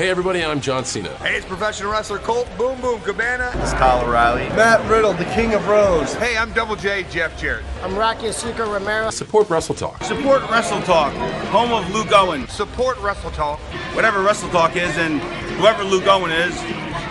Hey 0.00 0.08
everybody, 0.08 0.42
I'm 0.42 0.62
John 0.62 0.86
Cena. 0.86 1.14
Hey, 1.16 1.36
it's 1.36 1.44
professional 1.44 1.92
wrestler 1.92 2.16
Colt 2.20 2.48
Boom 2.56 2.80
Boom 2.80 3.02
Cabana. 3.02 3.52
It's 3.56 3.74
Kyle 3.74 4.02
O'Reilly. 4.02 4.48
Matt 4.56 4.80
Riddle, 4.90 5.12
the 5.12 5.26
King 5.26 5.52
of 5.52 5.62
Bros. 5.64 6.14
Hey, 6.14 6.38
I'm 6.38 6.54
Double 6.54 6.74
J 6.74 7.02
Jeff 7.10 7.38
Jarrett. 7.38 7.66
I'm 7.82 7.94
Rocky 7.94 8.28
Azucar 8.28 8.66
Romero. 8.72 9.10
Support 9.10 9.50
Wrestle 9.50 9.74
Talk. 9.74 10.02
Support 10.02 10.48
Wrestle 10.50 10.80
Talk, 10.80 11.12
home 11.48 11.74
of 11.74 11.90
Lou 11.90 12.04
Owen. 12.16 12.48
Support 12.48 12.96
Wrestle 13.00 13.30
Talk. 13.32 13.58
Whatever 13.94 14.22
Wrestle 14.22 14.48
Talk 14.48 14.74
is, 14.74 14.96
and 14.96 15.20
whoever 15.58 15.84
Lou 15.84 16.02
Owen 16.04 16.30
is, 16.30 16.58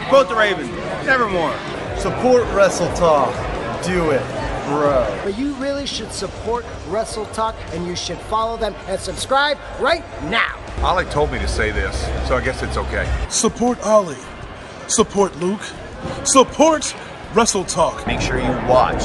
quote 0.10 0.28
the 0.28 0.34
Raven, 0.36 0.66
nevermore. 1.06 1.56
Support 2.00 2.46
Wrestle 2.56 2.92
Talk. 2.96 3.32
Do 3.84 4.10
it, 4.10 4.26
bro. 4.66 5.22
But 5.24 5.38
you 5.38 5.54
really 5.58 5.86
should 5.86 6.12
support 6.12 6.66
Wrestle 6.88 7.28
Talk, 7.28 7.56
and 7.72 7.86
you 7.86 7.96
should 7.96 8.18
follow 8.18 8.58
them 8.58 8.74
and 8.88 9.00
subscribe 9.00 9.60
right 9.80 10.04
now. 10.24 10.56
Ollie 10.82 11.04
told 11.06 11.30
me 11.30 11.40
to 11.40 11.48
say 11.48 11.72
this, 11.72 12.08
so 12.26 12.38
I 12.38 12.42
guess 12.42 12.64
it's 12.64 12.78
okay. 12.78 13.06
Support 13.30 13.82
Ollie. 13.82 14.16
Support 14.88 15.36
Luke. 15.36 15.62
Support 16.24 16.96
Wrestle 17.34 17.66
Talk. 17.66 18.08
Make 18.08 18.22
sure 18.22 18.38
you 18.38 18.52
watch 18.66 19.04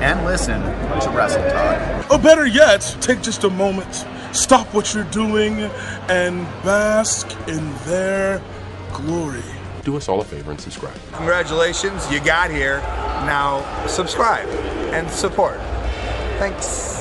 and 0.00 0.24
listen 0.24 0.62
to 0.62 1.10
Wrestle 1.14 1.42
Talk. 1.50 2.10
Or 2.10 2.18
better 2.18 2.46
yet, 2.46 2.96
take 3.02 3.20
just 3.20 3.44
a 3.44 3.50
moment, 3.50 4.06
stop 4.32 4.66
what 4.72 4.94
you're 4.94 5.04
doing, 5.04 5.60
and 6.08 6.46
bask 6.64 7.30
in 7.46 7.70
their 7.84 8.42
glory. 8.94 9.44
Do 9.84 9.98
us 9.98 10.08
all 10.08 10.22
a 10.22 10.24
favor 10.24 10.52
and 10.52 10.60
subscribe. 10.60 10.96
Congratulations, 11.12 12.10
you 12.10 12.20
got 12.20 12.50
here. 12.50 12.78
Now, 13.26 13.86
subscribe 13.86 14.48
and 14.94 15.10
support. 15.10 15.58
Thanks. 16.38 16.96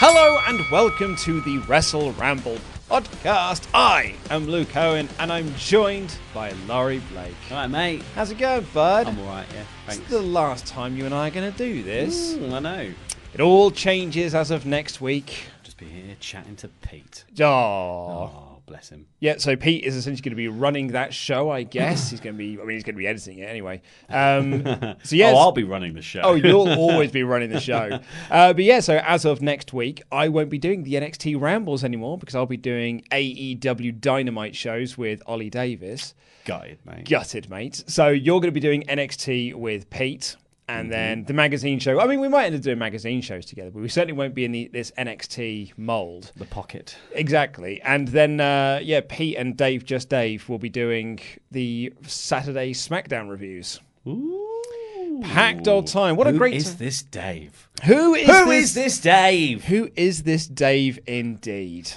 Hello 0.00 0.40
and 0.48 0.60
welcome 0.72 1.14
to 1.18 1.40
the 1.42 1.58
Wrestle 1.58 2.10
Ramble 2.14 2.58
podcast. 2.92 3.66
I 3.72 4.14
am 4.28 4.46
Luke 4.46 4.76
Owen 4.76 5.08
and 5.18 5.32
I'm 5.32 5.54
joined 5.54 6.14
by 6.34 6.52
Laurie 6.68 7.00
Blake. 7.10 7.32
All 7.50 7.56
right, 7.56 7.66
mate. 7.66 8.02
How's 8.14 8.30
it 8.30 8.36
going, 8.36 8.66
bud? 8.74 9.06
I'm 9.06 9.18
all 9.18 9.28
right, 9.28 9.46
yeah. 9.54 9.64
Thanks. 9.86 10.02
It's 10.02 10.10
the 10.10 10.20
last 10.20 10.66
time 10.66 10.94
you 10.94 11.06
and 11.06 11.14
I 11.14 11.28
are 11.28 11.30
going 11.30 11.50
to 11.50 11.56
do 11.56 11.82
this. 11.82 12.34
Ooh, 12.34 12.52
I 12.52 12.58
know. 12.58 12.92
It 13.32 13.40
all 13.40 13.70
changes 13.70 14.34
as 14.34 14.50
of 14.50 14.66
next 14.66 15.00
week. 15.00 15.46
Just 15.62 15.78
be 15.78 15.86
here 15.86 16.16
chatting 16.20 16.54
to 16.56 16.68
Pete. 16.68 17.24
Oh. 17.40 17.44
Oh, 17.44 18.51
bless 18.72 18.88
him. 18.88 19.06
Yeah, 19.20 19.34
so 19.36 19.54
Pete 19.54 19.84
is 19.84 19.96
essentially 19.96 20.22
going 20.22 20.30
to 20.32 20.36
be 20.36 20.48
running 20.48 20.88
that 20.88 21.12
show, 21.12 21.50
I 21.50 21.62
guess. 21.62 22.08
he's 22.08 22.20
going 22.20 22.34
to 22.34 22.38
be, 22.38 22.58
I 22.58 22.64
mean, 22.64 22.70
he's 22.70 22.84
going 22.84 22.94
to 22.94 22.98
be 22.98 23.06
editing 23.06 23.38
it 23.38 23.44
anyway. 23.44 23.82
Um, 24.08 24.64
so 25.02 25.14
yes, 25.14 25.34
oh, 25.36 25.38
I'll 25.38 25.52
be 25.52 25.62
running 25.62 25.92
the 25.92 26.00
show. 26.00 26.22
oh, 26.22 26.34
you'll 26.36 26.70
always 26.70 27.10
be 27.10 27.22
running 27.32 27.50
the 27.50 27.60
show. 27.60 28.00
Uh, 28.30 28.54
but 28.54 28.64
yeah, 28.64 28.80
so 28.80 28.96
as 29.04 29.26
of 29.26 29.42
next 29.42 29.74
week, 29.74 30.02
I 30.10 30.28
won't 30.28 30.48
be 30.48 30.56
doing 30.56 30.84
the 30.84 30.94
NXT 30.94 31.38
Rambles 31.38 31.84
anymore 31.84 32.16
because 32.16 32.34
I'll 32.34 32.46
be 32.46 32.56
doing 32.56 33.04
AEW 33.12 34.00
Dynamite 34.00 34.56
shows 34.56 34.96
with 34.96 35.22
Ollie 35.26 35.50
Davis. 35.50 36.14
Gutted, 36.46 36.78
mate. 36.86 37.06
Gutted, 37.06 37.50
mate. 37.50 37.84
So 37.86 38.08
you're 38.08 38.40
going 38.40 38.48
to 38.48 38.52
be 38.52 38.60
doing 38.60 38.84
NXT 38.84 39.54
with 39.54 39.90
Pete. 39.90 40.36
And 40.68 40.90
then 40.92 41.24
the 41.24 41.32
magazine 41.34 41.78
show. 41.80 42.00
I 42.00 42.06
mean, 42.06 42.20
we 42.20 42.28
might 42.28 42.46
end 42.46 42.54
up 42.54 42.62
doing 42.62 42.78
magazine 42.78 43.20
shows 43.20 43.44
together, 43.44 43.70
but 43.70 43.82
we 43.82 43.88
certainly 43.88 44.14
won't 44.14 44.34
be 44.34 44.44
in 44.44 44.52
the, 44.52 44.68
this 44.72 44.90
NXT 44.96 45.72
mold. 45.76 46.32
The 46.36 46.44
pocket. 46.46 46.96
Exactly. 47.12 47.80
And 47.82 48.08
then, 48.08 48.40
uh, 48.40 48.80
yeah, 48.82 49.00
Pete 49.06 49.36
and 49.36 49.56
Dave, 49.56 49.84
just 49.84 50.08
Dave, 50.08 50.48
will 50.48 50.58
be 50.58 50.68
doing 50.70 51.18
the 51.50 51.92
Saturday 52.06 52.72
SmackDown 52.72 53.28
reviews. 53.28 53.80
Ooh. 54.06 54.48
Packed 55.22 55.68
old 55.68 55.88
time. 55.88 56.16
What 56.16 56.26
a 56.26 56.32
great 56.32 56.54
is 56.54 56.70
ti- 56.72 56.84
this 56.84 57.02
Dave? 57.02 57.68
Who 57.84 58.14
is 58.14 58.26
Who 58.26 58.46
this? 58.46 58.64
is 58.64 58.74
this 58.74 58.98
Dave? 59.00 59.64
Who 59.64 59.90
is 59.94 60.22
this 60.22 60.46
Dave 60.46 60.98
indeed? 61.06 61.90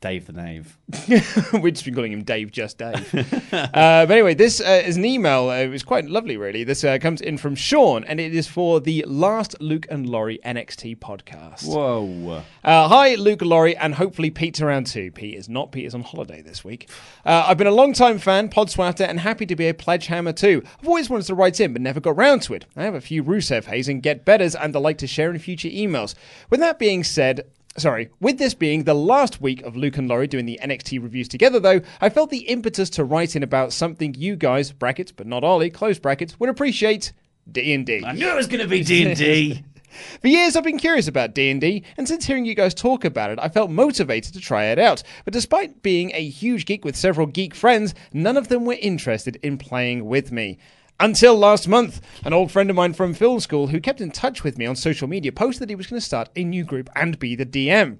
Dave 0.00 0.26
the 0.26 0.32
Knave. 0.32 0.78
We've 1.52 1.72
just 1.72 1.84
been 1.84 1.94
calling 1.94 2.12
him 2.12 2.22
Dave, 2.22 2.52
just 2.52 2.78
Dave. 2.78 3.14
uh, 3.52 4.06
but 4.06 4.10
anyway, 4.10 4.34
this 4.34 4.60
uh, 4.60 4.82
is 4.84 4.96
an 4.96 5.04
email. 5.04 5.50
Uh, 5.50 5.56
it 5.56 5.68
was 5.68 5.82
quite 5.82 6.08
lovely, 6.08 6.36
really. 6.36 6.62
This 6.62 6.84
uh, 6.84 6.98
comes 6.98 7.20
in 7.20 7.36
from 7.36 7.56
Sean, 7.56 8.04
and 8.04 8.20
it 8.20 8.34
is 8.34 8.46
for 8.46 8.80
the 8.80 9.04
last 9.08 9.60
Luke 9.60 9.86
and 9.90 10.08
Laurie 10.08 10.38
NXT 10.44 10.98
podcast. 10.98 11.66
Whoa. 11.66 12.42
Uh, 12.62 12.88
hi, 12.88 13.16
Luke, 13.16 13.42
Laurie, 13.42 13.76
and 13.76 13.94
hopefully 13.94 14.30
Pete's 14.30 14.60
around 14.60 14.86
too. 14.86 15.10
Pete 15.10 15.34
is 15.34 15.48
not. 15.48 15.72
Pete 15.72 15.86
is 15.86 15.94
on 15.94 16.02
holiday 16.02 16.42
this 16.42 16.64
week. 16.64 16.88
Uh, 17.24 17.46
I've 17.48 17.58
been 17.58 17.66
a 17.66 17.72
long 17.72 17.92
time 17.92 18.18
fan, 18.18 18.48
Podswatter, 18.48 19.06
and 19.08 19.20
happy 19.20 19.46
to 19.46 19.56
be 19.56 19.68
a 19.68 19.74
pledge 19.74 20.06
hammer 20.06 20.32
too. 20.32 20.62
I've 20.80 20.88
always 20.88 21.10
wanted 21.10 21.26
to 21.26 21.34
write 21.34 21.60
in, 21.60 21.72
but 21.72 21.82
never 21.82 22.00
got 22.00 22.16
round 22.16 22.42
to 22.42 22.54
it. 22.54 22.66
I 22.76 22.84
have 22.84 22.94
a 22.94 23.00
few 23.00 23.24
Rusev 23.24 23.64
Hates 23.64 23.88
and 23.88 24.02
Get 24.02 24.24
Betters, 24.24 24.54
and 24.54 24.74
I 24.76 24.78
like 24.78 24.98
to 24.98 25.08
share 25.08 25.30
in 25.30 25.38
future 25.40 25.68
emails. 25.68 26.14
With 26.50 26.60
that 26.60 26.78
being 26.78 27.02
said, 27.02 27.46
Sorry, 27.78 28.10
with 28.18 28.38
this 28.38 28.54
being 28.54 28.84
the 28.84 28.94
last 28.94 29.40
week 29.40 29.62
of 29.62 29.76
Luke 29.76 29.96
and 29.98 30.08
Laurie 30.08 30.26
doing 30.26 30.46
the 30.46 30.58
NXT 30.60 31.00
reviews 31.00 31.28
together, 31.28 31.60
though, 31.60 31.80
I 32.00 32.08
felt 32.08 32.30
the 32.30 32.38
impetus 32.38 32.90
to 32.90 33.04
write 33.04 33.36
in 33.36 33.44
about 33.44 33.72
something 33.72 34.14
you 34.14 34.34
guys, 34.34 34.72
brackets, 34.72 35.12
but 35.12 35.28
not 35.28 35.44
Ollie, 35.44 35.70
close 35.70 35.98
brackets, 35.98 36.40
would 36.40 36.50
appreciate 36.50 37.12
D&D. 37.50 38.02
I 38.04 38.12
knew 38.12 38.28
it 38.28 38.34
was 38.34 38.48
going 38.48 38.62
to 38.62 38.68
be 38.68 38.82
D&D. 38.82 39.64
For 40.20 40.28
years, 40.28 40.56
I've 40.56 40.64
been 40.64 40.78
curious 40.78 41.08
about 41.08 41.34
D&D, 41.34 41.84
and 41.96 42.06
since 42.06 42.26
hearing 42.26 42.44
you 42.44 42.54
guys 42.54 42.74
talk 42.74 43.04
about 43.04 43.30
it, 43.30 43.38
I 43.40 43.48
felt 43.48 43.70
motivated 43.70 44.34
to 44.34 44.40
try 44.40 44.66
it 44.66 44.78
out. 44.78 45.02
But 45.24 45.32
despite 45.32 45.82
being 45.82 46.10
a 46.14 46.28
huge 46.28 46.66
geek 46.66 46.84
with 46.84 46.96
several 46.96 47.26
geek 47.26 47.54
friends, 47.54 47.94
none 48.12 48.36
of 48.36 48.48
them 48.48 48.64
were 48.64 48.76
interested 48.80 49.36
in 49.42 49.56
playing 49.56 50.04
with 50.06 50.32
me. 50.32 50.58
Until 51.00 51.36
last 51.36 51.68
month, 51.68 52.00
an 52.24 52.32
old 52.32 52.50
friend 52.50 52.68
of 52.70 52.74
mine 52.76 52.92
from 52.92 53.14
film 53.14 53.38
school 53.38 53.68
who 53.68 53.80
kept 53.80 54.00
in 54.00 54.10
touch 54.10 54.42
with 54.42 54.58
me 54.58 54.66
on 54.66 54.74
social 54.74 55.06
media 55.06 55.30
posted 55.30 55.62
that 55.62 55.68
he 55.70 55.76
was 55.76 55.86
going 55.86 56.00
to 56.00 56.04
start 56.04 56.28
a 56.34 56.42
new 56.42 56.64
group 56.64 56.90
and 56.96 57.16
be 57.20 57.36
the 57.36 57.46
DM. 57.46 57.98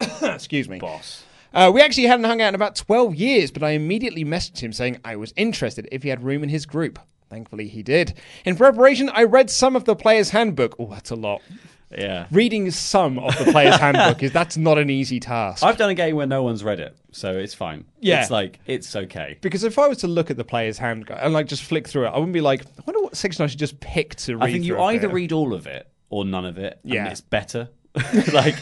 Excuse 0.22 0.66
me. 0.66 0.78
Boss. 0.78 1.24
Uh, 1.52 1.70
we 1.72 1.82
actually 1.82 2.04
hadn't 2.04 2.24
hung 2.24 2.40
out 2.40 2.48
in 2.48 2.54
about 2.54 2.76
12 2.76 3.14
years, 3.14 3.50
but 3.50 3.62
I 3.62 3.70
immediately 3.70 4.24
messaged 4.24 4.60
him 4.60 4.72
saying 4.72 5.00
I 5.04 5.16
was 5.16 5.34
interested 5.36 5.86
if 5.92 6.02
he 6.02 6.08
had 6.08 6.24
room 6.24 6.42
in 6.42 6.48
his 6.48 6.64
group. 6.64 6.98
Thankfully, 7.28 7.68
he 7.68 7.82
did. 7.82 8.14
In 8.46 8.56
preparation, 8.56 9.10
I 9.10 9.24
read 9.24 9.50
some 9.50 9.76
of 9.76 9.84
the 9.84 9.94
player's 9.94 10.30
handbook. 10.30 10.76
Oh, 10.78 10.88
that's 10.90 11.10
a 11.10 11.16
lot. 11.16 11.42
Yeah. 11.90 12.26
Reading 12.30 12.70
some 12.70 13.18
of 13.18 13.36
the 13.38 13.44
player's 13.52 13.76
handbook 13.76 14.22
is 14.22 14.32
that's 14.32 14.56
not 14.56 14.78
an 14.78 14.90
easy 14.90 15.20
task. 15.20 15.62
I've 15.62 15.76
done 15.76 15.90
a 15.90 15.94
game 15.94 16.16
where 16.16 16.26
no 16.26 16.42
one's 16.42 16.64
read 16.64 16.80
it, 16.80 16.96
so 17.12 17.36
it's 17.36 17.54
fine. 17.54 17.84
Yeah. 18.00 18.22
It's 18.22 18.30
like, 18.30 18.60
it's 18.66 18.94
okay. 18.96 19.38
because 19.40 19.62
if 19.64 19.78
I 19.78 19.86
was 19.88 19.98
to 19.98 20.08
look 20.08 20.30
at 20.30 20.36
the 20.36 20.44
player's 20.44 20.78
handbook 20.78 21.16
and 21.20 21.32
like 21.32 21.46
just 21.46 21.62
flick 21.62 21.86
through 21.86 22.06
it, 22.06 22.10
I 22.10 22.16
wouldn't 22.18 22.32
be 22.32 22.40
like, 22.40 22.62
I 22.66 22.82
wonder 22.86 23.02
what 23.02 23.16
section 23.16 23.44
I 23.44 23.46
should 23.46 23.58
just 23.58 23.78
pick 23.80 24.14
to 24.16 24.36
read. 24.36 24.48
I 24.48 24.52
think 24.52 24.64
you 24.64 24.80
either 24.80 25.08
read 25.08 25.32
all 25.32 25.54
of 25.54 25.66
it 25.66 25.88
or 26.10 26.24
none 26.24 26.44
of 26.46 26.58
it. 26.58 26.80
Yeah. 26.84 27.02
and 27.04 27.12
it's 27.12 27.20
better. 27.20 27.68
like 28.32 28.56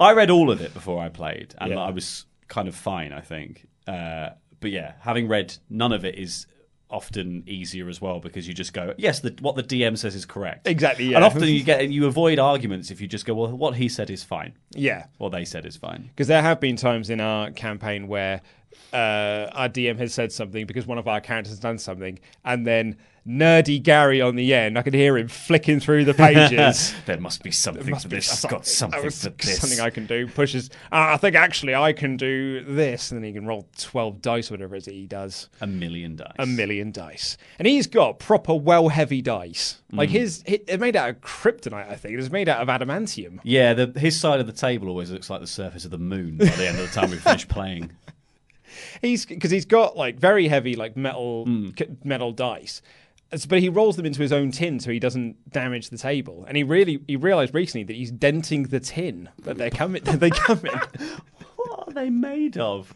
I 0.00 0.12
read 0.12 0.30
all 0.30 0.50
of 0.50 0.60
it 0.60 0.72
before 0.72 1.02
I 1.02 1.08
played, 1.08 1.54
and 1.58 1.72
Yeah. 1.72 1.80
I 1.80 1.90
was 1.90 2.26
kind 2.46 2.68
of 2.68 2.76
fine. 2.76 3.12
I 3.12 3.20
think, 3.20 3.66
uh, 3.88 4.30
but 4.60 4.70
yeah, 4.70 4.92
having 5.00 5.26
read 5.26 5.54
none 5.68 5.90
of 5.92 6.04
it 6.04 6.16
is 6.16 6.46
often 6.92 7.42
easier 7.46 7.88
as 7.88 8.00
well 8.00 8.20
because 8.20 8.46
you 8.46 8.54
just 8.54 8.72
go, 8.72 8.94
yes, 8.98 9.20
the, 9.20 9.34
what 9.40 9.56
the 9.56 9.62
DM 9.62 9.96
says 9.96 10.14
is 10.14 10.24
correct. 10.24 10.66
Exactly, 10.66 11.06
yeah. 11.06 11.16
And 11.16 11.24
often 11.24 11.44
you 11.44 11.64
get 11.64 11.90
you 11.90 12.06
avoid 12.06 12.38
arguments 12.38 12.90
if 12.90 13.00
you 13.00 13.08
just 13.08 13.24
go, 13.24 13.34
well, 13.34 13.50
what 13.50 13.74
he 13.74 13.88
said 13.88 14.10
is 14.10 14.22
fine. 14.22 14.52
Yeah. 14.70 15.06
What 15.18 15.32
they 15.32 15.44
said 15.44 15.66
is 15.66 15.76
fine. 15.76 16.02
Because 16.08 16.28
there 16.28 16.42
have 16.42 16.60
been 16.60 16.76
times 16.76 17.10
in 17.10 17.20
our 17.20 17.50
campaign 17.50 18.06
where 18.06 18.42
uh, 18.92 19.48
our 19.52 19.68
DM 19.68 19.98
has 19.98 20.12
said 20.12 20.32
something 20.32 20.66
because 20.66 20.86
one 20.86 20.98
of 20.98 21.08
our 21.08 21.20
characters 21.20 21.50
has 21.50 21.58
done 21.58 21.78
something, 21.78 22.18
and 22.44 22.66
then 22.66 22.96
nerdy 23.26 23.80
Gary 23.82 24.20
on 24.20 24.34
the 24.36 24.52
end, 24.52 24.76
I 24.78 24.82
could 24.82 24.94
hear 24.94 25.16
him 25.16 25.28
flicking 25.28 25.78
through 25.78 26.04
the 26.04 26.14
pages. 26.14 26.92
there 27.06 27.20
must 27.20 27.42
be 27.42 27.50
something 27.52 27.88
must 27.90 28.02
for 28.04 28.08
be 28.08 28.16
this. 28.16 28.44
I've 28.44 28.50
got 28.50 28.66
something 28.66 29.00
this. 29.02 29.58
Something 29.60 29.80
I 29.80 29.90
can 29.90 30.06
do. 30.06 30.26
Pushes. 30.26 30.70
Uh, 30.90 31.14
I 31.14 31.16
think 31.18 31.36
actually 31.36 31.74
I 31.74 31.92
can 31.92 32.16
do 32.16 32.64
this, 32.64 33.10
and 33.12 33.18
then 33.20 33.24
he 33.28 33.32
can 33.32 33.46
roll 33.46 33.68
twelve 33.78 34.20
dice, 34.22 34.50
whatever 34.50 34.74
it 34.74 34.78
is 34.78 34.86
he 34.86 35.06
does. 35.06 35.48
A 35.60 35.66
million 35.66 36.16
dice. 36.16 36.32
A 36.38 36.46
million 36.46 36.90
dice, 36.90 37.36
and 37.58 37.68
he's 37.68 37.86
got 37.86 38.18
proper 38.18 38.54
well 38.54 38.88
heavy 38.88 39.22
dice. 39.22 39.78
Like 39.92 40.08
Mm. 40.08 40.12
his, 40.12 40.42
his, 40.46 40.60
it's 40.66 40.80
made 40.80 40.96
out 40.96 41.10
of 41.10 41.20
kryptonite. 41.20 41.88
I 41.90 41.96
think 41.96 42.14
it 42.14 42.16
was 42.16 42.30
made 42.30 42.48
out 42.48 42.60
of 42.62 42.68
adamantium. 42.68 43.40
Yeah, 43.44 43.74
the, 43.74 43.92
his 44.00 44.18
side 44.18 44.40
of 44.40 44.46
the 44.46 44.52
table 44.52 44.88
always 44.88 45.10
looks 45.10 45.28
like 45.28 45.40
the 45.42 45.46
surface 45.46 45.84
of 45.84 45.90
the 45.90 45.98
moon 45.98 46.38
by 46.38 46.46
the 46.46 46.66
end 46.66 46.78
of 46.80 46.86
the 46.92 47.00
time 47.00 47.10
we 47.10 47.18
finish 47.18 47.46
playing. 47.48 47.90
He's 49.02 49.26
because 49.26 49.50
he's 49.50 49.66
got 49.66 49.96
like 49.96 50.18
very 50.18 50.48
heavy 50.48 50.76
like 50.76 50.96
metal 50.96 51.44
Mm. 51.46 51.78
c- 51.78 51.94
metal 52.04 52.32
dice. 52.32 52.80
But 53.48 53.60
he 53.60 53.68
rolls 53.68 53.96
them 53.96 54.04
into 54.04 54.20
his 54.20 54.32
own 54.32 54.50
tin 54.50 54.78
so 54.78 54.90
he 54.90 54.98
doesn't 54.98 55.50
damage 55.50 55.88
the 55.88 55.98
table. 55.98 56.44
And 56.46 56.56
he 56.56 56.62
really 56.62 57.00
he 57.06 57.16
realized 57.16 57.54
recently 57.54 57.84
that 57.84 57.96
he's 57.96 58.10
denting 58.10 58.64
the 58.64 58.80
tin 58.80 59.30
that 59.44 59.56
they 59.58 59.70
come 59.70 59.96
in. 59.96 60.04
they 60.04 60.30
come 60.30 60.60
in. 60.64 60.80
What 61.92 62.00
are 62.00 62.04
they 62.06 62.10
made 62.10 62.56
of? 62.56 62.94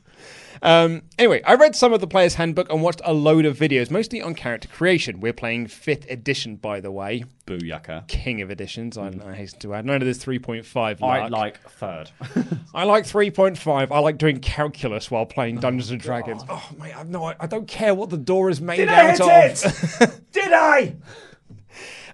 Um, 0.62 1.02
anyway, 1.18 1.42
I 1.42 1.54
read 1.56 1.76
some 1.76 1.92
of 1.92 2.00
the 2.00 2.06
player's 2.06 2.36
handbook 2.36 2.72
and 2.72 2.80
watched 2.80 3.02
a 3.04 3.12
load 3.12 3.44
of 3.44 3.58
videos, 3.58 3.90
mostly 3.90 4.22
on 4.22 4.34
character 4.34 4.68
creation. 4.68 5.20
We're 5.20 5.34
playing 5.34 5.66
fifth 5.66 6.10
edition, 6.10 6.56
by 6.56 6.80
the 6.80 6.90
way. 6.90 7.24
Booyaka. 7.46 8.08
King 8.08 8.40
of 8.40 8.50
editions, 8.50 8.96
I, 8.96 9.08
I 9.22 9.34
hasten 9.34 9.60
to 9.60 9.74
add. 9.74 9.84
None 9.84 9.96
of 10.00 10.06
this 10.06 10.16
3.5. 10.24 11.02
I 11.02 11.18
lark. 11.18 11.30
like 11.30 11.60
third. 11.72 12.10
I 12.74 12.84
like 12.84 13.04
3.5. 13.04 13.90
I 13.90 13.98
like 13.98 14.16
doing 14.16 14.40
calculus 14.40 15.10
while 15.10 15.26
playing 15.26 15.56
Dungeons 15.58 15.90
and 15.90 16.00
Dragons. 16.00 16.42
Oh, 16.48 16.54
Oh, 16.72 16.76
mate, 16.82 16.96
I've 16.96 17.10
no, 17.10 17.34
I 17.38 17.46
don't 17.46 17.68
care 17.68 17.94
what 17.94 18.08
the 18.08 18.16
door 18.16 18.48
is 18.48 18.62
made 18.62 18.76
Did 18.76 18.88
I 18.88 19.10
out 19.10 19.18
hit 19.18 19.62
of. 19.66 20.00
it? 20.00 20.32
Did 20.32 20.52
I? 20.54 20.96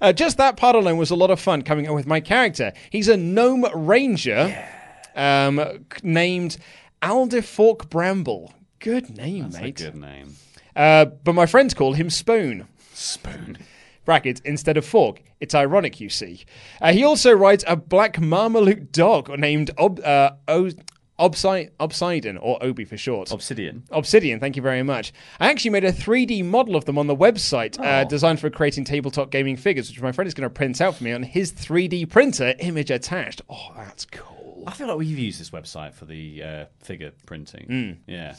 Uh, 0.01 0.13
just 0.13 0.37
that 0.37 0.57
part 0.57 0.75
alone 0.75 0.97
was 0.97 1.13
a 1.13 1.15
lot 1.15 1.31
of 1.31 1.39
fun 1.39 1.63
coming 1.63 1.87
up 1.87 1.95
with 1.95 2.09
my 2.09 2.19
character. 2.19 2.73
He's 2.91 3.07
a 3.07 3.17
gnome 3.17 3.65
ranger 3.73 4.53
um, 5.17 5.85
named 6.03 6.57
Alderfork 7.03 7.89
Bramble. 7.91 8.53
Good 8.79 9.17
name, 9.17 9.51
That's 9.51 9.61
mate. 9.63 9.81
a 9.81 9.85
good 9.85 9.97
name. 10.01 10.37
Uh, 10.75 11.05
but 11.07 11.35
my 11.35 11.47
friends 11.47 11.75
call 11.75 11.93
him 11.93 12.11
Spoon. 12.11 12.67
Spoon. 12.95 13.59
Brackets 14.05 14.41
instead 14.45 14.77
of 14.77 14.85
fork. 14.85 15.23
It's 15.41 15.55
ironic, 15.55 16.01
you 16.01 16.09
see. 16.09 16.45
Uh, 16.81 16.93
he 16.93 17.05
also 17.05 17.33
rides 17.33 17.65
a 17.69 17.77
black 17.77 18.15
Marmaluke 18.17 18.91
dog 18.91 19.29
named 19.39 19.71
Ob, 19.79 20.01
uh, 20.01 20.33
o- 20.49 20.71
Obsi- 21.21 21.71
Obsidian, 21.79 22.37
or 22.39 22.59
Obi 22.65 22.85
for 22.85 22.97
short. 22.97 23.31
Obsidian. 23.31 23.85
Obsidian, 23.91 24.41
thank 24.41 24.57
you 24.57 24.63
very 24.63 24.83
much. 24.83 25.13
I 25.39 25.51
actually 25.51 25.71
made 25.71 25.85
a 25.85 25.93
3D 25.93 26.45
model 26.45 26.75
of 26.75 26.85
them 26.85 26.99
on 26.99 27.07
the 27.07 27.15
website, 27.15 27.79
uh, 27.79 28.03
Oh. 28.05 28.09
designed 28.09 28.41
for 28.41 28.51
creating 28.51 28.85
tabletop 28.85 29.31
gaming 29.31 29.57
figures, 29.57 29.89
which 29.89 30.01
my 30.01 30.11
friend 30.11 30.27
is 30.27 30.35
going 30.35 30.49
to 30.49 30.51
print 30.51 30.81
out 30.81 30.97
for 30.97 31.05
me 31.05 31.13
on 31.13 31.23
his 31.23 31.53
3D 31.53 32.07
printer, 32.07 32.55
image 32.59 32.91
attached. 32.91 33.43
Oh, 33.49 33.71
that's 33.77 34.05
cool. 34.07 34.32
I 34.67 34.73
feel 34.73 34.89
like 34.89 34.99
we've 34.99 35.19
used 35.19 35.41
this 35.41 35.51
website 35.51 35.95
for 35.95 36.05
the 36.05 36.43
uh, 36.43 36.65
figure 36.83 37.13
printing. 37.27 37.67
Mm. 37.69 37.97
Yeah. 38.07 38.35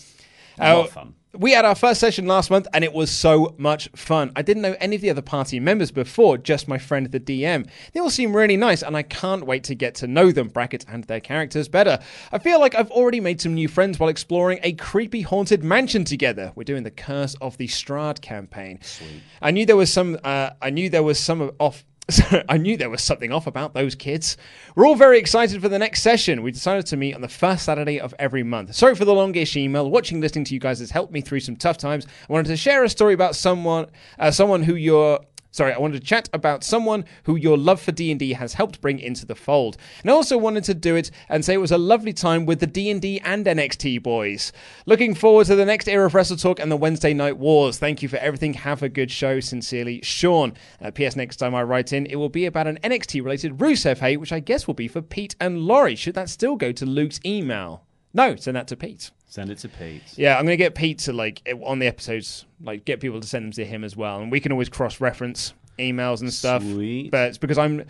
A 0.60 0.76
lot 0.76 0.82
Uh, 0.82 0.84
of 0.84 0.92
fun. 0.92 1.16
We 1.36 1.52
had 1.54 1.66
our 1.66 1.74
first 1.74 2.00
session 2.00 2.28
last 2.28 2.52
month 2.52 2.68
and 2.76 2.84
it 2.84 2.94
was 2.94 3.10
so 3.10 3.56
much 3.58 3.90
fun. 3.96 4.32
I 4.36 4.44
didn't 4.44 4.62
know 4.62 4.76
any 4.80 4.96
of 4.96 5.02
the 5.02 5.10
other 5.10 5.24
party 5.24 5.60
members 5.60 5.90
before, 5.90 6.38
just 6.38 6.68
my 6.68 6.78
friend 6.78 7.12
the 7.12 7.20
DM. 7.20 7.68
They 7.92 8.00
all 8.00 8.12
seem 8.12 8.36
really 8.36 8.56
nice 8.56 8.84
and 8.84 8.96
I 8.96 9.02
can't 9.02 9.48
wait 9.48 9.64
to 9.64 9.74
get 9.74 9.96
to 9.96 10.08
know 10.08 10.32
them, 10.32 10.50
brackets, 10.50 10.86
and 10.88 11.06
their 11.06 11.20
characters 11.20 11.68
better. 11.68 11.98
I 12.32 12.38
feel 12.38 12.60
like 12.60 12.76
I've 12.76 12.92
already 12.92 13.20
made 13.20 13.42
some 13.42 13.56
new 13.56 13.68
friends 13.68 13.98
while 14.00 14.10
exploring 14.10 14.60
a 14.62 14.74
creepy 14.74 15.22
haunted 15.22 15.64
mansion 15.64 16.04
together. 16.04 16.52
We're 16.54 16.66
doing 16.66 16.84
the 16.84 16.92
Curse 16.92 17.34
of 17.42 17.58
the 17.58 17.68
Strahd 17.68 18.22
campaign. 18.22 18.78
Sweet. 18.84 19.24
I 19.42 19.50
knew 19.50 19.66
there 19.66 19.76
was 19.76 19.92
some 19.92 20.20
uh, 20.24 20.52
I 20.62 20.70
knew 20.70 20.88
there 20.92 21.02
was 21.02 21.18
some 21.18 21.52
off 21.60 21.84
So 22.10 22.44
I 22.50 22.58
knew 22.58 22.76
there 22.76 22.90
was 22.90 23.02
something 23.02 23.32
off 23.32 23.48
about 23.48 23.74
those 23.74 23.96
kids. 23.96 24.36
We're 24.76 24.86
all 24.86 24.96
very 24.96 25.18
excited 25.18 25.62
for 25.62 25.70
the 25.70 25.80
next 25.80 26.02
session. 26.02 26.44
We 26.44 26.52
decided 26.52 26.86
to 26.88 26.98
meet 26.98 27.16
on 27.16 27.22
the 27.22 27.30
first 27.30 27.64
Saturday 27.64 28.00
of 28.00 28.14
every 28.20 28.44
month. 28.44 28.76
Sorry 28.76 28.94
for 28.94 29.06
the 29.06 29.14
longish 29.14 29.56
email. 29.56 29.90
Watching, 29.90 30.20
listening 30.20 30.44
to 30.46 30.54
you 30.54 30.60
guys 30.60 30.80
has 30.80 30.92
helped 30.92 31.14
me 31.14 31.22
through 31.22 31.40
some 31.40 31.56
tough 31.56 31.78
times. 31.78 32.06
I 32.30 32.34
wanted 32.34 32.50
to 32.50 32.58
share 32.58 32.84
a 32.84 32.90
story 32.90 33.14
about 33.14 33.36
someone, 33.36 33.88
uh, 34.20 34.32
someone 34.32 34.64
who 34.64 34.76
you're. 34.76 35.20
Sorry, 35.54 35.72
I 35.72 35.78
wanted 35.78 36.02
to 36.02 36.08
chat 36.08 36.30
about 36.34 36.64
someone 36.64 37.06
who 37.26 37.36
your 37.36 37.60
love 37.60 37.80
for 37.80 37.92
D&D 37.92 38.34
has 38.34 38.56
helped 38.56 38.82
bring 38.82 38.98
into 38.98 39.24
the 39.24 39.36
fold. 39.36 39.78
And 40.02 40.10
I 40.10 40.14
also 40.16 40.36
wanted 40.36 40.64
to 40.64 40.74
do 40.74 40.96
it 40.96 41.12
and 41.30 41.46
say 41.46 41.54
it 41.54 41.58
was 41.58 41.72
a 41.72 41.78
lovely 41.78 42.12
time 42.12 42.48
with 42.48 42.60
the 42.60 42.66
D&D 42.66 43.20
and 43.20 43.46
NXT 43.46 44.02
boys. 44.02 44.52
Looking 44.88 45.14
forward 45.14 45.46
to 45.46 45.56
the 45.56 45.64
next 45.64 45.88
era 45.88 46.08
of 46.08 46.16
Wrestle 46.16 46.38
Talk 46.38 46.60
and 46.60 46.72
the 46.72 46.76
Wednesday 46.76 47.14
Night 47.14 47.38
Wars. 47.38 47.78
Thank 47.78 48.02
you 48.02 48.10
for 48.10 48.18
everything. 48.18 48.56
Have 48.56 48.82
a 48.82 48.90
good 48.90 49.12
show. 49.12 49.40
Sincerely, 49.40 50.02
Sean. 50.02 50.54
Uh, 50.82 50.90
P.S. 50.90 51.16
Next 51.16 51.36
time 51.36 51.54
I 51.54 51.62
write 51.62 51.94
in, 51.94 52.08
it 52.08 52.16
will 52.16 52.30
be 52.30 52.48
about 52.48 52.66
an 52.66 52.80
NXT 52.84 53.24
related 53.24 53.60
Rusev 53.60 54.00
hate, 54.00 54.18
which 54.18 54.34
I 54.34 54.40
guess 54.40 54.66
will 54.66 54.74
be 54.74 54.88
for 54.88 55.04
Pete 55.04 55.36
and 55.40 55.60
Laurie. 55.68 55.96
Should 55.96 56.16
that 56.16 56.30
still 56.30 56.56
go 56.56 56.72
to 56.72 56.86
Luke's 56.88 57.20
email? 57.24 57.86
No, 58.12 58.36
send 58.38 58.58
that 58.58 58.68
to 58.70 58.76
Pete. 58.76 59.12
Send 59.34 59.50
it 59.50 59.58
to 59.58 59.68
Pete. 59.68 60.04
Yeah, 60.16 60.38
I'm 60.38 60.46
going 60.46 60.54
to 60.54 60.64
get 60.64 60.76
Pete 60.76 61.00
to 61.00 61.12
like 61.12 61.42
on 61.64 61.80
the 61.80 61.88
episodes, 61.88 62.46
like 62.62 62.86
get 62.86 63.00
people 63.00 63.20
to 63.20 63.26
send 63.26 63.46
them 63.46 63.52
to 63.54 63.66
him 63.66 63.84
as 63.84 63.98
well, 63.98 64.22
and 64.22 64.32
we 64.32 64.40
can 64.40 64.52
always 64.52 64.70
cross-reference 64.70 65.56
emails 65.80 66.22
and 66.22 66.32
stuff. 66.32 66.62
Sweet. 66.62 67.10
But 67.10 67.30
it's 67.30 67.40
because 67.40 67.58
I'm, 67.58 67.84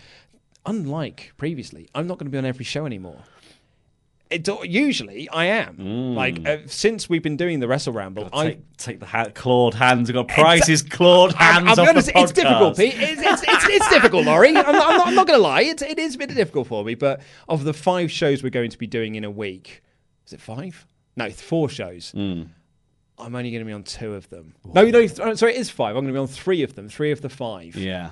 unlike 0.66 1.34
previously, 1.36 1.90
I'm 1.94 2.08
not 2.08 2.18
going 2.18 2.28
to 2.28 2.32
be 2.32 2.38
on 2.38 2.46
every 2.46 2.64
show 2.64 2.86
anymore. 2.86 3.20
It 4.30 4.48
usually 4.64 5.28
I 5.28 5.48
am. 5.48 6.16
Like 6.16 6.48
uh, 6.48 6.60
since 6.68 7.10
we've 7.10 7.22
been 7.22 7.36
doing 7.36 7.60
the 7.60 7.68
Wrestle 7.68 7.92
Ramble, 7.92 8.30
I 8.32 8.46
Take, 8.46 8.78
take 8.78 9.00
the 9.02 9.06
ha- 9.06 9.28
clawed 9.34 9.74
hands. 9.74 10.10
I've 10.10 10.14
got 10.14 10.30
prices 10.30 10.82
clawed 10.82 11.34
hands 11.34 11.68
I'll 11.68 11.76
be 11.76 11.82
off 11.82 11.90
honest, 11.90 12.08
the 12.08 12.14
podcast. 12.14 12.24
it's 12.24 12.32
difficult, 12.32 12.78
Pete. 12.78 12.94
It's, 12.96 13.22
it's, 13.22 13.44
it's, 13.46 13.66
it's 13.68 13.90
difficult, 13.90 14.26
Laurie. 14.26 14.48
I'm 14.48 14.54
not, 14.54 14.68
I'm 14.68 14.76
not, 14.76 15.08
I'm 15.08 15.16
not 15.16 15.28
going 15.28 15.38
to 15.38 15.44
lie. 15.44 15.64
It's, 15.64 15.82
it 15.82 16.00
is 16.00 16.16
a 16.16 16.20
bit 16.20 16.34
difficult 16.34 16.68
for 16.68 16.86
me. 16.86 16.96
But 16.96 17.20
of 17.50 17.66
the 17.66 17.74
five 17.74 18.10
shows 18.10 18.44
we're 18.44 18.50
going 18.50 18.70
to 18.70 18.78
be 18.78 18.88
doing 18.88 19.16
in 19.16 19.26
a 19.26 19.30
week, 19.30 19.84
is 20.26 20.32
it 20.32 20.40
five? 20.40 20.88
No, 21.16 21.30
four 21.30 21.70
shows. 21.70 22.12
Hmm. 22.12 22.44
I'm 23.20 23.36
only 23.36 23.52
going 23.52 23.62
to 23.62 23.66
be 23.66 23.74
on 23.74 23.84
two 23.84 24.16
of 24.16 24.30
them. 24.30 24.56
No, 24.66 24.84
no, 24.84 24.92
th- 24.92 25.20
oh, 25.20 25.34
sorry, 25.36 25.54
it 25.54 25.60
is 25.60 25.70
five. 25.70 25.96
I'm 25.96 26.04
going 26.04 26.08
to 26.08 26.14
be 26.14 26.20
on 26.20 26.28
three 26.28 26.64
of 26.64 26.76
them. 26.76 26.90
Three 26.90 27.12
of 27.12 27.22
the 27.22 27.30
five. 27.30 27.76
Yeah. 27.76 28.10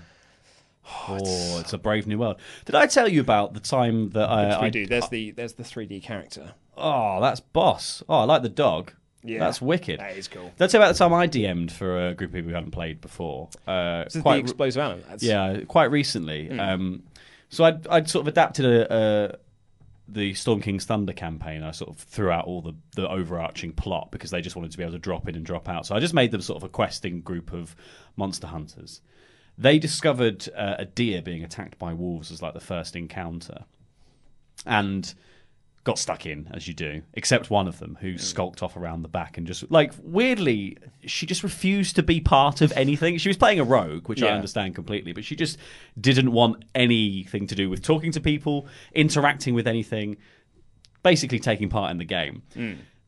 Oh, 1.07 1.59
it's 1.59 1.73
a 1.73 1.77
brave 1.77 2.07
new 2.07 2.17
world. 2.17 2.37
Did 2.65 2.75
I 2.75 2.87
tell 2.87 3.07
you 3.07 3.21
about 3.21 3.53
the 3.53 3.59
time 3.59 4.09
that 4.11 4.29
I? 4.29 4.61
I 4.65 4.69
do. 4.69 4.85
There's 4.85 5.07
the 5.09 5.31
there's 5.31 5.53
the 5.53 5.63
3D 5.63 6.03
character. 6.03 6.53
Oh, 6.77 7.21
that's 7.21 7.39
boss. 7.39 8.01
Oh, 8.09 8.19
I 8.19 8.23
like 8.23 8.41
the 8.41 8.49
dog. 8.49 8.93
Yeah. 9.23 9.37
that's 9.39 9.61
wicked. 9.61 9.99
That 9.99 10.17
is 10.17 10.27
cool. 10.27 10.51
I 10.59 10.65
about 10.65 10.93
the 10.93 10.93
time 10.97 11.13
I 11.13 11.27
DM'd 11.27 11.71
for 11.71 12.07
a 12.07 12.13
group 12.15 12.31
of 12.31 12.33
people 12.33 12.49
who 12.49 12.55
hadn't 12.55 12.71
played 12.71 13.01
before? 13.01 13.49
Uh, 13.67 14.05
This 14.05 14.15
is 14.15 14.21
quite 14.23 14.33
the 14.37 14.41
re- 14.41 14.43
explosive 14.49 14.81
animal. 14.81 15.05
That's, 15.07 15.21
Yeah, 15.23 15.59
quite 15.67 15.91
recently. 15.91 16.47
Hmm. 16.47 16.59
Um, 16.59 17.03
so 17.49 17.63
I'd, 17.65 17.85
I'd 17.87 18.09
sort 18.09 18.23
of 18.23 18.29
adapted 18.29 18.65
a, 18.65 18.93
a, 18.93 19.35
the 20.13 20.33
Storm 20.33 20.61
King's 20.61 20.85
Thunder 20.85 21.13
campaign. 21.13 21.63
I 21.63 21.71
sort 21.71 21.89
of 21.89 21.97
threw 21.97 22.29
out 22.29 22.45
all 22.45 22.61
the, 22.61 22.75
the 22.95 23.09
overarching 23.09 23.71
plot 23.71 24.11
because 24.11 24.31
they 24.31 24.41
just 24.41 24.55
wanted 24.55 24.71
to 24.71 24.77
be 24.77 24.83
able 24.83 24.93
to 24.93 24.99
drop 24.99 25.27
in 25.27 25.35
and 25.35 25.45
drop 25.45 25.69
out. 25.69 25.85
So 25.85 25.95
I 25.95 25.99
just 25.99 26.13
made 26.13 26.31
them 26.31 26.41
sort 26.41 26.57
of 26.57 26.63
a 26.63 26.69
questing 26.69 27.21
group 27.21 27.53
of 27.53 27.75
monster 28.15 28.47
hunters. 28.47 29.01
They 29.57 29.79
discovered 29.79 30.49
uh, 30.55 30.75
a 30.79 30.85
deer 30.85 31.21
being 31.21 31.43
attacked 31.43 31.77
by 31.77 31.93
wolves 31.93 32.31
as 32.31 32.41
like 32.41 32.53
the 32.53 32.59
first 32.59 32.95
encounter, 32.95 33.65
and 34.65 35.13
got 35.83 35.97
stuck 35.97 36.25
in 36.27 36.47
as 36.53 36.67
you 36.67 36.73
do. 36.75 37.01
Except 37.13 37.49
one 37.49 37.67
of 37.67 37.79
them 37.79 37.97
who 38.01 38.17
skulked 38.17 38.61
off 38.61 38.77
around 38.77 39.01
the 39.01 39.07
back 39.07 39.37
and 39.37 39.47
just 39.47 39.69
like 39.71 39.93
weirdly, 40.01 40.77
she 41.05 41.25
just 41.25 41.41
refused 41.43 41.95
to 41.95 42.03
be 42.03 42.19
part 42.21 42.61
of 42.61 42.71
anything. 42.73 43.17
She 43.17 43.29
was 43.29 43.37
playing 43.37 43.59
a 43.59 43.63
rogue, 43.63 44.07
which 44.07 44.21
I 44.21 44.27
Yeah. 44.27 44.35
understand 44.35 44.75
completely, 44.75 45.11
but 45.11 45.25
she 45.25 45.35
just 45.35 45.57
didn't 45.99 46.31
want 46.31 46.63
anything 46.75 47.47
to 47.47 47.55
do 47.55 47.69
with 47.69 47.81
talking 47.81 48.11
to 48.11 48.21
people, 48.21 48.67
interacting 48.93 49.55
with 49.55 49.67
anything, 49.67 50.17
basically 51.03 51.39
taking 51.39 51.69
part 51.69 51.89
in 51.91 51.97
the 51.97 52.05
game. 52.05 52.43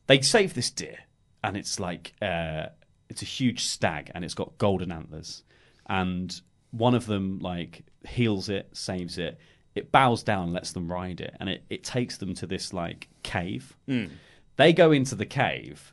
They 0.06 0.20
save 0.20 0.54
this 0.54 0.70
deer, 0.70 0.98
and 1.42 1.56
it's 1.56 1.78
like 1.80 2.12
uh, 2.20 2.66
it's 3.08 3.22
a 3.22 3.26
huge 3.26 3.64
stag, 3.64 4.10
and 4.14 4.24
it's 4.24 4.34
got 4.34 4.58
golden 4.58 4.90
antlers, 4.90 5.42
and 5.86 6.40
one 6.72 6.94
of 6.94 7.06
them 7.06 7.38
like 7.38 7.84
heals 8.06 8.48
it, 8.48 8.68
saves 8.76 9.16
it. 9.16 9.38
It 9.74 9.90
bows 9.90 10.22
down, 10.22 10.52
lets 10.52 10.72
them 10.72 10.90
ride 10.90 11.20
it, 11.20 11.34
and 11.40 11.48
it, 11.48 11.64
it 11.68 11.82
takes 11.84 12.16
them 12.18 12.34
to 12.34 12.46
this 12.46 12.72
like 12.72 13.08
cave. 13.22 13.76
Mm. 13.88 14.10
They 14.56 14.72
go 14.72 14.92
into 14.92 15.14
the 15.16 15.26
cave, 15.26 15.92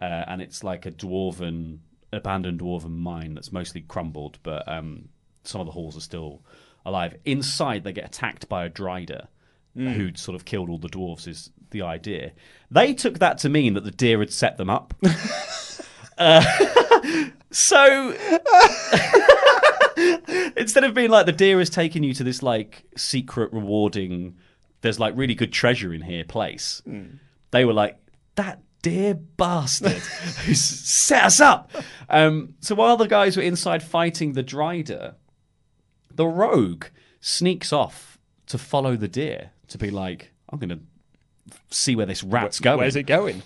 uh, 0.00 0.24
and 0.26 0.42
it's 0.42 0.64
like 0.64 0.84
a 0.86 0.90
dwarven, 0.90 1.78
abandoned 2.12 2.60
dwarven 2.60 2.96
mine 2.96 3.34
that's 3.34 3.52
mostly 3.52 3.82
crumbled, 3.82 4.38
but 4.42 4.66
um, 4.66 5.08
some 5.44 5.60
of 5.60 5.66
the 5.66 5.72
halls 5.72 5.96
are 5.96 6.00
still 6.00 6.42
alive. 6.84 7.14
Inside, 7.24 7.84
they 7.84 7.92
get 7.92 8.04
attacked 8.06 8.48
by 8.48 8.64
a 8.64 8.70
drider 8.70 9.26
Mm. 9.76 9.92
who'd 9.92 10.18
sort 10.18 10.34
of 10.34 10.44
killed 10.44 10.68
all 10.68 10.78
the 10.78 10.88
dwarves. 10.88 11.28
Is 11.28 11.50
the 11.70 11.82
idea? 11.82 12.32
They 12.72 12.92
took 12.92 13.20
that 13.20 13.38
to 13.38 13.48
mean 13.48 13.74
that 13.74 13.84
the 13.84 13.92
deer 13.92 14.18
had 14.18 14.32
set 14.32 14.56
them 14.56 14.68
up. 14.68 14.94
uh, 16.18 16.42
so 17.52 18.10
instead 20.60 20.84
of 20.84 20.94
being 20.94 21.10
like 21.10 21.26
the 21.26 21.32
deer 21.32 21.58
has 21.58 21.70
taken 21.70 22.02
you 22.02 22.14
to 22.14 22.24
this 22.24 22.42
like 22.42 22.84
secret, 22.96 23.52
rewarding, 23.52 24.36
there's 24.82 25.00
like 25.00 25.16
really 25.16 25.34
good 25.34 25.52
treasure 25.52 25.92
in 25.92 26.02
here 26.02 26.24
place. 26.24 26.82
They 27.50 27.64
were 27.64 27.72
like 27.72 27.98
that 28.36 28.60
dear 28.82 29.14
bastard 29.14 29.92
who 29.92 30.54
set 30.54 31.24
us 31.24 31.40
up. 31.40 31.70
Um, 32.08 32.54
so 32.60 32.74
while 32.74 32.96
the 32.96 33.08
guys 33.08 33.36
were 33.36 33.42
inside 33.42 33.82
fighting 33.82 34.32
the 34.32 34.44
drider, 34.44 35.14
the 36.14 36.26
rogue 36.26 36.86
sneaks 37.20 37.72
off 37.72 38.18
to 38.46 38.58
follow 38.58 38.96
the 38.96 39.08
deer 39.08 39.50
to 39.68 39.78
be 39.78 39.90
like, 39.90 40.32
I'm 40.48 40.58
going 40.58 40.70
to 40.70 40.80
see 41.70 41.94
where 41.96 42.06
this 42.06 42.22
rat's 42.22 42.60
going. 42.60 42.78
Where's 42.78 42.96
it 42.96 43.04
going? 43.04 43.42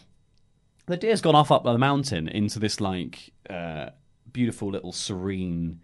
The 0.86 0.96
deer's 0.96 1.20
gone 1.20 1.34
off 1.34 1.50
up 1.50 1.64
the 1.64 1.78
mountain 1.78 2.28
into 2.28 2.58
this 2.58 2.80
like 2.80 3.32
uh, 3.48 3.90
beautiful 4.32 4.70
little 4.70 4.92
serene 4.92 5.80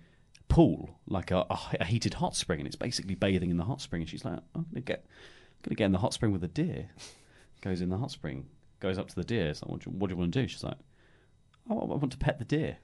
pool, 0.50 0.98
like 1.06 1.30
a, 1.30 1.46
a, 1.48 1.84
heated 1.86 2.14
hot 2.14 2.36
spring, 2.36 2.60
and 2.60 2.66
it's 2.66 2.76
basically 2.76 3.14
bathing 3.14 3.50
in 3.50 3.56
the 3.56 3.64
hot 3.64 3.80
spring. 3.80 4.02
And 4.02 4.08
she's 4.08 4.24
like, 4.24 4.40
"I'm 4.54 4.66
gonna 4.70 4.82
get, 4.82 5.06
I'm 5.06 5.62
gonna 5.62 5.76
get 5.76 5.84
in 5.86 5.92
the 5.92 5.98
hot 5.98 6.12
spring 6.12 6.32
with 6.32 6.44
a 6.44 6.48
deer." 6.48 6.90
Goes 7.62 7.80
in 7.80 7.90
the 7.90 7.98
hot 7.98 8.10
spring, 8.10 8.46
goes 8.80 8.96
up 8.96 9.08
to 9.08 9.14
the 9.14 9.22
deer. 9.22 9.48
It's 9.48 9.60
like, 9.60 9.70
what 9.70 9.80
do, 9.80 9.90
you, 9.90 9.96
what 9.98 10.08
do 10.08 10.14
you 10.14 10.18
want 10.18 10.32
to 10.32 10.40
do? 10.40 10.48
She's 10.48 10.64
like, 10.64 10.78
"I 11.68 11.74
want, 11.74 11.92
I 11.92 11.94
want 11.96 12.12
to 12.12 12.18
pet 12.18 12.38
the 12.38 12.44
deer." 12.44 12.78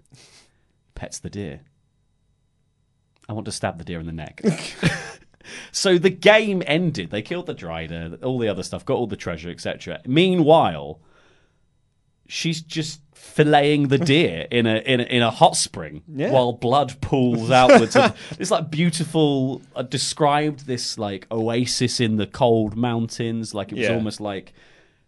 Pets 0.94 1.18
the 1.18 1.30
deer. 1.30 1.62
I 3.26 3.32
want 3.32 3.46
to 3.46 3.52
stab 3.52 3.78
the 3.78 3.84
deer 3.84 4.00
in 4.00 4.06
the 4.06 4.12
neck. 4.12 4.42
so 5.72 5.98
the 5.98 6.10
game 6.10 6.62
ended. 6.66 7.10
They 7.10 7.22
killed 7.22 7.46
the 7.46 7.54
drider, 7.54 8.22
all 8.22 8.38
the 8.38 8.48
other 8.48 8.62
stuff, 8.62 8.84
got 8.84 8.96
all 8.96 9.06
the 9.06 9.16
treasure, 9.16 9.50
etc. 9.50 10.00
Meanwhile, 10.06 11.00
she's 12.28 12.60
just 12.62 13.00
filleting 13.14 13.88
the 13.88 13.98
deer 13.98 14.46
in 14.50 14.66
a 14.66 14.76
in 14.76 15.00
a, 15.00 15.02
in 15.04 15.22
a 15.22 15.30
hot 15.30 15.56
spring 15.56 16.02
Yeah. 16.08 16.30
while 16.30 16.52
blood 16.52 17.00
pools 17.00 17.50
outwards. 17.50 17.96
This 18.38 18.50
like 18.56 18.70
beautiful 18.70 19.62
uh, 19.74 19.82
described 19.82 20.66
this 20.66 20.96
like 20.98 21.26
oasis 21.30 22.00
in 22.00 22.16
the 22.16 22.26
cold 22.26 22.76
mountains, 22.76 23.54
like 23.54 23.72
it 23.72 23.76
was 23.78 23.84
Yeah. 23.88 23.94
almost 23.94 24.20
like 24.20 24.52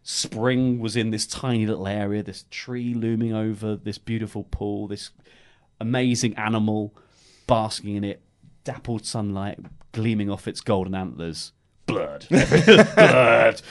spring 0.02 0.78
was 0.78 0.96
in 0.96 1.10
this 1.10 1.26
tiny 1.26 1.66
little 1.66 1.86
area. 1.88 2.22
This 2.22 2.44
tree 2.50 2.94
looming 2.94 3.34
over 3.34 3.76
this 3.76 3.98
beautiful 3.98 4.44
pool. 4.44 4.88
This 4.88 5.10
amazing 5.80 6.34
animal 6.36 6.94
basking 7.46 7.96
in 7.96 8.04
it, 8.04 8.20
dappled 8.64 9.06
sunlight 9.06 9.58
gleaming 9.92 10.30
off 10.30 10.46
its 10.48 10.60
golden 10.60 10.94
antlers. 10.94 11.52
Blood, 11.86 12.26
blood. 12.30 13.62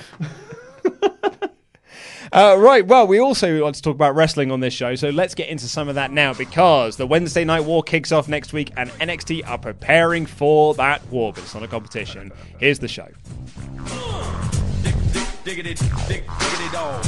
Uh, 2.31 2.55
right, 2.60 2.86
well, 2.86 3.07
we 3.07 3.19
also 3.19 3.62
want 3.63 3.75
to 3.75 3.81
talk 3.81 3.96
about 3.96 4.15
wrestling 4.15 4.51
on 4.51 4.60
this 4.60 4.74
show, 4.74 4.96
so 4.96 5.10
let's 5.10 5.34
get 5.36 5.50
into 5.50 5.67
some 5.67 5.88
of 5.88 5.96
that 5.96 6.12
now 6.12 6.34
because 6.34 6.98
the 6.98 7.07
Wednesday 7.07 7.46
Night 7.46 7.63
War 7.63 7.84
kicks 7.84 8.12
off 8.12 8.27
next 8.27 8.53
week 8.53 8.72
and 8.75 8.89
NXT 8.91 9.48
are 9.48 9.57
preparing 9.57 10.25
for 10.25 10.74
that 10.75 11.05
war, 11.07 11.34
but 11.34 11.43
it's 11.43 11.53
not 11.53 11.63
a 11.63 11.67
competition. 11.67 12.31
Here's 12.60 12.79
the 12.79 12.88
show. 12.88 13.07
Dog. 16.74 17.05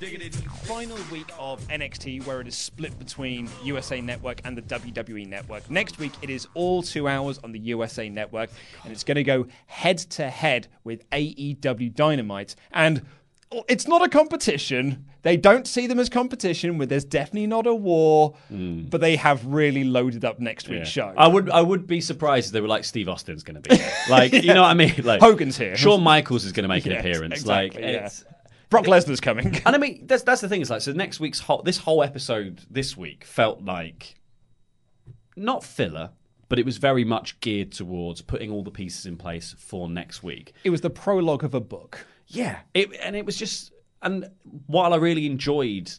Final 0.00 0.96
week 1.12 1.30
of 1.38 1.60
NXT 1.68 2.24
where 2.24 2.40
it 2.40 2.48
is 2.48 2.56
split 2.56 2.98
between 2.98 3.50
USA 3.62 4.00
Network 4.00 4.40
and 4.44 4.56
the 4.56 4.62
WWE 4.62 5.26
Network. 5.26 5.70
Next 5.70 5.98
week 5.98 6.12
it 6.22 6.30
is 6.30 6.48
all 6.54 6.82
two 6.82 7.06
hours 7.06 7.38
on 7.44 7.52
the 7.52 7.58
USA 7.58 8.08
Network 8.08 8.48
and 8.82 8.94
it's 8.94 9.04
going 9.04 9.16
to 9.16 9.22
go 9.22 9.46
head 9.66 9.98
to 9.98 10.30
head 10.30 10.68
with 10.84 11.08
AEW 11.10 11.94
Dynamite. 11.94 12.54
And 12.72 13.02
oh, 13.52 13.62
it's 13.68 13.86
not 13.86 14.02
a 14.02 14.08
competition. 14.08 15.04
They 15.20 15.36
don't 15.36 15.66
see 15.66 15.86
them 15.86 15.98
as 15.98 16.08
competition 16.08 16.78
where 16.78 16.86
there's 16.86 17.04
definitely 17.04 17.48
not 17.48 17.66
a 17.66 17.74
war, 17.74 18.36
mm. 18.50 18.88
but 18.88 19.02
they 19.02 19.16
have 19.16 19.44
really 19.44 19.84
loaded 19.84 20.24
up 20.24 20.40
next 20.40 20.66
week's 20.70 20.88
show. 20.88 21.12
I 21.14 21.28
would 21.28 21.50
I 21.50 21.60
would 21.60 21.86
be 21.86 22.00
surprised 22.00 22.46
if 22.46 22.52
they 22.52 22.62
were 22.62 22.68
like 22.68 22.84
Steve 22.84 23.10
Austin's 23.10 23.42
going 23.42 23.60
to 23.60 23.68
be 23.68 23.76
here. 23.76 23.92
Like 24.08 24.32
you 24.32 24.42
know 24.54 24.62
what 24.62 24.70
I 24.70 24.74
mean? 24.74 24.94
Like 25.04 25.20
Hogan's 25.20 25.58
here. 25.58 25.76
Shawn 25.76 26.02
Michaels 26.02 26.46
is 26.46 26.52
going 26.52 26.64
to 26.64 26.68
make 26.68 26.86
an 26.86 26.92
Yes, 26.92 27.00
appearance. 27.00 27.34
exactly, 27.34 27.82
like 27.82 27.92
yeah. 27.92 28.08
Brock 28.70 28.86
Lesnar's 28.86 29.20
coming. 29.20 29.60
and 29.66 29.74
I 29.74 29.78
mean 29.78 30.06
that's 30.06 30.22
that's 30.22 30.40
the 30.40 30.48
thing 30.48 30.62
is 30.62 30.70
like 30.70 30.80
so 30.80 30.92
next 30.92 31.20
week's 31.20 31.40
whole 31.40 31.62
this 31.62 31.78
whole 31.78 32.02
episode 32.02 32.62
this 32.70 32.96
week 32.96 33.24
felt 33.24 33.62
like 33.62 34.14
not 35.36 35.62
filler, 35.64 36.10
but 36.48 36.58
it 36.58 36.64
was 36.64 36.78
very 36.78 37.04
much 37.04 37.38
geared 37.40 37.72
towards 37.72 38.22
putting 38.22 38.50
all 38.50 38.62
the 38.62 38.70
pieces 38.70 39.06
in 39.06 39.16
place 39.16 39.54
for 39.58 39.88
next 39.88 40.22
week. 40.22 40.54
It 40.64 40.70
was 40.70 40.80
the 40.80 40.90
prologue 40.90 41.44
of 41.44 41.54
a 41.54 41.60
book. 41.60 42.06
Yeah, 42.28 42.60
it, 42.74 42.94
and 43.02 43.16
it 43.16 43.26
was 43.26 43.36
just 43.36 43.72
and 44.02 44.30
while 44.66 44.94
I 44.94 44.96
really 44.96 45.26
enjoyed, 45.26 45.90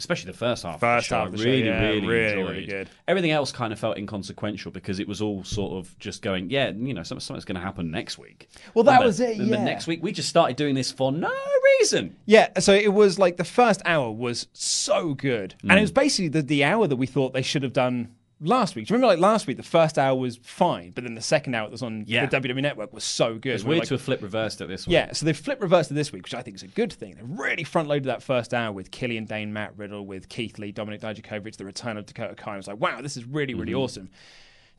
especially 0.00 0.32
the 0.32 0.36
first 0.38 0.64
half, 0.64 0.80
First 0.80 1.10
of 1.10 1.10
the 1.10 1.16
half 1.16 1.24
show, 1.24 1.26
of 1.26 1.32
the 1.32 1.38
I 1.38 1.44
show, 1.44 1.50
really, 1.50 1.64
yeah, 1.66 1.80
really, 1.80 2.06
really, 2.06 2.30
enjoyed. 2.32 2.50
really 2.50 2.66
good. 2.66 2.90
Everything 3.06 3.30
else 3.30 3.52
kind 3.52 3.72
of 3.72 3.78
felt 3.78 3.96
inconsequential 3.96 4.72
because 4.72 4.98
it 4.98 5.06
was 5.06 5.20
all 5.22 5.44
sort 5.44 5.72
of 5.74 5.96
just 5.98 6.22
going, 6.22 6.50
yeah, 6.50 6.70
you 6.70 6.92
know, 6.94 7.02
something- 7.02 7.20
something's 7.20 7.44
going 7.44 7.56
to 7.56 7.60
happen 7.60 7.90
next 7.90 8.18
week. 8.18 8.48
Well, 8.74 8.84
that 8.84 8.96
And 8.96 9.04
was 9.04 9.20
it, 9.20 9.38
And 9.38 9.48
yeah. 9.48 9.62
next 9.62 9.86
week 9.86 10.02
we 10.02 10.12
just 10.12 10.28
started 10.28 10.56
doing 10.56 10.74
this 10.74 10.90
for 10.90 11.12
no 11.12 11.32
reason. 11.78 12.16
Yeah, 12.26 12.58
so 12.58 12.72
it 12.74 12.92
was 12.92 13.18
like 13.18 13.36
the 13.36 13.44
first 13.44 13.80
hour 13.84 14.10
was 14.10 14.48
so 14.52 15.14
good. 15.14 15.54
And 15.62 15.72
it 15.72 15.76
mm. 15.76 15.80
was 15.82 15.92
basically 15.92 16.28
the, 16.28 16.42
the 16.42 16.64
hour 16.64 16.86
that 16.86 16.96
we 16.96 17.06
thought 17.06 17.32
they 17.32 17.42
should 17.42 17.62
have 17.62 17.72
done 17.72 18.14
last 18.40 18.74
week. 18.74 18.86
Do 18.86 18.92
you 18.92 18.96
remember 18.96 19.08
like 19.14 19.18
last 19.20 19.46
week 19.46 19.56
the 19.56 19.62
first 19.62 19.98
hour 19.98 20.16
was 20.18 20.38
fine, 20.42 20.90
but 20.92 21.04
then 21.04 21.14
the 21.14 21.20
second 21.20 21.54
hour 21.54 21.66
that 21.66 21.72
was 21.72 21.82
on 21.82 22.04
Yeah. 22.06 22.26
the 22.26 22.36
WWE 22.40 22.62
network 22.62 22.92
was 22.92 23.04
so 23.04 23.34
good. 23.38 23.52
It's 23.54 23.62
We 23.64 23.68
were 23.68 23.70
weird 23.72 23.78
like- 23.80 23.88
to 23.88 23.94
have 23.94 24.02
flip 24.02 24.22
reversed 24.22 24.60
at 24.60 24.68
this 24.68 24.86
week. 24.86 24.94
Yeah, 24.94 25.12
so 25.12 25.26
they 25.26 25.32
flip 25.32 25.60
reversed 25.60 25.70
reverse 25.70 25.88
to 25.88 25.94
this 25.94 26.12
week, 26.12 26.22
which 26.24 26.34
I 26.34 26.42
think 26.42 26.56
is 26.56 26.62
a 26.62 26.68
good 26.68 26.92
thing. 26.92 27.14
They 27.16 27.22
really 27.22 27.64
front 27.64 27.86
loaded 27.88 28.04
that 28.04 28.22
first 28.22 28.52
hour 28.54 28.72
with 28.72 28.90
Killian 28.90 29.24
Dain, 29.26 29.52
Matt 29.52 29.72
Riddle, 29.76 30.04
with 30.06 30.28
Keith 30.28 30.58
Lee, 30.58 30.72
Dominik 30.72 31.00
Dijakovic, 31.00 31.56
the 31.56 31.64
return 31.64 31.96
of 31.96 32.06
Dakota 32.06 32.34
Kai. 32.34 32.54
I 32.54 32.56
was 32.56 32.66
like, 32.66 32.80
wow, 32.80 33.00
this 33.02 33.16
is 33.16 33.24
really, 33.24 33.54
really 33.54 33.72
Mhm. 33.72 33.78
awesome. 33.80 34.10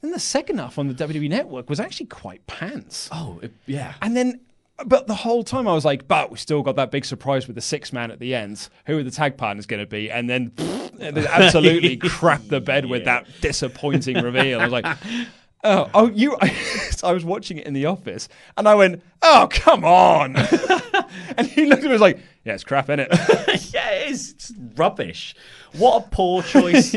Then 0.01 0.11
the 0.11 0.19
second 0.19 0.57
half 0.57 0.79
on 0.79 0.87
the 0.87 0.93
WWE 0.95 1.29
network 1.29 1.69
was 1.69 1.79
actually 1.79 2.07
quite 2.07 2.45
pants. 2.47 3.07
Oh, 3.11 3.39
it, 3.43 3.51
yeah. 3.67 3.93
And 4.01 4.17
then, 4.17 4.39
but 4.85 5.07
the 5.07 5.15
whole 5.15 5.43
time 5.43 5.67
I 5.67 5.73
was 5.73 5.85
like, 5.85 6.07
but 6.07 6.31
we 6.31 6.37
still 6.37 6.61
got 6.61 6.75
that 6.75 6.91
big 6.91 7.05
surprise 7.05 7.47
with 7.47 7.55
the 7.55 7.61
six 7.61 7.91
man 7.93 8.11
at 8.11 8.19
the 8.19 8.35
end. 8.35 8.69
Who 8.85 8.97
are 8.99 9.03
the 9.03 9.11
tag 9.11 9.37
partners 9.37 9.65
going 9.65 9.79
to 9.81 9.85
be? 9.85 10.09
And 10.11 10.29
then, 10.29 10.51
and 10.99 11.17
absolutely 11.19 11.97
crap 11.97 12.41
the 12.47 12.61
bed 12.61 12.85
with 12.85 13.05
that 13.05 13.27
disappointing 13.41 14.21
reveal. 14.21 14.59
I 14.59 14.63
was 14.67 14.71
like, 14.73 14.85
oh, 15.63 15.89
oh, 15.93 16.09
you. 16.09 16.37
so 16.91 17.07
I 17.07 17.13
was 17.13 17.23
watching 17.25 17.57
it 17.57 17.67
in 17.67 17.73
the 17.73 17.85
office 17.85 18.29
and 18.57 18.67
I 18.67 18.75
went, 18.75 19.01
oh, 19.21 19.47
come 19.51 19.83
on. 19.83 20.35
and 21.37 21.47
he 21.47 21.65
looked 21.65 21.79
at 21.79 21.85
me 21.85 21.91
and 21.91 21.91
was 21.93 22.01
like, 22.01 22.19
yeah, 22.43 22.53
it's 22.53 22.63
crap, 22.63 22.89
isn't 22.89 22.99
it? 23.01 23.73
yeah, 23.73 23.91
it 23.91 24.11
is. 24.11 24.31
It's 24.31 24.53
rubbish. 24.75 25.35
What 25.73 26.05
a 26.05 26.09
poor 26.09 26.43
choice. 26.43 26.95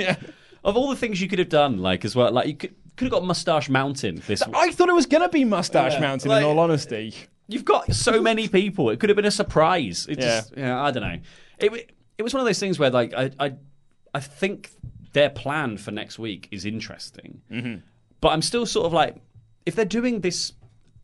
Of 0.65 0.77
all 0.79 0.89
the 0.89 0.97
things 0.97 1.21
you 1.21 1.29
could 1.29 1.39
have 1.39 1.51
done, 1.51 1.79
like 1.79 2.05
as 2.07 2.17
well, 2.17 2.33
like 2.33 2.47
you 2.49 2.57
could 2.57 2.75
could 2.97 3.07
have 3.07 3.13
got 3.13 3.25
Moustache 3.25 3.69
Mountain 3.69 4.23
this. 4.27 4.41
I 4.43 4.71
thought 4.71 4.89
it 4.89 4.95
was 4.95 5.07
going 5.07 5.23
to 5.23 5.29
be 5.29 5.45
Moustache 5.45 5.95
Yeah, 5.95 6.01
Mountain, 6.01 6.29
like- 6.31 6.43
in 6.43 6.49
all 6.49 6.59
honesty. 6.61 7.15
You've 7.47 7.65
got 7.65 7.93
so 7.95 8.23
many 8.23 8.49
people. 8.49 8.91
It 8.91 9.01
could 9.01 9.11
have 9.11 9.17
been 9.17 9.25
a 9.25 9.31
surprise. 9.31 10.07
It 10.09 10.19
Yeah. 10.19 10.25
just, 10.41 10.57
yeah, 10.57 10.83
I 10.83 10.91
don't 10.91 11.03
know. 11.03 11.19
It 11.59 11.91
it 12.19 12.23
was 12.23 12.33
one 12.33 12.41
of 12.41 12.47
those 12.47 12.59
things 12.61 12.79
where 12.79 12.91
like 12.91 13.13
I 13.15 13.31
I, 13.39 13.53
I 14.15 14.21
think 14.21 14.71
their 15.13 15.31
plan 15.31 15.77
for 15.77 15.91
next 15.91 16.19
week 16.19 16.49
is 16.51 16.65
interesting, 16.65 17.41
Mm-hmm. 17.51 17.77
but 18.21 18.29
I'm 18.31 18.43
still 18.43 18.67
sort 18.67 18.87
of 18.87 18.93
like 18.93 19.17
if 19.67 19.75
they're 19.75 19.85
doing 19.85 20.21
this. 20.21 20.53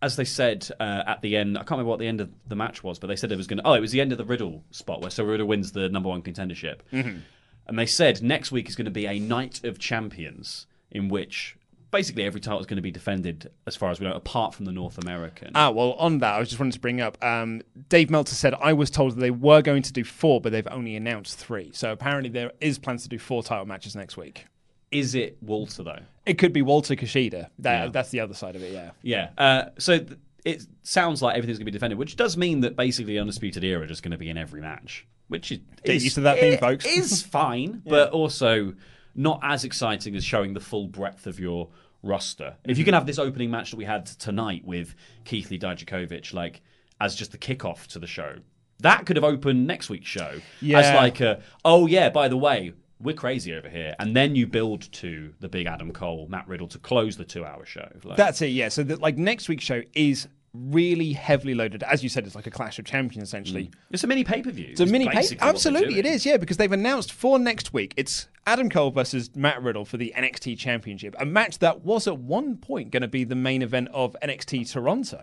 As 0.02 0.16
they 0.16 0.24
said 0.24 0.66
uh, 0.80 1.02
at 1.06 1.20
the 1.20 1.36
end, 1.36 1.58
I 1.58 1.60
can't 1.60 1.72
remember 1.72 1.90
what 1.90 1.98
the 1.98 2.06
end 2.06 2.22
of 2.22 2.30
the 2.48 2.56
match 2.56 2.82
was, 2.82 2.98
but 2.98 3.08
they 3.08 3.16
said 3.16 3.30
it 3.32 3.36
was 3.36 3.46
going 3.46 3.58
to. 3.58 3.66
Oh, 3.66 3.74
it 3.74 3.80
was 3.80 3.92
the 3.92 4.00
end 4.00 4.12
of 4.12 4.16
the 4.18 4.24
Riddle 4.24 4.64
spot 4.70 5.02
where 5.02 5.10
so 5.10 5.22
Riddle 5.24 5.46
wins 5.46 5.72
the 5.72 5.90
number 5.90 6.08
one 6.08 6.22
contendership. 6.22 6.76
Mhm. 6.90 7.20
And 7.66 7.78
they 7.78 7.84
said 7.84 8.22
next 8.22 8.50
week 8.50 8.66
is 8.70 8.76
going 8.76 8.86
to 8.86 8.90
be 8.90 9.04
a 9.04 9.18
night 9.18 9.62
of 9.62 9.78
champions 9.78 10.66
in 10.90 11.10
which 11.10 11.54
basically 11.90 12.24
every 12.24 12.40
title 12.40 12.60
is 12.60 12.66
going 12.66 12.76
to 12.76 12.82
be 12.82 12.90
defended, 12.90 13.50
as 13.66 13.76
far 13.76 13.90
as 13.90 14.00
we 14.00 14.06
know, 14.06 14.12
apart 14.14 14.54
from 14.54 14.64
the 14.64 14.72
North 14.72 14.98
American. 14.98 15.52
Ah, 15.54 15.70
well, 15.70 15.92
on 15.94 16.18
that, 16.18 16.34
I 16.34 16.38
was 16.38 16.48
just 16.48 16.58
wanting 16.60 16.72
to 16.72 16.80
bring 16.80 17.00
up. 17.00 17.22
Um, 17.24 17.62
Dave 17.88 18.10
Meltzer 18.10 18.34
said 18.34 18.54
I 18.54 18.72
was 18.72 18.90
told 18.90 19.16
that 19.16 19.20
they 19.20 19.30
were 19.30 19.62
going 19.62 19.82
to 19.82 19.92
do 19.92 20.04
four, 20.04 20.40
but 20.40 20.52
they've 20.52 20.66
only 20.70 20.96
announced 20.96 21.38
three. 21.38 21.70
So 21.72 21.92
apparently 21.92 22.30
there 22.30 22.52
is 22.60 22.78
plans 22.78 23.02
to 23.04 23.08
do 23.08 23.18
four 23.18 23.42
title 23.42 23.66
matches 23.66 23.94
next 23.96 24.16
week. 24.16 24.46
Is 24.90 25.14
it 25.14 25.38
Walter 25.40 25.82
though? 25.84 26.00
It 26.26 26.34
could 26.38 26.52
be 26.52 26.62
Walter 26.62 26.94
Kushida. 26.96 27.48
That, 27.60 27.84
Yeah. 27.84 27.88
That's 27.90 28.10
the 28.10 28.20
other 28.20 28.34
side 28.34 28.56
of 28.56 28.62
it. 28.62 28.72
Yeah. 28.72 28.90
Yeah. 29.02 29.30
Uh, 29.38 29.70
so 29.78 29.98
th- 29.98 30.18
it 30.44 30.64
sounds 30.82 31.22
like 31.22 31.36
everything's 31.36 31.58
going 31.58 31.66
to 31.66 31.70
be 31.72 31.76
defended, 31.76 31.98
which 31.98 32.16
does 32.16 32.36
mean 32.36 32.60
that 32.60 32.74
basically 32.76 33.18
Undisputed 33.18 33.62
Era 33.62 33.82
are 33.82 33.86
just 33.86 34.02
going 34.02 34.12
to 34.12 34.18
be 34.18 34.28
in 34.30 34.36
every 34.36 34.60
match, 34.60 35.06
which 35.28 35.52
is 35.52 35.58
Get 35.84 36.02
used 36.02 36.14
to 36.16 36.22
that 36.22 36.38
thing, 36.40 36.54
it 36.54 36.60
folks. 36.60 36.84
Is 36.86 37.22
fine, 37.38 37.82
but 37.86 38.10
also 38.10 38.74
not 39.14 39.40
as 39.42 39.64
exciting 39.64 40.14
as 40.16 40.24
showing 40.24 40.54
the 40.54 40.60
full 40.60 40.86
breadth 40.88 41.26
of 41.26 41.38
your 41.40 41.68
roster. 42.02 42.56
If 42.64 42.78
you 42.78 42.84
Mhm. 42.84 42.86
can 42.86 42.94
have 42.94 43.06
this 43.06 43.18
opening 43.18 43.50
match 43.50 43.70
that 43.70 43.76
we 43.76 43.84
had 43.84 44.06
tonight 44.06 44.64
with 44.64 44.94
Keith 45.24 45.50
Lee 45.50 45.58
Dijakovic, 45.58 46.32
like 46.32 46.62
as 47.00 47.14
just 47.14 47.32
the 47.32 47.38
kickoff 47.38 47.86
to 47.88 47.98
the 47.98 48.06
show, 48.06 48.36
that 48.80 49.04
could 49.06 49.16
have 49.16 49.24
opened 49.24 49.66
next 49.66 49.90
week's 49.90 50.08
show 50.08 50.40
as 50.62 50.94
like 50.94 51.20
a 51.20 51.42
oh 51.64 51.86
yeah, 51.86 52.08
by 52.08 52.28
the 52.28 52.36
way. 52.36 52.72
We're 53.02 53.14
crazy 53.14 53.54
over 53.54 53.70
here, 53.70 53.94
and 53.98 54.14
then 54.14 54.36
you 54.36 54.46
build 54.46 54.82
to 54.92 55.32
the 55.40 55.48
big 55.48 55.66
Adam 55.66 55.90
Cole, 55.90 56.26
Matt 56.28 56.46
Riddle 56.46 56.68
to 56.68 56.78
close 56.78 57.16
the 57.16 57.24
two-hour 57.24 57.64
show. 57.64 57.88
Like, 58.04 58.18
That's 58.18 58.42
it. 58.42 58.48
Yeah. 58.48 58.68
So 58.68 58.82
that 58.82 59.00
like 59.00 59.16
next 59.16 59.48
week's 59.48 59.64
show 59.64 59.80
is 59.94 60.28
really 60.52 61.12
heavily 61.12 61.54
loaded. 61.54 61.82
As 61.82 62.02
you 62.02 62.08
said, 62.08 62.26
it's 62.26 62.34
like 62.34 62.46
a 62.46 62.50
Clash 62.50 62.78
of 62.78 62.84
Champions 62.84 63.28
essentially. 63.28 63.70
It's 63.90 64.04
a 64.04 64.06
mini 64.06 64.24
pay 64.24 64.42
per 64.42 64.50
view. 64.50 64.68
It's 64.70 64.80
a 64.80 64.86
mini 64.86 65.08
pay. 65.08 65.36
Absolutely, 65.40 65.98
it 65.98 66.06
is. 66.06 66.26
Yeah, 66.26 66.36
because 66.36 66.56
they've 66.56 66.72
announced 66.72 67.12
for 67.12 67.38
next 67.38 67.72
week. 67.72 67.94
It's 67.96 68.28
Adam 68.46 68.68
Cole 68.68 68.90
versus 68.90 69.30
Matt 69.36 69.62
Riddle 69.62 69.84
for 69.84 69.96
the 69.96 70.12
NXT 70.16 70.58
Championship, 70.58 71.14
a 71.20 71.24
match 71.24 71.58
that 71.60 71.84
was 71.84 72.08
at 72.08 72.18
one 72.18 72.56
point 72.56 72.90
going 72.90 73.02
to 73.02 73.08
be 73.08 73.22
the 73.24 73.36
main 73.36 73.62
event 73.62 73.88
of 73.92 74.16
NXT 74.22 74.70
Toronto. 74.72 75.22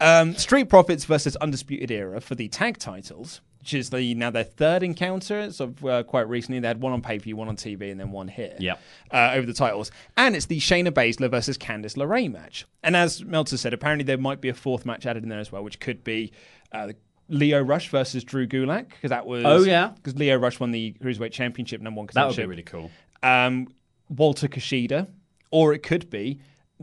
Um, 0.00 0.34
Street 0.34 0.68
Profits 0.68 1.04
versus 1.04 1.36
Undisputed 1.36 1.90
Era 1.90 2.20
for 2.20 2.34
the 2.34 2.48
tag 2.48 2.78
titles, 2.78 3.40
which 3.68 3.74
is 3.74 3.90
the 3.90 4.14
now 4.14 4.30
their 4.30 4.44
third 4.44 4.82
encounter. 4.82 5.40
Of 5.60 5.84
uh, 5.84 6.02
quite 6.02 6.26
recently. 6.26 6.58
They 6.60 6.68
had 6.68 6.80
one 6.80 6.94
on 6.94 7.02
pay 7.02 7.18
per 7.18 7.24
view, 7.24 7.36
one 7.36 7.48
on 7.48 7.56
TV, 7.56 7.90
and 7.90 8.00
then 8.00 8.10
one 8.12 8.26
here. 8.28 8.56
Yep. 8.58 8.80
Uh, 9.12 9.32
over 9.34 9.46
the 9.46 9.52
titles, 9.52 9.90
and 10.16 10.34
it's 10.34 10.46
the 10.46 10.58
Shayna 10.58 10.90
Baszler 10.90 11.30
versus 11.30 11.58
Candice 11.58 11.94
LeRae 11.94 12.32
match. 12.32 12.66
And 12.82 12.96
as 12.96 13.22
Meltzer 13.22 13.58
said, 13.58 13.74
apparently 13.74 14.04
there 14.04 14.16
might 14.16 14.40
be 14.40 14.48
a 14.48 14.54
fourth 14.54 14.86
match 14.86 15.04
added 15.04 15.22
in 15.22 15.28
there 15.28 15.38
as 15.38 15.52
well, 15.52 15.62
which 15.62 15.80
could 15.80 16.02
be. 16.02 16.32
Uh, 16.72 16.92
Lio 17.30 17.60
Rush 17.60 17.90
versus 17.90 18.24
Drew 18.24 18.46
Gulak 18.46 18.88
because 18.88 19.10
that 19.10 19.26
was 19.26 19.44
Oh, 19.44 19.62
yeah. 19.62 19.88
because 19.88 20.16
Lio 20.16 20.36
Rush 20.38 20.58
won 20.58 20.70
the 20.70 20.94
cruiserweight 21.02 21.30
championship 21.30 21.82
number 21.82 21.98
one 21.98 22.08
That 22.14 22.26
would 22.26 22.36
be 22.36 22.46
really 22.46 22.62
cool. 22.62 22.90
Um, 23.22 23.68
Walter 24.08 24.48
Kushida, 24.48 25.08
or 25.50 25.74
it 25.74 25.82
could 25.82 26.08
be 26.08 26.40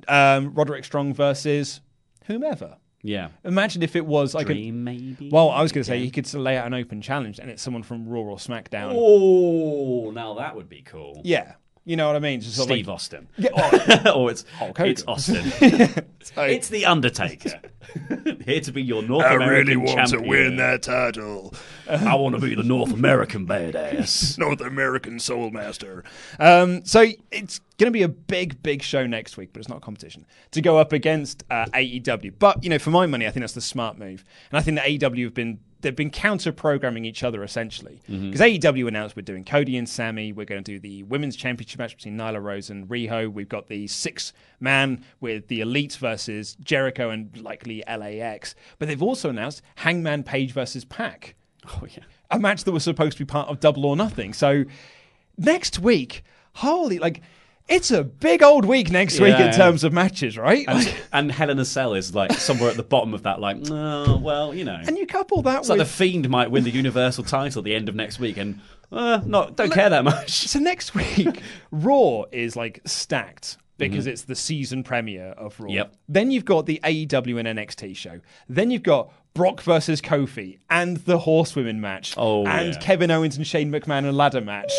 um, 0.07 0.53
Roderick 0.53 0.85
Strong 0.85 1.15
versus 1.15 1.81
whomever. 2.25 2.77
Yeah. 3.05 3.29
Imagine 3.43 3.83
if 3.83 3.95
it 3.95 4.05
was 4.05 4.33
like 4.33 4.47
Dream, 4.47 4.75
a 4.75 4.77
maybe? 4.77 5.29
Well, 5.31 5.51
I 5.51 5.61
was 5.61 5.71
going 5.71 5.83
to 5.83 5.87
say 5.87 5.99
he 5.99 6.09
could 6.09 6.31
lay 6.33 6.57
out 6.57 6.65
an 6.65 6.73
open 6.73 7.01
challenge, 7.01 7.39
and 7.39 7.51
it's 7.51 7.61
someone 7.61 7.83
from 7.83 8.07
Raw 8.07 8.21
or 8.21 8.37
SmackDown. 8.37 8.93
Oh, 8.95 10.09
now 10.11 10.33
that 10.35 10.55
would 10.55 10.67
be 10.67 10.81
cool. 10.81 11.21
Yeah, 11.23 11.53
you 11.85 11.95
know 11.95 12.07
what 12.07 12.15
I 12.15 12.19
mean. 12.19 12.41
Just 12.41 12.61
Steve 12.61 12.87
like- 12.87 12.93
Austin. 12.95 13.27
Yeah, 13.37 14.11
or 14.15 14.31
it's 14.31 14.43
Hulk 14.57 14.77
Hogan. 14.77 14.91
it's 14.91 15.03
Austin. 15.07 16.05
So- 16.25 16.41
it's 16.41 16.69
the 16.69 16.85
Undertaker. 16.87 17.61
Here 18.45 18.59
to 18.61 18.71
be 18.71 18.81
your 18.81 19.03
North 19.03 19.23
American. 19.23 19.41
I 19.41 19.45
American 19.45 19.79
really 19.79 19.95
want 19.95 20.09
to 20.09 20.19
win 20.19 20.55
that 20.57 20.81
title. 20.81 21.53
I 21.87 22.15
want 22.15 22.33
to 22.33 22.41
be 22.41 22.55
the 22.55 22.63
North 22.63 22.91
American 22.91 23.45
badass. 23.45 24.35
North 24.39 24.59
American 24.59 25.19
Soul 25.19 25.51
Master. 25.51 26.03
Um, 26.39 26.83
so 26.83 27.05
it's 27.31 27.59
going 27.77 27.85
to 27.85 27.91
be 27.91 28.01
a 28.01 28.07
big, 28.09 28.63
big 28.63 28.81
show 28.81 29.05
next 29.05 29.37
week, 29.37 29.51
but 29.53 29.59
it's 29.59 29.69
not 29.69 29.77
a 29.77 29.81
competition 29.81 30.25
to 30.49 30.61
go 30.63 30.79
up 30.79 30.91
against 30.93 31.43
uh, 31.51 31.65
AEW. 31.67 32.33
But 32.39 32.63
you 32.63 32.71
know, 32.71 32.79
for 32.79 32.89
my 32.89 33.05
money, 33.05 33.27
I 33.27 33.29
think 33.29 33.41
that's 33.41 33.53
the 33.53 33.61
smart 33.61 33.99
move, 33.99 34.25
and 34.49 34.57
I 34.57 34.61
think 34.63 34.77
that 34.77 34.87
AEW 34.87 35.25
have 35.25 35.35
been 35.35 35.59
they've 35.85 35.95
been 35.95 36.09
counter 36.09 36.51
programming 36.51 37.05
each 37.05 37.23
other 37.23 37.43
essentially 37.43 38.01
mm-hmm. 38.09 38.31
because 38.31 38.41
AEW 38.41 38.87
announced 38.87 39.15
we're 39.15 39.21
doing 39.21 39.45
Cody 39.45 39.77
and 39.77 39.87
Sammy, 39.87 40.33
we're 40.33 40.45
going 40.45 40.63
to 40.63 40.71
do 40.73 40.79
the 40.79 41.03
women's 41.03 41.35
championship 41.35 41.77
match 41.77 41.95
between 41.95 42.17
Nyla 42.17 42.41
Rose 42.41 42.71
and 42.71 42.89
Riho. 42.89 43.31
We've 43.31 43.47
got 43.47 43.67
the 43.67 43.85
six 43.87 44.33
man 44.59 45.05
with 45.19 45.47
the 45.47 45.61
Elite 45.61 45.93
versus 45.93 46.55
Jericho 46.55 47.11
and 47.11 47.37
likely 47.37 47.83
LAX, 47.87 48.55
but 48.79 48.87
they've 48.87 49.03
also 49.03 49.29
announced 49.29 49.61
Hangman 49.75 50.23
Page 50.23 50.51
versus 50.51 50.83
Pac 50.83 51.35
Oh 51.67 51.83
yeah. 51.89 52.03
a 52.31 52.39
match 52.39 52.63
that 52.63 52.71
was 52.71 52.83
supposed 52.83 53.17
to 53.17 53.25
be 53.25 53.27
part 53.27 53.49
of 53.49 53.59
Double 53.59 53.85
or 53.85 53.95
Nothing. 53.95 54.33
So 54.33 54.65
next 55.37 55.79
week, 55.79 56.23
holy 56.55 56.99
like 56.99 57.21
it's 57.67 57.89
a 57.91 58.03
big 58.03 58.43
old 58.43 58.65
week 58.65 58.91
next 58.91 59.19
week 59.19 59.39
in 59.39 59.51
terms 59.51 59.83
of 59.83 59.91
matches, 59.91 60.37
right? 60.37 60.65
And, 60.67 60.85
Like- 60.85 60.95
and 61.11 61.31
Hell 61.31 61.49
in 61.49 61.59
a 61.59 61.65
Cell 61.65 61.93
is 61.93 62.13
like 62.13 62.31
somewhere 62.33 62.69
at 62.69 62.77
the 62.77 62.83
bottom 62.83 63.13
of 63.13 63.23
that, 63.23 63.39
like, 63.39 63.57
oh, 63.71 64.17
well, 64.17 64.53
you 64.53 64.63
know. 64.63 64.79
and 64.85 64.97
you 64.97 65.07
couple 65.07 65.41
that 65.43 65.59
It's 65.59 65.69
with 65.69 65.79
like 65.79 65.87
the 65.87 65.91
Fiend 65.91 66.29
might 66.29 66.51
win 66.51 66.63
the 66.63 66.71
Universal 66.71 67.23
title 67.25 67.59
at 67.59 67.65
the 67.65 67.73
end 67.75 67.89
of 67.89 67.95
next 67.95 68.19
week, 68.19 68.37
and 68.37 68.59
uh, 68.91 69.21
not 69.25 69.55
don't 69.55 69.71
care 69.73 69.89
that 69.89 70.03
much. 70.03 70.47
so 70.47 70.59
next 70.59 70.93
week, 70.93 71.41
Raw 71.71 72.23
is 72.31 72.55
like 72.55 72.81
stacked. 72.85 73.57
Because 73.77 74.07
it's 74.07 74.21
the 74.21 74.35
season 74.37 74.83
premiere 74.85 75.31
of 75.31 75.59
Raw. 75.59 75.65
Mm-hmm. 75.67 75.75
Yep. 75.75 75.95
Then 76.07 76.31
you've 76.31 76.45
got 76.45 76.65
the 76.65 76.79
AEW 76.81 77.45
and 77.45 77.59
NXT 77.59 77.93
show. 77.97 78.21
Then 78.47 78.71
you've 78.71 78.83
got 78.83 79.11
Brock 79.33 79.59
versus 79.63 79.99
Kofi 79.99 80.59
and 80.69 80.95
the 80.95 81.17
Horsewomen 81.17 81.81
match. 81.81 82.13
Oh, 82.15 82.45
and 82.45 82.73
yeah. 82.73 82.79
Kevin 82.79 83.11
Owens 83.11 83.35
and 83.35 83.45
Shane 83.45 83.69
McMahon 83.73 84.07
a 84.07 84.13
ladder 84.13 84.39
match. 84.39 84.71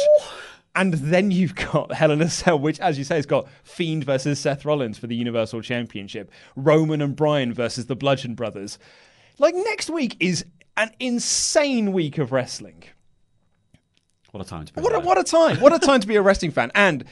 And 0.77 0.93
then 0.93 1.31
you've 1.31 1.55
got 1.55 1.93
Hell 1.95 2.11
in 2.13 2.21
a 2.21 2.29
Cell, 2.29 2.59
which, 2.59 2.79
as 2.81 2.99
you 2.99 3.05
say, 3.05 3.17
has 3.17 3.27
got 3.27 3.49
Fiend 3.65 4.05
versus 4.05 4.39
Seth 4.39 4.65
Rollins 4.65 4.99
for 4.99 5.07
the 5.07 5.17
Universal 5.17 5.63
Championship, 5.63 6.31
Roman 6.55 7.01
and 7.01 7.17
Bryan 7.17 7.53
versus 7.53 7.87
the 7.87 7.97
Bludgeon 7.97 8.35
Brothers. 8.35 8.79
Like 9.39 9.55
next 9.55 9.91
week 9.91 10.17
is 10.21 10.45
an 10.77 10.91
insane 11.01 11.93
week 11.93 12.19
of 12.19 12.31
wrestling. 12.31 12.85
What 14.31 14.45
a 14.45 14.49
time 14.49 14.67
to 14.67 14.73
be 14.75 14.83
What 14.83 14.95
a, 14.95 15.01
what 15.01 15.19
a 15.19 15.25
time! 15.25 15.61
What 15.61 15.73
a 15.73 15.79
time 15.79 16.01
to 16.01 16.07
be 16.07 16.17
a 16.17 16.23
wrestling 16.23 16.51
fan. 16.51 16.71
And 16.75 17.05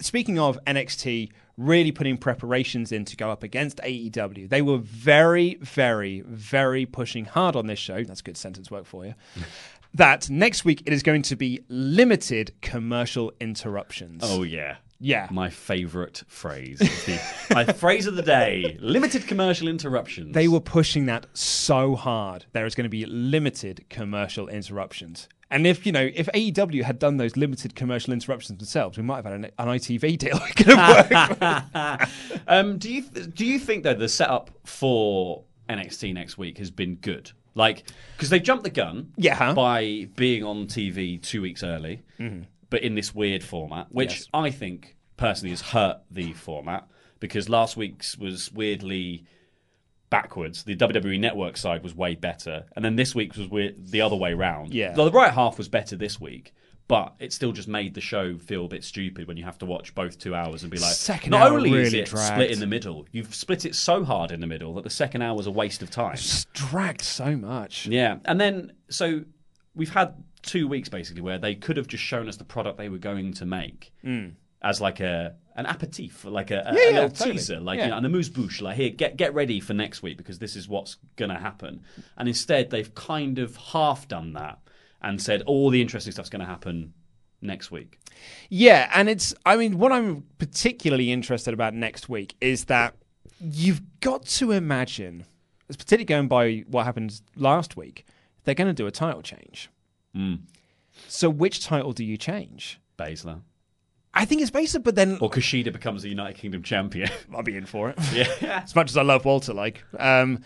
speaking 0.00 0.38
of 0.38 0.58
NXT, 0.66 1.30
really 1.56 1.92
putting 1.92 2.16
preparations 2.16 2.92
in 2.92 3.04
to 3.04 3.16
go 3.16 3.30
up 3.30 3.42
against 3.42 3.78
AEW. 3.78 4.48
They 4.48 4.62
were 4.62 4.78
very, 4.78 5.56
very, 5.56 6.22
very 6.22 6.86
pushing 6.86 7.24
hard 7.24 7.56
on 7.56 7.66
this 7.66 7.78
show. 7.78 8.02
That's 8.02 8.22
good 8.22 8.36
sentence 8.36 8.70
work 8.70 8.86
for 8.86 9.04
you. 9.04 9.14
that 9.94 10.30
next 10.30 10.64
week 10.64 10.82
it 10.86 10.92
is 10.92 11.02
going 11.02 11.22
to 11.22 11.36
be 11.36 11.60
limited 11.68 12.54
commercial 12.60 13.32
interruptions. 13.40 14.22
Oh 14.24 14.42
yeah. 14.42 14.76
Yeah. 15.04 15.26
My 15.32 15.50
favourite 15.50 16.22
phrase. 16.28 16.78
the- 16.78 17.20
my 17.54 17.64
phrase 17.64 18.06
of 18.06 18.14
the 18.14 18.22
day. 18.22 18.78
Limited 18.80 19.26
commercial 19.26 19.66
interruptions. 19.66 20.32
They 20.32 20.46
were 20.46 20.60
pushing 20.60 21.06
that 21.06 21.26
so 21.34 21.96
hard. 21.96 22.46
There 22.52 22.66
is 22.66 22.76
going 22.76 22.84
to 22.84 22.88
be 22.88 23.04
limited 23.06 23.84
commercial 23.90 24.48
interruptions. 24.48 25.28
And 25.50 25.66
if 25.66 25.84
you 25.84 25.92
know, 25.92 26.08
if 26.14 26.28
AEW 26.28 26.84
had 26.84 26.98
done 26.98 27.16
those 27.18 27.36
limited 27.36 27.74
commercial 27.74 28.12
interruptions 28.12 28.58
themselves, 28.58 28.96
we 28.96 29.02
might 29.02 29.16
have 29.16 29.24
had 29.26 29.34
an, 29.34 29.44
an 29.44 29.68
ITV 29.68 30.16
deal. 30.16 30.40
we 30.46 30.52
could 30.52 30.66
have 30.68 31.10
worked. 31.10 32.42
um, 32.46 32.78
do 32.78 32.90
you 32.90 33.02
do 33.02 33.44
you 33.44 33.58
think 33.58 33.82
though 33.82 33.92
the 33.94 34.08
setup 34.08 34.50
for 34.64 35.42
NXT 35.68 36.14
next 36.14 36.38
week 36.38 36.58
has 36.58 36.70
been 36.70 36.94
good? 36.94 37.32
Like 37.54 37.84
because 38.16 38.30
they 38.30 38.40
jumped 38.40 38.64
the 38.64 38.70
gun, 38.70 39.12
Yeah. 39.16 39.52
by 39.54 40.08
being 40.16 40.44
on 40.44 40.66
TV 40.66 41.20
two 41.20 41.42
weeks 41.42 41.62
early, 41.62 42.02
mm-hmm. 42.18 42.42
but 42.70 42.82
in 42.82 42.94
this 42.94 43.14
weird 43.14 43.42
format, 43.44 43.88
which 43.90 44.12
Yes. 44.12 44.28
I 44.32 44.50
think 44.50 44.96
personally 45.16 45.50
has 45.50 45.60
hurt 45.60 45.98
the 46.10 46.32
format 46.32 46.86
because 47.20 47.48
last 47.48 47.76
week's 47.76 48.16
was 48.16 48.50
weirdly 48.52 49.24
backwards. 50.10 50.64
The 50.64 50.76
WWE 50.76 51.18
Network 51.20 51.56
side 51.56 51.82
was 51.82 51.94
way 51.94 52.14
better, 52.14 52.64
and 52.74 52.84
then 52.84 52.96
this 52.96 53.14
week's 53.14 53.36
was 53.36 53.48
weird, 53.48 53.86
the 53.86 54.00
other 54.00 54.16
way 54.16 54.34
round. 54.34 54.72
Yeah. 54.74 54.92
the 54.92 55.10
right 55.10 55.32
half 55.32 55.58
was 55.58 55.68
better 55.68 55.96
this 55.96 56.20
week. 56.20 56.52
But 56.92 57.14
it 57.18 57.32
still 57.32 57.52
just 57.52 57.68
made 57.68 57.94
the 57.94 58.00
show 58.02 58.36
feel 58.38 58.66
a 58.66 58.68
bit 58.68 58.84
stupid 58.84 59.26
when 59.26 59.38
you 59.38 59.44
have 59.44 59.56
to 59.58 59.66
watch 59.66 59.94
both 59.94 60.18
two 60.18 60.34
hours 60.34 60.62
and 60.62 60.70
be 60.70 60.78
like, 60.78 60.92
Second 60.92 61.30
not 61.30 61.50
only 61.50 61.72
is 61.72 61.94
it 61.94 62.06
dragged. 62.06 62.34
split 62.34 62.50
in 62.50 62.60
the 62.60 62.66
middle, 62.66 63.06
you've 63.12 63.34
split 63.34 63.64
it 63.64 63.74
so 63.74 64.04
hard 64.04 64.30
in 64.30 64.40
the 64.40 64.46
middle 64.46 64.74
that 64.74 64.84
the 64.84 64.90
second 64.90 65.22
hour 65.22 65.34
was 65.34 65.46
a 65.46 65.50
waste 65.50 65.80
of 65.82 65.88
time. 65.90 66.12
It's 66.14 66.44
dragged 66.52 67.00
so 67.00 67.34
much. 67.34 67.86
Yeah, 67.86 68.18
and 68.26 68.38
then 68.38 68.72
so 68.90 69.22
we've 69.74 69.88
had 69.94 70.22
two 70.42 70.68
weeks 70.68 70.88
basically 70.90 71.22
where 71.22 71.38
they 71.38 71.54
could 71.54 71.76
have 71.78 71.86
just 71.86 72.02
shown 72.04 72.28
us 72.28 72.36
the 72.36 72.44
product 72.44 72.76
they 72.76 72.88
were 72.90 72.98
going 72.98 73.32
to 73.34 73.46
make 73.46 73.92
as 74.62 74.80
like 74.80 75.00
a 75.00 75.34
an 75.56 75.66
aperitif, 75.66 76.24
like 76.24 76.50
a, 76.50 76.60
a, 76.60 76.72
Mm. 76.72 76.76
Yeah, 76.76 76.82
a 76.82 76.92
yeah, 76.92 77.08
totally. 77.08 77.32
teaser, 77.32 77.60
like 77.60 77.78
Yeah. 77.78 77.84
you 77.84 77.90
know, 77.92 77.96
and 77.98 78.06
amuse-bouche, 78.06 78.60
like 78.62 78.76
here, 78.76 78.90
get 78.90 79.16
get 79.16 79.32
ready 79.34 79.60
for 79.60 79.72
next 79.74 80.02
week 80.02 80.16
because 80.18 80.38
this 80.40 80.56
is 80.56 80.68
what's 80.68 80.96
gonna 81.16 81.38
happen. 81.38 81.82
And 82.16 82.28
instead, 82.28 82.70
they've 82.70 82.94
kind 82.94 83.38
of 83.38 83.56
half 83.56 84.08
done 84.08 84.32
that 84.34 84.58
and 85.02 85.20
said 85.20 85.42
all 85.42 85.70
the 85.70 85.80
interesting 85.80 86.12
stuff's 86.12 86.30
gonna 86.30 86.46
happen 86.46 86.94
next 87.40 87.70
week. 87.70 87.98
Yeah, 88.48 88.90
and 88.94 89.08
it's 89.08 89.34
I 89.44 89.56
mean 89.56 89.78
what 89.78 89.92
I'm 89.92 90.24
particularly 90.38 91.12
interested 91.12 91.52
about 91.54 91.74
next 91.74 92.08
week 92.08 92.34
is 92.40 92.66
that 92.66 92.94
you've 93.40 93.82
got 94.00 94.24
to 94.26 94.52
imagine, 94.52 95.24
it's 95.68 95.76
particularly 95.76 96.04
going 96.04 96.28
by 96.28 96.64
what 96.68 96.84
happened 96.84 97.20
last 97.36 97.76
week, 97.76 98.06
they're 98.44 98.54
going 98.54 98.68
to 98.68 98.74
do 98.74 98.86
a 98.86 98.92
title 98.92 99.22
change. 99.22 99.68
So 101.08 101.28
which 101.28 101.64
title 101.64 101.92
do 101.92 102.04
you 102.04 102.16
change? 102.16 102.78
Baszler 102.98 103.40
I 104.14 104.24
think 104.26 104.42
it's 104.42 104.50
basic, 104.50 104.82
but 104.82 104.94
then 104.94 105.16
or 105.20 105.30
Kushida 105.30 105.72
becomes 105.72 106.02
the 106.02 106.10
United 106.10 106.36
Kingdom 106.36 106.62
champion. 106.62 107.08
I'll 107.34 107.42
be 107.42 107.56
in 107.56 107.64
for 107.64 107.90
it. 107.90 107.98
yeah, 108.12 108.60
as 108.62 108.74
much 108.74 108.90
as 108.90 108.96
I 108.96 109.02
love 109.02 109.24
Walter, 109.24 109.54
like, 109.54 109.82
um, 109.98 110.40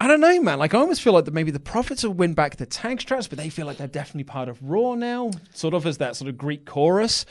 I 0.00 0.08
don't 0.08 0.20
know, 0.20 0.40
man. 0.42 0.58
Like, 0.58 0.74
I 0.74 0.78
almost 0.78 1.00
feel 1.00 1.14
like 1.14 1.24
that 1.24 1.34
maybe 1.34 1.50
the 1.50 1.60
Profits 1.60 2.04
will 2.04 2.12
win 2.12 2.34
back 2.34 2.56
the 2.56 2.66
tag 2.66 3.00
straps, 3.00 3.28
but 3.28 3.38
they 3.38 3.48
feel 3.48 3.66
like 3.66 3.78
they're 3.78 3.86
definitely 3.86 4.24
part 4.24 4.48
of 4.48 4.62
Raw 4.62 4.94
now, 4.94 5.30
sort 5.54 5.72
of 5.72 5.86
as 5.86 5.98
that 5.98 6.16
sort 6.16 6.28
of 6.28 6.36
Greek 6.36 6.66
chorus. 6.66 7.24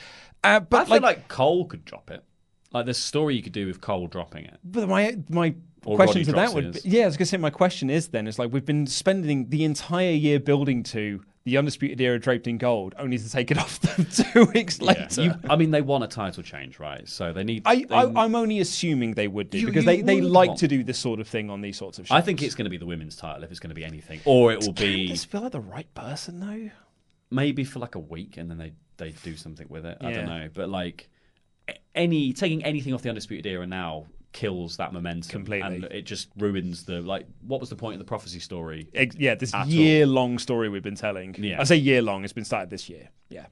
Uh, 0.43 0.59
but 0.59 0.81
I 0.81 0.85
feel 0.85 0.91
like, 0.93 1.01
like 1.01 1.27
Cole 1.27 1.65
could 1.65 1.85
drop 1.85 2.09
it. 2.09 2.23
Like 2.71 2.85
there's 2.85 2.97
a 2.97 3.01
story 3.01 3.35
you 3.35 3.41
could 3.43 3.53
do 3.53 3.67
with 3.67 3.81
Cole 3.81 4.07
dropping 4.07 4.45
it. 4.45 4.59
but 4.63 4.89
my 4.89 5.17
my 5.29 5.55
Or 5.85 5.95
question 5.95 6.21
Roddy 6.21 6.25
to 6.25 6.31
that 6.33 6.53
would, 6.53 6.73
be, 6.73 6.79
yeah, 6.83 7.03
I 7.03 7.05
was 7.05 7.17
gonna 7.17 7.27
say 7.27 7.37
my 7.37 7.49
question 7.49 7.89
is 7.89 8.09
then 8.09 8.27
is 8.27 8.37
like 8.37 8.51
we've 8.51 8.65
been 8.65 8.85
spending 8.85 9.49
the 9.49 9.63
entire 9.63 10.11
year 10.11 10.39
building 10.39 10.83
to 10.83 11.21
the 11.45 11.57
undisputed 11.57 12.01
era 12.01 12.19
draped 12.19 12.47
in 12.47 12.57
gold, 12.57 12.95
only 12.97 13.19
to 13.19 13.29
take 13.31 13.51
it 13.51 13.57
off 13.59 13.79
them 13.79 14.05
two 14.33 14.45
weeks 14.53 14.81
later. 14.81 15.21
You- 15.21 15.33
I 15.49 15.55
mean, 15.55 15.69
they 15.71 15.81
want 15.81 16.03
a 16.03 16.07
title 16.07 16.41
change, 16.43 16.79
right? 16.79 17.07
So 17.07 17.31
they 17.33 17.43
need. 17.43 17.61
I, 17.65 17.85
I, 17.91 18.23
I'm 18.23 18.33
only 18.35 18.59
assuming 18.59 19.13
they 19.13 19.27
would 19.27 19.51
do 19.51 19.59
You- 19.59 19.67
because 19.67 19.83
you 19.85 19.91
they, 19.91 20.01
they 20.01 20.21
like 20.21 20.49
want- 20.49 20.59
to 20.61 20.67
do 20.67 20.83
this 20.83 20.97
sort 20.97 21.19
of 21.19 21.27
thing 21.27 21.49
on 21.51 21.61
these 21.61 21.77
sorts 21.77 21.99
of 21.99 22.07
shows. 22.07 22.15
I 22.17 22.21
think 22.21 22.41
it's 22.41 22.55
going 22.55 22.65
to 22.65 22.69
be 22.71 22.77
the 22.77 22.87
women's 22.87 23.15
title 23.15 23.43
if 23.43 23.51
it's 23.51 23.59
going 23.59 23.69
to 23.69 23.75
be 23.75 23.85
anything, 23.85 24.19
or 24.25 24.51
it 24.51 24.61
will 24.65 24.73
be 24.73 25.07
this 25.09 25.23
feel 25.23 25.41
like 25.41 25.51
the 25.51 25.59
right 25.61 25.91
person 25.93 26.39
though? 26.39 26.71
maybe 27.31 27.63
for 27.63 27.79
like 27.79 27.95
a 27.95 27.99
week 27.99 28.37
and 28.37 28.49
then 28.49 28.57
they 28.57 28.71
they 28.97 29.09
do 29.23 29.35
something 29.35 29.67
with 29.69 29.85
it. 29.85 29.97
I 30.01 30.11
don't 30.11 30.25
know, 30.27 30.47
but 30.53 30.69
like 30.69 31.09
any 31.93 32.33
taking 32.33 32.63
anything 32.63 32.93
off 32.93 33.01
the 33.01 33.09
undisputed 33.09 33.45
era 33.45 33.65
now 33.67 34.05
kills 34.35 34.75
that 34.77 34.91
momentum 34.91 35.29
Completely. 35.29 35.75
and 35.77 35.83
it 35.85 36.01
just 36.05 36.27
ruins 36.37 36.83
the 36.83 36.99
like. 37.01 37.25
What 37.47 37.61
was 37.61 37.69
the 37.69 37.75
point 37.77 37.93
of 37.95 37.99
the 37.99 38.05
prophecy 38.05 38.39
story? 38.39 38.89
Ex- 38.93 39.15
yeah, 39.17 39.33
this 39.33 39.53
year 39.65 40.05
long 40.05 40.37
story 40.39 40.67
we've 40.67 40.83
been 40.83 40.95
telling. 40.95 41.33
Yeah. 41.39 41.61
I 41.61 41.63
say 41.63 41.77
year 41.77 42.01
long, 42.01 42.23
it's 42.25 42.33
been 42.33 42.43
started 42.43 42.69
this 42.69 42.89
year. 42.89 43.09
Yeah. 43.29 43.45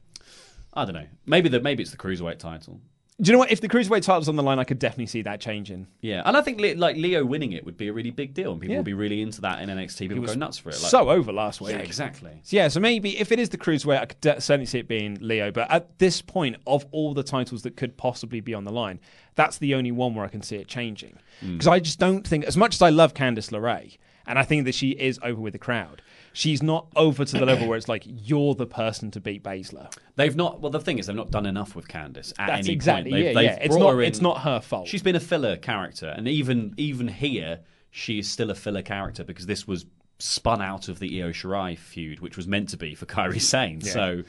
I 0.74 0.84
don't 0.84 0.94
know. 0.94 1.08
Maybe 1.26 1.48
the 1.48 1.62
maybe 1.62 1.82
it's 1.84 1.92
the 1.92 1.98
cruiserweight 1.98 2.38
title. 2.38 2.82
Do 3.22 3.30
you 3.30 3.34
know 3.34 3.40
what? 3.40 3.52
If 3.52 3.62
the 3.62 3.70
cruiserweight 3.70 4.02
title's 4.02 4.28
on 4.28 4.36
the 4.36 4.44
line, 4.44 4.58
I 4.58 4.64
could 4.64 4.80
definitely 4.80 5.06
see 5.06 5.22
that 5.22 5.40
changing. 5.40 5.86
Yeah, 6.02 6.24
and 6.26 6.36
I 6.36 6.42
think 6.42 6.60
like 6.80 6.96
Leo 6.98 7.24
winning 7.24 7.52
it 7.52 7.64
would 7.64 7.78
be 7.78 7.88
a 7.88 7.94
really 7.94 8.10
big 8.10 8.34
deal, 8.34 8.52
and 8.52 8.60
people 8.60 8.74
Yeah. 8.74 8.80
would 8.80 8.86
be 8.86 8.94
really 8.94 9.22
into 9.22 9.42
that 9.42 9.62
in 9.62 9.70
NXT. 9.70 10.08
People 10.10 10.24
go 10.26 10.34
nuts 10.34 10.58
for 10.58 10.70
it. 10.70 10.82
Like, 10.82 10.90
so 10.90 11.10
over 11.10 11.32
last 11.32 11.62
week. 11.62 11.72
Yeah, 11.74 11.78
exactly. 11.80 12.32
So 12.44 12.56
yeah, 12.58 12.68
so 12.70 12.80
maybe 12.80 13.20
if 13.20 13.32
it 13.32 13.38
is 13.40 13.50
the 13.50 13.58
cruiserweight, 13.58 14.00
I 14.02 14.06
could 14.08 14.22
de- 14.22 14.42
certainly 14.42 14.66
see 14.66 14.80
it 14.80 14.88
being 14.88 15.18
Leo. 15.22 15.52
But 15.52 15.70
at 15.72 16.00
this 16.00 16.22
point, 16.24 16.56
of 16.66 16.86
all 16.92 17.14
the 17.14 17.24
titles 17.24 17.62
that 17.62 17.78
could 17.78 17.98
possibly 17.98 18.40
be 18.40 18.54
on 18.56 18.64
the 18.64 18.72
line, 18.72 19.00
that's 19.36 19.60
the 19.60 19.76
only 19.76 19.92
one 19.92 20.16
where 20.16 20.26
I 20.26 20.30
can 20.30 20.42
see 20.42 20.56
it 20.56 20.68
changing. 20.68 21.18
Mm. 21.44 21.54
Because 21.54 21.68
I 21.68 21.80
just 21.80 22.00
don't 22.00 22.28
think, 22.28 22.46
as 22.46 22.58
much 22.58 22.74
as 22.76 22.82
I 22.82 22.90
love 22.90 23.14
Candice 23.14 23.52
LeRae, 23.52 23.98
and 24.26 24.40
I 24.40 24.44
think 24.44 24.66
that 24.66 24.74
she 24.74 24.92
is 24.92 25.20
over 25.22 25.40
with 25.40 25.54
the 25.54 25.60
crowd, 25.60 26.02
she's 26.34 26.62
not 26.62 26.88
over 26.96 27.24
to 27.24 27.38
the 27.38 27.46
level 27.46 27.68
where 27.70 27.78
it's 27.78 27.88
like 27.88 28.04
you're 28.06 28.56
the 28.56 28.66
person 28.66 29.12
to 29.12 29.22
beat 29.22 29.44
Baszler. 29.44 29.94
They've 30.16 30.36
not. 30.36 30.60
Well, 30.60 30.72
the 30.72 30.80
thing 30.80 31.00
is, 31.00 31.08
they've 31.08 31.16
not 31.16 31.32
done 31.32 31.46
enough 31.46 31.76
with 31.76 31.88
Candice 31.88 32.34
at 32.38 32.48
That's 32.48 32.68
any 32.68 32.74
exactly 32.74 33.12
point. 33.12 33.24
They've, 33.24 33.32
it, 33.32 33.36
they've 33.36 33.44
yeah. 33.44 33.60
It's 33.62 33.76
not- 33.76 34.00
it's 34.00 34.22
not 34.22 34.42
her 34.42 34.60
fault. 34.60 34.88
She's 34.88 35.04
been 35.04 35.16
a 35.16 35.22
filler 35.22 35.56
character, 35.56 36.08
and 36.08 36.28
even 36.28 36.74
even 36.78 37.08
here, 37.08 37.62
she 37.92 38.20
is 38.20 38.30
still 38.30 38.50
a 38.50 38.56
filler 38.56 38.82
character 38.82 39.24
because 39.24 39.46
this 39.46 39.68
was 39.68 39.86
spun 40.20 40.62
out 40.62 40.88
of 40.88 41.00
the 41.00 41.22
Io 41.22 41.30
Shirai 41.30 41.78
feud, 41.78 42.20
which 42.20 42.38
was 42.38 42.48
meant 42.48 42.70
to 42.70 42.78
be 42.78 42.96
for 42.96 43.06
Kairi 43.06 43.42
Sane. 43.42 43.82
Yeah. 43.82 43.92
So, 43.92 44.24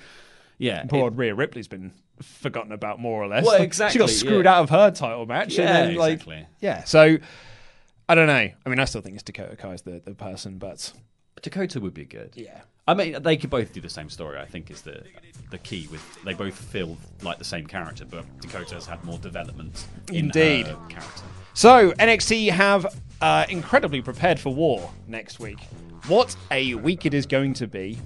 yeah, 0.58 0.84
Poor 0.84 1.04
old 1.04 1.18
Rhea 1.18 1.34
Ripley's 1.34 1.68
been 1.68 1.92
forgotten 2.20 2.72
about 2.72 3.00
more 3.00 3.22
or 3.22 3.28
less. 3.28 3.44
Well, 3.44 3.60
exactly, 3.62 3.92
She 3.94 3.98
got 3.98 4.10
screwed 4.10 4.44
yeah. 4.44 4.56
out 4.56 4.62
of 4.64 4.70
her 4.70 4.90
title 4.90 5.26
match. 5.26 5.56
Yeah, 5.56 5.64
and 5.64 5.90
then, 5.90 5.96
like, 5.96 6.14
exactly. 6.14 6.46
Yeah, 6.60 6.84
so 6.84 7.18
I 8.08 8.14
don't 8.14 8.26
know. 8.26 8.32
I 8.34 8.68
mean, 8.68 8.78
I 8.78 8.84
still 8.84 9.00
think 9.00 9.14
it's 9.14 9.22
Dakota 9.22 9.56
Kai's 9.56 9.82
the, 9.82 10.00
the 10.04 10.14
person, 10.14 10.58
but 10.58 10.92
Dakota 11.42 11.80
would 11.80 11.94
be 11.94 12.04
good. 12.04 12.32
Yeah. 12.34 12.60
I 12.86 12.94
mean, 12.94 13.22
they 13.22 13.36
could 13.36 13.50
both 13.50 13.72
do 13.72 13.80
the 13.80 13.88
same 13.88 14.10
story. 14.10 14.38
I 14.38 14.44
think 14.44 14.70
is 14.70 14.82
the 14.82 15.02
the 15.50 15.58
key. 15.58 15.88
With 15.90 16.02
they 16.24 16.34
both 16.34 16.54
feel 16.54 16.96
like 17.22 17.38
the 17.38 17.44
same 17.44 17.66
character, 17.66 18.04
but 18.04 18.24
Dakota 18.40 18.74
has 18.74 18.86
had 18.86 19.02
more 19.04 19.18
development. 19.18 19.86
In 20.08 20.26
Indeed. 20.26 20.66
her 20.66 20.76
character. 20.88 21.22
So 21.54 21.92
NXT 21.92 22.50
have 22.50 23.00
uh, 23.20 23.46
incredibly 23.48 24.02
prepared 24.02 24.38
for 24.38 24.54
war 24.54 24.90
next 25.06 25.40
week. 25.40 25.60
What 26.08 26.36
a 26.50 26.74
week 26.74 27.06
it 27.06 27.14
is 27.14 27.24
going 27.24 27.54
to 27.54 27.66
be. 27.66 27.98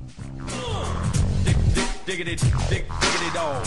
Diggity, 2.07 2.37
dig, 2.71 2.87
diggity 3.01 3.31
dog. 3.35 3.67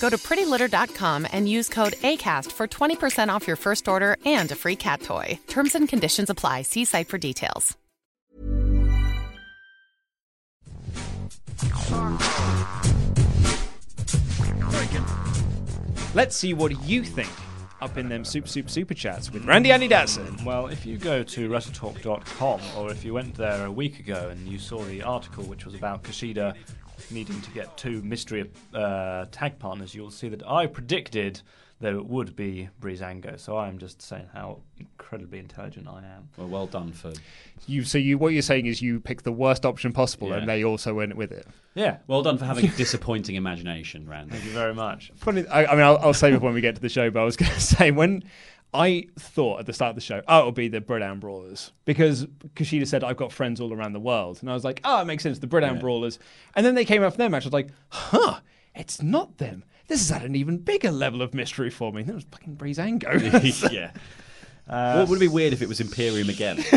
Go 0.00 0.10
to 0.10 0.18
prettylitter.com 0.18 1.26
and 1.32 1.48
use 1.48 1.68
code 1.68 1.94
ACAST 1.94 2.52
for 2.52 2.68
20% 2.68 3.28
off 3.28 3.46
your 3.46 3.56
first 3.56 3.88
order 3.88 4.16
and 4.24 4.50
a 4.52 4.54
free 4.54 4.76
cat 4.76 5.02
toy. 5.02 5.38
Terms 5.48 5.74
and 5.74 5.88
conditions 5.88 6.30
apply. 6.30 6.62
See 6.62 6.84
site 6.84 7.08
for 7.08 7.18
details. 7.18 7.76
Let's 16.14 16.34
see 16.34 16.54
what 16.54 16.72
you 16.86 17.04
think 17.04 17.28
up 17.82 17.98
in 17.98 18.08
them 18.08 18.24
Super 18.24 18.48
Super 18.48 18.68
Super 18.70 18.94
Chats 18.94 19.30
with 19.30 19.44
Randy 19.44 19.70
Andy 19.70 19.88
Datson. 19.88 20.42
Well, 20.44 20.68
if 20.68 20.86
you 20.86 20.96
go 20.96 21.22
to 21.22 21.48
WrestleTalk.com, 21.48 22.60
or 22.76 22.90
if 22.90 23.04
you 23.04 23.12
went 23.12 23.34
there 23.34 23.66
a 23.66 23.70
week 23.70 24.00
ago 24.00 24.30
and 24.30 24.48
you 24.48 24.58
saw 24.58 24.82
the 24.84 25.02
article 25.02 25.44
which 25.44 25.66
was 25.66 25.74
about 25.74 26.02
Kushida 26.02 26.54
needing 27.10 27.40
to 27.40 27.50
get 27.50 27.76
two 27.76 28.02
mystery 28.02 28.50
uh, 28.74 29.26
tag 29.30 29.58
partners, 29.58 29.94
you'll 29.94 30.10
see 30.10 30.28
that 30.28 30.46
I 30.48 30.66
predicted 30.66 31.40
that 31.80 31.92
it 31.92 32.06
would 32.06 32.34
be 32.34 32.70
Breezango. 32.80 33.38
So 33.38 33.58
I'm 33.58 33.76
just 33.78 34.00
saying 34.00 34.28
how 34.32 34.60
incredibly 34.78 35.38
intelligent 35.38 35.86
I 35.86 35.98
am. 35.98 36.28
Well, 36.38 36.48
well 36.48 36.66
done 36.66 36.90
for 36.92 37.12
You 37.66 37.84
so 37.84 37.98
you 37.98 38.16
what 38.16 38.32
you're 38.32 38.40
saying 38.40 38.64
is 38.64 38.80
you 38.80 38.98
picked 38.98 39.24
the 39.24 39.32
worst 39.32 39.66
option 39.66 39.92
possible 39.92 40.28
Yeah. 40.28 40.36
and 40.38 40.48
they 40.48 40.64
also 40.64 40.94
went 40.94 41.14
with 41.16 41.32
it. 41.32 41.46
Yeah. 41.74 41.98
Well 42.06 42.22
done 42.22 42.38
for 42.38 42.46
having 42.46 42.64
a 42.64 42.68
disappointing 42.76 43.36
imagination, 43.36 44.08
Randy. 44.08 44.32
Thank 44.32 44.44
you 44.46 44.52
very 44.52 44.74
much. 44.74 45.12
Funny, 45.16 45.46
I, 45.48 45.66
I 45.66 45.72
mean, 45.72 45.84
I'll, 45.84 45.98
I'll 45.98 46.14
save 46.14 46.32
it 46.32 46.40
when 46.40 46.54
we 46.54 46.62
get 46.62 46.76
to 46.76 46.80
the 46.80 46.88
show. 46.88 47.10
But 47.10 47.20
I 47.20 47.24
was 47.24 47.36
going 47.36 47.52
to 47.54 47.60
say 47.60 47.90
when 47.90 48.24
I 48.74 49.06
thought 49.18 49.60
at 49.60 49.66
the 49.66 49.72
start 49.72 49.90
of 49.90 49.94
the 49.94 50.02
show, 50.02 50.22
oh, 50.28 50.40
it'll 50.40 50.52
be 50.52 50.68
the 50.68 50.80
Bredown 50.80 51.18
Brawlers 51.18 51.72
because 51.86 52.26
Kushida 52.54 52.86
said 52.86 53.02
I've 53.04 53.16
got 53.16 53.32
friends 53.32 53.60
all 53.60 53.72
around 53.72 53.92
the 53.94 54.00
world, 54.00 54.38
and 54.40 54.50
I 54.50 54.54
was 54.54 54.64
like, 54.64 54.80
oh, 54.84 55.00
it 55.00 55.06
makes 55.06 55.22
sense, 55.22 55.38
the 55.38 55.46
Bredown 55.46 55.76
Yeah. 55.76 55.80
Brawlers. 55.80 56.18
And 56.54 56.66
then 56.66 56.74
they 56.74 56.84
came 56.84 57.02
out 57.02 57.12
for 57.12 57.18
their 57.18 57.30
match. 57.30 57.44
I 57.44 57.46
was 57.46 57.52
like, 57.54 57.68
huh, 57.88 58.40
it's 58.74 59.00
not 59.02 59.38
them. 59.38 59.64
This 59.88 60.00
is 60.02 60.10
at 60.12 60.24
an 60.24 60.34
even 60.34 60.58
bigger 60.58 60.90
level 60.90 61.22
of 61.22 61.32
mystery 61.32 61.70
for 61.70 61.92
me. 61.92 62.02
That 62.02 62.14
was 62.16 62.24
fucking 62.30 62.56
Breezango. 62.56 63.70
yeah. 63.72 63.92
Uh, 64.68 64.94
well, 64.96 65.06
would 65.06 65.18
it 65.18 65.20
be 65.20 65.28
weird 65.28 65.52
if 65.52 65.62
it 65.62 65.68
was 65.68 65.78
Imperium 65.78 66.28
again? 66.28 66.56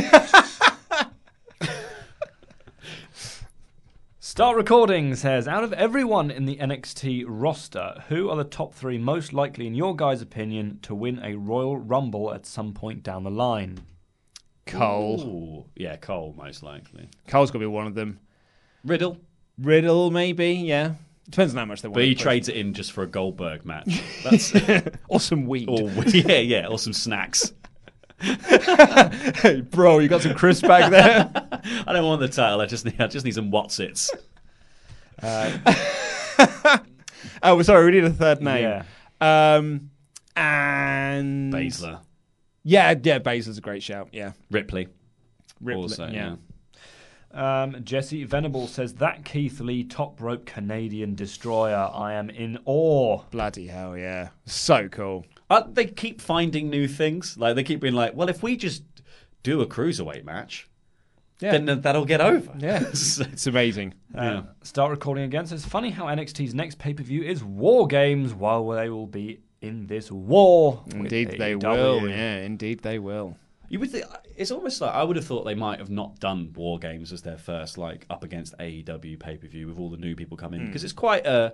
Start 4.29 4.55
Recording 4.55 5.15
says, 5.15 5.47
out 5.47 5.63
of 5.63 5.73
everyone 5.73 6.29
in 6.29 6.45
the 6.45 6.57
NXT 6.57 7.25
roster, 7.27 8.03
who 8.09 8.29
are 8.29 8.35
the 8.35 8.43
top 8.43 8.75
three 8.75 8.99
most 8.99 9.33
likely, 9.33 9.65
in 9.65 9.73
your 9.73 9.95
guys' 9.95 10.21
opinion, 10.21 10.77
to 10.83 10.93
win 10.93 11.19
a 11.23 11.33
Royal 11.33 11.77
Rumble 11.77 12.31
at 12.31 12.45
some 12.45 12.71
point 12.75 13.01
down 13.01 13.23
the 13.23 13.31
line? 13.31 13.79
Cole. 14.67 15.19
Ooh, 15.19 15.65
yeah, 15.75 15.95
Cole 15.95 16.35
most 16.37 16.61
likely. 16.61 17.09
Cole's 17.27 17.49
got 17.49 17.53
to 17.53 17.63
be 17.63 17.65
one 17.65 17.87
of 17.87 17.95
them. 17.95 18.19
Riddle. 18.85 19.17
Riddle, 19.57 20.11
maybe. 20.11 20.53
Yeah, 20.53 20.93
depends 21.27 21.55
on 21.55 21.57
how 21.57 21.65
much 21.65 21.81
they 21.81 21.87
want. 21.87 21.95
But 21.95 22.03
he 22.03 22.09
to 22.11 22.15
push. 22.15 22.21
trades 22.21 22.49
it 22.49 22.55
in 22.55 22.75
just 22.75 22.91
for 22.91 23.01
a 23.01 23.07
Goldberg 23.07 23.65
match. 23.65 24.03
That's 24.23 24.53
or 25.07 25.19
some 25.19 25.47
weed. 25.47 25.67
or 25.67 25.89
yeah, 26.05 26.37
yeah, 26.37 26.67
or 26.67 26.77
some 26.77 26.93
snacks. 26.93 27.51
Hey, 28.21 29.61
bro, 29.61 29.99
you 29.99 30.07
got 30.07 30.21
some 30.21 30.33
crisp 30.33 30.67
back 30.67 30.91
there. 30.91 31.31
I 31.87 31.93
don't 31.93 32.05
want 32.05 32.21
the 32.21 32.27
title. 32.27 32.61
I 32.61 32.65
just 32.65 32.85
need, 32.85 32.99
I 32.99 33.07
just 33.07 33.25
need 33.25 33.35
some 33.35 33.51
Wotsits. 33.51 34.09
oh, 37.43 37.61
sorry, 37.61 37.85
we 37.85 37.91
need 37.91 38.03
a 38.03 38.09
third 38.09 38.41
name. 38.41 38.63
Yeah. 38.63 38.83
Um, 39.57 39.91
and 40.35 41.53
Baszler. 41.53 42.01
Yeah, 42.63 42.93
yeah, 43.01 43.19
Baszler's 43.19 43.57
a 43.57 43.61
great 43.61 43.83
shout. 43.83 44.09
Yeah, 44.11 44.33
Ripley. 44.51 44.87
Ripley, 45.61 45.83
Also, 45.83 46.07
yeah. 46.07 46.35
Um, 47.31 47.83
Jesse 47.83 48.23
Venable 48.23 48.67
says 48.67 48.95
that 48.95 49.23
Keith 49.23 49.59
Lee 49.59 49.83
top 49.83 50.19
rope 50.19 50.45
Canadian 50.45 51.15
destroyer. 51.15 51.89
I 51.93 52.13
am 52.13 52.29
in 52.29 52.57
awe. 52.65 53.21
Bloody 53.31 53.67
hell, 53.67 53.97
yeah, 53.97 54.29
so 54.45 54.87
cool. 54.89 55.25
Uh, 55.49 55.63
they 55.71 55.85
keep 55.85 56.21
finding 56.21 56.69
new 56.69 56.87
things. 56.87 57.37
Like 57.37 57.55
they 57.55 57.63
keep 57.63 57.79
being 57.79 57.95
like, 57.95 58.15
well, 58.15 58.29
if 58.29 58.43
we 58.43 58.55
just 58.55 58.83
do 59.43 59.61
a 59.61 59.65
cruiserweight 59.67 60.23
match, 60.23 60.67
Yeah. 61.39 61.57
then 61.57 61.81
that'll 61.81 62.05
get 62.05 62.21
over. 62.21 62.51
Yeah, 62.59 62.81
it's 62.87 63.47
amazing. 63.47 63.93
Uh, 64.13 64.43
Start 64.63 64.91
recording 64.91 65.23
again. 65.23 65.45
So 65.47 65.55
it's 65.55 65.65
funny 65.65 65.89
how 65.91 66.05
NXT's 66.05 66.53
next 66.53 66.77
pay 66.77 66.93
per 66.93 67.03
view 67.03 67.23
is 67.23 67.43
War 67.43 67.87
Games, 67.87 68.33
while 68.33 68.67
they 68.69 68.89
will 68.89 69.07
be 69.07 69.39
in 69.61 69.87
this 69.87 70.11
war. 70.11 70.83
Indeed, 70.93 71.35
they 71.37 71.55
will. 71.55 72.07
Yeah, 72.07 72.37
indeed, 72.37 72.79
they 72.81 72.99
will. 72.99 73.35
You 73.69 73.79
would 73.79 73.91
think 73.91 74.05
it's 74.35 74.49
almost 74.51 74.81
like 74.81 74.93
I 74.95 75.03
would 75.03 75.15
have 75.15 75.25
thought 75.25 75.43
they 75.45 75.53
might 75.55 75.79
have 75.79 75.91
not 75.91 76.19
done 76.19 76.51
War 76.55 76.79
Games 76.79 77.11
as 77.13 77.21
their 77.21 77.37
first 77.37 77.77
like 77.77 78.05
up 78.09 78.23
against 78.23 78.57
AEW 78.57 79.19
pay 79.19 79.37
per 79.37 79.47
view 79.47 79.67
with 79.67 79.77
all 79.77 79.89
the 79.89 79.97
new 79.97 80.15
people 80.15 80.37
coming 80.37 80.61
Hmm. 80.61 80.67
because 80.67 80.83
it's 80.83 80.93
quite 80.93 81.25
a 81.25 81.39
a 81.39 81.53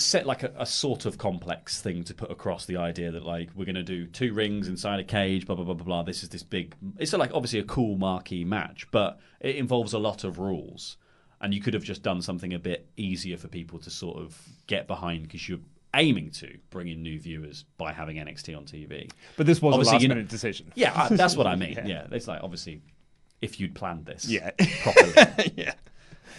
set 0.00 0.26
like 0.26 0.42
a, 0.42 0.52
a 0.56 0.64
sort 0.66 1.04
of 1.04 1.18
complex 1.18 1.80
thing 1.82 2.02
to 2.04 2.14
put 2.14 2.30
across 2.30 2.64
the 2.64 2.76
idea 2.78 3.10
that 3.10 3.24
like 3.26 3.50
we're 3.54 3.64
going 3.66 3.74
to 3.74 3.82
do 3.82 4.06
two 4.06 4.32
rings 4.32 4.66
inside 4.68 4.98
a 5.00 5.04
cage 5.04 5.44
blah 5.46 5.54
blah 5.54 5.64
blah 5.64 5.74
blah 5.74 5.84
blah 5.84 6.02
this 6.02 6.22
is 6.22 6.30
this 6.30 6.42
big 6.42 6.74
it's 6.98 7.12
like 7.12 7.30
obviously 7.34 7.58
a 7.58 7.64
cool 7.64 7.96
marquee 7.98 8.44
match 8.44 8.86
but 8.90 9.18
it 9.40 9.56
involves 9.56 9.92
a 9.92 9.98
lot 9.98 10.24
of 10.24 10.38
rules 10.38 10.96
and 11.42 11.52
you 11.52 11.60
could 11.60 11.74
have 11.74 11.82
just 11.84 12.02
done 12.02 12.22
something 12.22 12.54
a 12.54 12.58
bit 12.58 12.88
easier 12.96 13.36
for 13.36 13.48
people 13.48 13.78
to 13.78 13.90
sort 13.90 14.16
of 14.16 14.40
get 14.66 14.86
behind 14.86 15.24
because 15.24 15.46
you're 15.48 15.58
aiming 15.94 16.30
to 16.30 16.56
bring 16.70 16.88
in 16.88 17.02
new 17.02 17.18
viewers 17.20 17.66
by 17.76 17.92
having 17.92 18.16
NXT 18.16 18.56
on 18.56 18.64
TV 18.64 19.10
But 19.36 19.44
this 19.46 19.60
was 19.60 19.72
a 19.72 19.74
Obviously, 19.74 19.92
last 19.96 20.02
you 20.02 20.08
know- 20.08 20.14
minute 20.14 20.30
decision. 20.30 20.72
yeah, 20.74 20.92
I- 20.94 21.14
that's 21.14 21.36
what 21.36 21.46
I 21.46 21.54
mean. 21.54 21.72
Yeah. 21.76 21.86
yeah. 21.86 22.06
it's 22.12 22.26
like 22.28 22.40
obviously 22.42 22.80
if 23.42 23.60
you'd 23.60 23.74
planned 23.74 24.06
this, 24.06 24.26
Yeah. 24.26 24.52
properly. 24.82 25.52
yeah. 25.56 25.74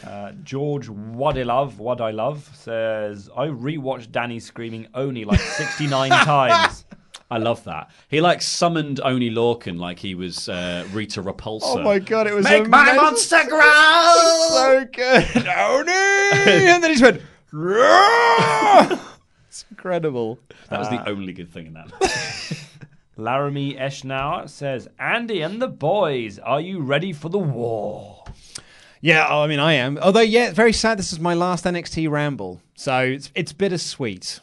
Uh, 0.05 0.31
George 0.43 0.89
What 0.89 1.37
I 1.37 1.43
Love, 1.43 1.79
What 1.79 2.01
I 2.01 2.11
Love 2.11 2.49
says, 2.55 3.29
I 3.35 3.47
rewatched 3.47 4.11
Danny 4.11 4.39
screaming 4.39 4.87
Oni 4.93 5.23
like 5.25 5.39
69 5.39 6.09
times. 6.25 6.85
I 7.31 7.37
love 7.37 7.63
that. 7.63 7.89
He 8.09 8.21
like 8.21 8.41
summoned 8.41 8.99
Oni 9.03 9.29
Lorcan 9.31 9.79
like 9.79 9.97
he 9.99 10.13
was 10.13 10.49
uh, 10.49 10.85
Rita 10.91 11.21
Repulsa. 11.23 11.61
Oh 11.63 11.81
my 11.81 11.99
god, 11.99 12.27
it 12.27 12.33
was 12.33 12.43
Make 12.43 12.67
my 12.67 12.93
monster 12.93 13.39
growl! 13.47 14.49
so 14.49 14.85
good, 14.91 15.47
Oni, 15.47 15.91
and 15.91 16.83
then 16.83 16.89
he 16.91 16.95
just 16.97 17.01
went. 17.03 17.21
"Roar!" 17.51 18.99
it's 19.47 19.65
incredible. 19.71 20.37
That 20.69 20.79
was 20.79 20.87
Uh, 20.89 20.97
the 21.03 21.09
only 21.09 21.33
good 21.33 21.51
thing 21.51 21.67
in 21.67 21.73
that. 21.73 21.91
Laramie 23.17 23.75
Eschnauer 23.75 24.49
says, 24.49 24.87
Andy 24.99 25.41
and 25.41 25.61
the 25.61 25.67
boys, 25.67 26.39
are 26.39 26.59
you 26.61 26.79
ready 26.81 27.13
for 27.13 27.29
the 27.29 27.37
war? 27.39 28.22
Yeah, 29.03 29.27
oh, 29.29 29.41
I 29.41 29.47
mean, 29.47 29.59
I 29.59 29.73
am. 29.73 29.97
Although, 29.97 30.21
yeah, 30.21 30.53
very 30.53 30.71
sad. 30.71 30.97
This 30.97 31.11
is 31.11 31.19
my 31.19 31.33
last 31.33 31.65
NXT 31.65 32.09
ramble, 32.09 32.61
so 32.75 32.99
it's 32.99 33.29
it's 33.35 33.51
bittersweet. 33.51 34.39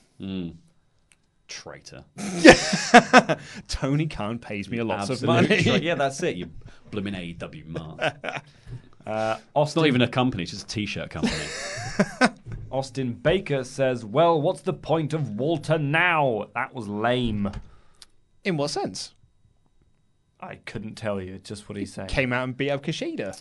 Traitor. 1.49 2.05
Tony 3.68 4.07
Khan 4.07 4.38
pays 4.38 4.68
me 4.68 4.77
a 4.77 4.85
lot 4.85 5.09
of 5.09 5.23
money. 5.23 5.62
tra- 5.62 5.79
yeah, 5.79 5.94
that's 5.94 6.23
it. 6.23 6.37
You 6.37 6.51
blooming 6.90 7.14
AEW 7.14 7.66
mark. 7.68 8.01
Uh, 9.07 9.37
It's 9.38 9.42
Austin, 9.55 9.81
not 9.81 9.87
even 9.87 10.03
a 10.03 10.09
company; 10.09 10.42
it's 10.42 10.53
just 10.53 10.64
a 10.66 10.68
t-shirt 10.68 11.09
company. 11.09 11.42
Austin 12.70 13.14
Baker 13.14 13.64
says, 13.64 14.05
Well, 14.05 14.40
what's 14.40 14.61
the 14.61 14.75
point 14.75 15.14
of 15.14 15.31
Walter 15.31 15.79
now? 15.79 16.49
That 16.55 16.75
was 16.75 16.87
lame. 16.87 17.51
In 18.44 18.59
what 18.59 18.68
sense? 18.68 19.14
I 20.38 20.57
couldn't 20.57 20.96
tell 20.96 21.18
you. 21.20 21.35
It's 21.35 21.49
just 21.49 21.66
what 21.68 21.79
he's 21.79 21.94
saying. 21.94 22.09
Came 22.09 22.33
out 22.33 22.44
and 22.44 22.55
beat 22.57 22.70
up 22.70 22.83
Kushida. 22.85 23.40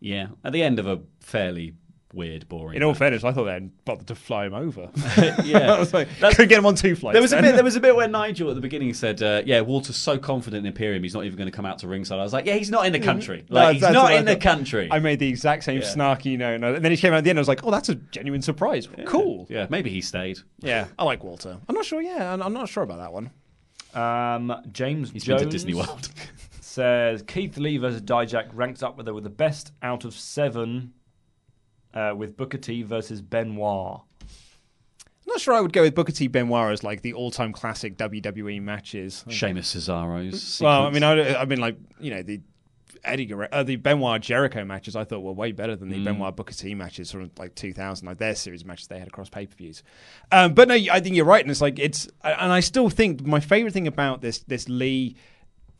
Yeah, 0.00 0.28
at 0.44 0.52
the 0.52 0.62
end 0.62 0.78
of 0.78 0.86
a 0.86 1.00
fairly 1.20 1.74
weird, 2.12 2.48
boring. 2.48 2.76
In 2.76 2.82
all 2.82 2.90
match. 2.90 2.98
fairness, 2.98 3.22
I 3.22 3.32
thought 3.32 3.44
they 3.44 3.52
hadn't 3.52 3.84
bothered 3.84 4.08
to 4.08 4.16
fly 4.16 4.46
him 4.46 4.54
over. 4.54 4.90
Yeah. 5.44 5.72
I 5.72 5.78
was 5.78 5.94
like, 5.94 6.08
couldn't 6.18 6.48
get 6.48 6.58
him 6.58 6.66
on 6.66 6.74
two 6.74 6.96
flights. 6.96 7.14
There 7.14 7.22
was 7.22 7.32
a 7.32 7.40
bit. 7.40 7.54
There 7.54 7.62
was 7.70 7.76
a 7.76 7.80
bit 7.80 7.94
where 7.94 8.08
Nigel 8.08 8.48
at 8.50 8.56
the 8.56 8.60
beginning 8.60 8.92
said, 8.94 9.22
uh, 9.22 9.42
"Yeah, 9.46 9.60
Walter's 9.60 9.96
so 9.96 10.18
confident 10.18 10.66
in 10.66 10.72
Imperium, 10.72 11.02
he's 11.04 11.14
not 11.14 11.24
even 11.24 11.38
going 11.38 11.50
to 11.50 11.54
come 11.56 11.64
out 11.66 11.78
to 11.78 11.88
ringside." 11.88 12.18
I 12.18 12.22
was 12.22 12.32
like, 12.32 12.46
"Yeah, 12.46 12.54
he's 12.54 12.70
not 12.70 12.84
in 12.86 12.92
the 12.92 12.98
country. 12.98 13.44
No, 13.48 13.54
Like, 13.56 13.74
he's 13.74 13.82
not 13.82 14.12
in 14.12 14.24
the 14.24 14.36
country." 14.36 14.88
I 14.90 14.98
made 14.98 15.18
the 15.20 15.28
exact 15.28 15.62
same 15.64 15.80
Yeah. 15.82 15.86
snarky 15.86 16.36
no," 16.36 16.54
and 16.54 16.84
then 16.84 16.90
he 16.90 16.96
came 16.96 17.12
out 17.12 17.18
at 17.18 17.24
the 17.24 17.30
end. 17.30 17.38
I 17.38 17.42
was 17.42 17.48
like, 17.48 17.64
"Oh, 17.64 17.70
that's 17.70 17.88
a 17.88 17.94
genuine 17.94 18.42
surprise. 18.42 18.88
Cool." 19.06 19.46
Yeah, 19.48 19.66
maybe 19.70 19.90
he 19.90 20.00
stayed. 20.00 20.40
Yeah, 20.58 20.86
I 20.98 21.04
like 21.04 21.22
Walter. 21.22 21.58
I'm 21.68 21.74
not 21.76 21.84
sure. 21.84 22.02
Yeah, 22.02 22.32
I'm, 22.32 22.42
I'm 22.42 22.52
not 22.52 22.68
sure 22.68 22.82
about 22.82 22.98
that 22.98 23.12
one. 23.12 23.30
Um, 23.94 24.54
James 24.72 25.10
He's 25.10 25.24
been 25.24 25.38
to 25.38 25.46
Disney 25.46 25.74
World. 25.74 26.08
Says 26.70 27.22
Keith 27.22 27.56
Lee 27.58 27.76
versus 27.76 28.00
Dijak 28.00 28.48
ranks 28.52 28.82
up 28.82 28.96
with 28.96 29.06
the, 29.06 29.14
with 29.14 29.24
the 29.24 29.30
best 29.30 29.72
out 29.82 30.04
of 30.04 30.14
seven 30.14 30.92
uh, 31.92 32.14
with 32.16 32.36
Booker 32.36 32.58
T 32.58 32.82
versus 32.82 33.20
Benoit. 33.20 34.00
I'm 34.22 35.34
not 35.34 35.40
sure 35.40 35.54
I 35.54 35.60
would 35.60 35.72
go 35.72 35.82
with 35.82 35.94
Booker 35.94 36.12
T 36.12 36.28
Benoit 36.28 36.72
as 36.72 36.84
like 36.84 37.02
the 37.02 37.12
all-time 37.12 37.52
classic 37.52 37.96
WWE 37.96 38.62
matches. 38.62 39.24
Sheamus 39.28 39.74
Cesaro's. 39.74 40.60
Well, 40.62 40.86
I 40.86 40.90
mean, 40.90 41.02
I, 41.02 41.34
I 41.34 41.44
mean, 41.44 41.60
like 41.60 41.76
you 41.98 42.10
know 42.12 42.22
the 42.22 42.40
Eddie 43.04 43.26
Guerrero, 43.26 43.48
uh, 43.50 43.62
the 43.62 43.76
Benoit 43.76 44.20
Jericho 44.20 44.64
matches. 44.64 44.94
I 44.94 45.04
thought 45.04 45.20
were 45.20 45.32
way 45.32 45.52
better 45.52 45.74
than 45.74 45.88
the 45.88 45.96
Mm. 45.96 46.04
Benoit 46.04 46.36
Booker 46.36 46.54
T 46.54 46.74
matches 46.74 47.10
from 47.10 47.30
like 47.38 47.54
2000, 47.54 48.06
like 48.06 48.18
their 48.18 48.34
series 48.34 48.62
of 48.62 48.66
matches 48.68 48.86
they 48.88 48.98
had 48.98 49.08
across 49.08 49.28
pay 49.28 49.46
per 49.46 49.54
views. 49.54 49.82
Um, 50.30 50.54
but 50.54 50.68
no, 50.68 50.74
I 50.74 51.00
think 51.00 51.16
you're 51.16 51.24
right, 51.24 51.42
and 51.42 51.50
it's 51.50 51.60
like 51.60 51.78
it's, 51.78 52.08
and 52.22 52.52
I 52.52 52.60
still 52.60 52.90
think 52.90 53.24
my 53.24 53.40
favorite 53.40 53.72
thing 53.72 53.86
about 53.86 54.20
this 54.20 54.38
this 54.40 54.68
Lee 54.68 55.16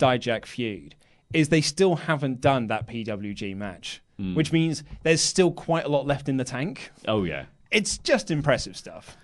Dijak 0.00 0.46
feud 0.46 0.94
is 1.32 1.48
they 1.50 1.60
still 1.60 1.94
haven't 1.96 2.40
done 2.40 2.66
that 2.66 2.86
PWG 2.88 3.54
match, 3.56 4.02
Mm. 4.18 4.34
which 4.34 4.52
means 4.52 4.82
there's 5.02 5.20
still 5.22 5.50
quite 5.52 5.84
a 5.84 5.88
lot 5.88 6.06
left 6.06 6.28
in 6.28 6.36
the 6.36 6.44
tank. 6.44 6.90
oh 7.06 7.22
yeah. 7.24 7.44
It's 7.70 7.96
just 7.98 8.30
impressive 8.30 8.76
stuff. 8.76 9.16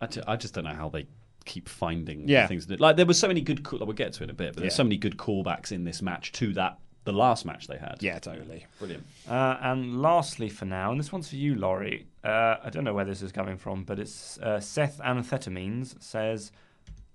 I, 0.00 0.36
just 0.36 0.52
don't 0.52 0.64
know 0.64 0.74
how 0.74 0.90
they 0.90 1.06
keep 1.46 1.66
finding 1.68 2.28
Yeah. 2.28 2.46
things. 2.46 2.66
That, 2.66 2.78
like 2.78 2.96
there 2.96 3.06
was 3.06 3.18
so 3.18 3.26
many 3.28 3.40
good. 3.40 3.62
Call- 3.64 3.78
we'll 3.78 3.92
get 3.94 4.12
to 4.14 4.22
it 4.22 4.24
in 4.24 4.30
a 4.30 4.34
bit, 4.34 4.52
but 4.54 4.60
there's 4.60 4.74
Yeah. 4.74 4.76
so 4.76 4.84
many 4.84 4.98
good 4.98 5.16
callbacks 5.16 5.72
in 5.72 5.84
this 5.84 6.02
match 6.02 6.30
to 6.32 6.52
that 6.52 6.78
the 7.04 7.12
last 7.12 7.44
match 7.46 7.66
they 7.66 7.78
had. 7.78 7.96
Yeah, 8.00 8.18
totally. 8.18 8.66
Brilliant. 8.78 9.04
Uh, 9.28 9.56
and 9.60 10.00
lastly, 10.02 10.48
for 10.50 10.66
now, 10.66 10.90
and 10.90 11.00
this 11.00 11.10
one's 11.12 11.28
for 11.30 11.36
you, 11.36 11.54
Laurie. 11.54 12.06
Uh, 12.22 12.56
I 12.62 12.68
don't 12.70 12.84
know 12.84 12.94
where 12.94 13.04
this 13.06 13.22
is 13.22 13.32
coming 13.32 13.56
from, 13.56 13.84
but 13.84 13.98
it's 13.98 14.38
uh, 14.38 14.60
Seth 14.60 14.98
Amphetamines 15.00 16.00
says 16.02 16.52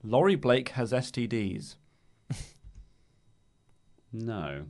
Laurie 0.03 0.35
Blake 0.35 0.69
has 0.69 0.91
STDs. 0.91 1.75
No. 4.13 4.65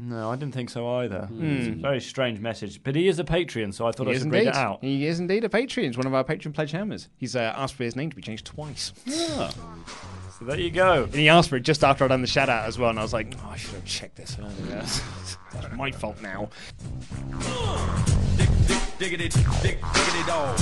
No, 0.00 0.30
I 0.30 0.36
didn't 0.36 0.54
think 0.54 0.70
so 0.70 0.88
either. 0.98 1.22
Hmm. 1.26 1.56
It's 1.56 1.66
a 1.66 1.70
very 1.72 2.00
strange 2.00 2.38
message, 2.38 2.82
but 2.84 2.94
he 2.94 3.08
is 3.08 3.18
a 3.18 3.24
Patreon, 3.24 3.74
so 3.74 3.86
I 3.86 3.90
thought 3.90 4.06
He 4.06 4.12
I 4.12 4.16
is 4.16 4.22
should 4.22 4.30
read 4.30 4.38
indeed. 4.42 4.50
it 4.50 4.54
out. 4.56 4.78
He 4.80 5.06
is 5.06 5.18
indeed 5.18 5.42
a 5.44 5.48
Patreon. 5.48 5.86
He's 5.86 5.96
one 5.98 6.06
of 6.06 6.14
our 6.14 6.22
Patreon 6.22 6.54
pledge 6.54 6.70
hammers. 6.70 7.08
He's 7.16 7.34
uh, 7.34 7.52
asked 7.56 7.74
for 7.74 7.82
his 7.82 7.96
name 7.96 8.08
to 8.10 8.14
be 8.16 8.22
changed 8.22 8.46
twice. 8.46 8.92
Yeah. 9.06 9.50
So 10.38 10.44
there 10.44 10.60
you 10.60 10.70
go. 10.70 11.02
And 11.02 11.14
he 11.14 11.28
asked 11.28 11.48
for 11.48 11.56
it 11.56 11.64
just 11.64 11.82
after 11.82 12.04
I'd 12.04 12.08
done 12.08 12.20
the 12.20 12.28
shout 12.28 12.48
out 12.48 12.66
as 12.68 12.78
well, 12.78 12.90
and 12.90 12.98
I 12.98 13.02
was 13.02 13.12
like, 13.12 13.34
oh, 13.44 13.48
I 13.50 13.56
should 13.56 13.74
have 13.74 13.84
checked 13.84 14.14
this 14.14 14.36
earlier. 14.38 14.82
That's 15.52 15.74
my 15.76 15.90
fault 15.90 16.22
now. 16.22 16.48
Diggity, 19.00 19.28
dig, 19.62 19.78
diggity 19.80 20.26
dog. 20.26 20.60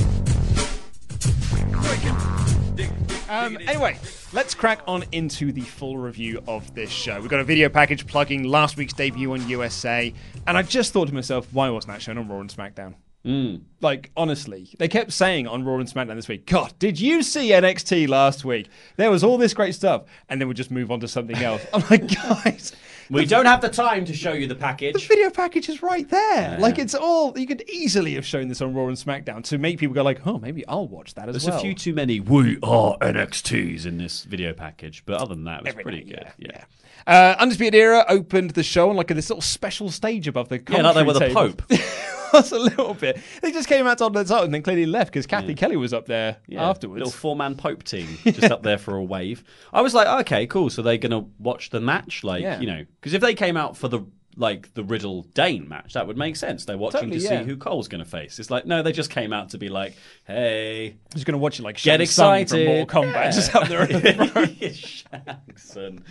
Um, 3.28 3.58
anyway, 3.66 3.98
let's 4.32 4.54
crack 4.54 4.80
on 4.86 5.04
into 5.12 5.50
the 5.50 5.62
full 5.62 5.98
review 5.98 6.42
of 6.46 6.74
this 6.74 6.90
show. 6.90 7.20
We've 7.20 7.28
got 7.28 7.40
a 7.40 7.44
video 7.44 7.68
package 7.68 8.06
plugging 8.06 8.44
last 8.44 8.76
week's 8.76 8.92
debut 8.92 9.32
on 9.32 9.48
USA, 9.48 10.12
and 10.46 10.56
I 10.56 10.62
just 10.62 10.92
thought 10.92 11.08
to 11.08 11.14
myself, 11.14 11.48
why 11.52 11.68
wasn't 11.68 11.94
that 11.94 12.02
shown 12.02 12.18
on 12.18 12.28
Raw 12.28 12.40
and 12.40 12.50
SmackDown? 12.50 12.94
Mm. 13.24 13.62
Like, 13.80 14.12
honestly, 14.16 14.70
they 14.78 14.86
kept 14.86 15.12
saying 15.12 15.48
on 15.48 15.64
Raw 15.64 15.78
and 15.78 15.88
SmackDown 15.88 16.14
this 16.14 16.28
week, 16.28 16.46
God, 16.46 16.72
did 16.78 17.00
you 17.00 17.24
see 17.24 17.50
NXT 17.50 18.08
last 18.08 18.44
week? 18.44 18.68
There 18.96 19.10
was 19.10 19.24
all 19.24 19.36
this 19.36 19.52
great 19.52 19.74
stuff, 19.74 20.04
and 20.28 20.40
then 20.40 20.46
we 20.46 20.54
just 20.54 20.70
move 20.70 20.92
on 20.92 21.00
to 21.00 21.08
something 21.08 21.36
else. 21.36 21.66
I'm 21.74 21.82
like, 21.90 22.06
guys, 22.06 22.72
We 23.11 23.25
don't 23.27 23.47
have 23.47 23.61
the 23.61 23.69
time 23.69 24.05
to 24.07 24.14
show 24.14 24.33
you 24.33 24.47
the 24.47 24.55
package. 24.55 24.95
the 24.95 24.99
video 25.01 25.31
package 25.31 25.69
is 25.69 25.83
right 25.83 26.09
there. 26.09 26.53
Yeah. 26.53 26.59
Like, 26.59 26.79
it's 26.79 26.95
all, 26.95 27.38
you 27.38 27.47
could 27.47 27.62
easily 27.71 28.14
have 28.14 28.27
shown 28.27 28.49
this 28.49 28.61
on 28.61 28.75
Raw 28.75 28.87
and 28.88 28.97
SmackDown 28.97 29.45
to 29.45 29.59
make 29.59 29.79
people 29.79 29.95
go, 29.95 30.03
like, 30.03 30.27
oh, 30.27 30.38
maybe 30.38 30.66
I'll 30.66 30.88
watch 30.88 31.14
that 31.14 31.29
as 31.29 31.35
There's 31.35 31.45
well. 31.45 31.53
There's 31.53 31.62
a 31.62 31.64
few 31.66 31.75
too 31.75 31.95
many 31.95 32.21
"We 32.21 32.59
are 32.62 32.97
NXTs" 32.99 33.87
in 33.87 33.99
this 33.99 34.25
video 34.25 34.53
package, 34.53 35.05
but 35.07 35.21
other 35.21 35.35
than 35.35 35.45
that, 35.45 35.59
it 35.61 35.64
was 35.64 35.71
Every 35.73 35.83
pretty 35.83 36.05
night, 36.05 36.33
good. 36.38 36.49
Yeah, 36.51 36.64
Uh, 37.07 37.37
Undisputed 37.38 37.75
Era 37.75 38.05
opened 38.09 38.51
the 38.51 38.62
show 38.62 38.90
on 38.90 38.97
like 38.97 39.11
a, 39.11 39.14
this 39.14 39.31
little 39.31 39.42
special 39.42 39.90
stage 39.90 40.27
above 40.29 40.49
the 40.49 40.61
Yeah, 40.69 40.83
like 40.83 40.95
they 40.97 41.03
were 41.05 41.12
the 41.12 41.21
table. 41.21 41.35
Pope. 41.35 41.62
was 42.32 42.52
a 42.52 42.58
little 42.58 42.94
bit. 42.94 43.18
They 43.42 43.52
just 43.52 43.68
came 43.68 43.86
out 43.86 44.00
on 44.02 44.12
the 44.12 44.24
top 44.24 44.44
and 44.44 44.54
then 44.54 44.62
clearly 44.62 44.86
left 44.86 45.12
because 45.12 45.26
Cathy 45.26 45.54
Kelley 45.54 45.76
was 45.76 45.92
up 45.92 46.06
there 46.06 46.36
Yeah, 46.46 46.68
afterwards. 46.68 46.98
Little 46.98 47.12
four 47.12 47.36
man 47.36 47.54
Pope 47.56 47.82
team 47.84 48.06
just 48.24 48.44
up 48.50 48.62
there 48.62 48.78
for 48.78 48.96
a 48.96 49.04
wave. 49.04 49.44
I 49.72 49.80
was 49.82 49.94
like, 49.94 50.06
okay, 50.22 50.46
cool. 50.46 50.70
So 50.70 50.82
they're 50.82 50.98
gonna 50.98 51.26
watch 51.38 51.70
the 51.70 51.80
match, 51.80 52.24
like 52.24 52.42
Yeah. 52.42 52.60
you 52.60 52.66
know, 52.66 52.84
because 53.00 53.12
if 53.14 53.20
they 53.22 53.34
came 53.34 53.56
out 53.56 53.76
for 53.76 53.88
the 53.88 54.00
like 54.38 54.74
the 54.74 54.84
Riddle 54.84 55.22
Dane 55.32 55.66
match, 55.66 55.94
that 55.94 56.06
would 56.06 56.18
make 56.18 56.36
sense. 56.36 56.66
They're 56.66 56.76
watching 56.76 57.00
Totally, 57.00 57.20
to 57.20 57.24
yeah. 57.24 57.40
see 57.40 57.46
who 57.46 57.56
Cole's 57.56 57.88
gonna 57.88 58.04
face. 58.04 58.38
It's 58.38 58.50
like 58.50 58.66
no, 58.66 58.82
they 58.82 58.92
just 58.92 59.08
came 59.08 59.32
out 59.32 59.48
to 59.50 59.58
be 59.58 59.70
like, 59.70 59.94
hey, 60.26 60.88
I'm 60.90 60.98
Just 61.14 61.24
going 61.24 61.32
to 61.32 61.38
watch 61.38 61.58
it 61.58 61.62
like 61.62 61.76
get 61.76 61.82
Shang 61.82 62.00
excited, 62.02 62.50
from 62.50 62.64
Mortal 62.66 63.02
Kombat 63.02 63.14
Yeah. 63.14 63.30
just 63.30 63.54
up 63.54 63.68
there. 63.68 63.86
the. 63.86 65.04
Jackson. 65.10 66.04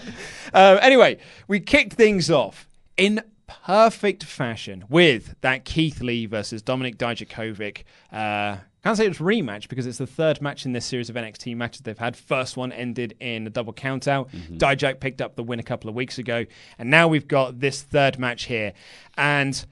Um, 0.53 0.79
anyway, 0.81 1.17
we 1.47 1.59
kicked 1.59 1.93
things 1.93 2.31
off 2.31 2.67
in 2.97 3.21
perfect 3.47 4.23
fashion 4.23 4.85
with 4.89 5.35
that 5.41 5.65
Keith 5.65 6.01
Lee 6.01 6.25
versus 6.25 6.61
Dominik 6.61 6.97
Dijakovic. 6.97 7.83
Uh, 8.11 8.57
can't 8.83 8.97
say 8.97 9.07
it's 9.07 9.17
rematch 9.17 9.67
because 9.67 9.87
it's 9.87 9.97
the 9.97 10.05
third 10.05 10.43
match 10.43 10.63
in 10.63 10.73
this 10.73 10.85
series 10.85 11.09
of 11.09 11.15
NXT 11.15 11.55
matches 11.55 11.81
they've 11.81 11.97
had. 11.97 12.15
First 12.15 12.55
one 12.55 12.71
ended 12.71 13.15
in 13.19 13.47
a 13.47 13.49
double 13.49 13.73
countout. 13.73 14.29
Dijak 14.59 14.99
picked 14.99 15.21
up 15.21 15.35
the 15.35 15.41
win 15.41 15.59
a 15.59 15.63
couple 15.63 15.89
of 15.89 15.95
weeks 15.95 16.19
ago, 16.19 16.45
and 16.77 16.91
now 16.91 17.07
we've 17.07 17.27
got 17.27 17.59
this 17.59 17.81
third 17.81 18.19
match 18.19 18.43
here. 18.43 18.73
And 19.17 19.65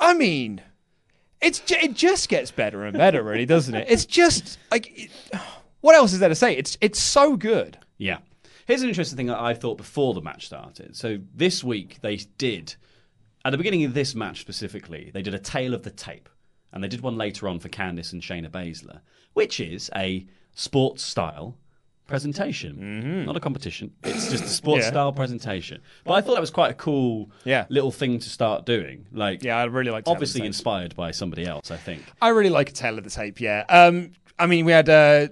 I 0.00 0.14
mean, 0.14 0.62
it's 1.40 1.62
it 1.70 1.94
just 1.94 2.28
gets 2.28 2.50
better 2.50 2.84
and 2.84 2.96
better, 2.96 3.22
really, 3.22 3.46
doesn't 3.46 3.74
it? 3.74 3.86
It's 3.88 4.04
just 4.04 4.58
like, 4.72 4.98
it, 4.98 5.10
what 5.80 5.94
else 5.94 6.12
is 6.12 6.18
there 6.18 6.28
to 6.28 6.34
say? 6.34 6.56
It's 6.56 6.76
it's 6.80 7.00
so 7.00 7.36
good. 7.36 7.78
Yeah. 7.98 8.18
Here's 8.66 8.82
an 8.82 8.88
interesting 8.88 9.16
thing 9.16 9.26
that 9.26 9.38
I 9.40 9.54
thought 9.54 9.78
before 9.78 10.14
the 10.14 10.22
match 10.22 10.46
started. 10.46 10.96
So 10.96 11.18
this 11.34 11.64
week 11.64 11.98
they 12.02 12.16
did, 12.16 12.74
at 13.44 13.50
the 13.50 13.56
beginning 13.58 13.84
of 13.84 13.94
this 13.94 14.14
match 14.14 14.40
specifically, 14.40 15.10
they 15.14 15.22
did 15.22 15.34
a 15.34 15.38
tale 15.38 15.74
of 15.74 15.82
the 15.82 15.90
tape. 15.90 16.28
And 16.72 16.84
they 16.84 16.88
did 16.88 17.00
one 17.00 17.16
later 17.16 17.48
on 17.48 17.58
for 17.58 17.68
Candice 17.68 18.12
and 18.12 18.22
Shayna 18.22 18.48
Baszler, 18.48 19.00
which 19.32 19.58
is 19.58 19.90
a 19.96 20.24
sports 20.54 21.02
style 21.02 21.56
presentation. 22.06 23.24
Not 23.24 23.36
a 23.36 23.40
competition. 23.40 23.92
It's 24.04 24.30
just 24.30 24.44
a 24.44 24.48
sports 24.48 24.80
Mm-hmm. 24.80 24.86
Yeah. 24.86 24.90
style 24.90 25.12
presentation. 25.12 25.80
But 26.04 26.14
I 26.14 26.20
thought 26.20 26.34
that 26.34 26.40
was 26.40 26.50
quite 26.50 26.70
a 26.70 26.74
cool 26.74 27.30
Yeah. 27.44 27.66
little 27.68 27.90
thing 27.90 28.18
to 28.18 28.28
start 28.28 28.66
doing. 28.66 29.06
Like 29.12 29.42
Yeah, 29.42 29.56
I 29.56 29.64
really 29.64 29.90
like 29.90 30.04
obviously 30.06 30.44
inspired 30.46 30.94
by 30.96 31.12
somebody 31.12 31.44
else, 31.46 31.70
I 31.70 31.76
think. 31.76 32.02
I 32.20 32.28
really 32.28 32.50
like 32.50 32.70
a 32.70 32.72
tale 32.72 32.98
of 32.98 33.04
the 33.04 33.10
tape. 33.10 33.40
Yeah. 33.40 33.64
Um, 33.68 34.12
I 34.38 34.46
mean, 34.46 34.64
we 34.64 34.72
had 34.72 34.88
uh, 34.88 35.28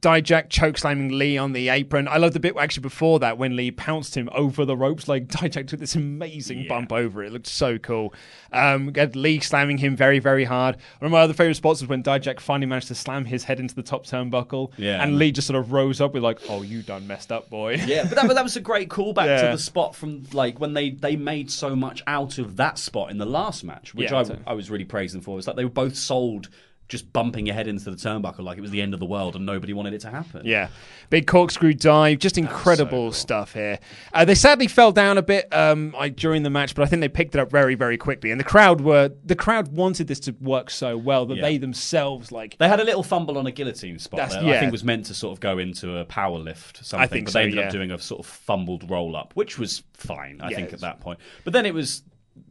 Dijak 0.00 0.48
chokeslamming 0.48 1.12
Lee 1.16 1.36
on 1.36 1.52
the 1.52 1.68
apron. 1.68 2.08
I 2.08 2.16
love 2.16 2.32
the 2.32 2.40
bit 2.40 2.56
actually 2.56 2.80
before 2.82 3.18
that 3.20 3.36
when 3.36 3.54
Lee 3.54 3.70
pounced 3.70 4.16
him 4.16 4.30
over 4.32 4.64
the 4.64 4.76
ropes. 4.76 5.08
Like 5.08 5.26
Dijak 5.28 5.66
took 5.66 5.78
this 5.78 5.94
amazing 5.94 6.66
bump 6.68 6.90
over 6.90 7.22
it. 7.22 7.26
It 7.26 7.32
looked 7.32 7.46
so 7.46 7.76
cool. 7.76 8.14
Um, 8.52 8.86
we 8.86 8.98
had 8.98 9.14
Lee 9.14 9.40
slamming 9.40 9.76
him 9.78 9.96
very, 9.96 10.18
very 10.18 10.44
hard. 10.44 10.76
One 11.00 11.06
of 11.06 11.12
my 11.12 11.20
other 11.20 11.34
favorite 11.34 11.56
spots 11.56 11.82
was 11.82 11.88
when 11.88 12.02
Dijak 12.02 12.40
finally 12.40 12.66
managed 12.66 12.88
to 12.88 12.94
slam 12.94 13.26
his 13.26 13.44
head 13.44 13.60
into 13.60 13.74
the 13.74 13.82
top 13.82 14.06
turnbuckle. 14.06 14.72
Yeah. 14.78 15.02
And 15.02 15.18
Lee 15.18 15.32
just 15.32 15.46
sort 15.46 15.58
of 15.58 15.70
rose 15.72 16.00
up 16.00 16.14
with 16.14 16.22
like, 16.22 16.38
"Oh, 16.48 16.62
you 16.62 16.80
done 16.82 17.06
messed 17.06 17.30
up, 17.30 17.50
boy." 17.50 17.74
Yeah, 17.74 18.04
but 18.04 18.14
that, 18.14 18.26
but 18.26 18.34
that 18.34 18.42
was 18.44 18.56
a 18.56 18.60
great 18.60 18.88
callback 18.90 19.26
Yeah. 19.26 19.42
to 19.42 19.56
the 19.56 19.58
spot 19.62 19.94
from 19.94 20.24
like 20.32 20.58
when 20.58 20.72
they, 20.72 20.90
they 20.90 21.16
made 21.16 21.50
so 21.50 21.76
much 21.76 22.02
out 22.06 22.38
of 22.38 22.56
that 22.56 22.78
spot 22.78 23.10
in 23.10 23.18
the 23.18 23.26
last 23.26 23.64
match, 23.64 23.94
which 23.94 24.10
Yeah, 24.10 24.24
I. 24.46 24.50
I 24.50 24.52
was 24.54 24.70
really 24.70 24.84
praising 24.86 25.20
for. 25.20 25.36
It's 25.36 25.46
like 25.46 25.56
they 25.56 25.64
were 25.64 25.70
both 25.70 25.96
sold 25.96 26.48
just 26.90 27.10
bumping 27.12 27.46
your 27.46 27.54
head 27.54 27.68
into 27.68 27.90
the 27.90 27.96
turnbuckle 27.96 28.40
like 28.40 28.58
it 28.58 28.60
was 28.60 28.72
the 28.72 28.82
end 28.82 28.92
of 28.92 29.00
the 29.00 29.06
world 29.06 29.36
and 29.36 29.46
nobody 29.46 29.72
wanted 29.72 29.94
it 29.94 30.00
to 30.00 30.10
happen. 30.10 30.42
Yeah, 30.44 30.68
big 31.08 31.26
corkscrew 31.26 31.72
dive, 31.72 32.18
just 32.18 32.36
incredible 32.36 33.12
stuff 33.12 33.54
here. 33.54 33.78
Uh, 34.12 34.24
they 34.24 34.34
sadly 34.34 34.66
fell 34.66 34.92
down 34.92 35.16
a 35.16 35.22
bit 35.22 35.52
um, 35.54 35.92
like, 35.92 36.16
during 36.16 36.42
the 36.42 36.50
match, 36.50 36.74
but 36.74 36.82
I 36.82 36.86
think 36.86 37.00
they 37.00 37.08
picked 37.08 37.34
it 37.34 37.38
up 37.40 37.50
very, 37.50 37.76
very 37.76 37.96
quickly. 37.96 38.30
And 38.32 38.38
the 38.40 38.44
crowd 38.44 38.80
were 38.80 39.12
the 39.24 39.36
crowd 39.36 39.68
wanted 39.68 40.08
this 40.08 40.20
to 40.20 40.32
work 40.40 40.68
so 40.68 40.98
well 40.98 41.24
that 41.26 41.36
Yeah. 41.36 41.42
they 41.42 41.58
themselves 41.58 42.32
like 42.32 42.58
They 42.58 42.68
had 42.68 42.80
a 42.80 42.84
little 42.84 43.04
fumble 43.04 43.38
on 43.38 43.46
a 43.46 43.52
guillotine 43.52 43.98
spot 43.98 44.28
that 44.28 44.42
I 44.42 44.60
think 44.60 44.72
was 44.72 44.84
meant 44.84 45.06
to 45.06 45.14
sort 45.14 45.32
of 45.32 45.40
go 45.40 45.58
into 45.58 45.96
a 45.96 46.04
power 46.04 46.38
lift 46.38 46.84
something, 46.84 47.08
think 47.08 47.26
but 47.26 47.32
so, 47.32 47.38
they 47.38 47.44
ended 47.44 47.58
yeah. 47.58 47.66
up 47.66 47.72
doing 47.72 47.90
a 47.92 47.98
sort 47.98 48.20
of 48.20 48.26
fumbled 48.26 48.90
roll 48.90 49.16
up, 49.16 49.32
which 49.34 49.58
was 49.58 49.84
fine, 49.94 50.40
I 50.40 50.50
Yeah, 50.50 50.56
think, 50.56 50.72
at 50.72 50.80
that 50.80 51.00
point. 51.00 51.20
But 51.44 51.52
then 51.52 51.66
it 51.66 51.74
was 51.74 52.02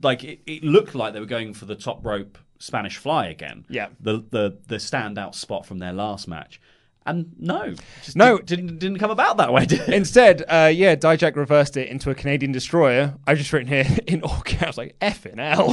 like 0.02 0.23
it, 0.23 0.39
it 0.45 0.63
looked 0.63 0.95
like 0.95 1.13
they 1.13 1.19
were 1.19 1.25
going 1.25 1.54
for 1.54 1.65
the 1.65 1.75
top 1.75 2.06
rope 2.06 2.38
Spanish 2.60 2.98
fly 2.98 3.28
again. 3.28 3.65
Yeah. 3.69 3.88
The 4.00 4.24
the 4.30 4.58
the 4.67 4.76
standout 4.76 5.34
spot 5.36 5.65
from 5.65 5.80
their 5.80 5.93
last 5.93 6.28
match. 6.28 6.60
And 7.06 7.34
no, 7.39 7.74
No. 8.13 8.38
didn't, 8.38 8.45
didn't 8.67 8.78
didn't 8.80 9.00
come 9.00 9.10
about 9.10 9.38
that 9.38 9.52
way. 9.52 9.65
Did 9.65 9.80
it? 9.80 9.89
Instead, 9.89 10.43
uh, 10.48 10.69
yeah, 10.72 10.95
Dijak 10.95 11.36
reversed 11.38 11.76
it 11.78 11.88
into 11.88 12.12
a 12.12 12.13
Canadian 12.15 12.52
destroyer. 12.52 13.15
I've 13.26 13.38
just 13.39 13.52
written 13.52 13.67
here 13.69 13.86
in 14.08 14.22
all 14.22 14.41
caps, 14.41 14.78
like 14.78 15.00
effing 15.00 15.38
hell. 15.39 15.72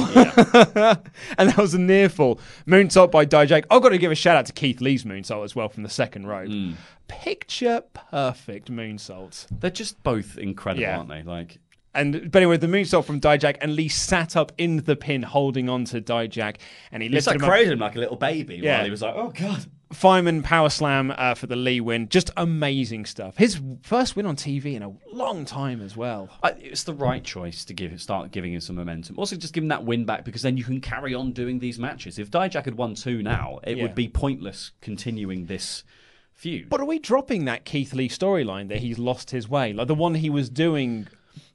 and 1.37 1.49
that 1.49 1.57
was 1.57 1.73
a 1.75 1.79
near 1.79 2.09
fall. 2.09 2.39
Moonsault 2.65 3.11
by 3.11 3.25
Dijak. 3.25 3.65
I've 3.69 3.81
got 3.83 3.89
to 3.89 3.97
give 3.99 4.11
a 4.11 4.15
shout 4.15 4.35
out 4.37 4.45
to 4.47 4.53
Keith 4.53 4.81
Lee's 4.81 5.03
moonsault 5.03 5.43
as 5.43 5.55
well 5.55 5.69
from 5.69 5.83
the 5.83 5.89
second 5.89 6.25
rope. 6.27 6.49
Mm. 6.49 6.75
Picture 7.07 7.83
perfect 8.09 8.71
moonsaults. 8.71 9.45
They're 9.51 9.69
just 9.69 10.01
both 10.03 10.37
incredible, 10.39 10.81
Yeah. 10.83 10.97
aren't 10.97 11.09
they? 11.09 11.21
Like 11.23 11.59
And 11.97 12.31
but 12.31 12.39
anyway, 12.41 12.57
the 12.57 12.67
moonsault 12.67 13.05
from 13.05 13.19
Dijak 13.19 13.57
and 13.61 13.75
Lee 13.75 13.87
sat 13.89 14.35
up 14.35 14.51
in 14.57 14.77
the 14.83 14.95
pin, 14.95 15.23
holding 15.23 15.67
on 15.69 15.83
to 15.85 15.99
Dijak, 16.01 16.57
and 16.91 17.01
he 17.03 17.09
lifted 17.09 17.31
like 17.31 17.35
him 17.37 17.43
up. 17.43 17.49
cradled 17.49 17.73
him 17.73 17.79
like 17.79 17.95
a 17.95 17.99
little 17.99 18.15
baby 18.17 18.55
Yeah. 18.61 18.77
while 18.77 18.85
he 18.85 18.91
was 18.91 19.01
like, 19.01 19.15
"Oh 19.15 19.29
God." 19.37 19.65
Fireman 19.93 20.43
power 20.43 20.67
slam 20.69 21.13
uh, 21.17 21.33
for 21.33 21.47
the 21.47 21.55
Lee 21.55 21.79
win. 21.79 22.09
Just 22.09 22.29
amazing 22.35 23.05
stuff. 23.05 23.37
His 23.37 23.61
first 23.83 24.17
win 24.17 24.25
on 24.25 24.35
TV 24.35 24.75
in 24.75 24.83
a 24.83 24.91
long 25.13 25.45
time 25.45 25.81
as 25.81 25.95
well. 25.95 26.27
I, 26.43 26.49
it's 26.59 26.83
the 26.83 26.93
right 26.93 27.23
choice 27.23 27.63
to 27.63 27.73
give 27.73 27.99
start 28.01 28.31
giving 28.31 28.51
him 28.53 28.59
some 28.59 28.75
momentum. 28.75 29.15
Also, 29.17 29.37
just 29.37 29.53
give 29.53 29.63
him 29.63 29.69
that 29.69 29.85
win 29.85 30.03
back 30.03 30.25
because 30.25 30.41
then 30.41 30.57
you 30.57 30.65
can 30.65 30.81
carry 30.81 31.13
on 31.15 31.31
doing 31.31 31.59
these 31.59 31.79
matches. 31.79 32.19
If 32.19 32.29
Dijak 32.29 32.65
had 32.65 32.75
won 32.75 32.95
two 32.95 33.23
now, 33.23 33.59
it 33.63 33.77
Yeah. 33.77 33.83
would 33.83 33.95
be 33.95 34.09
pointless 34.09 34.71
continuing 34.81 35.45
this 35.45 35.85
feud. 36.33 36.67
But 36.67 36.81
are 36.81 36.85
we 36.85 36.99
dropping 36.99 37.45
that 37.45 37.63
Keith 37.63 37.93
Lee 37.93 38.09
storyline 38.09 38.67
that 38.67 38.79
he's 38.79 38.99
lost 38.99 39.31
his 39.31 39.47
way, 39.47 39.71
like 39.71 39.87
the 39.87 39.95
one 39.95 40.15
he 40.15 40.29
was 40.29 40.49
doing, 40.49 41.07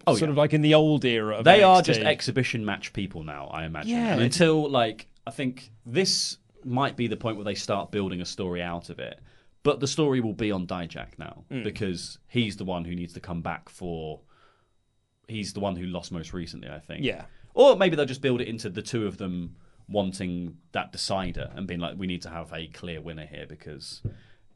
Oh, 0.06 0.14
sort 0.14 0.28
yeah. 0.28 0.32
of 0.32 0.36
like 0.36 0.52
in 0.52 0.62
the 0.62 0.74
old 0.74 1.04
era 1.04 1.38
of 1.38 1.44
they 1.44 1.62
are 1.62 1.82
just 1.82 2.00
exhibition 2.00 2.64
match 2.64 2.92
people 2.92 3.22
now, 3.24 3.46
I 3.46 3.64
imagine. 3.64 3.90
Yeah. 3.90 4.12
And 4.14 4.22
until 4.22 4.68
like 4.70 5.06
I 5.26 5.30
think 5.30 5.70
this 5.86 6.38
might 6.64 6.96
be 6.96 7.06
the 7.08 7.16
point 7.16 7.36
where 7.36 7.44
they 7.44 7.54
start 7.54 7.90
building 7.90 8.20
a 8.20 8.24
story 8.24 8.62
out 8.62 8.90
of 8.90 8.98
it. 8.98 9.18
But 9.64 9.78
the 9.80 9.86
story 9.86 10.20
will 10.20 10.32
be 10.32 10.50
on 10.50 10.66
Dijak 10.66 11.18
now 11.18 11.44
Mm. 11.50 11.62
because 11.64 12.18
he's 12.28 12.56
the 12.56 12.64
one 12.64 12.84
who 12.84 12.94
needs 12.94 13.12
to 13.14 13.20
come 13.20 13.42
back 13.42 13.68
for. 13.68 14.20
He's 15.28 15.52
the 15.52 15.60
one 15.60 15.76
who 15.76 15.86
lost 15.86 16.10
most 16.12 16.32
recently, 16.32 16.68
I 16.68 16.80
think. 16.80 17.04
Yeah. 17.04 17.24
Or 17.54 17.76
maybe 17.76 17.94
they'll 17.96 18.04
just 18.06 18.22
build 18.22 18.40
it 18.40 18.48
into 18.48 18.68
the 18.70 18.82
two 18.82 19.06
of 19.06 19.18
them 19.18 19.56
wanting 19.88 20.56
that 20.72 20.90
decider 20.90 21.50
and 21.54 21.66
being 21.66 21.80
like, 21.80 21.96
we 21.96 22.06
need 22.06 22.22
to 22.22 22.28
have 22.30 22.52
a 22.52 22.66
clear 22.68 23.00
winner 23.00 23.26
here 23.26 23.46
because 23.48 24.02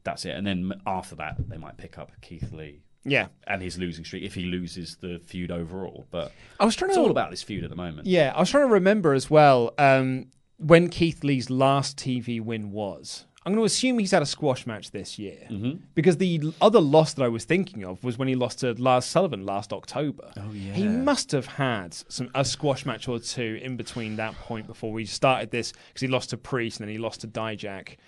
that's 0.02 0.24
it. 0.24 0.30
And 0.34 0.46
then 0.46 0.72
after 0.86 1.14
that, 1.16 1.48
they 1.48 1.56
might 1.56 1.76
pick 1.76 1.98
up 1.98 2.10
Keith 2.20 2.52
Lee. 2.52 2.82
Yeah. 3.04 3.28
And 3.46 3.62
his 3.62 3.78
losing 3.78 4.04
streak 4.04 4.22
if 4.24 4.34
he 4.34 4.44
loses 4.46 4.96
the 4.96 5.20
feud 5.24 5.50
overall. 5.50 6.06
But 6.10 6.32
I 6.58 6.64
was 6.64 6.74
trying 6.76 6.90
it's 6.90 6.96
to- 6.96 7.02
all 7.02 7.10
about 7.10 7.30
this 7.30 7.42
feud 7.42 7.62
at 7.64 7.70
the 7.70 7.76
moment. 7.76 8.06
Yeah, 8.06 8.32
I 8.34 8.40
was 8.40 8.50
trying 8.50 8.66
to 8.66 8.72
remember 8.72 9.12
as 9.12 9.30
well 9.30 9.72
um, 9.78 10.26
when 10.58 10.88
Keith 10.88 11.22
Lee's 11.22 11.50
last 11.50 11.96
TV 11.98 12.40
win 12.40 12.72
was. 12.72 13.24
I'm 13.44 13.52
going 13.52 13.62
to 13.62 13.66
assume 13.66 14.00
he's 14.00 14.10
had 14.10 14.22
a 14.22 14.26
squash 14.26 14.66
match 14.66 14.90
this 14.90 15.20
year 15.20 15.46
Mhm. 15.48 15.78
because 15.94 16.16
the 16.16 16.52
other 16.60 16.80
loss 16.80 17.14
that 17.14 17.22
I 17.22 17.28
was 17.28 17.44
thinking 17.44 17.84
of 17.84 18.02
was 18.02 18.18
when 18.18 18.26
he 18.26 18.34
lost 18.34 18.58
to 18.60 18.72
Lars 18.72 19.04
Sullivan 19.04 19.46
last 19.46 19.72
October. 19.72 20.32
Oh 20.36 20.50
yeah, 20.52 20.72
He 20.72 20.88
must 20.88 21.30
have 21.30 21.46
had 21.46 21.94
some 21.94 22.28
a 22.34 22.44
squash 22.44 22.84
match 22.84 23.06
or 23.06 23.20
two 23.20 23.60
in 23.62 23.76
between 23.76 24.16
that 24.16 24.34
point 24.34 24.66
before 24.66 24.90
we 24.92 25.04
started 25.04 25.52
this 25.52 25.70
because 25.70 26.00
he 26.00 26.08
lost 26.08 26.30
to 26.30 26.36
Priest 26.36 26.80
and 26.80 26.88
then 26.88 26.92
he 26.92 26.98
lost 26.98 27.20
to 27.20 27.28
Dijak. 27.28 27.98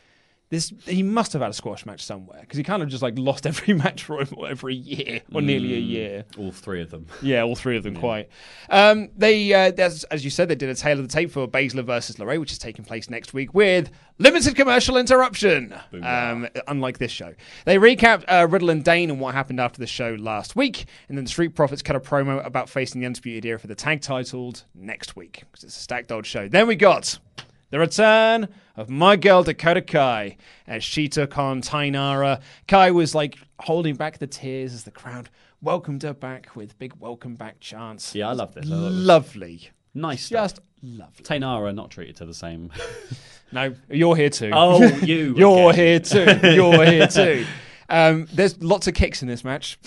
This 0.50 0.72
he 0.86 1.02
must 1.02 1.34
have 1.34 1.42
had 1.42 1.50
a 1.50 1.54
squash 1.54 1.84
match 1.84 2.02
somewhere 2.02 2.40
because 2.40 2.56
he 2.56 2.62
kind 2.62 2.82
of 2.82 2.88
just 2.88 3.02
like 3.02 3.18
lost 3.18 3.46
every 3.46 3.74
match 3.74 4.02
for 4.04 4.24
every 4.46 4.74
year 4.74 5.20
or 5.34 5.42
nearly 5.42 5.74
a 5.74 5.78
Mm, 5.78 5.88
year. 5.88 6.24
All 6.38 6.52
three 6.52 6.80
of 6.80 6.90
them. 6.90 7.06
Yeah, 7.20 7.42
all 7.42 7.54
three 7.54 7.76
of 7.76 7.82
them 7.82 7.94
quite. 7.96 8.30
Um, 8.70 9.10
they, 9.16 9.52
uh, 9.52 9.72
as, 9.76 10.06
you 10.24 10.30
said, 10.30 10.48
they 10.48 10.54
did 10.54 10.70
a 10.70 10.74
tale 10.74 10.98
of 10.98 11.06
the 11.06 11.12
tape 11.12 11.30
for 11.30 11.46
Baszler 11.46 11.84
versus 11.84 12.16
Lorray, 12.16 12.40
which 12.40 12.50
is 12.52 12.58
taking 12.58 12.82
place 12.84 13.10
next 13.10 13.34
week 13.34 13.52
with 13.52 13.90
limited 14.18 14.56
commercial 14.56 14.96
interruption. 14.96 15.74
Um, 16.02 16.48
unlike 16.66 16.96
this 16.96 17.12
show, 17.12 17.34
they 17.66 17.76
recapped 17.76 18.24
uh, 18.26 18.46
Riddle 18.48 18.70
and 18.70 18.82
Dain 18.82 19.10
and 19.10 19.20
what 19.20 19.34
happened 19.34 19.60
after 19.60 19.78
the 19.80 19.86
show 19.86 20.16
last 20.18 20.56
week, 20.56 20.86
and 21.10 21.18
then 21.18 21.24
the 21.24 21.30
Street 21.30 21.54
Profits 21.54 21.82
cut 21.82 21.94
a 21.94 22.00
promo 22.00 22.44
about 22.46 22.70
facing 22.70 23.00
the 23.02 23.06
Undisputed 23.06 23.44
Era 23.44 23.58
for 23.58 23.66
the 23.66 23.74
tag 23.74 24.00
titles 24.00 24.64
next 24.74 25.14
week 25.14 25.42
because 25.50 25.64
it's 25.64 25.76
a 25.76 25.80
stacked 25.80 26.10
old 26.10 26.24
show. 26.24 26.48
Then 26.48 26.66
we 26.66 26.74
got. 26.74 27.18
The 27.70 27.78
return 27.78 28.48
of 28.78 28.88
my 28.88 29.16
girl 29.16 29.42
Dakota 29.42 29.82
Kai 29.82 30.36
as 30.66 30.84
she 30.84 31.08
took 31.08 31.36
on 31.36 31.60
Taynara. 31.60 32.40
Kai 32.68 32.92
was 32.92 33.12
like 33.12 33.36
holding 33.58 33.96
back 33.96 34.18
the 34.18 34.26
tears 34.28 34.72
as 34.72 34.84
the 34.84 34.92
crowd 34.92 35.28
welcomed 35.60 36.04
her 36.04 36.14
back 36.14 36.54
with 36.54 36.78
big 36.78 36.94
welcome 37.00 37.34
back 37.34 37.58
chants. 37.58 38.14
Yeah, 38.14 38.28
I 38.28 38.32
love 38.34 38.54
this. 38.54 38.66
I 38.66 38.68
thought 38.68 38.76
it 38.76 38.84
was 38.84 38.94
Lovely. 38.94 39.70
Nice. 39.94 40.28
Just 40.28 40.56
stuff. 40.56 40.66
lovely. 40.82 41.24
Taynara 41.24 41.74
not 41.74 41.90
treated 41.90 42.16
to 42.16 42.24
the 42.24 42.34
same. 42.34 42.70
No, 43.50 43.74
you're 43.88 44.14
here 44.14 44.28
too. 44.28 44.50
Oh, 44.52 44.84
you 44.98 45.34
you're 45.38 45.72
here 45.72 45.98
too. 46.00 46.26
You're 46.42 46.84
here 46.84 47.06
too. 47.08 47.46
Um, 47.90 48.28
there's 48.30 48.62
lots 48.62 48.86
of 48.86 48.92
kicks 48.92 49.22
in 49.22 49.28
this 49.28 49.42
match. 49.42 49.78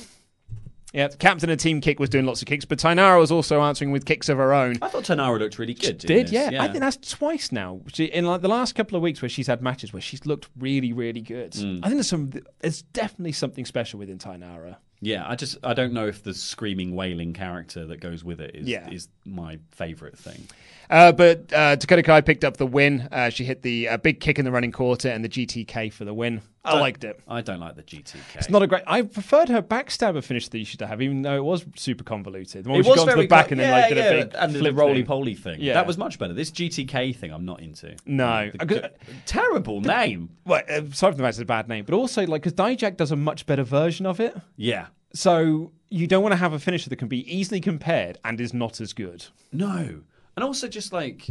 Yeah, 0.94 1.08
Captain 1.08 1.50
of 1.50 1.58
Team 1.58 1.80
Kick 1.80 2.00
was 2.00 2.10
doing 2.10 2.26
lots 2.26 2.42
of 2.42 2.48
kicks, 2.48 2.66
but 2.66 2.78
Taynara 2.78 3.18
was 3.18 3.32
also 3.32 3.62
answering 3.62 3.92
with 3.92 4.06
kicks 4.06 4.28
of 4.28 4.38
her 4.38 4.54
own. 4.54 4.76
I 4.82 4.90
thought 4.90 5.06
Taynara 5.06 5.40
looked 5.40 5.58
really 5.58 5.74
good. 5.74 6.00
Did 6.00 6.28
this, 6.28 6.32
yeah. 6.34 6.62
I 6.62 6.68
think 6.68 6.80
that's 6.82 6.98
twice 6.98 7.50
now. 7.52 7.80
She, 7.94 8.06
in 8.06 8.26
like 8.26 8.42
the 8.42 8.50
last 8.50 8.76
couple 8.76 8.98
of 8.98 9.02
weeks 9.02 9.22
where 9.22 9.30
she's 9.30 9.48
had 9.48 9.62
matches 9.62 9.94
where 9.94 10.02
she's 10.02 10.26
looked 10.26 10.50
really, 10.58 10.92
really 10.92 11.22
good. 11.22 11.54
Mm. 11.54 11.80
I 11.80 11.88
think 11.88 11.94
there's 11.96 12.10
some. 12.10 12.32
There's 12.60 12.82
definitely 12.82 13.32
something 13.32 13.64
special 13.66 14.00
within 14.00 14.18
Taynara. 14.18 14.76
Yeah, 15.00 15.28
I 15.28 15.36
just 15.36 15.58
I 15.64 15.74
don't 15.74 15.94
know 15.94 16.08
if 16.08 16.24
the 16.24 16.34
screaming, 16.34 16.94
wailing 16.96 17.34
character 17.34 17.86
that 17.88 18.02
goes 18.02 18.24
with 18.24 18.39
it 18.42 18.56
is 18.56 18.68
Yeah. 18.68 18.89
is 18.89 19.08
my 19.26 19.60
favourite 19.72 20.18
thing. 20.18 20.48
Uh, 20.92 21.12
but 21.14 21.52
uh, 21.54 21.76
Dakota 21.78 22.04
Kai 22.04 22.20
picked 22.22 22.44
up 22.44 22.58
the 22.58 22.68
win. 22.68 23.08
Uh, 23.12 23.30
she 23.30 23.46
hit 23.46 23.62
the 23.62 23.88
uh, 23.88 23.98
big 23.98 24.20
kick 24.20 24.38
in 24.38 24.46
the 24.46 24.52
running 24.52 24.74
quarter 24.74 25.08
and 25.08 25.24
the 25.24 25.30
GTK 25.30 25.92
for 25.92 26.04
the 26.06 26.14
win. 26.14 26.42
I 26.64 26.80
liked 26.80 27.03
it. 27.03 27.20
I 27.28 27.41
don't 27.41 27.59
like 27.59 27.76
the 27.76 27.82
GTK. 27.82 28.36
It's 28.36 28.49
not 28.49 28.62
a 28.62 28.68
great. 28.68 28.84
I 28.86 29.01
preferred 29.01 29.49
her 29.49 29.64
backstabber 29.64 30.24
finish 30.24 30.47
that 30.49 30.59
you 30.59 30.66
should 30.66 30.82
have, 30.82 31.01
even 31.01 31.24
though 31.24 31.36
it 31.36 31.43
was 31.43 31.66
super 31.76 32.03
convoluted. 32.03 32.66
The 32.66 32.70
one 32.70 32.80
It 32.80 32.84
she 32.84 32.89
was 32.89 32.97
got 32.97 33.01
onto 33.09 33.14
very 33.16 33.26
the 33.26 33.30
back 33.30 33.47
cla- 33.47 33.51
and 33.53 33.59
then 33.62 33.70
yeah, 33.70 33.76
like 33.82 33.89
did 33.89 33.97
yeah, 33.97 34.03
a 34.03 34.26
big 34.26 34.36
and 34.38 34.53
the 34.53 34.59
flip 34.59 34.76
roly 34.78 34.93
thing. 34.95 35.05
poly 35.05 35.34
thing. 35.34 35.57
Yeah, 35.59 35.74
that 35.74 35.88
was 35.88 35.97
much 35.97 36.20
better. 36.20 36.34
This 36.34 36.51
GTK 36.51 37.16
thing, 37.16 37.32
I'm 37.34 37.45
not 37.45 37.62
into. 37.62 37.95
no 38.05 38.51
The- 38.59 38.91
terrible 39.26 39.82
name. 39.82 40.30
Well, 40.45 40.62
uh, 40.70 40.84
aside 40.84 41.09
from 41.09 41.18
the 41.18 41.24
fact 41.24 41.30
it's 41.30 41.39
a 41.39 41.45
bad 41.45 41.68
name, 41.68 41.84
but 41.86 41.95
also 41.95 42.28
like 42.28 42.43
because 42.43 42.53
Dijak 42.53 42.95
does 42.95 43.12
a 43.12 43.16
much 43.16 43.45
better 43.47 43.64
version 43.64 44.05
of 44.05 44.20
it. 44.20 44.36
Yeah. 44.55 44.88
So 45.14 45.72
you 45.89 46.05
don't 46.07 46.22
want 46.22 46.34
to 46.34 46.38
have 46.38 46.53
a 46.53 46.59
finisher 46.59 46.89
that 46.89 46.95
can 46.97 47.07
be 47.07 47.30
easily 47.36 47.59
compared 47.59 48.18
and 48.24 48.39
is 48.39 48.53
not 48.53 48.80
as 48.80 48.93
good. 48.93 49.26
No, 49.51 50.01
and 50.36 50.43
also 50.43 50.68
just 50.68 50.93
like 50.93 51.28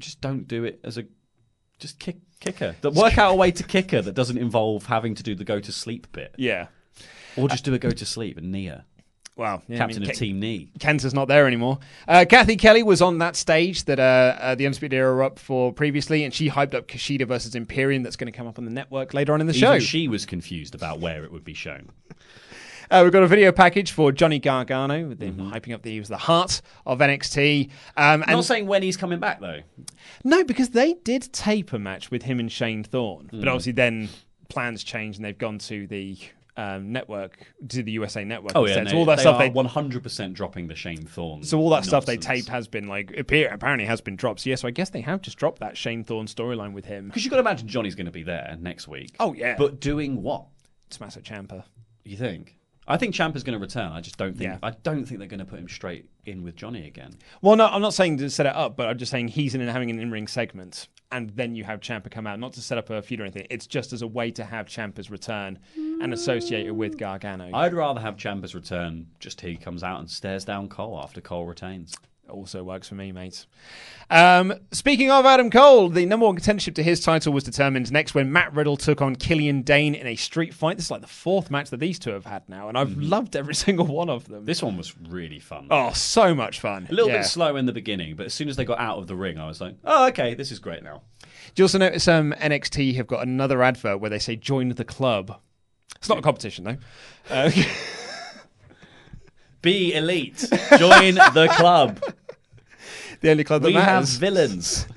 just 0.00 0.20
don't 0.20 0.48
do 0.48 0.64
it 0.64 0.80
as 0.82 0.98
a 0.98 1.04
just 1.82 1.98
kick 1.98 2.16
kicker. 2.40 2.74
That 2.80 2.94
work 2.94 3.18
out 3.18 3.32
a 3.32 3.34
way 3.34 3.50
to 3.50 3.62
kicker 3.62 4.00
that 4.00 4.14
doesn't 4.14 4.38
involve 4.38 4.86
having 4.86 5.14
to 5.16 5.22
do 5.22 5.34
the 5.34 5.44
go 5.44 5.60
to 5.60 5.72
sleep 5.72 6.06
bit. 6.12 6.34
Yeah. 6.38 6.68
Or 7.36 7.48
just 7.48 7.64
do 7.64 7.74
a 7.74 7.78
go 7.78 7.90
to 7.90 8.06
sleep 8.06 8.38
and 8.38 8.52
Nia. 8.52 8.84
Wow, 9.34 9.62
yeah, 9.66 9.76
I 9.76 9.78
captain 9.78 10.02
mean, 10.02 10.10
of 10.10 10.14
Ke- 10.14 10.18
Team 10.18 10.40
Knee. 10.40 10.70
Kenta's 10.78 11.14
not 11.14 11.26
there 11.26 11.46
anymore. 11.46 11.78
Uh, 12.06 12.26
Cathy 12.28 12.54
Kelley 12.56 12.82
was 12.82 13.00
on 13.00 13.16
that 13.18 13.34
stage 13.34 13.86
that 13.86 13.98
uh, 13.98 14.36
uh, 14.38 14.54
the 14.54 14.66
Undisputed 14.66 14.94
Era 14.94 15.14
were 15.14 15.22
up 15.22 15.38
for 15.38 15.72
previously, 15.72 16.24
and 16.24 16.34
she 16.34 16.50
hyped 16.50 16.74
up 16.74 16.86
Kushida 16.86 17.26
versus 17.26 17.54
Imperium. 17.54 18.02
That's 18.02 18.16
going 18.16 18.30
to 18.30 18.36
come 18.36 18.46
up 18.46 18.58
on 18.58 18.66
the 18.66 18.70
network 18.70 19.14
later 19.14 19.32
on 19.32 19.40
in 19.40 19.46
the 19.46 19.54
Even 19.56 19.60
show. 19.60 19.78
she 19.78 20.06
was 20.06 20.26
confused 20.26 20.74
about 20.74 21.00
where 21.00 21.24
it 21.24 21.32
would 21.32 21.44
be 21.44 21.54
shown. 21.54 21.88
Uh, 22.92 23.00
we've 23.02 23.12
got 23.12 23.22
a 23.22 23.26
video 23.26 23.50
package 23.52 23.90
for 23.92 24.12
Johnny 24.12 24.38
Gargano 24.38 25.08
with 25.08 25.20
him 25.22 25.36
Mm-hmm. 25.36 25.50
hyping 25.52 25.74
up 25.74 25.80
that 25.82 25.88
he 25.88 25.98
was 25.98 26.08
the 26.10 26.18
heart 26.18 26.60
of 26.84 26.98
NXT. 26.98 27.70
Um, 27.70 27.70
I'm 27.96 28.22
and 28.22 28.30
not 28.32 28.44
saying 28.44 28.66
when 28.66 28.82
he's 28.82 28.98
coming 28.98 29.18
back 29.18 29.40
though. 29.40 29.60
no, 30.24 30.44
because 30.44 30.70
they 30.70 30.92
did 31.02 31.32
tape 31.32 31.72
a 31.72 31.78
match 31.78 32.10
with 32.10 32.22
him 32.24 32.38
and 32.38 32.52
Shane 32.52 32.84
Thorne, 32.84 33.28
but 33.32 33.40
Mm. 33.40 33.46
obviously 33.48 33.72
then 33.72 34.10
plans 34.50 34.84
changed 34.84 35.18
and 35.18 35.24
they've 35.24 35.38
gone 35.38 35.58
to 35.60 35.86
the 35.86 36.18
um, 36.58 36.92
network, 36.92 37.38
to 37.70 37.82
the 37.82 37.92
USA 37.92 38.24
network. 38.24 38.52
Oh 38.54 38.66
yeah, 38.66 38.82
no, 38.82 38.90
so 38.90 38.96
all 38.98 39.04
that 39.06 39.16
they 39.16 39.22
stuff 39.22 39.38
they 39.38 39.48
100% 39.48 40.34
dropping 40.34 40.66
the 40.66 40.74
Shane 40.74 41.06
Thorne. 41.06 41.42
So 41.44 41.58
all 41.58 41.70
that 41.70 41.86
stuff 41.86 42.04
they 42.04 42.18
taped 42.18 42.48
has 42.50 42.68
been 42.68 42.88
like 42.88 43.16
appear, 43.16 43.48
apparently 43.48 43.86
has 43.86 44.02
been 44.02 44.16
dropped. 44.16 44.40
So 44.40 44.50
yeah, 44.50 44.56
so 44.56 44.68
I 44.68 44.70
guess 44.70 44.90
they 44.90 45.00
have 45.00 45.22
just 45.22 45.38
dropped 45.38 45.60
that 45.60 45.78
Shane 45.78 46.04
Thorne 46.04 46.26
storyline 46.26 46.74
with 46.74 46.84
him. 46.84 47.06
Because 47.06 47.24
you've 47.24 47.30
got 47.30 47.38
to 47.38 47.40
imagine 47.40 47.68
Johnny's 47.68 47.94
going 47.94 48.04
to 48.04 48.12
be 48.12 48.22
there 48.22 48.54
next 48.60 48.86
week. 48.86 49.16
Oh 49.18 49.32
yeah, 49.32 49.54
But 49.56 49.80
doing 49.80 50.20
what? 50.22 50.44
Tommaso 50.90 51.20
Ciampa. 51.20 51.64
You 52.04 52.18
think? 52.18 52.56
I 52.86 52.96
think 52.96 53.14
Ciampa's 53.14 53.44
going 53.44 53.58
to 53.58 53.62
return. 53.62 53.92
I 53.92 54.00
just 54.00 54.16
don't 54.16 54.36
think. 54.36 54.50
Yeah. 54.50 54.58
I 54.62 54.70
don't 54.70 55.04
think 55.04 55.18
they're 55.18 55.28
going 55.28 55.40
to 55.40 55.46
put 55.46 55.58
him 55.58 55.68
straight 55.68 56.06
in 56.24 56.42
with 56.42 56.56
Johnny 56.56 56.86
again. 56.86 57.16
Well, 57.40 57.56
no, 57.56 57.66
I'm 57.66 57.82
not 57.82 57.94
saying 57.94 58.18
to 58.18 58.30
set 58.30 58.46
it 58.46 58.54
up, 58.54 58.76
but 58.76 58.88
I'm 58.88 58.98
just 58.98 59.12
saying 59.12 59.28
he's 59.28 59.54
in 59.54 59.60
and 59.60 59.70
having 59.70 59.90
an 59.90 60.00
in-ring 60.00 60.26
segment, 60.26 60.88
and 61.12 61.30
then 61.30 61.54
you 61.54 61.64
have 61.64 61.80
Ciampa 61.80 62.10
come 62.10 62.26
out, 62.26 62.40
not 62.40 62.52
to 62.54 62.60
set 62.60 62.78
up 62.78 62.90
a 62.90 63.00
feud 63.00 63.20
or 63.20 63.24
anything. 63.24 63.46
It's 63.50 63.66
just 63.66 63.92
as 63.92 64.02
a 64.02 64.06
way 64.06 64.30
to 64.32 64.44
have 64.44 64.66
Ciampa's 64.66 65.10
return 65.10 65.58
and 65.76 66.12
associate 66.12 66.66
it 66.66 66.72
with 66.72 66.98
Gargano. 66.98 67.50
I'd 67.54 67.74
rather 67.74 68.00
have 68.00 68.16
Ciampa's 68.16 68.54
return. 68.54 69.06
Just 69.20 69.40
he 69.40 69.56
comes 69.56 69.82
out 69.84 70.00
and 70.00 70.10
stares 70.10 70.44
down 70.44 70.68
Cole 70.68 70.98
after 71.00 71.20
Cole 71.20 71.46
retains. 71.46 71.94
Also 72.32 72.62
works 72.64 72.88
for 72.88 72.94
me, 72.94 73.12
mate. 73.12 73.46
Um, 74.10 74.52
speaking 74.72 75.10
of 75.10 75.24
Adam 75.24 75.50
Cole, 75.50 75.88
the 75.88 76.04
number 76.04 76.26
one 76.26 76.36
contendership 76.36 76.74
to 76.74 76.82
his 76.82 77.00
title 77.00 77.32
was 77.32 77.44
determined 77.44 77.90
next 77.90 78.14
when 78.14 78.30
Matt 78.32 78.52
Riddle 78.52 78.76
took 78.76 79.00
on 79.00 79.16
Killian 79.16 79.62
Dain 79.62 79.94
in 79.94 80.06
a 80.06 80.16
street 80.16 80.52
fight. 80.52 80.76
This 80.76 80.86
is 80.86 80.90
like 80.90 81.00
the 81.00 81.06
fourth 81.06 81.50
match 81.50 81.70
that 81.70 81.80
these 81.80 81.98
two 81.98 82.10
have 82.10 82.26
had 82.26 82.46
now, 82.48 82.68
and 82.68 82.76
I've 82.76 82.96
loved 82.98 83.36
every 83.36 83.54
single 83.66 83.86
one 83.86 84.10
of 84.10 84.28
them. 84.28 84.44
This 84.44 84.62
one 84.62 84.76
was 84.76 84.94
really 85.08 85.38
fun. 85.38 85.68
Oh, 85.70 85.92
so 85.92 86.34
much 86.34 86.60
fun. 86.60 86.86
A 86.90 86.92
little 86.92 87.08
Yeah. 87.10 87.18
bit 87.18 87.26
slow 87.26 87.56
in 87.56 87.66
the 87.66 87.72
beginning, 87.72 88.16
but 88.16 88.26
as 88.26 88.34
soon 88.34 88.48
as 88.48 88.56
they 88.56 88.64
got 88.64 88.78
out 88.80 88.98
of 88.98 89.06
the 89.06 89.16
ring, 89.16 89.38
I 89.38 89.46
was 89.46 89.60
like, 89.60 89.76
"Oh, 89.84 90.08
okay, 90.08 90.34
this 90.34 90.50
is 90.52 90.58
great 90.58 90.82
now." 90.82 91.02
Do 91.54 91.60
you 91.62 91.64
also 91.64 91.78
notice 91.78 92.06
um, 92.08 92.34
NXT 92.38 92.94
have 92.96 93.06
got 93.06 93.22
another 93.26 93.62
advert 93.62 94.00
where 94.00 94.10
they 94.10 94.18
say 94.18 94.36
"Join 94.36 94.68
the 94.70 94.84
club"? 94.84 95.38
It's 95.96 96.08
not 96.08 96.18
a 96.18 96.22
competition 96.22 96.64
though. 96.64 96.76
Uh, 97.30 97.50
Be 99.62 99.94
elite. 99.94 100.48
Join 100.76 101.14
the 101.14 101.48
club. 101.56 102.00
the 103.22 103.30
only 103.30 103.44
club 103.44 103.62
that 103.62 103.68
we 103.68 103.74
have 103.74 104.08
villains. 104.08 104.86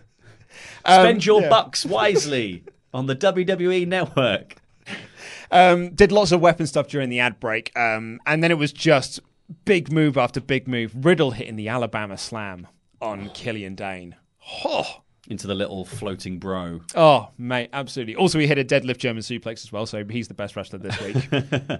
Um, 0.87 1.01
Spend 1.01 1.25
your 1.25 1.41
yeah. 1.41 1.49
bucks 1.49 1.83
wisely 1.83 2.63
on 2.93 3.07
the 3.07 3.15
WWE 3.15 3.87
network. 3.87 4.57
Um, 5.49 5.95
did 5.95 6.11
lots 6.11 6.31
of 6.31 6.41
weapon 6.41 6.67
stuff 6.67 6.87
during 6.87 7.09
the 7.09 7.19
ad 7.19 7.39
break, 7.39 7.75
um, 7.75 8.19
and 8.27 8.43
then 8.43 8.51
it 8.51 8.59
was 8.59 8.71
just 8.71 9.19
big 9.65 9.91
move 9.91 10.15
after 10.15 10.39
big 10.39 10.67
move. 10.67 10.93
Riddle 11.03 11.31
hitting 11.31 11.55
the 11.55 11.69
Alabama 11.69 12.19
Slam 12.19 12.67
on 13.01 13.29
Killian 13.31 13.73
Dain. 13.73 14.15
Oh, 14.63 15.01
Into 15.27 15.47
the 15.47 15.55
little 15.55 15.85
floating 15.85 16.37
bro. 16.37 16.81
oh, 16.95 17.29
mate, 17.37 17.69
absolutely. 17.73 18.15
Also, 18.15 18.37
he 18.37 18.45
hit 18.45 18.59
a 18.59 18.63
deadlift 18.63 18.97
German 18.97 19.23
suplex 19.23 19.63
as 19.63 19.71
well, 19.71 19.85
so 19.85 20.03
he's 20.05 20.27
the 20.27 20.33
best 20.35 20.55
wrestler 20.55 20.77
this 20.77 20.99
week. 21.01 21.29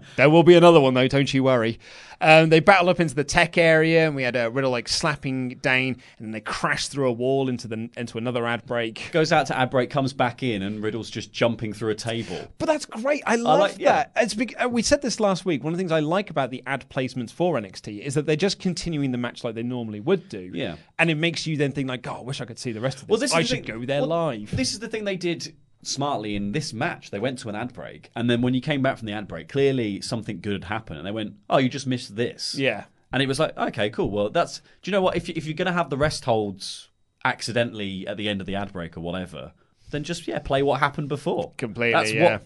there 0.16 0.30
will 0.30 0.44
be 0.44 0.56
another 0.56 0.80
one 0.82 0.94
though, 0.96 1.08
don't 1.08 1.32
you 1.34 1.44
worry. 1.44 1.80
Um, 2.22 2.50
they 2.50 2.60
battle 2.60 2.90
up 2.90 3.00
into 3.00 3.14
the 3.14 3.24
tech 3.24 3.58
area, 3.58 4.08
and 4.08 4.16
we 4.16 4.24
had 4.24 4.36
a 4.36 4.50
Riddle 4.50 4.72
like 4.72 4.88
slapping 4.88 5.50
Dain, 5.62 6.02
and 6.18 6.28
then 6.28 6.32
they 6.32 6.42
crash 6.42 6.88
through 6.88 7.08
a 7.08 7.12
wall 7.12 7.50
into 7.50 7.68
the 7.68 7.90
into 7.98 8.18
another 8.18 8.46
ad 8.48 8.66
break. 8.66 9.10
Goes 9.12 9.32
out 9.32 9.48
to 9.48 9.58
ad 9.58 9.70
break, 9.70 9.90
comes 9.90 10.14
back 10.14 10.42
in, 10.42 10.62
and 10.64 10.82
Riddle's 10.82 11.10
just 11.10 11.32
jumping 11.32 11.74
through 11.74 11.92
a 11.92 11.96
table. 11.96 12.48
But 12.58 12.66
that's 12.68 12.86
great. 12.86 13.22
I 13.26 13.36
love 13.36 13.60
like- 13.60 13.76
yeah. 13.78 13.94
that. 13.94 14.12
It's 14.16 14.34
bec- 14.34 14.64
uh, 14.64 14.70
we 14.70 14.82
said 14.82 15.02
this 15.02 15.20
last 15.20 15.46
week. 15.46 15.64
One 15.64 15.74
of 15.74 15.78
the 15.78 15.82
things 15.82 15.92
I 15.92 16.00
like 16.00 16.30
about 16.30 16.50
the 16.50 16.64
ad 16.66 16.90
placements 16.90 17.32
for 17.32 17.56
NXT 17.60 18.00
is 18.00 18.16
that 18.16 18.26
they're 18.26 18.36
just 18.36 18.60
continuing 18.60 19.12
the 19.12 19.18
match 19.18 19.44
like 19.44 19.56
they 19.56 19.64
normally 19.64 20.00
would 20.00 20.30
do. 20.30 20.52
Yeah. 20.54 20.78
And 20.98 21.10
it 21.10 21.16
makes 21.16 21.46
you 21.46 21.58
then 21.58 21.74
think 21.74 21.90
like, 21.90 22.08
oh, 22.08 22.14
I 22.14 22.22
wish 22.22 22.42
I 22.42 22.46
could 22.46 22.58
see 22.58 22.72
the 22.72 22.82
rest 22.82 22.98
of 23.02 23.08
this. 23.08 23.10
Well, 23.10 23.20
this 23.20 23.32
is 23.32 23.35
I 23.36 23.44
should 23.44 23.66
thing- 23.66 23.80
go 23.80 23.86
there 23.86 24.02
well, 24.02 24.10
live. 24.10 24.56
This 24.56 24.74
is 24.74 24.80
the 24.80 24.88
thing 24.88 25.04
they 25.06 25.18
did 25.18 25.56
smartly 25.84 26.36
in 26.36 26.52
this 26.52 26.74
match. 26.74 27.12
They 27.12 27.20
went 27.20 27.40
to 27.40 27.50
an 27.50 27.56
ad 27.56 27.74
break, 27.74 28.10
and 28.16 28.30
then 28.30 28.42
when 28.42 28.54
you 28.54 28.62
came 28.62 28.82
back 28.82 28.98
from 28.98 29.08
the 29.08 29.14
ad 29.14 29.28
break, 29.28 29.50
clearly 29.50 30.02
something 30.02 30.42
good 30.42 30.54
had 30.54 30.64
happened, 30.66 31.00
and 31.00 31.08
they 31.08 31.12
went, 31.12 31.36
"Oh, 31.50 31.58
you 31.58 31.70
just 31.70 31.88
missed 31.88 32.16
this." 32.16 32.56
Yeah. 32.56 32.86
And 33.12 33.22
it 33.22 33.28
was 33.28 33.40
like, 33.40 33.58
okay, 33.58 33.90
cool. 33.92 34.10
Well, 34.10 34.30
that's. 34.30 34.60
Do 34.82 34.90
you 34.90 34.92
know 34.92 35.02
what? 35.02 35.16
If 35.16 35.30
you, 35.30 35.36
if 35.38 35.46
you're 35.46 35.54
going 35.54 35.68
to 35.68 35.72
have 35.72 35.90
the 35.90 35.98
rest 35.98 36.26
holds 36.26 36.90
accidentally 37.24 38.06
at 38.08 38.18
the 38.18 38.28
end 38.28 38.42
of 38.42 38.48
the 38.48 38.56
ad 38.56 38.74
break 38.74 38.98
or 38.98 39.02
whatever, 39.02 39.54
then 39.92 40.04
just 40.04 40.28
yeah, 40.28 40.40
play 40.40 40.64
what 40.64 40.80
happened 40.80 41.08
before. 41.08 41.54
Completely, 41.58 41.94
That's 41.94 42.12
yeah. 42.12 42.32
what. 42.34 42.44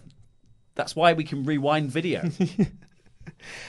That's 0.76 0.94
why 0.94 1.12
we 1.14 1.24
can 1.24 1.44
rewind 1.44 1.90
video. 1.90 2.30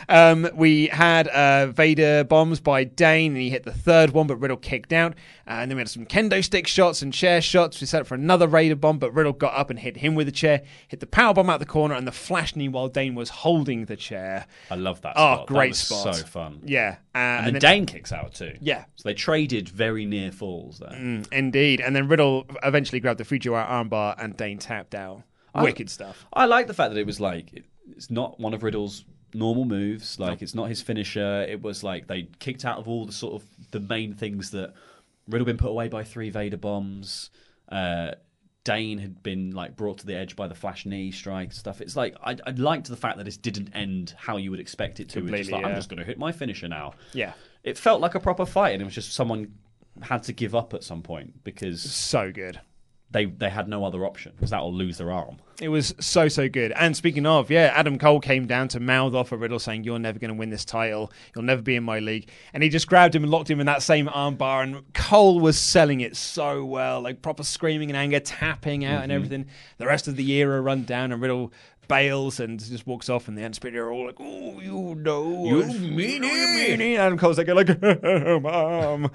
Um, 0.09 0.49
we 0.53 0.87
had 0.87 1.27
uh, 1.29 1.67
Vader 1.67 2.23
bombs 2.23 2.59
by 2.59 2.83
Dain, 2.83 3.31
and 3.33 3.41
he 3.41 3.49
hit 3.49 3.63
the 3.63 3.71
third 3.71 4.11
one, 4.11 4.27
but 4.27 4.35
Riddle 4.37 4.57
kicked 4.57 4.91
out. 4.91 5.13
Uh, 5.47 5.51
and 5.61 5.71
then 5.71 5.77
we 5.77 5.81
had 5.81 5.89
some 5.89 6.05
kendo 6.05 6.43
stick 6.43 6.67
shots 6.67 7.01
and 7.01 7.13
chair 7.13 7.41
shots. 7.41 7.79
We 7.79 7.87
set 7.87 8.01
up 8.01 8.07
for 8.07 8.15
another 8.15 8.47
Vader 8.47 8.75
bomb, 8.75 8.99
but 8.99 9.13
Riddle 9.13 9.33
got 9.33 9.53
up 9.53 9.69
and 9.69 9.79
hit 9.79 9.97
him 9.97 10.15
with 10.15 10.27
a 10.27 10.31
chair, 10.31 10.63
hit 10.87 10.99
the 10.99 11.07
power 11.07 11.33
bomb 11.33 11.49
out 11.49 11.59
the 11.59 11.65
corner, 11.65 11.95
and 11.95 12.05
the 12.07 12.11
flash 12.11 12.55
knee 12.55 12.67
while 12.67 12.87
Dain 12.89 13.15
was 13.15 13.29
holding 13.29 13.85
the 13.85 13.95
chair. 13.95 14.45
I 14.69 14.75
love 14.75 15.01
that. 15.01 15.13
Oh, 15.15 15.35
spot. 15.35 15.47
great 15.47 15.59
that 15.67 15.69
was 15.69 15.79
spot. 15.79 16.15
So 16.15 16.25
fun. 16.25 16.61
Yeah, 16.65 16.97
uh, 17.15 17.17
and, 17.17 17.45
then, 17.47 17.53
then- 17.53 17.61
Dain 17.61 17.85
kicks 17.85 18.11
out 18.11 18.33
too. 18.33 18.55
Yeah. 18.59 18.85
So 18.95 19.07
they 19.09 19.13
traded 19.13 19.69
very 19.69 20.05
near 20.05 20.31
falls 20.31 20.79
there. 20.79 20.89
Mm, 20.89 21.31
indeed. 21.31 21.81
And 21.81 21.95
then 21.95 22.07
Riddle 22.07 22.45
eventually 22.63 22.99
grabbed 22.99 23.19
the 23.19 23.23
Fujiwara 23.25 23.67
armbar, 23.67 24.15
and 24.21 24.35
Dain 24.35 24.57
tapped 24.57 24.95
out. 24.95 25.23
I- 25.53 25.63
Wicked 25.63 25.89
stuff. 25.89 26.25
I 26.33 26.45
like 26.45 26.67
the 26.67 26.73
fact 26.73 26.93
that 26.93 26.99
it 26.99 27.05
was 27.05 27.19
like 27.19 27.53
it- 27.53 27.65
it's 27.95 28.09
not 28.11 28.39
one 28.39 28.53
of 28.53 28.63
Riddle's 28.63 29.03
normal 29.33 29.65
moves. 29.65 30.19
Like 30.19 30.41
it's 30.41 30.55
not 30.55 30.69
his 30.69 30.81
finisher. 30.81 31.45
It 31.47 31.61
was 31.61 31.83
like 31.83 32.07
they 32.07 32.29
kicked 32.39 32.65
out 32.65 32.77
of 32.77 32.87
all 32.87 33.05
the 33.05 33.11
sort 33.13 33.41
of 33.41 33.47
the 33.71 33.79
main 33.79 34.13
things 34.13 34.51
that 34.51 34.73
Riddle 35.27 35.45
been 35.45 35.57
put 35.57 35.69
away 35.69 35.87
by 35.87 36.03
three 36.03 36.29
Vader 36.29 36.57
bombs. 36.57 37.29
Uh, 37.69 38.11
Dain 38.63 38.99
had 38.99 39.23
been 39.23 39.51
like 39.51 39.75
brought 39.75 39.99
to 39.99 40.05
the 40.05 40.15
edge 40.15 40.35
by 40.35 40.47
the 40.47 40.53
flash 40.53 40.85
knee 40.85 41.11
strike 41.11 41.51
stuff. 41.51 41.81
It's 41.81 41.95
like 41.95 42.15
I, 42.23 42.37
I 42.45 42.51
liked 42.51 42.87
the 42.87 42.95
fact 42.95 43.17
that 43.17 43.23
this 43.23 43.37
didn't 43.37 43.71
end 43.73 44.13
how 44.17 44.37
you 44.37 44.51
would 44.51 44.59
expect 44.59 44.99
it 44.99 45.09
to. 45.09 45.19
It's 45.19 45.25
just 45.25 45.25
Completely, 45.25 45.53
like 45.53 45.65
I'm 45.65 45.75
just 45.75 45.89
going 45.89 45.97
to 45.97 46.05
hit 46.05 46.19
my 46.19 46.31
finisher 46.31 46.67
now. 46.67 46.93
Yeah. 47.13 47.33
It 47.63 47.77
felt 47.77 48.01
like 48.01 48.13
a 48.13 48.19
proper 48.19 48.45
fight, 48.45 48.73
and 48.73 48.81
it 48.81 48.85
was 48.85 48.93
just 48.93 49.13
someone 49.13 49.55
had 50.01 50.23
to 50.23 50.33
give 50.33 50.53
up 50.55 50.73
at 50.73 50.83
some 50.83 51.01
point 51.01 51.43
because 51.43 51.81
So 51.81 52.31
good. 52.31 52.59
They 53.11 53.25
they 53.25 53.49
had 53.49 53.67
no 53.67 53.83
other 53.83 54.05
option 54.05 54.31
because 54.35 54.49
that 54.51 54.61
will 54.61 54.73
lose 54.73 54.97
their 54.97 55.11
arm. 55.11 55.37
It 55.59 55.69
was 55.69 55.93
so 55.99 56.27
so 56.27 56.49
good. 56.49 56.71
And 56.71 56.97
speaking 56.97 57.27
of, 57.27 57.51
yeah, 57.51 57.71
Adam 57.75 57.99
Cole 57.99 58.19
came 58.19 58.47
down 58.47 58.67
to 58.69 58.79
mouth 58.79 59.13
off 59.13 59.31
a 59.31 59.37
Riddle 59.37 59.59
saying, 59.59 59.83
"You're 59.83 59.99
never 59.99 60.17
going 60.17 60.29
to 60.31 60.35
win 60.37 60.49
this 60.49 60.65
title. 60.65 61.11
You'll 61.35 61.43
never 61.45 61.61
be 61.61 61.75
in 61.75 61.83
my 61.83 61.99
league." 61.99 62.29
And 62.53 62.63
he 62.63 62.69
just 62.69 62.87
grabbed 62.87 63.13
him 63.13 63.21
and 63.23 63.31
locked 63.31 63.49
him 63.49 63.59
in 63.59 63.67
that 63.67 63.83
same 63.83 64.07
armbar. 64.07 64.63
And 64.63 64.93
Cole 64.93 65.39
was 65.39 65.59
selling 65.59 66.01
it 66.01 66.15
so 66.15 66.65
well, 66.65 66.99
like 67.01 67.21
proper 67.21 67.43
screaming 67.43 67.91
and 67.91 67.97
anger, 67.97 68.19
tapping 68.19 68.83
out, 68.85 69.03
and 69.03 69.11
Mhm. 69.11 69.15
everything. 69.15 69.45
The 69.77 69.85
rest 69.85 70.07
of 70.07 70.15
the 70.15 70.31
era 70.31 70.59
run 70.61 70.83
down, 70.83 71.11
and 71.11 71.21
Riddle 71.21 71.53
bails 71.91 72.39
and 72.39 72.59
just 72.59 72.87
walks 72.87 73.09
off, 73.09 73.27
and 73.27 73.37
the 73.37 73.43
Undisputed 73.43 73.79
are 73.79 73.91
all 73.91 74.05
like, 74.07 74.15
"Oh, 74.19 74.59
you 74.61 74.95
know, 74.95 75.45
You 75.45 75.63
mean 75.65 76.23
you 76.23 76.29
it." 76.31 76.79
mean. 76.79 76.97
Adam 76.97 77.17
Cole's 77.17 77.37
like, 77.37 77.47
like 77.47 77.81
Mom. 78.41 79.11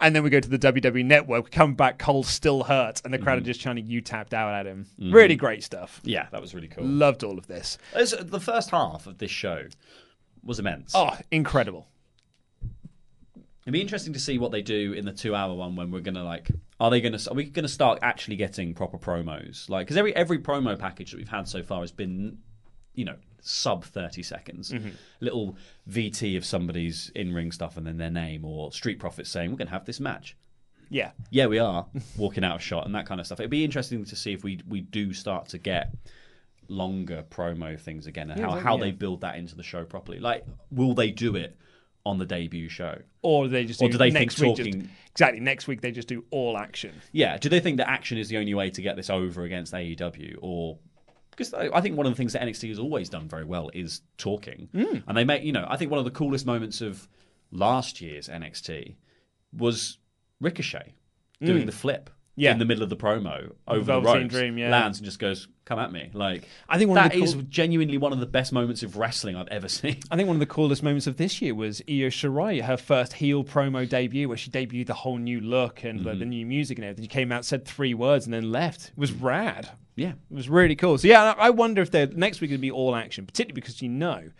and 0.00 0.14
then 0.14 0.22
we 0.22 0.30
go 0.30 0.38
to 0.40 0.48
the 0.48 0.58
WWE 0.58 1.04
Network. 1.04 1.44
We 1.44 1.50
come 1.50 1.74
back, 1.74 1.98
Cole's 1.98 2.28
still 2.28 2.64
hurt, 2.64 3.00
and 3.04 3.12
the 3.12 3.18
crowd 3.18 3.38
are 3.38 3.42
just 3.42 3.60
chanting, 3.60 3.86
"You 3.86 4.00
tapped 4.00 4.34
out" 4.34 4.52
at 4.54 4.66
him. 4.66 4.86
Mhm. 5.00 5.12
Really 5.12 5.36
great 5.36 5.64
stuff. 5.64 6.00
Yeah, 6.04 6.26
that 6.30 6.40
was 6.40 6.54
really 6.54 6.68
cool. 6.68 6.84
Loved 6.84 7.24
all 7.24 7.38
of 7.38 7.46
this. 7.46 7.78
It's- 7.94 8.14
the 8.18 8.40
first 8.40 8.70
half 8.70 9.06
of 9.06 9.18
this 9.18 9.30
show 9.30 9.64
was 10.44 10.58
immense. 10.58 10.92
Oh, 10.94 11.16
incredible. 11.30 11.86
It'd 13.64 13.72
be 13.72 13.80
interesting 13.82 14.12
to 14.14 14.20
see 14.20 14.38
what 14.38 14.50
they 14.52 14.62
do 14.62 14.92
in 14.94 15.04
the 15.04 15.12
two-hour 15.12 15.54
one 15.54 15.76
when 15.76 15.90
we're 15.90 16.00
gonna 16.00 16.24
like. 16.24 16.48
Are 16.80 16.90
they 16.90 17.00
gonna? 17.00 17.18
Are 17.28 17.34
we 17.34 17.44
gonna 17.44 17.68
start 17.68 17.98
actually 18.02 18.36
getting 18.36 18.72
proper 18.74 18.98
promos? 18.98 19.68
Like, 19.68 19.86
because 19.86 19.96
every 19.96 20.14
every 20.14 20.38
promo 20.38 20.78
package 20.78 21.10
that 21.10 21.16
we've 21.16 21.28
had 21.28 21.48
so 21.48 21.62
far 21.62 21.80
has 21.80 21.90
been, 21.92 22.38
you 22.94 23.04
know, 23.04 23.16
sub 23.40 23.84
thirty 23.84 24.22
seconds. 24.22 24.70
Mhm. 24.72 24.92
Little 25.20 25.56
VT 25.90 26.36
of 26.36 26.44
somebody's 26.44 27.10
in-ring 27.16 27.50
stuff 27.52 27.76
and 27.76 27.86
then 27.86 27.96
their 27.96 28.10
name, 28.10 28.44
or 28.44 28.70
Street 28.72 28.98
Profits 29.00 29.28
saying 29.30 29.50
we're 29.50 29.56
gonna 29.56 29.70
have 29.70 29.86
this 29.86 29.98
match. 30.00 30.36
Yeah. 30.90 31.10
Yeah, 31.30 31.46
we 31.46 31.58
are 31.58 31.86
walking 32.16 32.44
out 32.44 32.56
of 32.56 32.62
shot 32.62 32.86
and 32.86 32.94
that 32.94 33.06
kind 33.06 33.20
of 33.20 33.26
stuff. 33.26 33.40
It'd 33.40 33.50
be 33.50 33.64
interesting 33.64 34.04
to 34.04 34.16
see 34.16 34.32
if 34.32 34.44
we 34.44 34.60
we 34.68 34.80
do 34.80 35.12
start 35.12 35.48
to 35.48 35.58
get 35.58 35.92
longer 36.68 37.24
promo 37.30 37.78
things 37.80 38.06
again 38.06 38.30
and 38.30 38.38
Yeah, 38.40 38.50
how, 38.50 38.58
how 38.60 38.74
yeah. 38.76 38.84
they 38.84 38.90
build 38.92 39.22
that 39.22 39.36
into 39.36 39.54
the 39.56 39.62
show 39.62 39.84
properly. 39.84 40.18
Like, 40.20 40.44
will 40.70 40.94
they 40.94 41.10
do 41.10 41.34
it 41.34 41.56
on 42.08 42.18
the 42.18 42.26
debut 42.26 42.68
show? 42.68 42.98
Or 43.22 43.46
they 43.48 43.64
just 43.64 43.80
Or 43.82 43.88
do, 43.88 43.92
do 43.92 43.98
they 43.98 44.10
next 44.10 44.38
think 44.38 44.56
week 44.58 44.66
talking? 44.66 44.80
just, 44.82 44.92
exactly 45.12 45.40
next 45.40 45.66
week 45.68 45.80
they 45.80 45.92
just 45.92 46.08
do 46.08 46.24
all 46.30 46.56
action. 46.56 46.92
Yeah, 47.12 47.36
do 47.36 47.48
they 47.48 47.60
think 47.60 47.76
that 47.78 47.88
action 47.88 48.18
is 48.18 48.28
the 48.28 48.38
only 48.38 48.54
way 48.54 48.70
to 48.70 48.82
get 48.82 48.96
this 48.96 49.10
over 49.10 49.42
against 49.44 49.72
AEW, 49.74 50.36
or 50.40 50.78
because 51.30 51.52
I 51.54 51.68
I 51.72 51.80
think 51.80 51.96
one 51.96 52.06
of 52.06 52.12
the 52.12 52.16
things 52.16 52.32
that 52.32 52.42
NXT 52.42 52.68
has 52.70 52.78
always 52.78 53.08
done 53.08 53.28
very 53.28 53.44
well 53.44 53.70
is 53.74 54.00
talking, 54.16 54.68
Mm. 54.74 55.02
and 55.06 55.16
they 55.16 55.24
make 55.24 55.42
you 55.44 55.52
know 55.52 55.66
I 55.68 55.76
think 55.76 55.90
one 55.90 55.98
of 55.98 56.04
the 56.04 56.10
coolest 56.10 56.46
moments 56.46 56.80
of 56.80 57.06
last 57.52 58.00
year's 58.00 58.28
NXT 58.28 58.96
was 59.52 59.98
Ricochet 60.40 60.94
doing 61.42 61.62
Mm. 61.62 61.66
the 61.66 61.72
flip. 61.72 62.10
Yeah. 62.38 62.52
in 62.52 62.58
the 62.58 62.64
middle 62.64 62.82
of 62.84 62.88
the 62.90 62.96
promo 62.96 63.52
over 63.66 63.78
the 63.80 63.84
Velveteen 63.84 64.22
ropes, 64.22 64.34
Dream, 64.34 64.58
yeah. 64.58 64.70
lands 64.70 64.98
and 64.98 65.04
just 65.04 65.18
goes, 65.18 65.48
"Come 65.64 65.78
at 65.78 65.90
me!" 65.92 66.10
Like 66.12 66.44
I 66.68 66.78
think 66.78 66.88
one 66.90 66.98
of 66.98 67.04
that 67.04 67.12
the 67.16 67.22
is 67.22 67.34
genuinely 67.48 67.98
one 67.98 68.12
of 68.12 68.20
the 68.20 68.26
best 68.26 68.52
moments 68.52 68.82
of 68.82 68.96
wrestling 68.96 69.36
I've 69.36 69.48
ever 69.48 69.68
seen. 69.80 69.98
I 70.10 70.16
think 70.16 70.26
one 70.28 70.36
of 70.36 70.40
the 70.40 70.46
coolest 70.46 70.82
moments 70.82 71.06
of 71.06 71.16
this 71.16 71.42
year 71.42 71.54
was 71.54 71.80
Io 71.88 72.08
Shirai, 72.08 72.62
her 72.62 72.76
first 72.76 73.14
heel 73.14 73.44
promo 73.44 73.88
debut, 73.88 74.28
where 74.28 74.36
she 74.36 74.50
debuted 74.50 74.86
the 74.86 74.94
whole 74.94 75.18
new 75.18 75.40
look 75.40 75.84
and 75.84 76.04
like, 76.04 76.18
the 76.18 76.24
Mm-hmm. 76.24 76.30
new 76.30 76.46
music 76.46 76.78
and 76.78 76.84
everything. 76.84 77.04
She 77.04 77.08
came 77.08 77.32
out, 77.32 77.44
said 77.44 77.64
three 77.64 77.94
words, 77.94 78.24
and 78.24 78.32
then 78.32 78.52
left. 78.52 78.88
It 78.88 78.98
was 78.98 79.12
rad. 79.12 79.70
Yeah. 79.96 80.10
It 80.30 80.34
was 80.34 80.48
really 80.48 80.76
cool. 80.76 80.96
So, 80.98 81.08
yeah, 81.08 81.34
I 81.36 81.50
wonder 81.50 81.82
if 81.82 81.92
next 81.92 82.40
week 82.40 82.50
going 82.50 82.58
to 82.58 82.62
be 82.62 82.70
all 82.70 82.94
action, 82.94 83.26
particularly 83.26 83.60
because 83.60 83.82
you 83.82 83.88
know 83.88 84.30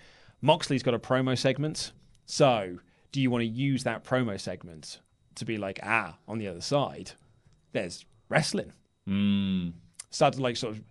Moxley's 0.41 0.85
got 0.85 0.95
a 0.95 0.99
promo 1.01 1.37
segment. 1.37 1.93
So, 2.27 2.79
do 3.11 3.21
you 3.21 3.31
want 3.31 3.43
to 3.43 3.47
use 3.49 3.83
that 3.85 4.05
promo 4.05 4.39
segment 4.41 5.01
to 5.35 5.45
be 5.45 5.57
like, 5.59 5.81
ah, 5.83 6.17
on 6.29 6.39
the 6.39 6.47
other 6.47 6.61
side, 6.61 7.13
there's 7.73 8.05
wrestling? 8.29 8.73
Mm. 9.09 9.73
Start 10.11 10.35
to 10.35 10.43
like 10.43 10.57
sort 10.57 10.75
of. 10.77 10.83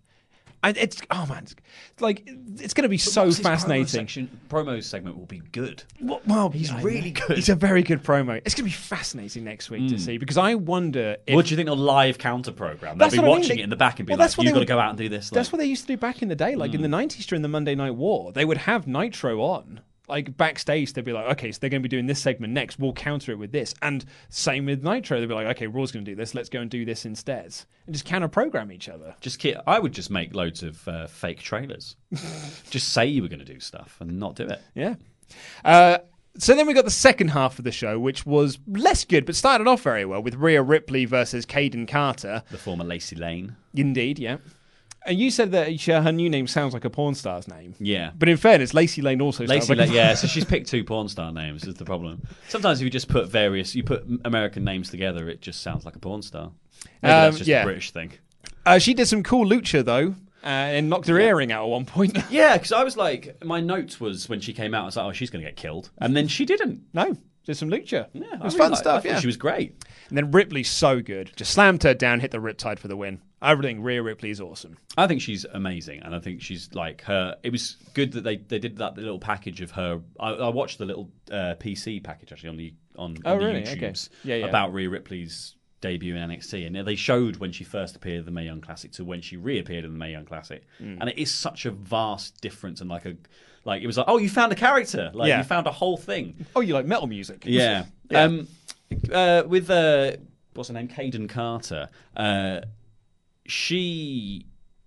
And 0.64 0.76
it's 0.76 1.00
oh 1.12 1.28
man, 1.28 1.44
it's 1.44 1.56
like 2.00 2.24
it's 2.28 2.74
going 2.74 2.84
to 2.84 2.90
be 2.90 2.98
But 2.98 3.02
so 3.02 3.32
fascinating. 3.32 3.86
Promo, 3.86 3.90
section, 3.90 4.40
promo 4.50 4.84
segment 4.84 5.16
will 5.18 5.28
be 5.28 5.40
good. 5.52 5.84
Well, 6.02 6.20
well, 6.26 6.50
He's 6.50 6.74
really 6.74 7.12
good. 7.12 7.36
He's 7.38 7.48
a 7.50 7.56
very 7.56 7.84
good 7.84 8.04
promo. 8.04 8.38
It's 8.44 8.56
going 8.56 8.64
to 8.64 8.64
be 8.64 8.72
fascinating 8.72 9.44
next 9.44 9.70
week 9.70 9.88
to 9.90 9.96
Mm. 9.96 10.00
see 10.00 10.18
because 10.18 10.36
I 10.38 10.56
wonder 10.56 11.18
if 11.28 11.36
what 11.36 11.46
do 11.46 11.52
you 11.52 11.58
think 11.58 11.70
of 11.70 11.78
live 11.78 12.18
counter 12.18 12.52
program? 12.52 12.98
They'll 12.98 13.12
be 13.12 13.18
what 13.20 13.26
I 13.26 13.28
mean. 13.28 13.38
watching 13.38 13.56
They- 13.58 13.62
it 13.62 13.66
in 13.66 13.70
the 13.70 13.76
back 13.76 14.00
and 14.00 14.08
be 14.08 14.14
Well, 14.14 14.18
like, 14.20 14.36
"You've 14.38 14.54
got 14.54 14.60
to 14.60 14.66
go 14.66 14.80
out 14.80 14.90
and 14.90 14.98
do 14.98 15.08
this." 15.10 15.30
That's 15.30 15.52
what 15.52 15.60
they 15.60 15.66
used 15.66 15.84
to 15.84 15.88
do 15.88 15.96
back 15.98 16.24
in 16.24 16.28
the 16.28 16.36
day. 16.36 16.56
Like 16.56 16.74
in 16.74 16.82
the 16.82 16.88
Mm. 16.88 16.92
90s 16.92 17.28
during 17.28 17.44
the 17.44 17.48
Monday 17.50 17.76
Night 17.76 17.92
War, 17.96 18.32
they 18.32 18.44
would 18.44 18.58
have 18.58 18.88
Nitro 18.88 19.40
on. 19.42 19.82
Like 20.08 20.38
backstage, 20.38 20.94
they'd 20.94 21.04
be 21.04 21.12
like, 21.12 21.32
okay, 21.34 21.52
so 21.52 21.60
they're 21.60 21.70
going 21.70 21.82
to 21.82 21.90
be 21.90 21.94
doing 21.94 22.06
this 22.06 22.20
segment 22.22 22.54
next. 22.54 22.80
We'll 22.80 22.94
counter 22.94 23.34
it 23.34 23.38
with 23.38 23.52
this. 23.52 23.76
And 23.82 24.06
same 24.30 24.66
with 24.66 24.84
Nitro. 24.84 25.20
They'd 25.20 25.28
be 25.28 25.34
like, 25.34 25.48
okay, 25.48 25.68
Raw's 25.68 25.92
going 25.92 26.06
to 26.06 26.12
do 26.12 26.16
this. 26.16 26.34
Let's 26.34 26.48
go 26.50 26.62
and 26.62 26.70
do 26.72 26.86
this 26.86 27.06
instead. 27.06 27.56
And 27.86 27.94
just 27.94 28.06
counter 28.06 28.28
program 28.30 28.72
each 28.72 28.88
other. 28.88 29.16
Just 29.20 29.40
ki- 29.40 29.58
I 29.68 29.80
would 29.80 29.92
just 29.92 30.10
make 30.10 30.34
loads 30.34 30.64
of 30.64 30.88
uh, 30.88 31.08
fake 31.08 31.40
trailers. 31.42 31.98
just 32.70 32.94
say 32.94 33.06
you 33.06 33.22
were 33.22 33.28
going 33.28 33.40
to 33.40 33.46
do 33.46 33.60
stuff 33.60 33.98
and 34.00 34.20
not 34.20 34.36
do 34.36 34.48
it. 34.48 34.62
Yeah. 34.76 34.96
Uh, 35.66 35.98
so 36.38 36.56
then 36.56 36.68
we 36.68 36.74
got 36.74 36.86
the 36.86 36.92
second 36.92 37.30
half 37.30 37.58
of 37.58 37.66
the 37.66 37.72
show, 37.72 38.00
which 38.00 38.26
was 38.26 38.60
less 38.68 39.04
good, 39.04 39.26
but 39.26 39.36
started 39.36 39.68
off 39.68 39.82
very 39.82 40.06
well 40.06 40.22
with 40.22 40.36
Rhea 40.36 40.62
Ripley 40.62 41.06
versus 41.06 41.46
Kayden 41.46 41.88
Carter. 41.88 42.44
The 42.52 42.58
former 42.58 42.84
Lacey 42.84 43.16
Lane. 43.16 43.56
Indeed, 43.74 44.20
yeah. 44.20 44.38
And 45.08 45.18
you 45.18 45.32
said 45.32 45.52
that 45.54 45.80
she- 45.80 45.92
her 45.92 46.12
new 46.12 46.30
name 46.30 46.46
sounds 46.48 46.74
like 46.74 46.86
a 46.86 46.90
porn 46.90 47.16
star's 47.16 47.48
name. 47.48 47.74
Yeah. 47.80 48.12
But 48.18 48.30
in 48.30 48.38
fairness, 48.38 48.74
Lacey 48.74 49.02
Lane 49.02 49.22
also 49.22 49.46
sounds 49.46 49.50
Lacey 49.50 49.74
like 49.76 49.88
Lane, 49.88 49.96
yeah. 49.96 50.14
So 50.14 50.28
she's 50.28 50.46
picked 50.46 50.68
two 50.68 50.84
porn 50.84 51.08
star 51.08 51.32
names. 51.32 51.64
Is 51.64 51.76
the 51.76 51.86
problem? 51.86 52.22
Sometimes 52.50 52.82
if 52.82 52.84
you 52.86 52.90
just 52.92 53.08
put 53.08 53.30
various, 53.30 53.74
you 53.74 53.84
put 53.84 54.06
American 54.26 54.64
names 54.64 54.90
together, 54.90 55.30
it 55.30 55.42
just 55.42 55.62
sounds 55.62 55.86
like 55.86 55.96
a 55.96 56.00
porn 56.00 56.22
star. 56.22 56.52
Maybe 57.02 57.14
Um, 57.14 57.24
that's 57.24 57.38
just 57.38 57.48
yeah. 57.48 57.62
a 57.62 57.66
British 57.66 57.92
thing. 57.92 58.12
Uh, 58.66 58.78
she 58.80 58.94
did 58.94 59.08
some 59.08 59.24
cool 59.24 59.46
lucha 59.48 59.84
though, 59.84 60.10
uh, 60.44 60.48
and 60.48 60.90
knocked 60.90 61.08
her 61.08 61.18
earring 61.20 61.52
out 61.54 61.64
at 61.64 61.70
one 61.70 61.86
point. 61.86 62.18
Yeah, 62.30 62.58
because 62.58 62.74
I 62.74 62.84
was 62.84 62.98
like, 62.98 63.44
my 63.46 63.62
note 63.62 64.00
was 64.02 64.28
when 64.28 64.42
she 64.42 64.52
came 64.54 64.74
out, 64.74 64.84
I 64.84 64.86
was 64.88 64.98
like, 64.98 65.06
oh, 65.06 65.12
she's 65.14 65.30
going 65.30 65.44
to 65.44 65.50
get 65.50 65.56
killed, 65.56 65.90
and 66.00 66.16
then 66.18 66.28
she 66.28 66.44
didn't. 66.46 66.82
No, 66.94 67.16
did 67.48 67.58
some 67.58 67.70
lucha. 67.70 68.08
Yeah, 68.14 68.24
it 68.34 68.40
was 68.44 68.54
really 68.54 68.58
fun 68.66 68.72
liked- 68.72 68.78
stuff. 68.80 69.06
Yeah, 69.06 69.20
she 69.20 69.26
was 69.28 69.38
great. 69.38 69.84
And 70.10 70.18
then 70.18 70.32
Ripley's 70.32 70.70
so 70.70 71.02
good, 71.02 71.32
just 71.36 71.52
slammed 71.52 71.82
her 71.84 71.94
down, 71.94 72.20
hit 72.20 72.32
the 72.32 72.38
riptide 72.38 72.78
for 72.80 72.88
the 72.88 72.96
win. 72.96 73.22
I 73.42 73.56
think 73.56 73.84
Rhea 73.84 74.02
Ripley 74.02 74.30
is 74.32 74.42
awesome. 74.42 74.78
I 74.98 75.06
think 75.08 75.22
she's 75.22 75.46
amazing, 75.46 76.02
and 76.02 76.16
I 76.16 76.20
think 76.20 76.42
she's 76.42 76.74
like 76.74 77.02
her. 77.04 77.36
It 77.44 77.52
was 77.52 77.78
good 77.94 78.12
that 78.14 78.24
they, 78.24 78.38
they 78.38 78.60
did 78.60 78.78
that 78.78 78.96
little 78.98 79.20
package 79.20 79.62
of 79.62 79.72
her. 79.72 80.02
I, 80.20 80.30
I 80.32 80.50
watched 80.50 80.78
the 80.80 80.86
little 80.86 81.10
uh, 81.32 81.56
PC 81.60 82.04
package 82.04 82.32
actually 82.32 82.50
on 82.50 82.58
the 82.58 82.74
on, 82.96 83.18
Oh, 83.26 83.34
on 83.34 83.40
the 83.40 83.46
really? 83.46 83.62
Okay. 83.62 83.76
YouTubes 83.76 84.10
Yeah, 84.24 84.36
yeah. 84.38 84.46
about 84.48 84.74
Rhea 84.74 84.90
Ripley's 84.90 85.56
debut 85.82 86.16
in 86.16 86.30
NXT, 86.30 86.66
and 86.66 86.88
they 86.88 86.96
showed 86.96 87.36
when 87.38 87.52
she 87.52 87.64
first 87.64 87.96
appeared 87.96 88.20
at 88.20 88.26
the 88.26 88.32
Mae 88.32 88.46
Young 88.46 88.60
Classic 88.62 88.92
to 88.94 89.06
when 89.06 89.22
she 89.22 89.38
reappeared 89.38 89.86
in 89.86 89.92
the 89.94 90.00
Mae 90.00 90.12
Young 90.12 90.26
Classic, 90.26 90.64
Mm. 90.82 90.98
and 91.00 91.10
it 91.10 91.20
is 91.22 91.32
such 91.32 91.68
a 91.68 91.72
vast 91.72 92.42
difference 92.42 92.82
and 92.82 92.90
like 92.90 93.06
a 93.06 93.16
like 93.68 93.84
it 93.84 93.88
was 93.88 93.98
like 93.98 94.08
oh 94.10 94.18
you 94.18 94.30
found 94.30 94.52
a 94.52 94.56
character 94.56 95.12
like 95.14 95.28
Yeah. 95.30 95.38
you 95.38 95.44
found 95.44 95.68
a 95.68 95.72
whole 95.72 95.98
thing. 95.98 96.46
Oh, 96.56 96.62
you 96.62 96.74
like 96.74 96.88
metal 96.88 97.06
music? 97.08 97.44
Yeah. 97.46 97.86
Yeah. 98.10 98.24
Um, 98.24 98.48
uh, 99.12 99.44
with 99.46 99.70
uh, 99.70 100.14
what's 100.54 100.70
her 100.70 100.74
name, 100.74 100.88
Kayden 100.88 101.28
Carter. 101.28 101.90
Uh, 102.16 102.62
she. 103.46 104.46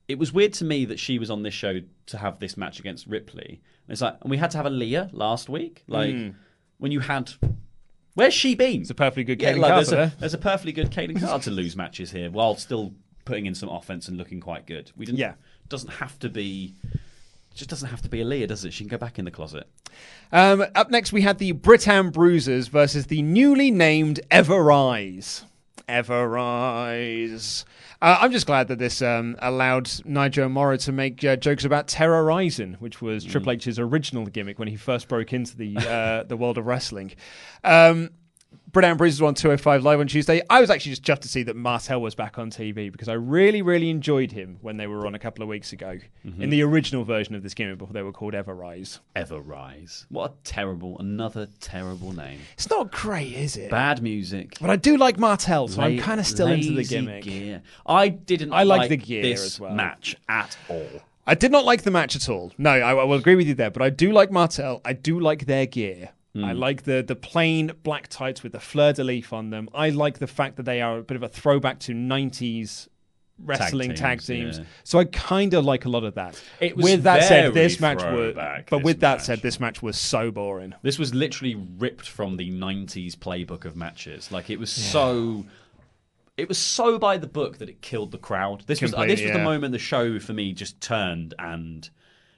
It 0.09 0.18
was 0.18 0.33
weird 0.33 0.55
to 0.55 0.64
me 0.64 0.87
that 0.87 0.99
she 0.99 1.18
was 1.18 1.31
on 1.31 1.43
this 1.43 1.55
show 1.55 1.81
to 2.07 2.18
have 2.18 2.41
this 2.41 2.57
match 2.57 2.81
against 2.81 3.07
Ripley. 3.07 3.61
And 3.87 3.93
it's 3.93 4.01
like, 4.01 4.16
and 4.22 4.31
we 4.31 4.39
had 4.39 4.51
to 4.53 4.57
have 4.57 4.66
a 4.66 4.70
Leah 4.70 5.09
last 5.12 5.49
week. 5.49 5.85
Like 5.87 6.14
Mm. 6.14 6.35
when 6.78 6.91
you 6.91 7.01
had, 7.01 7.31
where's 8.14 8.35
she 8.35 8.55
been? 8.57 8.81
It's 8.81 8.91
a 8.91 8.95
perfectly 8.95 9.22
good 9.24 9.41
Yeah, 9.41 9.53
Kayden 9.53 9.59
like, 9.61 9.74
there's, 9.74 9.89
Carter. 9.91 10.12
a, 10.16 10.20
there's 10.20 10.35
a 10.35 10.39
perfectly 10.39 10.72
good 10.72 10.91
Kayden 10.91 11.20
Carter 11.24 11.45
to 11.45 11.51
lose 11.53 11.76
matches 11.76 12.11
here 12.11 12.28
while 12.31 12.57
still 12.57 12.93
putting 13.24 13.47
in 13.47 13.55
some 13.55 13.68
offense 13.68 14.09
and 14.09 14.16
looking 14.16 14.41
quite 14.41 14.66
good. 14.66 14.91
We 14.97 15.05
didn't. 15.07 15.18
Yeah. 15.18 15.35
Doesn't 15.68 15.91
have 15.93 16.18
to 16.20 16.28
be. 16.28 16.74
Just 17.55 17.70
doesn't 17.70 17.88
have 17.88 18.03
to 18.03 18.09
be 18.09 18.20
a 18.20 18.24
Leah, 18.24 18.46
does 18.46 18.64
it? 18.64 18.72
She 18.72 18.84
can 18.84 18.88
go 18.88 18.98
back 18.98 19.18
in 19.18 19.24
the 19.24 19.30
closet. 19.30 19.68
Um, 20.32 20.64
up 20.74 20.90
next, 20.90 21.12
we 21.12 21.22
had 21.22 21.38
the 21.38 21.53
Britam 21.53 22.12
Bruisers 22.12 22.68
versus 22.68 23.07
the 23.07 23.22
newly 23.22 23.70
named 23.70 24.20
Ever 24.30 24.55
Everrise. 24.55 25.44
Everrise. 25.88 27.64
Uh, 28.01 28.18
I'm 28.20 28.32
just 28.32 28.46
glad 28.46 28.68
that 28.68 28.78
this 28.78 29.03
um, 29.03 29.36
allowed 29.40 29.90
Nigel 30.05 30.48
Morrow 30.48 30.76
to 30.78 30.92
make 30.92 31.22
uh, 31.24 31.36
jokes 31.36 31.64
about 31.64 31.88
terrorizing, 31.88 32.74
which 32.74 33.03
was 33.03 33.24
Triple 33.24 33.53
H's 33.53 33.78
original 33.78 34.24
gimmick 34.26 34.59
when 34.59 34.68
he 34.68 34.76
first 34.76 35.09
broke 35.09 35.32
into 35.32 35.57
the 35.57 35.76
uh, 35.76 36.22
the 36.22 36.36
world 36.36 36.57
of 36.57 36.66
wrestling. 36.66 37.12
Um, 37.64 38.11
Britam 38.72 38.96
Bruisers 38.96 39.20
were 39.20 39.26
on 39.26 39.34
205 39.34 39.82
Live 39.82 39.98
on 39.98 40.07
Tuesday. 40.07 40.42
I 40.48 40.61
was 40.61 40.70
actually 40.70 40.90
just 40.92 41.03
chuffed 41.03 41.22
to 41.22 41.28
see 41.28 41.42
that 41.42 41.57
Martel 41.57 42.01
was 42.01 42.14
back 42.14 42.38
on 42.38 42.51
TV 42.51 42.90
because 42.90 43.09
I 43.09 43.14
really, 43.14 43.62
really 43.62 43.90
enjoyed 43.90 44.30
him 44.30 44.59
when 44.61 44.76
they 44.76 44.86
were 44.86 45.09
on 45.09 45.14
a 45.16 45.18
couple 45.18 45.42
of 45.42 45.48
weeks 45.48 45.72
ago 45.72 45.98
Mhm. 46.24 46.40
in 46.40 46.51
the 46.51 46.62
original 46.62 47.03
version 47.03 47.34
of 47.34 47.42
this 47.42 47.53
game 47.53 47.76
before 47.76 47.92
they 47.92 48.03
were 48.03 48.12
called 48.12 48.32
Everrise. 48.34 49.01
Ever 49.16 49.40
Rise. 49.40 50.07
What 50.09 50.30
a 50.30 50.34
terrible, 50.44 50.96
another 51.01 51.48
terrible 51.61 52.12
name. 52.12 52.38
It's 52.55 52.70
not 52.70 52.92
great, 52.92 53.32
is 53.32 53.57
it? 53.57 53.70
Bad 53.72 54.03
music. 54.03 54.55
But 54.61 54.70
I 54.70 54.76
do 54.76 54.96
like 54.96 55.18
Martel, 55.18 55.66
so 55.66 55.82
I'm 55.82 55.98
kind 55.98 56.20
of 56.20 56.26
still 56.26 56.46
into 56.46 56.72
the 56.72 56.84
gimmick. 56.84 57.24
Gear. 57.24 57.62
I 57.86 58.07
didn't. 58.09 58.53
I 58.53 58.62
like 58.62 58.82
like 58.82 58.90
the 58.90 58.96
gear 58.98 59.22
this 59.22 59.44
as 59.44 59.59
well. 59.61 59.74
match 59.74 60.14
at 60.28 60.57
all. 60.68 60.86
I 61.26 61.34
did 61.34 61.51
not 61.51 61.64
like 61.64 61.82
the 61.82 61.90
match 61.90 62.14
at 62.14 62.28
all. 62.28 62.53
No, 62.57 62.70
I, 62.70 62.90
I 62.92 63.05
will 63.05 63.14
agree 63.18 63.34
with 63.34 63.48
you 63.48 63.55
there, 63.55 63.70
but 63.70 63.82
I 63.82 63.90
do 63.90 64.12
like 64.12 64.30
Martel. 64.30 64.80
I 64.84 64.92
do 64.92 65.18
like 65.18 65.46
their 65.46 65.66
gear. 65.66 66.11
Hmm. 66.35 66.45
I 66.45 66.53
like 66.53 66.85
the 66.85 67.03
the 67.03 67.16
plain 67.16 67.72
black 67.83 68.09
tights 68.09 68.43
with 68.43 68.53
the 68.53 68.61
fleur 68.61 68.93
de 68.93 69.03
lis 69.03 69.33
on 69.33 69.51
them. 69.51 69.68
I 69.74 69.91
like 69.91 70.18
the 70.18 70.26
fact 70.26 70.57
that 70.57 70.62
they 70.64 70.81
are 70.81 70.99
a 70.99 71.03
bit 71.03 71.16
of 71.16 71.22
a 71.22 71.28
throwback 71.28 71.81
to 71.81 71.93
90s 71.93 72.89
wrestling 73.45 73.95
tag 73.95 74.20
teams, 74.20 74.26
teams. 74.26 74.59
yeah. 74.59 74.64
So 74.85 74.99
I 74.99 75.05
kind 75.07 75.55
of 75.55 75.64
like 75.64 75.85
a 75.85 75.89
lot 75.89 76.05
of 76.05 76.14
that. 76.14 76.41
It 76.61 76.76
was 76.76 76.85
with 76.85 77.03
that 77.05 77.24
said, 77.24 77.55
this 77.55 77.81
match 77.81 78.03
was 78.03 78.35
but 78.35 78.68
this 78.70 78.83
with 78.83 79.01
that 79.01 79.18
match. 79.18 79.26
said, 79.26 79.43
this 79.43 79.59
match 79.59 79.83
was 79.83 79.99
so 79.99 80.31
boring. 80.31 80.74
This 80.83 80.99
was 80.99 81.14
literally 81.14 81.55
ripped 81.55 82.09
from 82.09 82.37
the 82.37 82.51
'90s 82.51 83.16
playbook 83.16 83.64
of 83.64 83.76
matches. 83.76 84.31
Like 84.31 84.51
it 84.51 84.59
was 84.59 84.70
so. 84.70 85.47
It 86.37 86.49
was 86.49 86.59
so 86.59 86.99
by 86.99 87.18
the 87.18 87.26
book 87.26 87.59
that 87.59 87.68
it 87.68 87.83
killed 87.83 88.12
the 88.12 88.18
crowd. 88.18 88.62
This 88.66 88.81
was 88.81 88.95
uh, 88.95 89.01
this 89.01 89.20
Completely, 89.20 89.26
was 89.26 89.33
the 89.37 89.45
moment 89.45 89.72
the 89.72 89.78
show 89.78 90.18
for 90.18 90.33
me 90.33 90.53
just 90.53 90.81
turned 90.81 91.35
and 91.39 91.91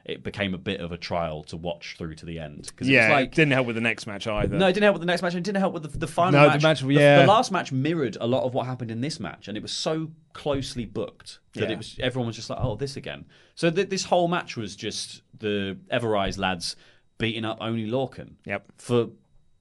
it 0.05 0.22
became 0.22 0.53
a 0.55 0.59
bit 0.59 0.80
of 0.80 0.90
a 0.92 0.96
trial 0.96 1.44
to 1.44 1.57
watch 1.57 1.94
through 1.96 2.14
to 2.16 2.26
the 2.26 2.38
end. 2.38 2.66
Because 2.66 2.88
yeah, 2.88 3.09
it 3.09 3.12
like, 3.12 3.26
it 3.28 3.34
didn't 3.34 3.53
help 3.53 3.66
with 3.66 3.76
the 3.76 3.80
next 3.82 4.07
match 4.07 4.26
either. 4.26 4.57
no, 4.57 4.66
it 4.66 4.72
didn't 4.72 4.82
help 4.84 4.94
with 4.94 5.03
the 5.03 5.07
next 5.07 5.22
match, 5.22 5.34
and 5.34 5.40
it 5.40 5.44
didn't 5.44 5.61
help 5.61 5.74
with 5.74 5.90
the, 5.92 5.98
the 5.98 6.07
final 6.07 6.32
No, 6.32 6.42
the 6.46 6.53
match. 6.55 6.62
match- 6.62 6.80
The- 6.80 6.92
yeah. 6.94 7.20
the, 7.20 7.26
last 7.26 7.53
match 7.53 7.70
mirrored 7.72 8.16
a 8.20 8.26
lot 8.26 8.42
of 8.44 8.55
what 8.55 8.66
happened 8.66 8.90
in 8.90 9.00
this 9.00 9.20
match, 9.20 9.46
and 9.48 9.57
it 9.57 9.62
was 9.62 9.72
so 9.72 10.11
closely 10.32 10.84
booked 10.84 11.38
that 11.55 11.64
Yeah. 11.64 11.72
it 11.72 11.78
was 11.78 11.96
everyone 12.00 12.26
was 12.28 12.36
just 12.36 12.50
like, 12.50 12.59
"Oh, 12.61 12.74
this 12.76 12.96
again." 12.96 13.26
So 13.55 13.70
th- 13.70 13.88
this 13.90 14.05
whole 14.05 14.28
match 14.28 14.57
was 14.57 14.74
just 14.76 15.22
the 15.38 15.78
Everrise 15.92 16.38
lads 16.38 16.74
beating 17.18 17.44
up 17.44 17.59
Oney 17.61 17.86
Lorcan. 17.88 18.32
Yep. 18.46 18.72
For 18.78 19.09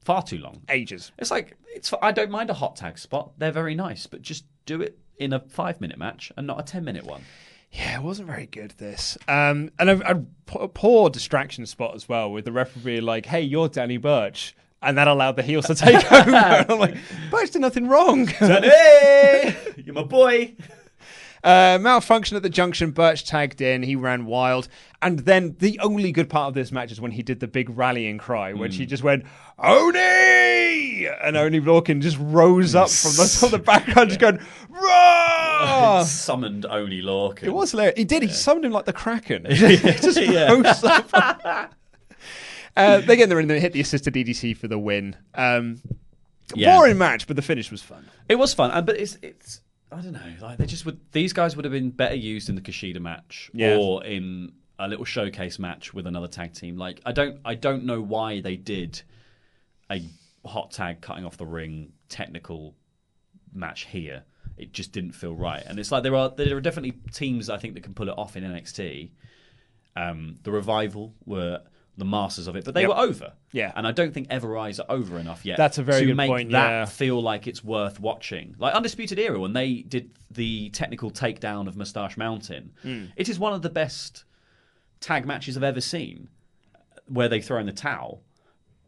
far 0.03 0.23
too 0.23 0.39
long, 0.39 0.61
ages. 0.69 1.11
It's 1.19 1.29
like 1.29 1.55
it's. 1.75 1.93
I 2.01 2.11
don't 2.11 2.31
mind 2.31 2.49
a 2.49 2.53
hot 2.55 2.75
tag 2.77 2.97
spot; 2.97 3.33
they're 3.37 3.51
very 3.51 3.75
nice, 3.75 4.07
but 4.07 4.21
just 4.21 4.45
do 4.65 4.81
it 4.81 4.97
in 5.17 5.33
a 5.33 5.39
five 5.39 5.79
minute 5.79 5.99
match 5.99 6.31
and 6.35 6.47
not 6.47 6.59
a 6.59 6.63
ten 6.63 6.83
minute 6.83 7.03
one. 7.05 7.21
Yeah, 7.71 7.97
it 7.99 8.03
wasn't 8.03 8.27
very 8.27 8.47
good. 8.47 8.71
This, 8.77 9.17
um, 9.27 9.71
and 9.79 9.89
a 9.89 10.15
poor 10.67 11.09
distraction 11.09 11.65
spot 11.65 11.95
as 11.95 12.09
well, 12.09 12.31
with 12.31 12.43
the 12.45 12.51
referee 12.51 12.99
like, 13.01 13.25
"Hey, 13.25 13.41
you're 13.41 13.69
Danny 13.69 13.95
Burch," 13.97 14.53
and 14.81 14.97
that 14.97 15.07
allowed 15.07 15.37
the 15.37 15.43
heels 15.43 15.67
to 15.67 15.75
take 15.75 15.95
over. 16.11 16.35
And 16.35 16.69
I'm 16.71 16.79
like, 16.79 16.97
Birch 17.29 17.51
did 17.51 17.61
nothing 17.61 17.87
wrong. 17.87 18.27
hey, 18.27 19.55
you're 19.77 19.95
my 19.95 20.03
boy. 20.03 20.53
Uh, 21.43 21.79
malfunction 21.81 22.37
at 22.37 22.43
the 22.43 22.49
junction. 22.49 22.91
Burch 22.91 23.25
tagged 23.25 23.61
in. 23.61 23.81
He 23.83 23.95
ran 23.95 24.25
wild, 24.25 24.67
and 25.01 25.19
then 25.19 25.55
the 25.59 25.79
only 25.79 26.11
good 26.11 26.29
part 26.29 26.49
of 26.49 26.53
this 26.53 26.71
match 26.71 26.91
is 26.91 27.01
when 27.01 27.11
he 27.11 27.23
did 27.23 27.39
the 27.39 27.47
big 27.47 27.69
rallying 27.75 28.17
cry, 28.19 28.53
when 28.53 28.71
he 28.71 28.85
just 28.85 29.01
went 29.01 29.25
Oney, 29.57 31.07
and 31.07 31.35
Oney 31.37 31.59
Lorcan 31.59 32.01
just 32.01 32.17
rose 32.19 32.75
up 32.75 32.89
from 32.89 33.11
the, 33.17 33.25
from 33.39 33.51
the 33.51 33.57
background, 33.59 34.09
just 34.09 34.19
going 34.19 34.39
Raw! 34.69 36.03
Summoned 36.05 36.65
Oney 36.65 37.01
Lorcan. 37.01 37.43
It 37.43 37.53
was 37.53 37.71
hilarious. 37.71 37.97
He 37.97 38.03
did. 38.03 38.21
He 38.23 38.29
summoned 38.29 38.65
him 38.65 38.71
like 38.71 38.85
the 38.85 38.93
Kraken. 38.93 39.45
He 39.49 39.77
just 39.77 40.17
rose 40.19 40.83
up. 40.83 41.73
Uh, 42.75 42.99
they 42.99 43.15
get 43.17 43.23
in 43.23 43.29
the 43.29 43.35
ring. 43.35 43.47
They 43.47 43.59
hit 43.59 43.73
the 43.73 43.81
assisted 43.81 44.13
DDT 44.13 44.55
for 44.55 44.67
the 44.67 44.79
win. 44.79 45.15
Um, 45.35 45.81
Yeah. 46.55 46.75
Boring 46.77 46.97
match, 46.97 47.27
but 47.27 47.35
the 47.35 47.41
finish 47.41 47.69
was 47.71 47.81
fun. 47.81 48.05
It 48.29 48.35
was 48.35 48.53
fun, 48.53 48.71
and- 48.71 48.85
but 48.85 48.97
it's 48.97 49.17
it's 49.21 49.61
I 49.91 50.01
don't 50.01 50.13
know. 50.13 50.33
Like 50.41 50.57
they 50.57 50.65
just 50.65 50.85
would. 50.85 50.99
These 51.11 51.33
guys 51.33 51.55
would 51.55 51.65
have 51.65 51.71
been 51.71 51.89
better 51.91 52.15
used 52.15 52.49
in 52.49 52.55
the 52.55 52.61
Kushida 52.61 52.99
match 53.01 53.51
Yeah. 53.53 53.77
or 53.77 54.03
in 54.05 54.53
a 54.79 54.87
little 54.87 55.05
showcase 55.05 55.59
match 55.59 55.93
with 55.93 56.07
another 56.07 56.27
tag 56.27 56.53
team. 56.53 56.77
Like 56.77 57.01
I 57.05 57.11
don't 57.11 57.39
I 57.45 57.55
don't 57.55 57.83
know 57.85 58.01
why 58.01 58.41
they 58.41 58.55
did 58.55 59.01
a 59.91 60.01
hot 60.45 60.71
tag 60.71 61.01
cutting 61.01 61.25
off 61.25 61.37
the 61.37 61.45
ring 61.45 61.91
technical 62.09 62.73
match 63.53 63.85
here. 63.85 64.23
It 64.57 64.73
just 64.73 64.91
didn't 64.91 65.11
feel 65.13 65.35
right, 65.35 65.63
and 65.65 65.77
it's 65.79 65.91
like 65.91 66.03
there 66.03 66.15
are 66.15 66.29
there 66.29 66.55
are 66.55 66.61
definitely 66.61 66.93
teams 67.11 67.49
I 67.49 67.57
think 67.57 67.73
that 67.73 67.83
can 67.83 67.93
pull 67.93 68.07
it 68.09 68.17
off 68.17 68.35
in 68.37 68.43
NXT. 68.43 69.11
Um, 69.95 70.37
the 70.43 70.51
revival 70.51 71.13
were 71.25 71.61
the 71.97 72.05
masters 72.05 72.47
of 72.47 72.55
it, 72.55 72.63
but 72.65 72.73
they 72.73 72.81
Yep. 72.81 72.89
were 72.89 72.97
over. 72.97 73.33
Yeah. 73.51 73.71
and 73.75 73.85
I 73.85 73.91
don't 73.91 74.13
think 74.13 74.27
Ever 74.29 74.47
Rise 74.47 74.79
are 74.79 74.85
over 74.89 75.19
enough 75.19 75.45
yet. 75.45 75.57
That's 75.57 75.77
a 75.77 75.83
very 75.83 76.01
to 76.01 76.05
good 76.07 76.15
make 76.17 76.29
point, 76.29 76.51
That 76.51 76.69
yeah. 76.69 76.85
feel 76.85 77.21
like 77.21 77.47
it's 77.47 77.63
worth 77.63 77.99
watching. 77.99 78.55
Like 78.57 78.73
Undisputed 78.73 79.19
Era 79.19 79.39
when 79.39 79.53
they 79.53 79.81
did 79.81 80.11
the 80.31 80.69
technical 80.69 81.11
takedown 81.11 81.67
of 81.67 81.75
Moustache 81.75 82.15
Mountain, 82.17 82.71
Mm. 82.83 83.11
it 83.17 83.27
is 83.29 83.37
one 83.37 83.53
of 83.53 83.61
the 83.61 83.69
best 83.69 84.23
tag 85.01 85.25
matches 85.25 85.57
I've 85.57 85.63
ever 85.63 85.81
seen, 85.81 86.29
where 87.07 87.27
they 87.27 87.41
throw 87.41 87.59
in 87.59 87.65
the 87.65 87.73
towel. 87.73 88.21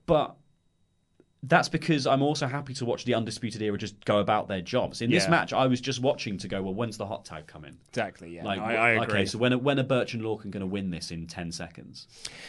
But 0.06 0.36
that's 1.46 1.68
because 1.70 2.08
I'm 2.08 2.22
also 2.22 2.48
happy 2.48 2.74
to 2.76 2.86
watch 2.86 3.04
the 3.06 3.14
Undisputed 3.16 3.62
Era 3.62 3.78
just 3.78 4.04
go 4.06 4.20
about 4.20 4.48
their 4.48 4.62
jobs. 4.62 5.02
In 5.02 5.12
this 5.12 5.26
Yeah. 5.26 5.30
match, 5.32 5.52
I 5.54 5.68
was 5.68 5.82
just 5.82 6.02
watching 6.02 6.38
to 6.38 6.48
go, 6.48 6.62
well, 6.62 6.74
when's 6.74 6.98
the 6.98 7.06
hot 7.06 7.26
tag 7.26 7.48
coming? 7.48 7.78
Exactly. 7.90 8.36
Yeah. 8.36 8.46
Like, 8.46 8.60
No, 8.60 8.66
I, 8.66 8.94
I 8.94 9.04
okay, 9.06 9.26
so 9.26 9.38
when 9.38 9.52
are, 9.54 9.58
when 9.58 9.78
are 9.80 9.84
Burch 9.84 10.14
and 10.14 10.24
Lorcan 10.24 10.52
going 10.52 10.62
to 10.62 10.66
win 10.68 10.90
this 10.90 11.12
in 11.12 11.28
ten 11.28 11.52
seconds? 11.52 12.08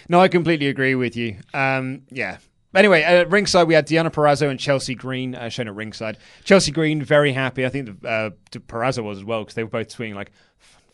No, 0.09 0.21
I 0.21 0.29
completely 0.29 0.69
agree 0.69 0.95
with 0.95 1.17
you. 1.17 1.37
Um, 1.53 2.03
yeah. 2.11 2.39
Anyway, 2.75 3.03
at 3.03 3.31
ringside, 3.31 3.69
we 3.69 3.75
had 3.75 3.87
Deonna 3.87 4.11
Purrazzo 4.13 4.49
and 4.51 4.59
Chelsea 4.59 4.95
Green 4.97 5.35
uh, 5.35 5.49
shown 5.49 5.69
at 5.69 5.75
ringside. 5.75 6.17
Chelsea 6.45 6.73
Green, 6.73 7.03
very 7.03 7.33
happy. 7.33 7.65
I 7.65 7.69
think 7.69 8.01
the, 8.03 8.09
uh, 8.09 8.31
Perrazzo 8.51 9.05
was 9.05 9.19
as 9.19 9.25
well 9.25 9.41
because 9.43 9.55
they 9.55 9.63
were 9.63 9.71
both 9.71 9.89
tweeting, 9.97 10.15
like, 10.15 10.33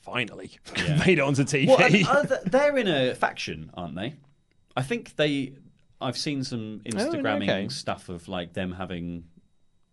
finally 0.02 0.58
made 1.06 1.18
it 1.18 1.20
onto 1.20 1.42
TV. 1.44 1.68
Well, 1.68 1.80
and, 1.82 2.06
uh, 2.06 2.24
th- 2.24 2.40
they're 2.46 2.76
in 2.76 2.88
a 2.88 3.14
faction, 3.14 3.70
aren't 3.74 3.94
they? 3.94 4.14
I 4.76 4.82
think 4.82 5.16
they. 5.16 5.54
I've 6.00 6.16
seen 6.16 6.42
some 6.44 6.80
Oh, 6.86 6.90
Instagramming 6.90 7.42
okay. 7.50 7.68
stuff 7.68 8.08
of 8.08 8.28
like 8.28 8.52
them 8.52 8.72
having 8.72 9.24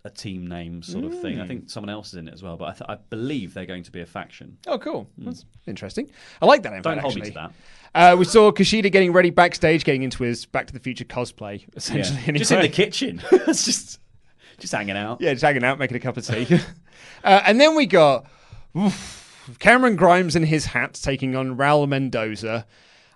a 0.06 0.10
team 0.10 0.48
name 0.48 0.82
sort 0.84 1.04
of 1.04 1.20
thing. 1.22 1.40
I 1.40 1.44
Mm. 1.44 1.48
think 1.48 1.70
someone 1.70 1.90
else 1.90 2.10
is 2.10 2.14
in 2.16 2.28
it 2.30 2.34
as 2.34 2.42
well, 2.42 2.56
but 2.56 2.66
I, 2.66 2.72
th- 2.72 2.90
I 2.90 2.96
believe 3.10 3.54
they're 3.54 3.66
going 3.66 3.84
to 3.84 3.92
be 3.92 4.00
a 4.00 4.06
faction. 4.06 4.58
Oh, 4.66 4.78
cool. 4.80 5.10
That's 5.18 5.44
interesting. 5.66 6.10
I 6.42 6.46
like 6.46 6.64
that. 6.64 6.82
Don't 6.82 7.00
hold 7.00 7.16
me 7.16 7.22
to 7.22 7.32
that. 7.32 7.52
Uh, 7.94 8.16
we 8.18 8.24
saw 8.24 8.52
Kushida 8.52 8.90
getting 8.92 9.12
ready 9.12 9.32
backstage, 9.32 9.84
getting 9.84 10.04
into 10.04 10.24
his 10.24 10.46
Back 10.46 10.68
to 10.68 10.74
the 10.74 10.80
Future 10.80 11.04
cosplay, 11.04 11.66
essentially. 11.76 12.20
Yeah. 12.26 12.32
Just 12.34 12.52
in 12.52 12.62
the 12.62 12.70
kitchen. 12.70 13.22
it's 13.32 13.66
just 13.66 14.00
just 14.60 14.74
hanging 14.74 14.96
out. 14.98 15.20
Yeah, 15.20 15.34
just 15.34 15.44
hanging 15.44 15.64
out, 15.66 15.78
making 15.78 15.98
a 15.98 16.00
cup 16.00 16.16
of 16.16 16.26
tea. 16.26 16.48
uh, 17.24 17.42
and 17.46 17.60
then 17.60 17.76
we 17.76 17.86
got 17.86 18.28
oof, 18.78 19.56
Cameron 19.60 19.96
Grimes 19.98 20.36
in 20.38 20.44
his 20.44 20.68
hat 20.68 20.94
taking 21.02 21.36
on 21.36 21.58
Raul 21.58 21.88
Mendoza. 21.88 22.66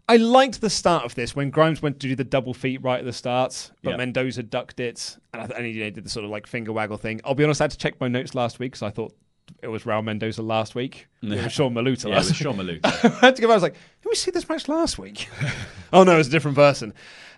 I 0.10 0.18
liked 0.18 0.60
the 0.62 0.70
start 0.70 1.06
of 1.06 1.16
this 1.16 1.36
when 1.36 1.50
Grimes 1.52 1.82
went 1.82 2.00
to 2.02 2.08
do 2.08 2.16
the 2.16 2.24
double 2.24 2.54
feet 2.54 2.82
right 2.84 3.00
at 3.00 3.06
the 3.06 3.14
start, 3.14 3.72
but 3.84 3.92
Yeah. 3.92 3.98
Mendoza 3.98 4.44
ducked 4.44 4.80
it, 4.80 5.18
and 5.34 5.42
I 5.42 5.46
th- 5.48 5.58
and 5.58 5.66
he 5.66 5.74
did 5.74 6.04
the 6.04 6.10
sort 6.10 6.26
of 6.26 6.32
like 6.32 6.48
finger 6.48 6.72
waggle 6.74 6.98
thing. 6.98 7.22
I'll 7.24 7.36
be 7.36 7.44
honest, 7.44 7.62
I 7.62 7.66
had 7.66 7.72
to 7.72 7.78
check 7.78 8.00
my 8.02 8.08
notes 8.08 8.36
last 8.36 8.60
week 8.60 8.74
because 8.74 8.84
I 8.84 8.90
thought 8.90 9.14
it 9.62 9.68
was 9.68 9.84
Raul 9.84 10.04
Mendoza 10.04 10.42
last 10.42 10.76
week. 10.76 11.08
It 11.22 11.30
was 11.44 11.52
Sean 11.52 11.74
Maluta 11.74 12.06
Yeah, 12.06 12.12
it 12.12 12.16
last 12.16 12.30
was 12.30 12.32
week. 12.32 12.38
Sean 12.38 12.58
Maluta. 12.58 12.86
I 13.22 13.26
had 13.26 13.36
to 13.36 13.42
go 13.42 13.48
back. 13.48 13.54
I 13.54 13.56
was 13.56 13.64
like, 13.64 13.74
did 13.74 14.10
we 14.10 14.16
see 14.16 14.32
this 14.32 14.48
match 14.50 14.68
last 14.68 14.98
week? 15.00 15.28
oh 15.94 16.04
no, 16.04 16.14
it 16.16 16.18
was 16.18 16.28
a 16.28 16.32
different 16.32 16.56
person. 16.56 16.94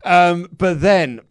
Um, 0.06 0.48
but 0.58 0.82
then 0.82 1.22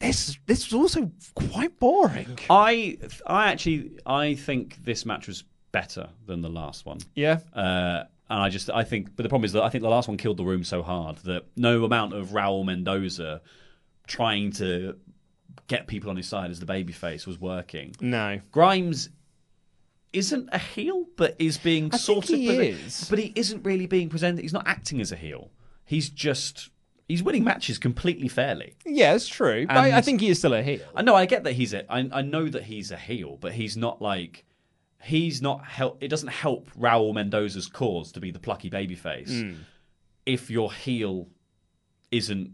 this 0.00 0.38
this 0.46 0.70
was 0.70 0.74
also 0.74 1.10
quite 1.34 1.78
boring. 1.78 2.38
I 2.50 2.98
I 3.26 3.50
actually 3.50 3.92
I 4.04 4.34
think 4.34 4.84
this 4.84 5.06
match 5.06 5.26
was 5.28 5.44
better 5.72 6.08
than 6.26 6.40
the 6.42 6.48
last 6.50 6.86
one. 6.86 6.98
Yeah. 7.14 7.40
Uh, 7.52 8.04
and 8.28 8.40
I 8.40 8.48
just 8.48 8.70
I 8.70 8.84
think, 8.84 9.14
but 9.16 9.22
the 9.22 9.28
problem 9.28 9.44
is 9.44 9.52
that 9.52 9.62
I 9.62 9.68
think 9.68 9.82
the 9.82 9.88
last 9.90 10.08
one 10.08 10.16
killed 10.16 10.36
the 10.36 10.44
room 10.44 10.64
so 10.64 10.82
hard 10.82 11.18
that 11.18 11.44
no 11.56 11.84
amount 11.84 12.12
of 12.14 12.28
Raul 12.30 12.64
Mendoza 12.64 13.40
trying 14.06 14.52
to 14.52 14.96
get 15.68 15.86
people 15.86 16.10
on 16.10 16.16
his 16.16 16.28
side 16.28 16.50
as 16.50 16.60
the 16.60 16.66
babyface 16.66 17.26
was 17.26 17.40
working. 17.40 17.94
No. 18.00 18.40
Grimes 18.52 19.08
isn't 20.12 20.48
a 20.52 20.58
heel, 20.58 21.06
but 21.16 21.36
is 21.38 21.58
being 21.58 21.90
I 21.92 21.96
sort 21.96 22.26
think 22.26 22.48
of. 22.48 22.60
is. 22.60 23.06
but 23.10 23.18
he 23.18 23.32
isn't 23.34 23.64
really 23.64 23.86
being 23.86 24.08
presented. 24.08 24.42
He's 24.42 24.52
not 24.52 24.66
acting 24.66 25.00
as 25.00 25.12
a 25.12 25.16
heel. 25.16 25.50
He's 25.84 26.08
just 26.08 26.70
he's 27.08 27.22
winning 27.22 27.44
matches 27.44 27.78
completely 27.78 28.28
fairly. 28.28 28.74
Yeah, 28.84 29.14
it's 29.14 29.28
true. 29.28 29.66
But 29.66 29.76
I, 29.76 29.98
I 29.98 30.00
think 30.00 30.20
he 30.20 30.28
is 30.28 30.38
still 30.38 30.54
a 30.54 30.62
heel. 30.62 30.80
I 30.94 31.02
know. 31.02 31.14
I 31.14 31.26
get 31.26 31.44
that 31.44 31.52
he's 31.52 31.74
a. 31.74 31.90
I, 31.92 32.08
I 32.12 32.22
know 32.22 32.48
that 32.48 32.64
he's 32.64 32.90
a 32.90 32.96
heel, 32.96 33.36
but 33.40 33.52
he's 33.52 33.76
not 33.76 34.00
like. 34.02 34.44
He's 35.02 35.40
not 35.42 35.64
help. 35.64 36.02
It 36.02 36.08
doesn't 36.08 36.28
help 36.28 36.70
Raul 36.72 37.14
Mendoza's 37.14 37.66
cause 37.68 38.12
to 38.12 38.20
be 38.20 38.30
the 38.30 38.38
plucky 38.40 38.70
babyface 38.70 39.28
Mm. 39.30 39.56
if 40.24 40.50
your 40.50 40.72
heel 40.72 41.28
isn't 42.10 42.50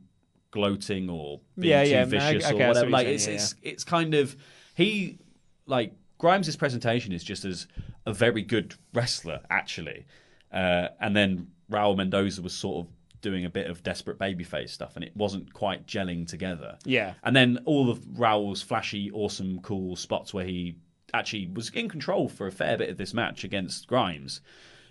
gloating 0.51 1.09
or 1.09 1.41
being 1.59 1.71
Yeah, 1.71 1.85
too 1.85 1.91
yeah, 1.91 2.01
I- 2.03 2.05
vicious 2.05 2.45
I 2.45 2.51
or 2.53 2.55
whatever. 2.57 2.81
what 2.81 2.91
Like 2.91 3.05
saying, 3.07 3.15
it's 3.15 3.27
yeah, 3.27 3.35
it's 3.35 3.55
it's 3.63 3.85
kind 3.85 4.15
of 4.15 4.37
he 4.75 5.19
like 5.67 5.95
Grimes' 6.19 6.55
presentation 6.57 7.13
is 7.13 7.25
just 7.25 7.45
as 7.45 7.67
a 8.07 8.13
very 8.13 8.43
good 8.43 8.75
wrestler 8.93 9.41
actually, 9.51 10.05
uh, 10.53 10.89
and 11.01 11.17
then 11.17 11.49
Raul 11.71 11.97
Mendoza 11.97 12.43
was 12.43 12.53
sort 12.53 12.87
of 12.87 12.93
doing 13.23 13.45
a 13.45 13.51
bit 13.51 13.69
of 13.69 13.83
desperate 13.83 14.19
babyface 14.19 14.71
stuff, 14.71 14.95
and 14.97 15.05
it 15.05 15.17
wasn't 15.17 15.53
quite 15.55 15.87
gelling 15.87 16.27
together. 16.27 16.77
Yeah. 16.85 17.15
And 17.23 17.35
then 17.35 17.59
all 17.65 17.89
of 17.89 18.01
Raul's 18.01 18.61
flashy, 18.63 19.11
awesome, 19.13 19.61
cool 19.61 19.95
spots 19.97 20.35
where 20.35 20.45
he 20.45 20.75
actually 21.15 21.49
was 21.53 21.69
in 21.71 21.89
control 21.89 22.29
for 22.29 22.47
a 22.47 22.53
fair 22.53 22.77
bit 22.79 22.89
of 22.91 22.97
this 22.97 23.13
match 23.15 23.45
against 23.45 23.87
Grimes 23.87 24.41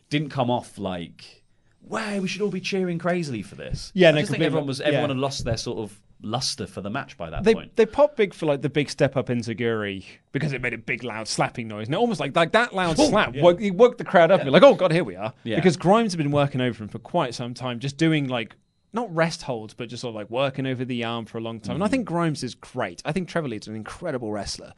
didn't 0.09 0.29
come 0.29 0.51
off 0.51 0.77
like, 0.77 1.43
wow, 1.81 2.19
we 2.19 2.27
should 2.27 2.41
all 2.41 2.49
be 2.51 2.59
cheering 2.61 2.99
crazily 2.99 3.41
for 3.41 3.55
this. 3.55 3.91
Yeah, 3.95 4.09
I 4.09 4.11
no, 4.11 4.19
just 4.19 4.31
think 4.31 4.43
everyone 4.43 4.67
was 4.67 4.81
everyone 4.81 5.09
yeah. 5.09 5.15
had 5.15 5.21
lost 5.21 5.45
their 5.45 5.57
sort 5.57 5.79
of 5.79 5.99
luster 6.23 6.67
for 6.67 6.81
the 6.81 6.89
match 6.91 7.17
by 7.17 7.31
that 7.31 7.43
They 7.43 7.55
point. 7.55 7.75
they 7.77 7.85
popped 7.87 8.15
big 8.15 8.31
for 8.35 8.45
like 8.45 8.61
the 8.61 8.69
big 8.69 8.91
step 8.91 9.17
up 9.17 9.31
in 9.31 9.39
enzuigiri 9.39 10.05
because 10.31 10.53
it 10.53 10.61
made 10.61 10.73
a 10.73 10.77
big 10.77 11.03
loud 11.03 11.27
slapping 11.27 11.67
noise. 11.67 11.87
And 11.87 11.95
it 11.95 11.97
almost 11.97 12.19
like 12.19 12.35
like 12.35 12.51
that 12.51 12.75
loud 12.75 12.97
Oh, 12.99 13.09
slap 13.09 13.33
yeah. 13.35 13.41
woke, 13.41 13.59
woke 13.73 13.97
the 13.97 14.03
crowd 14.03 14.29
up 14.29 14.43
be 14.43 14.51
like, 14.51 14.61
oh 14.61 14.75
god, 14.75 14.91
here 14.91 15.03
we 15.03 15.15
are. 15.15 15.33
Yeah. 15.43 15.55
Because 15.55 15.77
Grimes 15.77 16.11
had 16.13 16.19
been 16.19 16.29
working 16.31 16.61
over 16.61 16.83
him 16.83 16.89
for 16.89 16.99
quite 16.99 17.33
some 17.33 17.55
time, 17.55 17.79
just 17.79 17.97
doing 17.97 18.27
like 18.27 18.55
not 18.93 19.11
rest 19.15 19.41
holds, 19.43 19.73
but 19.73 19.87
just 19.89 20.01
sort 20.01 20.11
of 20.11 20.15
like 20.15 20.29
working 20.29 20.67
over 20.67 20.83
the 20.85 21.03
arm 21.03 21.25
for 21.25 21.37
a 21.39 21.41
long 21.41 21.59
time. 21.59 21.75
And 21.75 21.83
I 21.83 21.87
Mm. 21.87 21.91
think 21.91 22.05
Grimes 22.05 22.43
is 22.43 22.53
great. 22.53 23.01
I 23.05 23.11
think 23.13 23.27
Trevor 23.27 23.47
Lee's 23.47 23.67
an 23.67 23.75
incredible 23.75 24.31
wrestler. 24.31 24.73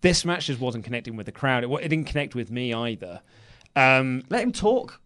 This 0.00 0.24
match 0.24 0.46
just 0.46 0.60
wasn't 0.60 0.84
connecting 0.84 1.16
with 1.16 1.26
the 1.26 1.32
crowd. 1.32 1.64
It, 1.64 1.70
it 1.70 1.88
didn't 1.88 2.04
connect 2.06 2.34
with 2.34 2.50
me 2.50 2.72
either. 2.72 3.20
Um, 3.74 4.22
Let 4.30 4.42
him 4.42 4.52
talk. 4.52 5.00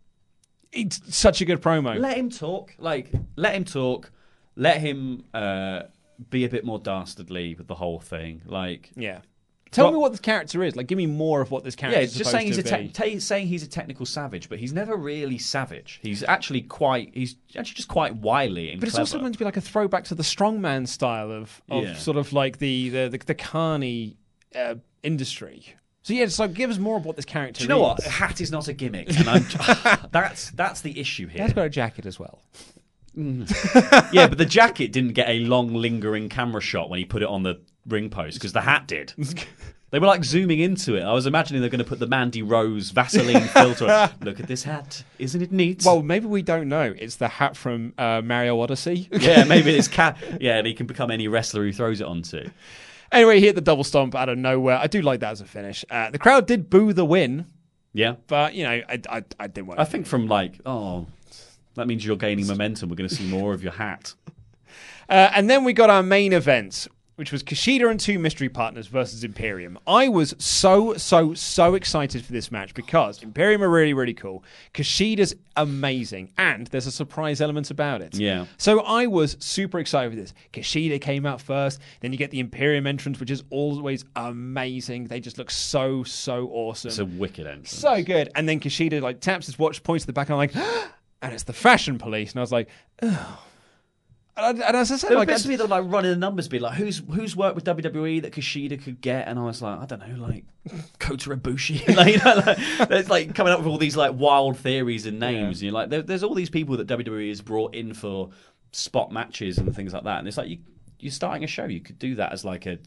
It's 0.71 1.01
such 1.15 1.41
a 1.41 1.45
good 1.45 1.61
promo. 1.61 1.99
Let 1.99 2.17
him 2.17 2.31
talk. 2.31 2.75
Like, 2.79 3.11
let 3.37 3.55
him 3.55 3.65
talk. 3.65 4.11
Let 4.57 4.81
him 4.81 5.25
uh, 5.35 5.83
be 6.31 6.45
a 6.45 6.49
bit 6.49 6.65
more 6.65 6.79
dastardly 6.79 7.55
with 7.55 7.67
the 7.69 7.75
whole 7.75 8.01
thing. 8.01 8.43
Like, 8.47 8.91
Yeah. 8.97 9.21
Tell 9.71 9.87
Well- 9.87 9.93
me 9.93 9.99
what 10.01 10.11
this 10.13 10.21
character 10.21 10.63
is. 10.63 10.77
Like, 10.77 10.87
give 10.87 10.99
me 10.99 11.07
more 11.07 11.41
of 11.41 11.51
what 11.51 11.65
this 11.65 11.75
character 11.75 11.99
Yeah, 11.99 12.05
is 12.05 12.13
just 12.15 12.31
saying 12.31 12.47
he's 12.47 12.59
a 12.59 12.63
to 12.63 12.89
te- 12.89 13.19
saying 13.19 13.47
he's 13.47 13.63
a 13.63 13.67
technical 13.67 14.05
savage, 14.05 14.51
but 14.51 14.59
he's 14.59 14.75
never 14.75 14.95
really 14.97 15.39
savage. 15.39 15.99
He's 16.03 16.23
actually 16.23 16.61
quite. 16.61 17.11
He's 17.15 17.37
actually 17.57 17.77
just 17.77 17.89
quite 17.89 18.17
wily 18.17 18.71
and 18.71 18.81
But 18.81 18.91
it's 18.91 18.99
also 18.99 19.19
meant 19.19 19.33
to 19.35 19.39
be 19.39 19.47
like 19.47 19.57
a 19.57 19.63
throwback 19.63 20.05
to 20.05 20.15
the 20.15 20.23
strongman 20.23 20.87
style 20.87 21.31
of, 21.33 21.63
of 21.71 21.85
Yeah. 21.85 21.95
sort 21.97 22.19
of 22.19 22.35
like 22.35 22.59
the 22.59 22.91
the 22.91 23.09
the, 23.09 23.19
the 23.19 23.35
carny 23.35 24.19
uh, 24.55 24.75
industry. 25.03 25.75
So 26.03 26.15
yeah, 26.15 26.27
so 26.27 26.49
give 26.49 26.71
us 26.71 26.79
more 26.79 26.97
of 26.97 27.05
what 27.05 27.17
this 27.17 27.25
character. 27.25 27.61
Do 27.61 27.65
you 27.65 27.69
know 27.69 27.81
what? 27.81 28.01
is. 28.01 28.07
A 28.07 28.11
hat 28.11 28.41
is 28.41 28.51
not 28.51 28.67
a 28.67 28.73
gimmick, 28.73 29.09
and 29.17 29.29
I'm, 29.29 29.47
that's 30.11 30.51
that's 30.51 30.81
the 30.81 30.99
issue 30.99 31.27
here. 31.27 31.33
He 31.33 31.39
here. 31.39 31.47
has 31.47 31.53
got 31.53 31.67
a 31.67 31.71
jacket 31.71 32.07
as 32.07 32.19
well. 32.19 32.41
yeah, 33.15 34.27
but 34.27 34.39
the 34.39 34.47
jacket 34.47 34.91
didn't 34.91 35.13
get 35.13 35.29
a 35.29 35.41
long, 35.41 35.75
lingering 35.75 36.29
camera 36.29 36.63
shot 36.63 36.89
when 36.89 36.99
he 36.99 37.05
put 37.05 37.23
it 37.23 37.29
on 37.29 37.43
the 37.43 37.61
ring 37.87 38.09
post 38.09 38.39
because 38.39 38.53
the 38.53 38.63
hat 38.63 38.87
did. 38.89 39.13
They 39.91 39.99
were 39.99 40.07
like 40.07 40.25
zooming 40.25 40.61
into 40.61 40.95
it. 40.97 41.03
I 41.03 41.13
was 41.13 41.27
imagining 41.27 41.61
they're 41.61 41.69
going 41.69 41.85
to 41.85 41.85
put 41.85 41.99
the 41.99 42.07
Mandy 42.07 42.41
Rose 42.41 42.89
Vaseline 42.91 43.47
filter. 43.49 44.11
Look 44.23 44.41
at 44.41 44.47
this 44.47 44.63
hat, 44.63 45.05
isn't 45.19 45.43
it 45.43 45.53
neat? 45.53 45.83
Well, 45.85 46.03
maybe 46.03 46.25
we 46.25 46.41
don't 46.41 46.71
know. 46.71 46.95
It's 46.99 47.17
the 47.17 47.29
hat 47.29 47.55
from 47.55 47.93
uh, 47.99 48.23
Mario 48.25 48.59
Odyssey. 48.59 49.11
yeah, 49.13 49.45
maybe 49.45 49.77
it's 49.77 49.89
cat. 49.89 50.17
Yeah, 50.41 50.57
and 50.57 50.67
he 50.67 50.73
can 50.73 50.87
become 50.87 51.11
any 51.11 51.29
wrestler 51.29 51.65
who 51.65 51.73
throws 51.75 52.01
it 52.01 52.07
onto. 52.07 52.49
Anyway, 53.13 53.39
he 53.39 53.47
hit 53.47 53.55
the 53.55 53.61
double 53.61 53.85
stomp 53.85 54.15
out 54.15 54.29
of 54.29 54.39
nowhere. 54.39 54.79
I 54.79 54.87
do 54.87 55.03
like 55.03 55.21
that 55.21 55.33
as 55.33 55.41
a 55.41 55.45
finish. 55.45 55.85
Uh, 55.91 56.11
the 56.11 56.19
crowd 56.19 56.47
did 56.47 56.71
boo 56.71 56.93
the 56.93 57.05
win, 57.05 57.47
Yeah, 57.93 58.17
but 58.27 58.55
you 58.55 58.65
know, 58.65 58.71
I, 58.71 59.01
I, 59.09 59.23
I 59.39 59.47
didn't 59.47 59.67
want. 59.69 59.81
I 59.81 59.85
think 59.85 60.07
from 60.07 60.27
like, 60.27 60.59
oh, 60.65 61.07
that 61.75 61.87
means 61.87 62.05
you're 62.05 62.17
gaining 62.17 62.47
momentum. 62.47 62.89
We're 62.89 62.97
going 62.97 63.09
to 63.09 63.15
see 63.15 63.27
more 63.29 63.53
of 63.53 63.63
your 63.63 63.73
hat. 63.73 64.15
Uh, 65.09 65.31
and 65.35 65.51
then 65.51 65.65
we 65.65 65.75
got 65.75 65.91
our 65.91 66.03
main 66.03 66.33
event, 66.33 66.89
which 67.23 67.31
was 67.31 67.45
Kushida 67.45 67.89
and 67.89 68.01
two 68.01 68.19
mystery 68.19 68.49
partners 68.49 68.89
versus 68.89 69.23
Imperium. 69.23 69.79
I 69.87 70.09
was 70.09 70.35
so, 70.39 70.95
so, 70.95 71.35
so 71.35 71.77
excited 71.77 72.25
for 72.25 72.33
this 72.33 72.51
match 72.51 72.75
because 72.75 73.23
Imperium 73.23 73.63
are 73.63 73.69
really, 73.69 73.95
really 73.95 74.13
cool. 74.13 74.43
Kushida's 74.75 75.33
amazing, 75.55 76.33
and 76.37 76.67
there's 76.67 76.89
a 76.89 76.91
surprise 76.91 77.41
element 77.41 77.71
about 77.71 78.03
it. 78.03 78.17
Yeah. 78.17 78.47
So 78.57 78.81
I 78.81 79.07
was 79.07 79.37
super 79.39 79.79
excited 79.79 80.11
for 80.11 80.17
this. 80.17 80.35
Kushida 80.53 81.01
came 81.01 81.25
out 81.25 81.41
first, 81.41 81.81
then 82.01 82.11
you 82.11 82.19
get 82.19 82.33
the 82.33 82.41
Imperium 82.41 82.89
entrance, 82.89 83.21
which 83.21 83.31
is 83.31 83.45
always 83.51 84.05
amazing. 84.17 85.07
They 85.07 85.21
just 85.21 85.39
look 85.39 85.53
so, 85.53 86.03
so 86.03 86.49
awesome. 86.49 86.89
It's 86.89 86.99
a 86.99 87.05
wicked 87.05 87.47
entrance. 87.47 87.73
So 87.73 88.03
good. 88.03 88.31
And 88.35 88.49
then 88.49 88.59
Kushida 88.59 89.01
like 89.01 89.21
taps 89.21 89.47
his 89.47 89.61
watch, 89.61 89.85
points 89.85 90.03
to 90.03 90.07
the 90.09 90.13
back, 90.13 90.29
and 90.29 90.35
I'm 90.35 90.39
like, 90.39 90.57
and 91.23 91.33
it's 91.33 91.45
the 91.45 91.53
fashion 91.53 91.99
police. 91.99 92.33
And 92.33 92.41
I 92.41 92.43
was 92.43 92.51
like, 92.51 92.69
oh. 93.01 93.45
And, 94.35 94.63
as 94.63 94.91
I 94.91 94.97
said, 94.97 95.11
There 95.11 95.17
were 95.17 95.21
like, 95.23 95.29
bits 95.29 95.43
I- 95.43 95.45
of 95.45 95.49
me 95.51 95.57
that 95.57 95.69
like 95.69 95.85
running 95.87 96.11
the 96.11 96.17
numbers, 96.17 96.49
be 96.49 96.59
like, 96.59 96.75
who's 96.75 97.03
who's 97.11 97.37
worked 97.37 97.55
with 97.55 97.65
WWE 97.65 98.23
that 98.23 98.33
Kushida 98.33 98.83
could 98.83 99.01
get, 99.03 99.29
and 99.29 99.39
I 99.39 99.43
was 99.43 99.61
like, 99.61 99.79
I 99.79 99.85
don't 99.85 100.01
know, 100.09 100.27
like 100.27 100.45
Kota 100.99 101.31
Ibushi, 101.37 101.95
like, 101.97 102.15
you 102.15 102.19
know, 102.25 102.43
like, 102.47 102.89
there's 102.89 103.11
like 103.11 103.35
coming 103.35 103.53
up 103.53 103.59
with 103.59 103.69
all 103.69 103.77
these 103.79 103.97
like 103.97 104.13
wild 104.15 104.57
theories 104.57 105.05
and 105.07 105.21
names, 105.21 105.59
and 105.59 105.65
you're 105.65 105.73
like, 105.73 105.91
there, 105.91 106.01
there's 106.03 106.23
all 106.23 106.35
these 106.35 106.49
people 106.51 106.79
that 106.79 106.87
WWE 106.87 107.29
has 107.29 107.43
brought 107.43 107.75
in 107.75 107.93
for 107.93 108.31
spot 108.73 109.13
matches 109.13 109.59
and 109.59 109.75
things 109.77 109.93
like 109.93 110.05
that, 110.05 110.21
and 110.21 110.27
it's 110.29 110.39
like 110.39 110.49
you 110.49 110.59
you're 110.99 111.13
starting 111.13 111.45
a 111.45 111.47
show, 111.49 111.65
you 111.67 111.81
could 111.81 111.99
do 111.99 112.15
that 112.15 112.33
as 112.33 112.43
like 112.45 112.65
a 112.65 112.79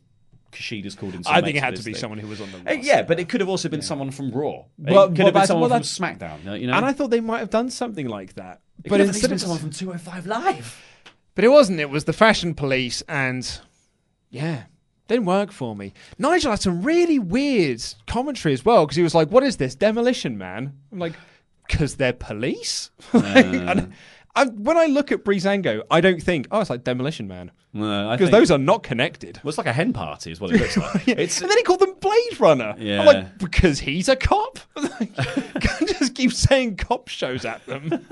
Kushida's 0.52 0.96
called 0.96 1.14
in. 1.14 1.24
some 1.24 1.36
I 1.36 1.42
think 1.42 1.58
it 1.58 1.64
had 1.64 1.76
to 1.76 1.84
be 1.84 1.92
thing. 1.92 2.00
someone 2.00 2.18
who 2.18 2.28
was 2.28 2.40
on 2.42 2.50
the 2.52 2.58
Uh, 2.60 2.76
roster. 2.76 2.82
yeah, 2.82 3.02
but 3.04 3.20
it 3.20 3.28
could 3.30 3.42
have 3.42 3.50
also 3.50 3.68
been 3.70 3.82
someone 3.84 4.10
from 4.10 4.32
Raw. 4.32 4.52
It 4.62 4.66
Well- 4.94 5.10
could 5.10 5.18
well, 5.20 5.26
have 5.28 5.34
been 5.34 5.46
someone 5.48 5.70
well, 5.70 5.80
from 5.80 5.84
SmackDown. 5.84 6.60
You 6.60 6.68
know, 6.68 6.74
And 6.74 6.86
I 6.86 6.94
thought 6.94 7.10
they 7.12 7.20
might 7.20 7.40
have 7.40 7.50
done 7.50 7.70
something 7.70 8.08
like 8.08 8.34
that. 8.36 8.62
it 8.84 8.90
but 8.90 8.92
could 8.92 9.00
have 9.02 9.10
instead 9.10 9.28
been 9.28 9.34
of 9.36 9.42
someone 9.42 9.60
from 9.60 9.70
205 9.72 10.26
Live. 10.28 10.82
But 11.36 11.44
it 11.44 11.50
wasn't. 11.50 11.80
It 11.80 11.90
was 11.90 12.06
the 12.06 12.14
fashion 12.14 12.54
police, 12.56 13.04
and 13.10 13.60
yeah, 14.30 14.64
didn't 15.08 15.26
work 15.26 15.52
for 15.52 15.76
me. 15.76 15.94
Nigel 16.18 16.52
had 16.52 16.62
some 16.62 16.82
really 16.82 17.20
weird 17.20 17.84
commentary 18.08 18.54
as 18.54 18.64
well 18.66 18.86
because 18.86 18.96
he 18.98 19.04
was 19.04 19.14
like, 19.14 19.30
"What 19.32 19.44
is 19.44 19.58
this 19.58 19.76
Demolition 19.76 20.38
Man?" 20.38 20.74
I'm 20.92 21.00
like, 21.00 21.14
"Cause 21.70 21.96
they're 21.96 22.14
police." 22.14 22.90
Like, 23.14 23.86
I, 24.38 24.48
when 24.48 24.76
I 24.76 24.88
look 24.88 25.14
at 25.14 25.24
Breezango, 25.24 25.82
I 25.90 26.02
don't 26.02 26.22
think, 26.22 26.48
"Oh, 26.52 26.60
it's 26.60 26.70
like 26.70 26.84
Demolition 26.84 27.26
Man," 27.28 27.52
because 27.72 28.18
think- 28.20 28.32
those 28.32 28.52
are 28.52 28.58
not 28.58 28.84
connected. 28.84 29.40
Well, 29.44 29.50
it's 29.50 29.58
like 29.58 29.68
a 29.68 29.72
hen 29.74 29.94
party, 29.94 30.30
is 30.32 30.42
what 30.42 30.52
it 30.52 30.60
looks 30.60 30.76
like. 30.96 31.08
It's 31.08 31.40
and 31.42 31.50
then 31.50 31.58
he 31.58 31.64
called 31.64 31.80
them 31.80 31.94
Blade 32.02 32.40
Runner. 32.40 32.76
Yeah. 32.78 33.00
I'm 33.00 33.06
like, 33.06 33.38
because 33.38 33.80
he's 33.80 34.10
a 34.10 34.16
cop. 34.18 34.60
Like, 36.16 36.24
can't 36.24 36.38
just 36.38 36.40
keep 36.40 36.50
saying 36.50 36.78
cop 36.78 37.08
shows 37.08 37.46
at 37.46 37.66
them. 37.66 38.06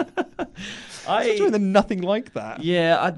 I 1.07 1.35
doing 1.37 1.51
them 1.51 1.71
nothing 1.71 2.01
like 2.01 2.33
that. 2.33 2.63
Yeah, 2.63 2.97
I, 2.99 3.13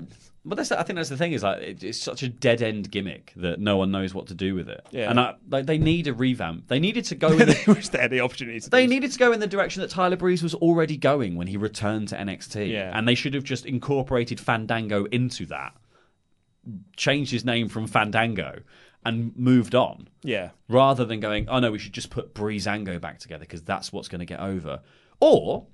but 0.45 0.55
that's 0.55 0.71
I 0.71 0.83
think 0.83 0.97
that's 0.97 1.09
the 1.09 1.17
thing 1.17 1.33
is 1.33 1.43
like 1.43 1.61
it, 1.61 1.83
it's 1.83 1.99
such 1.99 2.21
a 2.21 2.29
dead 2.29 2.61
end 2.61 2.91
gimmick 2.91 3.33
that 3.37 3.59
no 3.59 3.77
one 3.77 3.91
knows 3.91 4.13
what 4.13 4.27
to 4.27 4.35
do 4.35 4.53
with 4.53 4.69
it. 4.69 4.85
Yeah. 4.91 5.09
and 5.09 5.19
I, 5.19 5.35
like 5.49 5.65
they 5.65 5.79
need 5.79 6.07
a 6.07 6.13
revamp. 6.13 6.67
They 6.67 6.79
needed 6.79 7.05
to 7.05 7.15
go. 7.15 7.27
in 7.31 7.39
the, 7.39 7.45
they 7.45 7.73
wish 7.73 7.89
they 7.89 7.99
had 7.99 8.11
the 8.11 8.21
opportunity. 8.21 8.59
To 8.59 8.69
they 8.69 8.85
needed 8.85 9.11
to 9.11 9.19
go 9.19 9.31
in 9.31 9.39
the 9.39 9.47
direction 9.47 9.81
that 9.81 9.89
Tyler 9.89 10.15
Breeze 10.15 10.43
was 10.43 10.53
already 10.53 10.97
going 10.97 11.35
when 11.35 11.47
he 11.47 11.57
returned 11.57 12.09
to 12.09 12.15
NXT. 12.15 12.69
Yeah. 12.69 12.97
and 12.97 13.07
they 13.07 13.15
should 13.15 13.33
have 13.33 13.43
just 13.43 13.65
incorporated 13.65 14.39
Fandango 14.39 15.05
into 15.05 15.47
that, 15.47 15.73
changed 16.95 17.31
his 17.31 17.43
name 17.43 17.67
from 17.67 17.87
Fandango, 17.87 18.59
and 19.05 19.35
moved 19.37 19.75
on. 19.75 20.09
Yeah. 20.23 20.49
rather 20.67 21.05
than 21.05 21.19
going, 21.19 21.47
oh 21.47 21.59
no, 21.59 21.71
we 21.71 21.79
should 21.79 21.93
just 21.93 22.09
put 22.09 22.33
Breezango 22.33 22.99
back 22.99 23.19
together 23.19 23.41
because 23.41 23.61
that's 23.61 23.93
what's 23.93 24.07
going 24.07 24.19
to 24.19 24.25
get 24.25 24.39
over. 24.39 24.81
Or, 25.19 25.67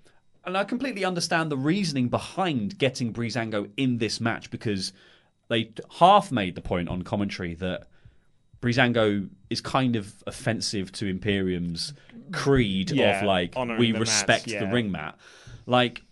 and 0.45 0.57
I 0.57 0.63
completely 0.65 1.05
understand 1.05 1.49
the 1.51 1.57
reasoning 1.57 2.09
behind 2.09 2.77
getting 2.77 3.13
Breezango 3.13 3.69
in 3.77 3.97
this 3.97 4.19
match 4.19 4.51
because 4.51 4.91
they 5.47 5.71
half 5.99 6.31
made 6.31 6.55
the 6.55 6.61
point 6.61 6.89
on 6.89 7.01
commentary 7.03 7.53
that 7.55 7.87
Breezango 8.61 9.29
is 9.49 9.61
kind 9.61 9.95
of 9.95 10.23
offensive 10.27 10.91
to 10.93 11.07
Imperium's 11.07 11.93
creed 12.31 12.91
Yeah, 12.91 13.19
of 13.19 13.25
like 13.25 13.55
we 13.79 13.91
the 13.91 13.99
respect 13.99 14.45
the 14.45 14.51
yeah. 14.51 14.71
ring 14.71 14.91
mat. 14.91 15.17
Like 15.65 16.03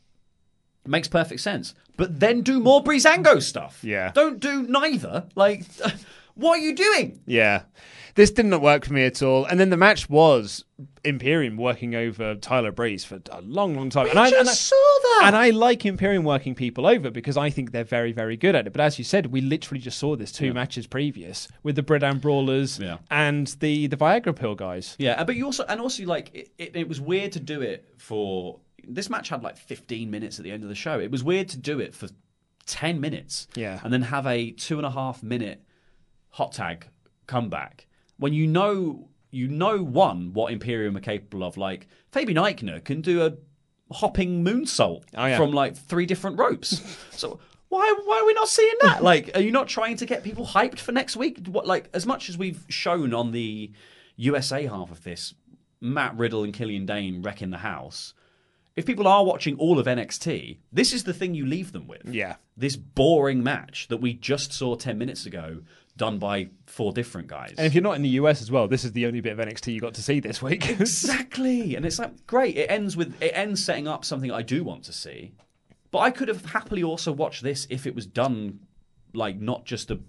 makes 0.85 1.07
perfect 1.07 1.41
sense. 1.41 1.75
But 1.97 2.19
then 2.19 2.41
do 2.41 2.59
more 2.59 2.83
Breezango 2.83 3.41
stuff. 3.41 3.83
Yeah. 3.83 4.11
Don't 4.13 4.39
do 4.39 4.63
neither. 4.63 5.25
Like 5.35 5.65
what 6.39 6.59
are 6.59 6.61
you 6.63 6.75
doing? 6.75 7.19
Yeah. 7.25 7.63
This 8.15 8.31
didn't 8.31 8.59
work 8.61 8.85
for 8.85 8.93
me 8.93 9.05
at 9.05 9.21
all. 9.21 9.45
And 9.45 9.59
then 9.59 9.69
the 9.69 9.77
match 9.77 10.09
was 10.09 10.65
Imperium 11.05 11.55
working 11.57 11.95
over 11.95 12.35
Tyler 12.35 12.71
Breeze 12.71 13.05
for 13.05 13.21
a 13.31 13.41
long, 13.41 13.75
long 13.75 13.89
time. 13.89 14.09
and 14.09 14.19
I, 14.19 14.27
and 14.29 14.49
I 14.49 14.51
saw 14.53 14.75
that. 14.75 15.21
And 15.27 15.35
I 15.35 15.51
like 15.51 15.85
Imperium 15.85 16.23
working 16.25 16.53
people 16.55 16.85
over 16.85 17.11
because 17.11 17.37
I 17.37 17.49
think 17.49 17.71
they're 17.71 17.83
very, 17.85 18.11
very 18.11 18.35
good 18.35 18.55
at 18.55 18.67
it. 18.67 18.73
But 18.73 18.81
as 18.81 18.97
you 18.97 19.05
said, 19.05 19.27
we 19.27 19.39
literally 19.41 19.79
just 19.79 19.97
saw 19.99 20.15
this 20.17 20.31
two 20.31 20.53
matches 20.53 20.85
previous 20.87 21.47
with 21.63 21.75
the 21.75 21.83
Bridan 21.83 22.19
Brawlers 22.19 22.79
Yeah. 22.79 22.97
and 23.09 23.47
the, 23.59 23.87
the 23.87 23.95
Viagra 23.97 24.35
Pill 24.35 24.55
guys. 24.55 24.95
Yeah, 24.99 25.11
uh, 25.13 25.23
but 25.23 25.35
you 25.35 25.45
also 25.45 25.63
and 25.69 25.79
also 25.79 26.03
like 26.05 26.31
it, 26.33 26.49
it, 26.57 26.75
it 26.75 26.87
was 26.89 26.99
weird 26.99 27.31
to 27.33 27.39
do 27.39 27.61
it 27.61 27.87
for 27.97 28.59
this 28.85 29.09
match 29.09 29.29
had 29.29 29.43
like 29.43 29.55
15 29.57 30.09
minutes 30.09 30.39
at 30.39 30.43
the 30.43 30.51
end 30.51 30.63
of 30.63 30.69
the 30.69 30.75
show. 30.75 30.99
It 30.99 31.11
was 31.11 31.23
weird 31.23 31.47
to 31.49 31.57
do 31.57 31.79
it 31.79 31.93
for 31.93 32.09
10 32.65 32.99
minutes, 32.99 33.47
Yeah. 33.55 33.79
and 33.83 33.93
then 33.93 34.01
have 34.03 34.25
a 34.25 34.51
two 34.51 34.77
and 34.77 34.85
a 34.85 34.91
half 34.91 35.23
minute 35.23 35.63
hot 36.31 36.51
tag 36.51 36.87
comeback 37.27 37.87
when 38.17 38.33
you 38.33 38.47
know 38.47 39.07
you 39.31 39.47
know 39.47 39.83
one 39.83 40.33
what 40.33 40.51
Imperium 40.51 40.97
are 40.97 41.01
capable 41.01 41.43
of. 41.43 41.57
Like 41.57 41.87
Fabian 42.11 42.37
Aichner 42.37 42.83
can 42.83 43.01
do 43.01 43.25
a 43.25 43.33
hopping 43.93 44.43
moonsault 44.43 45.03
Oh, 45.15 45.25
yeah. 45.25 45.37
from 45.37 45.51
like 45.51 45.75
three 45.75 46.05
different 46.05 46.37
ropes. 46.37 46.81
so. 47.11 47.39
Why, 47.69 47.95
why 48.03 48.17
are 48.19 48.25
we 48.25 48.33
not 48.33 48.49
seeing 48.49 48.73
that? 48.81 49.03
Like, 49.11 49.29
are 49.35 49.41
you 49.41 49.51
not 49.51 49.67
trying 49.67 49.95
to 49.97 50.07
get 50.07 50.23
people 50.23 50.43
hyped 50.43 50.79
for 50.79 50.91
next 50.91 51.15
week? 51.15 51.45
What, 51.45 51.67
like, 51.67 51.87
as 51.93 52.03
much 52.03 52.27
as 52.27 52.35
we've 52.35 52.65
shown 52.67 53.13
on 53.13 53.31
the 53.31 53.71
USA 54.15 54.65
half 54.65 54.89
of 54.89 55.03
this, 55.03 55.35
Matt 55.79 56.17
Riddle 56.17 56.43
and 56.43 56.51
Killian 56.51 56.87
Dain 56.87 57.21
wrecking 57.21 57.51
the 57.51 57.59
house. 57.59 58.15
If 58.75 58.87
people 58.87 59.07
are 59.07 59.23
watching 59.23 59.55
all 59.57 59.77
of 59.77 59.85
NXT, 59.85 60.57
this 60.73 60.93
is 60.93 61.03
the 61.03 61.13
thing 61.13 61.35
you 61.35 61.45
leave 61.45 61.71
them 61.71 61.87
with. 61.87 62.01
Yeah. 62.09 62.37
This 62.57 62.75
boring 62.75 63.43
match 63.43 63.87
that 63.89 63.97
we 63.97 64.13
just 64.13 64.51
saw 64.51 64.75
10 64.75 64.97
minutes 64.97 65.27
ago, 65.27 65.61
done 65.99 66.17
by 66.17 66.49
four 66.65 66.91
different 66.91 67.27
guys. 67.27 67.53
And 67.57 67.67
if 67.67 67.75
you're 67.75 67.83
not 67.83 67.95
in 67.95 68.01
the 68.01 68.09
US 68.09 68.41
as 68.41 68.49
well, 68.49 68.67
this 68.67 68.83
is 68.83 68.93
the 68.93 69.05
only 69.05 69.21
bit 69.21 69.37
of 69.37 69.45
NXT 69.45 69.71
you 69.71 69.79
got 69.79 69.93
to 69.95 70.01
see 70.01 70.19
this 70.19 70.41
week. 70.41 70.67
exactly. 70.79 71.75
And 71.75 71.85
it's 71.85 71.99
like, 71.99 72.25
great. 72.25 72.57
It 72.57 72.71
ends 72.71 72.97
with, 72.97 73.21
it 73.21 73.31
ends 73.35 73.63
setting 73.63 73.87
up 73.87 74.03
something 74.03 74.31
I 74.31 74.41
do 74.41 74.63
want 74.63 74.83
to 74.85 74.93
see. 74.93 75.33
But 75.91 75.99
I 75.99 76.09
could 76.09 76.27
have 76.27 76.45
happily 76.45 76.81
also 76.81 77.11
watched 77.11 77.43
this 77.43 77.67
if 77.69 77.85
it 77.85 77.93
was 77.93 78.07
done 78.07 78.61
like 79.13 79.39
not 79.39 79.65
just 79.65 79.91
a 79.91 79.99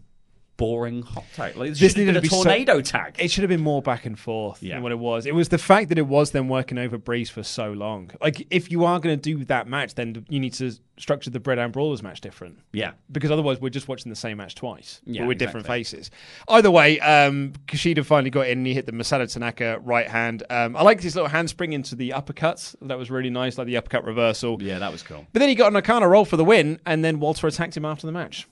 boring 0.60 1.00
hot 1.00 1.24
tag. 1.34 1.56
Like, 1.56 1.72
this, 1.72 1.96
needed 1.96 2.18
a 2.18 2.20
be 2.20 2.28
so- 2.28 2.42
tornado 2.44 2.82
tag. 2.82 3.16
It 3.18 3.30
should 3.30 3.42
have 3.42 3.48
been 3.48 3.62
more 3.62 3.80
back 3.80 4.04
and 4.04 4.18
forth 4.18 4.62
Yeah. 4.62 4.74
than 4.74 4.82
what 4.82 4.92
it 4.92 4.98
was. 4.98 5.24
It 5.24 5.34
was 5.34 5.48
the 5.48 5.56
fact 5.56 5.88
that 5.88 5.96
it 5.96 6.06
was 6.06 6.32
then 6.32 6.48
working 6.48 6.76
over 6.76 6.98
Breeze 6.98 7.30
for 7.30 7.42
so 7.42 7.72
long. 7.72 8.10
Like, 8.20 8.46
if 8.50 8.70
you 8.70 8.84
are 8.84 9.00
going 9.00 9.18
to 9.18 9.22
do 9.38 9.42
that 9.46 9.66
match, 9.66 9.94
then 9.94 10.26
you 10.28 10.38
need 10.38 10.52
to 10.54 10.72
structure 10.98 11.30
the 11.30 11.40
Bread 11.40 11.58
and 11.58 11.72
Brawlers 11.72 12.02
match 12.02 12.20
different. 12.20 12.58
Yeah. 12.74 12.90
Because 13.10 13.30
otherwise, 13.30 13.58
we're 13.58 13.70
just 13.70 13.88
watching 13.88 14.10
the 14.10 14.16
same 14.16 14.36
match 14.36 14.54
twice, 14.54 15.00
Yeah, 15.06 15.22
but 15.22 15.28
with 15.28 15.38
different 15.38 15.66
faces. 15.66 16.10
Either 16.46 16.70
way, 16.70 17.00
um, 17.00 17.54
Kushida 17.66 18.04
finally 18.04 18.28
got 18.28 18.46
in 18.48 18.58
and 18.58 18.66
he 18.66 18.74
hit 18.74 18.84
the 18.84 18.92
Masada 18.92 19.26
Tanaka 19.26 19.78
right 19.82 20.06
hand. 20.08 20.42
Um, 20.50 20.76
I 20.76 20.82
liked 20.82 21.02
his 21.02 21.14
little 21.16 21.30
handspring 21.30 21.72
into 21.72 21.94
the 21.94 22.10
uppercuts. 22.10 22.76
That 22.82 22.98
was 22.98 23.10
really 23.10 23.30
nice, 23.30 23.56
like 23.56 23.66
the 23.66 23.78
uppercut 23.78 24.04
reversal. 24.04 24.58
Yeah, 24.62 24.78
that 24.78 24.92
was 24.92 25.02
cool. 25.02 25.26
But 25.32 25.40
then 25.40 25.48
he 25.48 25.54
got 25.54 25.74
an 25.74 25.80
Nakana 25.82 26.06
roll 26.06 26.26
for 26.26 26.36
the 26.36 26.44
win, 26.44 26.78
and 26.84 27.02
then 27.02 27.18
Walter 27.18 27.46
attacked 27.46 27.74
him 27.78 27.86
after 27.86 28.06
the 28.06 28.12
match. 28.12 28.46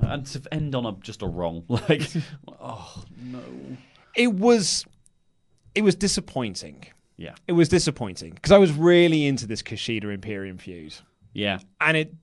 And 0.00 0.26
to 0.26 0.42
end 0.52 0.74
on 0.74 0.86
a 0.86 0.92
just 1.00 1.22
a 1.22 1.26
wrong 1.26 1.64
like 1.68 2.02
oh 2.60 3.04
no 3.22 3.40
It 4.14 4.32
was, 4.32 4.84
it 5.74 5.82
was 5.82 5.94
disappointing. 5.94 6.84
Yeah. 7.16 7.34
It 7.48 7.52
was 7.52 7.68
disappointing 7.68 8.32
because 8.34 8.52
I 8.52 8.58
was 8.58 8.72
really 8.72 9.26
into 9.26 9.46
this 9.46 9.62
Kushida 9.62 10.12
Imperium 10.12 10.58
feud. 10.58 10.94
Yeah. 11.32 11.58
and 11.80 11.96
it 11.96 12.14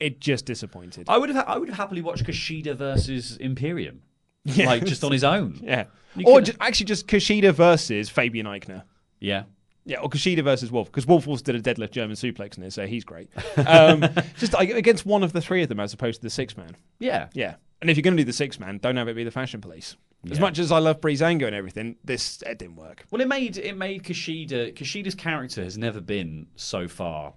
it 0.00 0.18
just 0.20 0.46
disappointed. 0.46 1.06
I 1.08 1.16
would 1.18 1.30
have. 1.30 1.46
I 1.46 1.56
would 1.58 1.68
have 1.68 1.76
happily 1.78 2.02
watched 2.02 2.24
Kushida 2.24 2.74
versus 2.74 3.36
Imperium, 3.36 4.02
Yeah. 4.44 4.66
like 4.66 4.84
just 4.84 5.04
on 5.04 5.12
his 5.12 5.22
own. 5.22 5.60
Yeah. 5.62 5.84
You 6.16 6.26
or 6.26 6.36
could- 6.38 6.46
ju- 6.46 6.52
actually 6.60 6.86
just 6.86 7.06
Kushida 7.06 7.52
versus 7.54 8.08
Fabian 8.08 8.46
Aichner. 8.46 8.82
Yeah. 9.20 9.44
Yeah, 9.84 9.98
or 9.98 10.08
Kushida 10.08 10.44
versus 10.44 10.70
Wolfe, 10.70 10.86
because 10.90 11.06
Wolfe 11.06 11.26
also 11.26 11.42
did 11.42 11.56
a 11.56 11.60
deadlift 11.60 11.90
German 11.90 12.14
suplex 12.16 12.56
in 12.56 12.62
it, 12.62 12.72
so 12.72 12.86
he's 12.86 13.04
great. 13.04 13.28
Um, 13.66 14.04
just 14.38 14.52
like, 14.52 14.70
against 14.70 15.04
one 15.04 15.22
of 15.24 15.32
the 15.32 15.40
three 15.40 15.62
of 15.62 15.68
them 15.68 15.80
as 15.80 15.92
opposed 15.92 16.20
to 16.20 16.26
the 16.26 16.30
six 16.30 16.56
man. 16.56 16.76
Yeah. 17.00 17.28
Yeah. 17.34 17.56
And 17.80 17.90
if 17.90 17.96
you're 17.96 18.02
going 18.02 18.16
to 18.16 18.22
do 18.22 18.26
the 18.26 18.32
six 18.32 18.60
man, 18.60 18.78
don't 18.78 18.96
have 18.96 19.08
it 19.08 19.16
be 19.16 19.24
the 19.24 19.32
fashion 19.32 19.60
police. 19.60 19.96
As 20.30 20.38
Yeah. 20.38 20.40
much 20.42 20.60
as 20.60 20.70
I 20.70 20.78
love 20.78 21.00
Breezango 21.00 21.46
and 21.46 21.54
everything, 21.56 21.96
this 22.04 22.42
it 22.46 22.60
didn't 22.60 22.76
work. 22.76 23.04
Well, 23.10 23.20
it 23.20 23.26
made 23.26 23.56
it 23.58 23.76
made 23.76 24.04
Kushida. 24.04 24.72
Kushida's 24.72 25.16
character 25.16 25.64
has 25.64 25.76
never 25.76 26.00
been 26.00 26.46
so 26.54 26.86
far. 26.86 27.34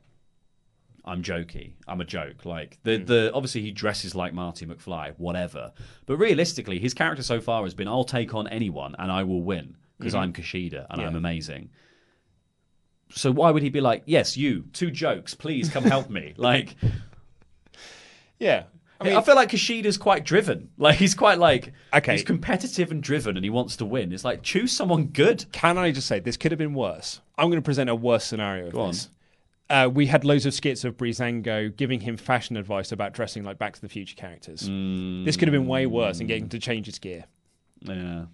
I'm 1.03 1.23
jokey. 1.23 1.73
I'm 1.87 1.99
a 2.01 2.05
joke. 2.05 2.45
Like 2.45 2.77
the 2.83 2.97
Hmm. 2.99 3.05
the 3.05 3.31
obviously 3.33 3.61
he 3.61 3.71
dresses 3.71 4.13
like 4.13 4.35
Marty 4.35 4.67
McFly, 4.67 5.13
whatever. 5.17 5.71
But 6.05 6.17
realistically, 6.17 6.77
his 6.77 6.93
character 6.93 7.23
so 7.23 7.41
far 7.41 7.63
has 7.63 7.73
been 7.73 7.87
I'll 7.87 8.03
take 8.03 8.35
on 8.35 8.47
anyone 8.49 8.95
and 8.99 9.11
I 9.11 9.23
will 9.23 9.41
win 9.41 9.77
because 9.97 10.13
Mhm. 10.13 10.19
I'm 10.19 10.33
Kushida 10.33 10.85
and 10.91 11.01
I'm 11.01 11.15
amazing. 11.15 11.69
So 13.11 13.31
why 13.31 13.51
would 13.51 13.63
he 13.63 13.69
be 13.69 13.81
like, 13.81 14.03
yes, 14.05 14.35
you 14.35 14.63
two 14.73 14.91
jokes, 14.91 15.33
please 15.33 15.69
come 15.69 15.83
help 15.83 16.09
me? 16.09 16.33
Like, 16.37 16.75
Yeah. 18.39 18.63
I, 19.01 19.21
feel 19.21 19.35
like 19.35 19.49
Kushida's 19.51 19.97
quite 19.97 20.23
driven. 20.25 20.69
Like 20.77 20.95
he's 20.97 21.13
quite 21.15 21.37
like 21.37 21.73
Okay. 21.93 22.13
he's 22.13 22.23
competitive 22.23 22.91
and 22.91 23.03
driven, 23.03 23.35
and 23.37 23.43
he 23.43 23.49
wants 23.49 23.75
to 23.77 23.85
win. 23.85 24.11
It's 24.13 24.23
like 24.25 24.41
choose 24.41 24.71
someone 24.71 25.05
good. 25.07 25.45
Can 25.51 25.77
I 25.77 25.91
just 25.91 26.07
say 26.07 26.19
this 26.19 26.37
could 26.37 26.51
have 26.51 26.59
been 26.59 26.73
worse? 26.73 27.21
I'm 27.37 27.47
going 27.49 27.61
to 27.61 27.65
present 27.65 27.89
a 27.89 27.95
worse 27.95 28.23
scenario 28.25 28.71
Go 28.71 28.81
on. 28.81 28.93
Uh, 29.69 29.89
we 29.91 30.05
had 30.05 30.23
loads 30.23 30.45
of 30.45 30.53
skits 30.53 30.83
of 30.83 30.95
Breezango 30.95 31.75
giving 31.75 31.99
him 31.99 32.17
fashion 32.17 32.55
advice 32.55 32.91
about 32.91 33.13
dressing 33.13 33.43
like 33.43 33.57
Back 33.57 33.73
to 33.73 33.81
the 33.81 33.89
Future 33.89 34.15
characters. 34.15 34.61
This 34.61 35.35
could 35.37 35.47
have 35.47 35.53
been 35.53 35.67
way 35.67 35.85
worse 35.87 36.19
and 36.19 36.27
getting 36.27 36.49
to 36.49 36.59
change 36.59 36.85
his 36.85 36.99
gear. 36.99 37.25
Yeah. 37.81 38.25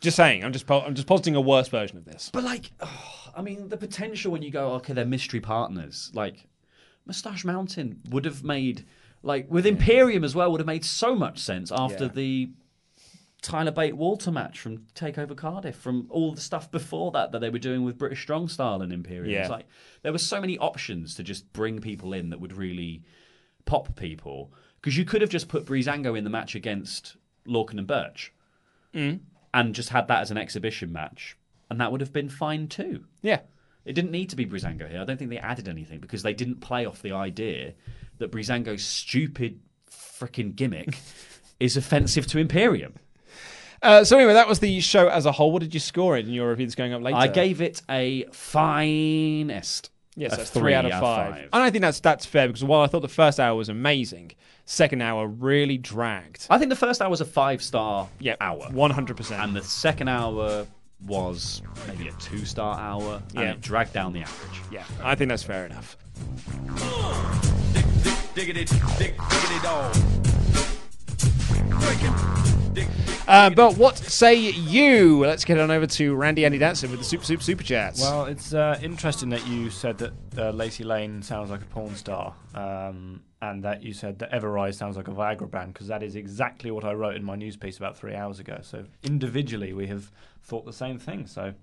Just 0.00 0.16
saying, 0.16 0.44
I'm 0.44 0.52
just 0.52 0.66
po- 0.66 0.80
I'm 0.80 0.94
just 0.94 1.06
positing 1.06 1.36
a 1.36 1.40
worse 1.40 1.68
version 1.68 1.98
of 1.98 2.04
this. 2.04 2.30
But 2.32 2.44
like, 2.44 2.70
I 3.36 3.42
mean, 3.42 3.68
the 3.68 3.76
potential 3.76 4.32
when 4.32 4.42
you 4.42 4.50
go, 4.50 4.72
okay, 4.74 4.92
they're 4.92 5.04
mystery 5.04 5.40
partners. 5.40 6.10
Like, 6.14 6.46
Moustache 7.06 7.44
Mountain 7.44 8.00
would 8.10 8.24
have 8.24 8.42
made, 8.42 8.86
like, 9.22 9.50
with 9.50 9.66
Imperium 9.66 10.24
as 10.24 10.34
well, 10.34 10.50
would 10.50 10.60
have 10.60 10.66
made 10.66 10.84
so 10.84 11.14
much 11.14 11.38
sense 11.38 11.70
after 11.70 12.04
Yeah. 12.04 12.10
the 12.14 12.50
Tyler 13.42 13.70
Bate 13.70 13.96
Walter 13.96 14.30
match 14.30 14.58
from 14.60 14.78
Takeover 14.94 15.34
Cardiff, 15.36 15.76
from 15.76 16.06
all 16.10 16.32
the 16.32 16.40
stuff 16.42 16.70
before 16.70 17.10
that 17.12 17.32
that 17.32 17.38
they 17.40 17.48
were 17.48 17.58
doing 17.58 17.84
with 17.84 17.96
British 17.96 18.20
Strong 18.22 18.48
Style 18.48 18.82
and 18.82 18.92
Imperium. 18.92 19.30
Yeah. 19.32 19.40
It's 19.42 19.50
like 19.50 19.66
there 20.02 20.12
were 20.12 20.18
so 20.18 20.40
many 20.40 20.58
options 20.58 21.14
to 21.14 21.22
just 21.22 21.50
bring 21.54 21.80
people 21.80 22.12
in 22.12 22.28
that 22.30 22.40
would 22.40 22.52
really 22.54 23.02
pop 23.64 23.96
people 23.96 24.52
because 24.80 24.96
you 24.98 25.04
could 25.06 25.20
have 25.22 25.30
just 25.30 25.48
put 25.48 25.64
Breezango 25.64 26.16
in 26.18 26.24
the 26.24 26.30
match 26.30 26.54
against 26.54 27.16
Lorcan 27.46 27.78
and 27.78 27.86
Burch 27.86 28.32
Mm. 28.94 29.20
And 29.52 29.74
just 29.74 29.88
had 29.88 30.08
that 30.08 30.20
as 30.20 30.30
an 30.30 30.38
exhibition 30.38 30.92
match, 30.92 31.36
and 31.68 31.80
that 31.80 31.90
would 31.90 32.00
have 32.00 32.12
been 32.12 32.28
fine 32.28 32.68
too. 32.68 33.04
Yeah. 33.22 33.40
It 33.84 33.94
didn't 33.94 34.10
need 34.10 34.30
to 34.30 34.36
be 34.36 34.46
Breezango 34.46 34.88
here. 34.88 35.00
I 35.00 35.04
don't 35.04 35.16
think 35.16 35.30
they 35.30 35.38
added 35.38 35.66
anything 35.66 36.00
because 36.00 36.22
they 36.22 36.34
didn't 36.34 36.60
play 36.60 36.84
off 36.84 37.02
the 37.02 37.12
idea 37.12 37.72
that 38.18 38.30
Breezango's 38.30 38.84
stupid 38.84 39.60
freaking 39.90 40.54
gimmick 40.54 40.98
is 41.60 41.76
offensive 41.76 42.26
to 42.28 42.38
Imperium. 42.38 42.94
Uh, 43.82 44.04
so 44.04 44.18
anyway, 44.18 44.34
that 44.34 44.46
was 44.46 44.60
the 44.60 44.80
show 44.80 45.08
as 45.08 45.24
a 45.24 45.32
whole. 45.32 45.50
What 45.50 45.62
did 45.62 45.72
you 45.72 45.80
score 45.80 46.16
it 46.16 46.26
in 46.26 46.32
your 46.34 46.50
review 46.50 46.66
that's 46.66 46.74
going 46.74 46.92
up 46.92 47.02
later? 47.02 47.16
I 47.16 47.28
gave 47.28 47.62
it 47.62 47.80
a 47.88 48.26
finest. 48.30 49.90
Yes, 50.16 50.32
a 50.34 50.36
that's 50.38 50.50
three, 50.50 50.74
out 50.74 50.84
of 50.84 50.92
five. 51.00 51.48
And 51.52 51.62
I 51.62 51.70
think 51.70 51.82
that's 51.82 52.00
that's 52.00 52.26
fair 52.26 52.46
because 52.48 52.64
while 52.64 52.82
I 52.82 52.86
thought 52.88 53.00
the 53.02 53.08
first 53.08 53.38
hour 53.38 53.54
was 53.56 53.68
amazing, 53.68 54.32
second 54.64 55.02
hour 55.02 55.26
really 55.26 55.78
dragged. 55.78 56.46
I 56.50 56.58
think 56.58 56.68
the 56.70 56.76
first 56.76 57.00
hour 57.00 57.08
was 57.08 57.20
a 57.20 57.24
five 57.24 57.62
star 57.62 58.08
Yeah, 58.18 58.34
hour. 58.40 58.68
one 58.72 58.90
hundred 58.90 59.16
percent. 59.16 59.42
And 59.42 59.54
the 59.54 59.62
second 59.62 60.08
hour 60.08 60.66
was 61.06 61.62
maybe 61.88 62.08
a 62.08 62.12
two 62.14 62.44
star 62.44 62.78
hour. 62.78 63.22
And 63.34 63.44
Yeah. 63.44 63.52
it 63.52 63.60
dragged 63.60 63.92
down 63.92 64.12
the 64.12 64.20
average. 64.22 64.60
Yeah, 64.70 64.84
I 65.02 65.14
think 65.14 65.28
that's 65.28 65.42
fair 65.44 65.64
enough. 65.66 65.96
Diggity, 68.34 68.64
dig, 68.64 69.14
diggity 69.16 69.60
dog. 69.62 69.94
Uh, 73.26 73.50
but 73.50 73.76
what 73.76 73.96
say 73.96 74.34
you? 74.34 75.20
Let's 75.20 75.44
get 75.44 75.58
on 75.58 75.70
over 75.70 75.86
to 75.86 76.14
Randy 76.14 76.44
Andy 76.44 76.58
Danson 76.58 76.90
with 76.90 77.00
the 77.00 77.04
Super 77.04 77.24
Super 77.24 77.42
Super 77.42 77.62
Chats. 77.62 78.00
Well, 78.00 78.24
it's 78.24 78.52
uh, 78.52 78.78
interesting 78.82 79.28
that 79.30 79.46
you 79.46 79.70
said 79.70 79.98
that 79.98 80.12
uh, 80.36 80.50
Lacey 80.50 80.84
Lane 80.84 81.22
sounds 81.22 81.50
like 81.50 81.62
a 81.62 81.66
porn 81.66 81.94
star, 81.94 82.34
um, 82.54 83.22
and 83.42 83.62
that 83.64 83.82
you 83.82 83.92
said 83.92 84.18
that 84.20 84.32
Everrise 84.32 84.74
sounds 84.74 84.96
like 84.96 85.08
a 85.08 85.12
Viagra 85.12 85.50
brand, 85.50 85.72
because 85.72 85.86
that 85.88 86.02
is 86.02 86.16
exactly 86.16 86.70
what 86.70 86.84
I 86.84 86.92
wrote 86.92 87.16
in 87.16 87.24
my 87.24 87.36
news 87.36 87.56
piece 87.56 87.76
about 87.76 87.96
three 87.96 88.14
hours 88.14 88.40
ago. 88.40 88.58
So 88.62 88.84
individually, 89.02 89.72
we 89.72 89.86
have 89.88 90.10
thought 90.42 90.64
the 90.64 90.72
same 90.72 90.98
thing. 90.98 91.26
So, 91.26 91.54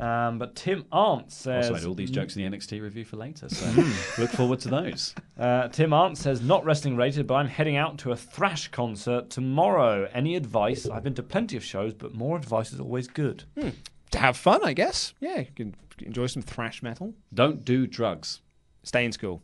um, 0.00 0.38
but 0.38 0.54
Tim 0.56 0.84
Arndt 0.92 1.30
says 1.32 1.66
Also, 1.66 1.74
I 1.74 1.78
had 1.78 1.86
all 1.88 1.94
these 1.94 2.10
jokes 2.10 2.36
in 2.36 2.42
the 2.50 2.56
NXT 2.56 2.82
review 2.82 3.04
for 3.04 3.16
later, 3.16 3.48
so 3.48 3.64
Hmm. 3.66 4.20
look 4.20 4.30
forward 4.30 4.60
to 4.60 4.68
those. 4.68 5.14
Uh, 5.38 5.68
Tim 5.68 5.92
Arndt 5.92 6.16
says, 6.16 6.40
not 6.40 6.64
wrestling 6.64 6.96
rated, 6.96 7.26
but 7.26 7.34
I'm 7.34 7.46
heading 7.48 7.76
out 7.76 7.98
to 7.98 8.10
a 8.10 8.16
thrash 8.16 8.68
concert 8.68 9.28
tomorrow. 9.28 10.08
Any 10.14 10.34
advice? 10.34 10.88
I've 10.88 11.02
been 11.02 11.12
to 11.14 11.22
plenty 11.22 11.58
of 11.58 11.62
shows, 11.64 11.92
but 11.92 12.14
more 12.14 12.38
advice 12.38 12.72
is 12.72 12.80
always 12.80 13.06
good. 13.06 13.44
Hmm. 13.60 13.68
To 14.12 14.18
have 14.18 14.38
fun, 14.38 14.60
I 14.64 14.72
guess. 14.72 15.12
Yeah, 15.20 15.40
you 15.40 15.46
can 15.54 15.74
enjoy 16.00 16.26
some 16.28 16.40
thrash 16.40 16.82
metal. 16.82 17.12
Don't 17.34 17.66
do 17.66 17.86
drugs. 17.86 18.40
Stay 18.82 19.04
in 19.04 19.12
school. 19.12 19.42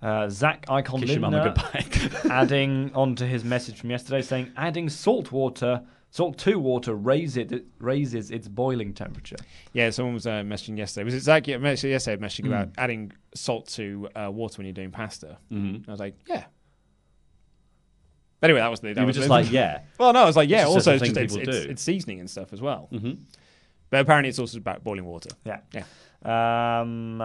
Uh, 0.00 0.28
Zach 0.28 0.64
Icon 0.68 1.00
Kiss 1.00 1.10
your 1.10 1.20
mum 1.20 1.32
Lindner 1.32 1.52
goodbye. 1.54 2.30
adding 2.30 2.90
onto 2.94 3.26
his 3.26 3.44
message 3.44 3.78
from 3.80 3.90
yesterday 3.90 4.22
saying, 4.22 4.52
adding 4.56 4.88
salt 4.88 5.32
water, 5.32 5.82
salt 6.16 6.38
to 6.38 6.60
water 6.60 6.94
raise 6.94 7.36
it, 7.36 7.64
raises 7.80 8.30
its 8.30 8.46
boiling 8.46 8.94
temperature. 8.94 9.34
Yeah, 9.72 9.90
someone 9.90 10.14
was 10.14 10.28
uh, 10.28 10.42
messaging 10.52 10.78
yesterday. 10.78 11.02
Was 11.04 11.14
it 11.14 11.20
Zach? 11.22 11.48
Yeah, 11.48 11.56
messaging 11.56 11.90
yesterday 11.90 12.24
messaging 12.24 12.44
Mm. 12.44 12.48
about 12.48 12.68
adding 12.78 13.10
salt 13.34 13.66
to 13.70 14.08
uh, 14.14 14.30
water 14.30 14.58
when 14.58 14.66
you're 14.66 14.74
doing 14.74 14.92
pasta. 14.92 15.38
Mhm. 15.50 15.88
I 15.88 15.90
was 15.90 15.98
like, 15.98 16.14
yeah. 16.28 16.44
Anyway, 18.42 18.60
that 18.60 18.70
was 18.70 18.78
the. 18.80 18.88
That 18.88 18.96
You 19.00 19.02
were 19.02 19.06
was 19.08 19.16
just 19.16 19.26
the- 19.28 19.34
like, 19.34 19.50
yeah. 19.50 19.80
Well, 19.98 20.12
no, 20.12 20.22
I 20.22 20.26
was 20.26 20.36
like, 20.36 20.48
yeah. 20.48 20.62
It's 20.66 20.70
Also, 20.70 20.94
it's, 20.94 21.02
just, 21.02 21.16
it's, 21.16 21.34
it's, 21.34 21.56
it's 21.56 21.82
seasoning 21.82 22.20
and 22.20 22.30
stuff 22.30 22.52
as 22.52 22.60
well. 22.60 22.88
Mhm. 22.92 23.18
But 23.90 24.00
apparently, 24.00 24.28
it's 24.28 24.38
also 24.38 24.58
about 24.58 24.84
boiling 24.84 25.04
water. 25.06 25.30
Yeah. 25.44 25.60
Yeah. 25.72 26.80
Um, 26.80 27.22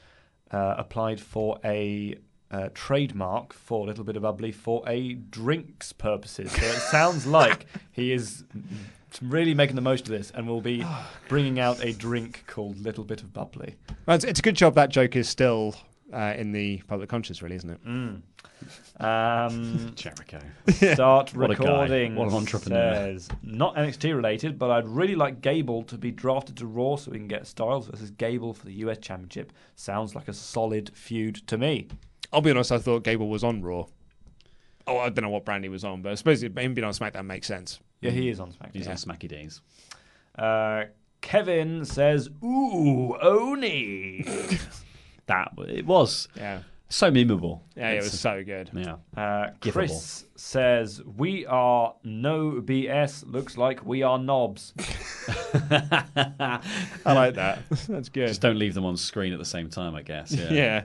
uh, 0.52 0.76
applied 0.78 1.20
for 1.20 1.60
a 1.64 2.16
uh, 2.52 2.70
trademark 2.74 3.54
for 3.54 3.86
a 3.86 3.88
little 3.88 4.04
bit 4.04 4.16
of 4.16 4.24
bubbly 4.24 4.52
for 4.52 4.84
a 4.88 5.14
drinks 5.14 5.94
purposes. 5.94 6.52
So 6.52 6.66
it 6.66 6.80
sounds 6.80 7.26
like 7.40 7.66
he 7.92 8.12
is 8.12 8.44
really 9.22 9.54
making 9.54 9.76
the 9.76 9.82
most 9.82 10.08
of 10.08 10.12
this 10.12 10.32
and 10.32 10.48
will 10.48 10.62
be 10.62 10.86
bringing 11.28 11.60
out 11.60 11.84
a 11.84 11.94
drink 11.94 12.44
called 12.48 12.80
Little 12.80 13.04
Bit 13.04 13.22
of 13.22 13.34
Bubbly. 13.34 13.76
Well, 14.06 14.16
it's, 14.16 14.26
it's 14.26 14.40
a 14.40 14.44
good 14.44 14.56
job 14.56 14.76
that 14.76 14.90
joke 14.90 15.16
is 15.16 15.30
still 15.30 15.76
uh, 16.14 16.34
in 16.38 16.52
the 16.52 16.78
public 16.88 17.10
conscious, 17.10 17.42
really, 17.42 17.56
isn't 17.56 17.70
it? 17.70 17.86
Mm. 17.86 18.22
Um, 19.00 19.92
Jericho. 19.96 20.40
Start 20.72 21.34
What 21.36 21.52
a 21.52 21.56
guy. 21.56 21.60
recording. 21.64 22.16
What 22.16 22.28
an 22.30 22.34
entrepreneur. 22.36 22.94
Says, 22.94 23.30
not 23.44 23.76
NXT 23.76 24.16
related, 24.16 24.60
but 24.60 24.72
I'd 24.72 24.88
really 24.88 25.16
like 25.16 25.42
Gable 25.42 25.84
to 25.84 25.98
be 25.98 26.12
drafted 26.12 26.58
to 26.58 26.66
Raw 26.68 26.96
so 26.98 27.12
we 27.12 27.18
can 27.18 27.28
get 27.28 27.48
Styles 27.48 27.88
versus 27.88 28.12
Gable 28.12 28.54
for 28.54 28.66
the 28.66 28.74
US 28.86 28.98
Championship. 28.98 29.54
Sounds 29.76 30.16
like 30.16 30.28
a 30.28 30.34
solid 30.34 30.92
feud 30.94 31.36
to 31.48 31.58
me. 31.58 31.88
I'll 32.34 32.42
be 32.42 32.52
honest. 32.52 32.72
I 32.72 32.78
thought 32.80 33.04
Gable 33.04 33.30
was 33.30 33.44
on 33.44 33.62
Raw. 33.62 33.86
Oh, 34.86 34.98
I 34.98 35.10
don't 35.10 35.24
know 35.24 35.30
what 35.30 35.46
brand 35.46 35.64
he 35.64 35.70
was 35.70 35.84
on, 35.84 36.02
but 36.02 36.12
I 36.12 36.16
suppose 36.16 36.44
him 36.44 36.54
being 36.54 36.84
on 36.84 36.94
SmackDown 36.94 37.26
makes 37.26 37.48
sense. 37.48 37.80
Yeah, 38.02 38.12
he 38.12 38.30
is 38.30 38.40
on 38.40 38.52
SmackDown. 38.52 38.74
He's 38.74 38.88
on 38.88 38.96
Smacky 38.96 39.28
Days. 39.28 39.62
Uh, 40.38 40.86
Kevin 41.22 41.86
says, 41.86 42.30
"Ooh, 42.44 43.16
Oney." 43.22 44.26
That 45.28 45.52
it 45.60 45.86
was. 45.86 46.28
Yeah. 46.36 46.64
So 46.92 47.12
memeable. 47.12 47.62
Yeah, 47.76 47.92
it 47.92 48.04
was 48.04 48.20
so 48.20 48.44
good. 48.44 48.72
Yeah. 48.74 48.96
Uh. 49.16 49.52
Chris 49.62 50.26
says, 50.36 51.02
"We 51.06 51.46
are 51.46 51.94
no 52.04 52.62
BS. 52.62 53.26
Looks 53.32 53.58
like 53.58 53.86
we 53.86 54.02
are 54.02 54.18
knobs." 54.18 54.74
I 55.72 56.60
like 57.06 57.36
that. 57.36 57.60
That's 57.88 58.10
good. 58.10 58.28
Just 58.28 58.42
don't 58.42 58.58
leave 58.58 58.74
them 58.74 58.86
on 58.86 58.98
screen 58.98 59.34
at 59.34 59.40
the 59.40 59.46
same 59.46 59.70
time, 59.70 59.94
I 59.96 60.02
guess. 60.02 60.32
Yeah. 60.40 60.52
Yeah. 60.52 60.84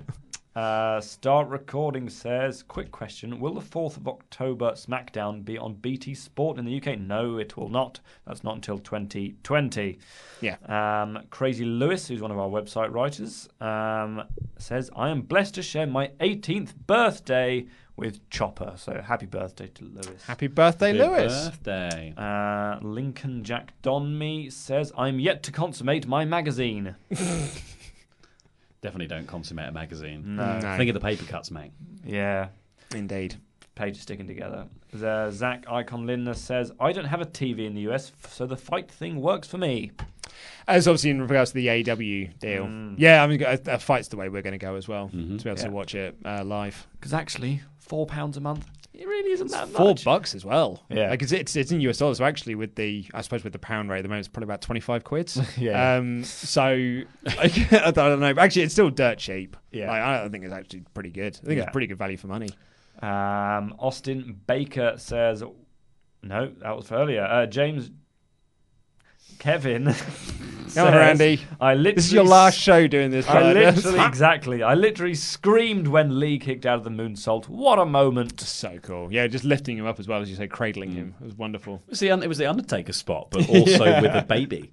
Uh, 0.54 1.00
Start 1.00 1.48
Recording 1.48 2.08
says, 2.08 2.62
quick 2.62 2.92
question. 2.92 3.40
Will 3.40 3.54
the 3.54 3.60
4th 3.60 3.96
of 3.96 4.06
October 4.06 4.70
SmackDown 4.72 5.44
be 5.44 5.58
on 5.58 5.74
BT 5.74 6.14
Sport 6.14 6.58
in 6.58 6.64
the 6.64 6.76
UK? 6.80 6.96
No, 6.98 7.38
it 7.38 7.56
will 7.56 7.68
not. 7.68 7.98
That's 8.24 8.44
not 8.44 8.54
until 8.54 8.78
2020. 8.78 9.98
Yeah. 10.40 10.56
Um, 10.66 11.24
Crazy 11.30 11.64
Lewis, 11.64 12.06
who's 12.06 12.22
one 12.22 12.30
of 12.30 12.38
our 12.38 12.48
website 12.48 12.92
writers, 12.92 13.48
um, 13.60 14.22
says, 14.56 14.90
I 14.94 15.08
am 15.08 15.22
blessed 15.22 15.56
to 15.56 15.62
share 15.62 15.88
my 15.88 16.08
18th 16.20 16.74
birthday 16.86 17.66
with 17.96 18.28
Chopper. 18.30 18.74
So 18.76 19.00
happy 19.00 19.26
birthday 19.26 19.68
to 19.74 19.84
Lewis. 19.84 20.24
Happy 20.24 20.46
birthday, 20.46 20.96
Happy 20.96 21.08
Lewis. 21.10 21.48
birthday. 21.48 22.14
Uh, 22.16 22.78
Lincoln 22.80 23.42
Jack 23.42 23.72
Donme 23.82 24.52
says, 24.52 24.92
I'm 24.96 25.18
yet 25.18 25.42
to 25.44 25.52
consummate 25.52 26.06
my 26.06 26.24
magazine. 26.24 26.94
Definitely 28.84 29.06
don't 29.06 29.26
consummate 29.26 29.66
a 29.68 29.72
magazine. 29.72 30.36
No. 30.36 30.58
No. 30.60 30.76
Think 30.76 30.90
of 30.90 30.94
the 30.94 31.00
paper 31.00 31.24
cuts, 31.24 31.50
mate. 31.50 31.70
Yeah. 32.04 32.48
Indeed. 32.94 33.36
pages 33.74 34.02
sticking 34.02 34.26
together. 34.26 34.66
The 34.92 35.30
Zach 35.30 35.64
Icon 35.68 36.06
Lindner 36.06 36.34
says, 36.34 36.70
I 36.78 36.92
don't 36.92 37.06
have 37.06 37.22
a 37.22 37.24
TV 37.26 37.60
in 37.66 37.74
the 37.74 37.80
US, 37.90 38.12
so 38.28 38.44
the 38.46 38.58
fight 38.58 38.90
thing 38.90 39.22
works 39.22 39.48
for 39.48 39.56
me. 39.56 39.90
As 40.68 40.86
obviously 40.86 41.10
in 41.10 41.22
regards 41.22 41.52
to 41.52 41.54
the 41.54 41.70
AW 41.70 41.96
deal. 42.38 42.66
Mm. 42.66 42.96
Yeah, 42.98 43.22
I 43.22 43.26
mean, 43.26 43.42
a, 43.42 43.58
a 43.66 43.78
fight's 43.78 44.08
the 44.08 44.16
way 44.18 44.28
we're 44.28 44.42
going 44.42 44.52
to 44.52 44.58
go 44.58 44.74
as 44.76 44.86
well 44.86 45.06
Mm-hmm. 45.14 45.38
to 45.38 45.44
be 45.44 45.50
able 45.50 45.58
Yeah. 45.60 45.66
to 45.66 45.72
watch 45.72 45.94
it 45.94 46.16
uh, 46.24 46.44
live. 46.44 46.86
Because 46.92 47.14
actually, 47.14 47.62
£4 47.88 48.06
pounds 48.06 48.36
a 48.36 48.40
month, 48.40 48.66
it 48.94 49.06
really 49.08 49.32
isn't 49.32 49.50
that 49.50 49.68
Four 49.70 49.88
much. 49.88 50.04
bucks 50.04 50.34
as 50.34 50.44
well. 50.44 50.82
Yeah. 50.88 51.10
like 51.10 51.20
it's, 51.22 51.32
it's 51.32 51.56
it's 51.56 51.72
in 51.72 51.80
US 51.82 51.98
dollars. 51.98 52.18
So 52.18 52.24
actually, 52.24 52.54
with 52.54 52.74
the 52.76 53.04
I 53.12 53.20
suppose 53.22 53.42
with 53.44 53.52
the 53.52 53.58
pound 53.58 53.90
rate 53.90 53.98
at 53.98 54.02
the 54.02 54.08
moment, 54.08 54.26
it's 54.26 54.28
probably 54.28 54.46
about 54.46 54.60
twenty 54.62 54.80
five 54.80 55.04
quid. 55.04 55.32
Yeah. 55.56 55.96
Um. 55.96 56.22
So 56.24 56.62
I 57.26 57.90
don't 57.94 58.20
know. 58.20 58.34
Actually, 58.38 58.62
it's 58.62 58.72
still 58.74 58.90
dirt 58.90 59.18
cheap. 59.18 59.56
Yeah. 59.72 59.88
Like, 59.90 60.00
I 60.02 60.28
think 60.28 60.44
it's 60.44 60.52
actually 60.54 60.84
pretty 60.94 61.10
good. 61.10 61.38
I 61.42 61.46
think 61.46 61.56
Yeah. 61.58 61.64
it's 61.64 61.72
pretty 61.72 61.86
good 61.88 61.98
value 61.98 62.16
for 62.16 62.28
money. 62.28 62.50
Um, 63.02 63.74
Austin 63.78 64.40
Baker 64.46 64.94
says, 64.96 65.42
no, 66.22 66.52
that 66.62 66.76
was 66.76 66.86
for 66.86 66.94
earlier. 66.94 67.24
Uh, 67.24 67.44
James 67.46 67.90
Kevin. 69.38 69.94
Come 70.74 70.86
on, 70.86 70.92
says, 70.92 71.18
Randy. 71.18 71.40
I 71.60 71.74
literally 71.74 71.94
This 71.94 72.06
is 72.06 72.12
your 72.12 72.24
last 72.24 72.58
show 72.58 72.88
doing 72.88 73.10
this. 73.10 73.28
I 73.28 73.52
literally, 73.52 74.00
exactly. 74.06 74.62
I 74.62 74.74
literally 74.74 75.14
screamed 75.14 75.86
when 75.86 76.18
Lee 76.18 76.38
kicked 76.38 76.66
out 76.66 76.78
of 76.78 76.84
the 76.84 76.90
moonsault. 76.90 77.48
What 77.48 77.78
a 77.78 77.84
moment! 77.86 78.40
so 78.40 78.78
cool. 78.82 79.12
Yeah, 79.12 79.26
just 79.28 79.44
lifting 79.44 79.78
him 79.78 79.86
up 79.86 80.00
as 80.00 80.08
well 80.08 80.20
as 80.20 80.28
you 80.28 80.36
say, 80.36 80.48
cradling 80.48 80.90
mm. 80.90 80.96
him. 80.96 81.14
It 81.20 81.26
was 81.26 81.36
wonderful. 81.36 81.82
It 81.86 81.90
was 81.90 82.00
the, 82.00 82.08
it 82.08 82.28
was 82.28 82.38
the 82.38 82.46
Undertaker 82.46 82.92
spot, 82.92 83.28
but 83.30 83.48
also 83.48 83.84
Yeah. 83.84 84.00
with 84.02 84.14
a 84.14 84.22
baby. 84.22 84.72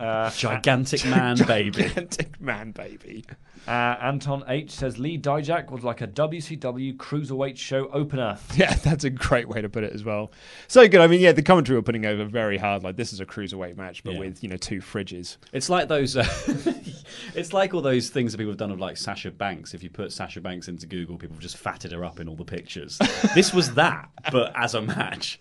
Uh, 0.00 0.30
Gigantic 0.30 1.04
man 1.06 1.36
baby. 1.46 1.82
Gigantic 1.82 2.40
man 2.40 2.72
baby. 2.72 3.24
Uh, 3.68 3.96
Anton 4.00 4.42
H 4.48 4.70
says 4.70 4.98
Lee 4.98 5.18
Dijak 5.18 5.70
was 5.70 5.84
like 5.84 6.00
a 6.00 6.06
WCW 6.08 6.96
cruiserweight 6.96 7.58
show 7.58 7.88
opener. 7.88 8.38
Yeah, 8.56 8.72
that's 8.74 9.04
a 9.04 9.10
great 9.10 9.48
way 9.48 9.60
to 9.60 9.68
put 9.68 9.84
it 9.84 9.92
as 9.92 10.02
well. 10.02 10.32
So 10.66 10.88
good. 10.88 11.00
I 11.02 11.06
mean, 11.06 11.20
yeah, 11.20 11.32
the 11.32 11.42
commentary 11.42 11.76
were 11.78 11.82
putting 11.82 12.06
over 12.06 12.24
very 12.24 12.56
hard. 12.56 12.82
Like 12.82 12.96
this 12.96 13.12
is 13.12 13.20
a 13.20 13.26
cruiserweight 13.26 13.76
match, 13.76 14.02
but 14.02 14.14
Yeah. 14.14 14.20
with 14.20 14.42
you 14.42 14.48
know 14.48 14.56
two 14.56 14.80
fridges. 14.80 15.36
It's 15.52 15.68
like 15.68 15.88
those. 15.88 16.16
Uh, 16.16 16.24
it's 17.34 17.52
like 17.52 17.74
all 17.74 17.82
those 17.82 18.08
things 18.08 18.32
that 18.32 18.38
people 18.38 18.50
have 18.52 18.58
done 18.58 18.70
of 18.70 18.80
like 18.80 18.96
Sasha 18.96 19.30
Banks. 19.30 19.74
If 19.74 19.82
you 19.82 19.90
put 19.90 20.12
Sasha 20.12 20.40
Banks 20.40 20.68
into 20.68 20.86
Google, 20.86 21.18
people 21.18 21.34
have 21.34 21.42
just 21.42 21.58
fatted 21.58 21.92
her 21.92 22.04
up 22.04 22.18
in 22.20 22.28
all 22.28 22.36
the 22.36 22.44
pictures. 22.44 22.98
this 23.34 23.52
was 23.52 23.74
that, 23.74 24.08
but 24.32 24.52
as 24.56 24.74
a 24.74 24.80
match. 24.82 25.38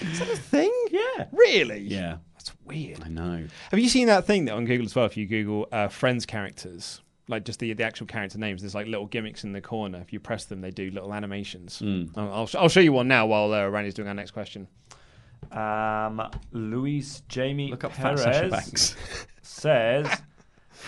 Is 0.00 0.18
that 0.18 0.28
a 0.30 0.36
thing? 0.36 0.72
Yeah. 0.90 1.26
Really? 1.30 1.80
Yeah. 1.80 2.16
That's 2.64 2.76
weird. 2.76 3.02
I 3.04 3.08
know. 3.08 3.46
Have 3.70 3.80
you 3.80 3.88
seen 3.88 4.06
that 4.08 4.26
thing 4.26 4.46
that 4.46 4.54
on 4.54 4.64
Google 4.64 4.86
as 4.86 4.94
well? 4.94 5.06
If 5.06 5.16
you 5.16 5.26
Google 5.26 5.68
uh, 5.72 5.88
Friends 5.88 6.26
characters, 6.26 7.00
like 7.28 7.44
just 7.44 7.58
the 7.58 7.72
the 7.72 7.84
actual 7.84 8.06
character 8.06 8.38
names, 8.38 8.62
there's 8.62 8.74
like 8.74 8.86
little 8.86 9.06
gimmicks 9.06 9.44
in 9.44 9.52
the 9.52 9.60
corner. 9.60 9.98
If 9.98 10.12
you 10.12 10.20
press 10.20 10.44
them, 10.44 10.60
they 10.60 10.70
do 10.70 10.90
little 10.90 11.12
animations. 11.14 11.78
Hmm. 11.78 12.04
I'll, 12.16 12.32
I'll, 12.32 12.46
sh- 12.46 12.54
I'll 12.56 12.68
show 12.68 12.80
you 12.80 12.92
one 12.92 13.08
now 13.08 13.26
while 13.26 13.52
uh, 13.52 13.68
Randy's 13.68 13.94
doing 13.94 14.08
our 14.08 14.14
next 14.14 14.32
question. 14.32 14.68
Um, 15.52 16.30
Luis 16.52 17.22
Jamie 17.28 17.70
Look 17.70 17.84
up 17.84 17.92
Fat 17.92 18.16
Perez 18.16 18.22
Sasha 18.22 18.48
Banks. 18.48 18.96
says, 19.42 20.06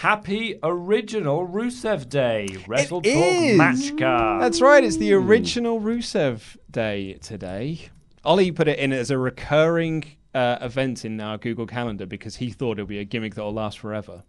"Happy 0.00 0.58
original 0.62 1.46
Rusev 1.46 2.08
Day, 2.08 2.48
Wrestle 2.66 3.02
Talk 3.02 3.12
is. 3.14 3.58
match 3.58 3.96
card." 3.98 4.42
That's 4.42 4.60
right. 4.60 4.82
It's 4.82 4.96
the 4.96 5.12
original 5.12 5.80
Rusev 5.80 6.56
Day 6.70 7.14
today. 7.14 7.90
Ollie 8.24 8.50
put 8.50 8.66
it 8.66 8.78
in 8.78 8.92
as 8.92 9.10
a 9.12 9.18
recurring 9.18 10.15
uh, 10.36 10.58
event 10.60 11.04
in 11.04 11.18
our 11.20 11.38
Google 11.38 11.66
Calendar 11.66 12.04
because 12.04 12.36
he 12.36 12.50
thought 12.50 12.78
it 12.78 12.82
would 12.82 12.88
be 12.88 12.98
a 12.98 13.04
gimmick 13.04 13.34
that 13.36 13.42
will 13.42 13.54
last 13.54 13.78
forever. 13.78 14.22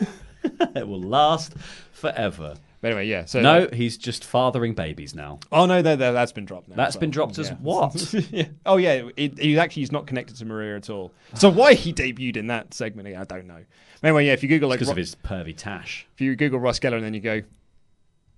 it 0.44 0.86
will 0.86 1.00
last 1.00 1.54
forever. 1.92 2.56
But 2.82 2.88
anyway, 2.88 3.06
yeah. 3.06 3.24
So 3.24 3.40
no, 3.40 3.68
he's 3.72 3.96
just 3.96 4.22
fathering 4.22 4.74
babies 4.74 5.14
now. 5.14 5.40
Oh 5.50 5.64
no, 5.64 5.80
no, 5.80 5.96
no, 5.96 6.12
that's 6.12 6.32
been 6.32 6.44
dropped 6.44 6.68
now. 6.68 6.76
That's 6.76 6.96
as 6.96 7.00
been 7.00 7.10
dropped 7.10 7.38
as 7.38 7.48
Yeah. 7.48 7.56
what? 7.56 8.14
yeah. 8.30 8.48
Oh 8.66 8.76
yeah, 8.76 9.08
it, 9.16 9.38
he 9.38 9.58
actually 9.58 9.82
he's 9.82 9.92
not 9.92 10.06
connected 10.06 10.36
to 10.36 10.44
Maria 10.44 10.76
at 10.76 10.90
all. 10.90 11.10
So 11.34 11.48
why 11.48 11.72
he 11.72 11.94
debuted 11.94 12.36
in 12.36 12.48
that 12.48 12.74
segment, 12.74 13.16
I 13.16 13.24
don't 13.24 13.46
know. 13.46 13.64
Anyway, 14.02 14.26
yeah, 14.26 14.34
if 14.34 14.42
you 14.42 14.50
Google 14.50 14.68
like 14.68 14.78
because 14.78 14.90
of 14.90 14.96
his 14.98 15.14
pervy 15.14 15.56
tash. 15.56 16.06
if 16.14 16.20
you 16.20 16.36
Google 16.36 16.60
Ross 16.60 16.78
Geller 16.78 16.96
and 16.96 17.04
then 17.04 17.14
you 17.14 17.20
go 17.20 17.40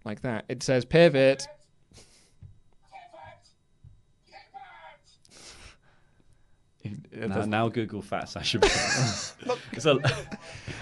like 0.04 0.22
that, 0.22 0.44
it 0.48 0.62
says 0.62 0.84
pivot. 0.84 1.48
Now, 7.26 7.44
now 7.44 7.68
Google 7.68 8.02
Fat 8.02 8.28
Sasha 8.28 8.58
Banks. 8.58 9.34
So- 9.78 10.00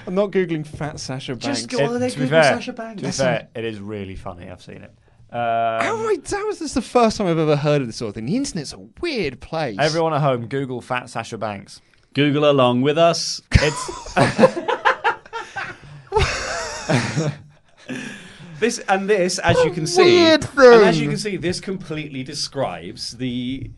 I'm 0.06 0.14
not 0.14 0.30
googling 0.30 0.66
fat 0.66 0.98
Sasha 1.00 1.34
Banks. 1.36 1.62
Just 1.62 1.68
go 1.70 1.84
on 1.84 2.00
there, 2.00 2.10
Google 2.10 2.28
fair, 2.28 2.42
Sasha 2.54 2.72
Banks. 2.72 3.02
to 3.02 3.08
be 3.08 3.12
fair, 3.12 3.48
it 3.54 3.64
is 3.64 3.78
really 3.80 4.16
funny. 4.16 4.50
I've 4.50 4.62
seen 4.62 4.82
it. 4.82 4.92
Um, 5.30 5.40
How 5.40 5.96
right, 6.04 6.24
that 6.24 6.44
was 6.46 6.60
this 6.60 6.74
the 6.74 6.82
first 6.82 7.16
time 7.18 7.26
I've 7.26 7.38
ever 7.38 7.56
heard 7.56 7.80
of 7.80 7.88
this 7.88 7.96
sort 7.96 8.10
of 8.10 8.14
thing. 8.14 8.26
The 8.26 8.36
internet's 8.36 8.72
a 8.72 8.78
weird 9.00 9.40
place. 9.40 9.76
Everyone 9.78 10.14
at 10.14 10.20
home, 10.20 10.46
Google 10.46 10.80
Fat 10.80 11.10
Sasha 11.10 11.36
Banks. 11.36 11.80
Google 12.14 12.48
along 12.50 12.82
with 12.82 12.96
us. 12.96 13.42
It's 13.52 14.16
This 18.58 18.78
and 18.88 19.08
this, 19.08 19.38
as 19.40 19.56
you 19.64 19.70
can 19.70 19.86
see, 19.86 20.02
weird 20.02 20.44
and 20.56 20.84
as 20.86 20.98
you 20.98 21.08
can 21.08 21.18
see, 21.18 21.36
this 21.36 21.60
completely 21.60 22.22
describes 22.22 23.12
the 23.18 23.70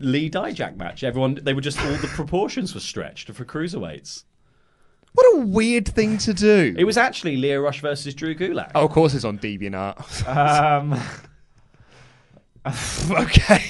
Lee 0.00 0.28
Dijak 0.30 0.76
match. 0.76 1.04
Everyone, 1.04 1.38
they 1.42 1.54
were 1.54 1.60
just 1.60 1.80
all 1.80 1.92
the 1.96 2.08
proportions 2.08 2.74
were 2.74 2.80
stretched 2.80 3.30
for 3.30 3.44
cruiserweights. 3.44 4.24
What 5.12 5.36
a 5.36 5.46
weird 5.46 5.88
thing 5.88 6.18
to 6.18 6.32
do. 6.32 6.74
It 6.78 6.84
was 6.84 6.96
actually 6.96 7.36
Lio 7.36 7.60
Rush 7.60 7.80
versus 7.80 8.14
Drew 8.14 8.34
Gulak. 8.34 8.70
Oh, 8.74 8.84
of 8.84 8.92
course 8.92 9.12
it's 9.14 9.24
on 9.24 9.38
DeviantArt. 9.38 10.28
um, 10.36 11.00
okay. 13.10 13.62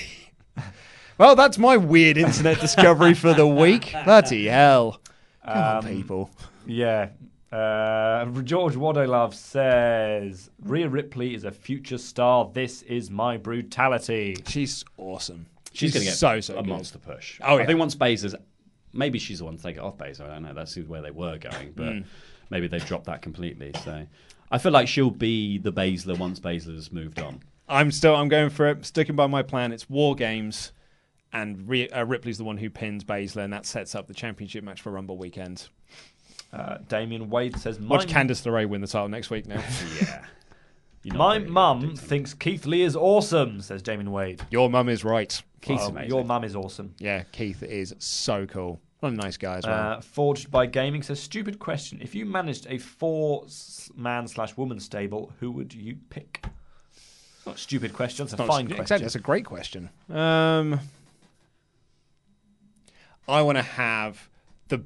Well, 1.18 1.36
that's 1.36 1.58
my 1.58 1.76
weird 1.76 2.16
internet 2.16 2.60
discovery 2.60 3.14
for 3.14 3.34
the 3.34 3.46
week. 3.46 3.94
Bloody 4.04 4.46
hell. 4.46 5.00
Come 5.44 5.56
on, 5.56 5.76
Um, 5.76 5.84
people. 5.86 6.30
yeah. 6.66 7.08
Uh, 7.52 8.26
George 8.42 8.74
Wadolove 8.76 9.34
says 9.34 10.50
Rhea 10.62 10.88
Ripley 10.88 11.34
is 11.34 11.44
a 11.44 11.50
future 11.50 11.98
star. 11.98 12.48
This 12.52 12.82
is 12.82 13.10
my 13.10 13.36
brutality. 13.36 14.36
She's 14.46 14.84
awesome. 14.96 15.46
She's, 15.72 15.92
going 15.92 16.02
to 16.04 16.10
get 16.10 16.16
so, 16.16 16.40
so 16.40 16.54
a 16.54 16.62
good. 16.62 16.66
monster 16.68 16.98
push. 16.98 17.38
Oh, 17.42 17.58
I 17.58 17.66
think 17.66 17.78
once 17.78 17.94
Baszler's, 17.94 18.34
maybe 18.92 19.18
she's 19.18 19.38
the 19.38 19.44
one 19.44 19.56
to 19.56 19.62
take 19.62 19.76
it 19.76 19.82
off 19.82 19.96
Baszler. 19.98 20.28
I 20.28 20.34
don't 20.34 20.42
know. 20.42 20.54
That's 20.54 20.76
where 20.76 21.00
they 21.02 21.10
were 21.12 21.38
going, 21.38 21.72
but 21.76 21.86
Mm. 21.92 22.04
maybe 22.50 22.66
they've 22.66 22.84
dropped 22.84 23.04
that 23.06 23.22
completely. 23.22 23.70
So 23.84 24.06
I 24.50 24.58
feel 24.58 24.72
like 24.72 24.88
she'll 24.88 25.10
be 25.10 25.58
the 25.58 25.72
Baszler 25.72 26.18
once 26.18 26.40
Baszler's 26.40 26.90
moved 26.90 27.20
on. 27.20 27.40
I'm 27.68 27.92
still 27.92 28.16
I'm 28.16 28.28
going 28.28 28.50
for 28.50 28.68
it. 28.68 28.84
Sticking 28.84 29.14
by 29.14 29.28
my 29.28 29.42
plan. 29.44 29.70
It's 29.72 29.88
War 29.88 30.16
Games, 30.16 30.72
and 31.32 31.68
Re- 31.68 31.88
uh, 31.90 32.04
Ripley's 32.04 32.38
the 32.38 32.42
one 32.44 32.56
who 32.56 32.68
pins 32.68 33.04
Baszler, 33.04 33.44
and 33.44 33.52
that 33.52 33.64
sets 33.64 33.94
up 33.94 34.08
the 34.08 34.14
championship 34.14 34.64
match 34.64 34.80
for 34.80 34.90
Rumble 34.90 35.16
weekend. 35.18 35.68
Uh, 36.52 36.78
Damien 36.88 37.30
Wade 37.30 37.56
says, 37.60 37.78
Watch 37.78 38.08
"My- 38.08 38.12
Candice 38.12 38.42
LeRae 38.44 38.68
win 38.68 38.80
the 38.80 38.88
title 38.88 39.08
next 39.08 39.30
week 39.30 39.46
now. 39.46 39.62
yeah. 40.02 40.24
My 41.14 41.38
mum 41.38 41.94
thinks 41.96 42.34
Keith 42.34 42.66
Lee 42.66 42.82
is 42.82 42.94
awesome, 42.96 43.60
says 43.62 43.80
Damien 43.82 44.10
Wade. 44.10 44.42
Your 44.50 44.68
mum 44.68 44.88
is 44.88 45.02
right. 45.04 45.40
Keith's 45.60 45.80
Well, 45.82 45.90
amazing. 45.90 46.10
Your 46.10 46.24
mum 46.24 46.44
is 46.44 46.56
awesome. 46.56 46.94
Yeah, 46.98 47.24
Keith 47.32 47.62
is 47.62 47.94
so 47.98 48.46
cool. 48.46 48.80
What 49.00 49.12
a 49.12 49.16
nice 49.16 49.36
guy 49.36 49.56
as 49.58 49.66
well. 49.66 49.92
Uh, 49.92 50.00
Forged 50.00 50.50
by 50.50 50.66
Gaming 50.66 51.02
says, 51.02 51.20
stupid 51.20 51.58
question. 51.58 52.00
If 52.02 52.14
you 52.14 52.26
managed 52.26 52.66
a 52.68 52.78
four 52.78 53.46
man 53.96 54.28
slash 54.28 54.56
woman 54.56 54.78
stable, 54.80 55.32
who 55.40 55.50
would 55.52 55.72
you 55.72 55.96
pick? 56.10 56.44
Not 57.46 57.54
a 57.56 57.58
stupid 57.58 57.94
question, 57.94 58.24
it's 58.24 58.34
a 58.34 58.36
Not- 58.36 58.46
fine 58.48 58.66
question. 58.68 59.00
That's 59.00 59.14
a 59.14 59.18
great 59.20 59.46
question. 59.46 59.88
Um, 60.10 60.80
I 63.28 63.42
want 63.42 63.56
to 63.56 63.62
have 63.62 64.28
the 64.68 64.82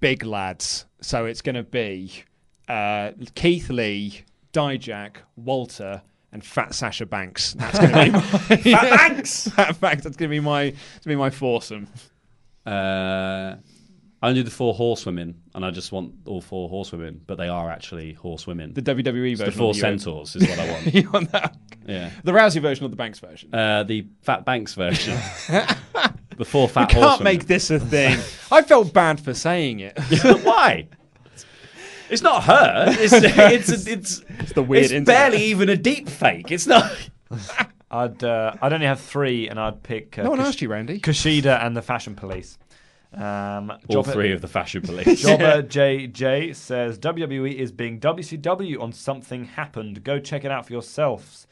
big 0.00 0.24
lads, 0.24 0.84
so 1.00 1.24
it's 1.24 1.42
going 1.42 1.56
to 1.56 1.62
be 1.62 2.22
uh, 2.68 3.12
Keith 3.34 3.68
Lee, 3.70 4.22
Dijak, 4.52 5.16
Walter, 5.36 6.02
and 6.36 6.44
Fat 6.44 6.74
Sasha 6.74 7.06
Banks. 7.06 7.54
That's 7.54 7.78
going 7.78 7.92
to 7.92 8.04
be 8.04 8.10
my 8.72 8.76
Fat 8.76 8.90
Banks! 8.90 9.48
Fat 9.56 9.80
Banks. 9.80 10.04
That's 10.04 10.16
going 10.16 10.28
to 10.28 10.34
be 10.36 10.40
my 10.40 10.70
to 10.70 11.08
be 11.08 11.16
my 11.16 11.30
foursome. 11.30 11.88
Uh, 12.66 13.56
I 14.22 14.28
only 14.28 14.40
do 14.40 14.44
the 14.44 14.50
four 14.50 14.74
horsewomen, 14.74 15.40
and 15.54 15.64
I 15.64 15.70
just 15.70 15.92
want 15.92 16.12
all 16.26 16.42
four 16.42 16.68
horsewomen, 16.68 17.22
but 17.26 17.38
they 17.38 17.48
are 17.48 17.70
actually 17.70 18.12
horsewomen. 18.12 18.74
The 18.74 18.82
WWE 18.82 19.32
It's 19.32 19.40
version. 19.40 19.52
The 19.54 19.58
four 19.58 19.72
the 19.72 19.80
centaurs 19.80 20.36
is 20.36 20.46
what 20.46 20.58
I 20.58 20.70
want. 20.70 20.86
you 20.94 21.10
want 21.10 21.32
that? 21.32 21.56
Yeah. 21.86 22.10
The 22.22 22.32
Rousey 22.32 22.60
version 22.60 22.84
or 22.84 22.88
the 22.90 22.96
Banks 22.96 23.18
version? 23.18 23.54
Uh, 23.54 23.84
the 23.84 24.06
Fat 24.20 24.44
Banks 24.44 24.74
version. 24.74 25.14
the 26.36 26.44
four 26.44 26.68
fat 26.68 26.88
we 26.88 26.94
can't 26.94 27.04
horsewomen. 27.04 27.24
make 27.32 27.46
this 27.46 27.70
a 27.70 27.78
thing. 27.80 28.18
I 28.52 28.60
felt 28.60 28.92
bad 28.92 29.20
for 29.20 29.32
saying 29.32 29.80
it. 29.80 29.98
Why? 30.44 30.88
It's 32.10 32.22
not 32.22 32.44
her. 32.44 32.86
It's 32.98 33.12
it's 33.12 33.86
it's, 33.86 34.22
It's 34.40 34.52
the 34.52 34.62
weird 34.62 34.84
It's 34.84 34.92
internet. 34.92 35.06
barely 35.32 35.44
even 35.44 35.68
a 35.68 35.76
deep 35.76 36.08
fake. 36.08 36.50
It's 36.50 36.66
not. 36.66 36.90
I'd 37.90 38.22
uh, 38.24 38.54
I'd 38.60 38.72
only 38.72 38.86
have 38.86 39.00
three, 39.00 39.48
and 39.48 39.58
I'd 39.60 39.82
pick. 39.82 40.18
Uh, 40.18 40.24
No 40.24 40.30
one 40.30 40.38
Kush- 40.38 40.48
asked 40.48 40.62
you, 40.62 40.68
Randy. 40.68 41.00
Kushida 41.00 41.64
and 41.64 41.76
the 41.76 41.82
Fashion 41.82 42.14
Police. 42.14 42.58
Um, 43.14 43.70
All 43.88 44.02
Jobber- 44.02 44.12
three 44.12 44.32
of 44.32 44.40
the 44.40 44.48
fashion 44.48 44.82
police. 44.90 45.22
Jobber 45.22 45.62
JJ 45.62 46.54
says 46.56 46.98
WWE 46.98 47.54
is 47.54 47.72
being 47.72 47.98
WCW 48.00 48.80
on 48.80 48.92
Something 48.92 49.44
Happened. 49.46 50.02
Go 50.04 50.18
check 50.18 50.44
it 50.44 50.50
out 50.50 50.66
for 50.66 50.72
yourselves. 50.72 51.46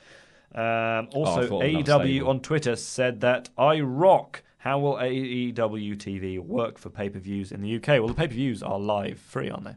Um, 0.55 1.09
Oh, 1.15 1.25
also, 1.25 1.49
thought 1.49 1.65
another 1.65 2.05
AEW 2.05 2.29
on 2.29 2.41
Twitter 2.41 2.77
said 2.77 3.21
that 3.23 3.49
I 3.57 3.81
rock. 3.81 4.43
How 4.59 4.79
will 4.79 4.95
AEW 4.95 5.97
TV 5.97 6.39
work 6.39 6.79
for 6.79 6.89
pay 6.91 7.09
per 7.11 7.19
views 7.19 7.53
in 7.53 7.61
the 7.61 7.77
UK? 7.77 7.89
Well, 7.89 8.09
the 8.09 8.15
pay 8.15 8.29
per 8.29 8.35
views 8.35 8.63
are 8.63 8.79
live, 8.79 9.19
free, 9.19 9.51
aren't 9.51 9.65
they? 9.65 9.75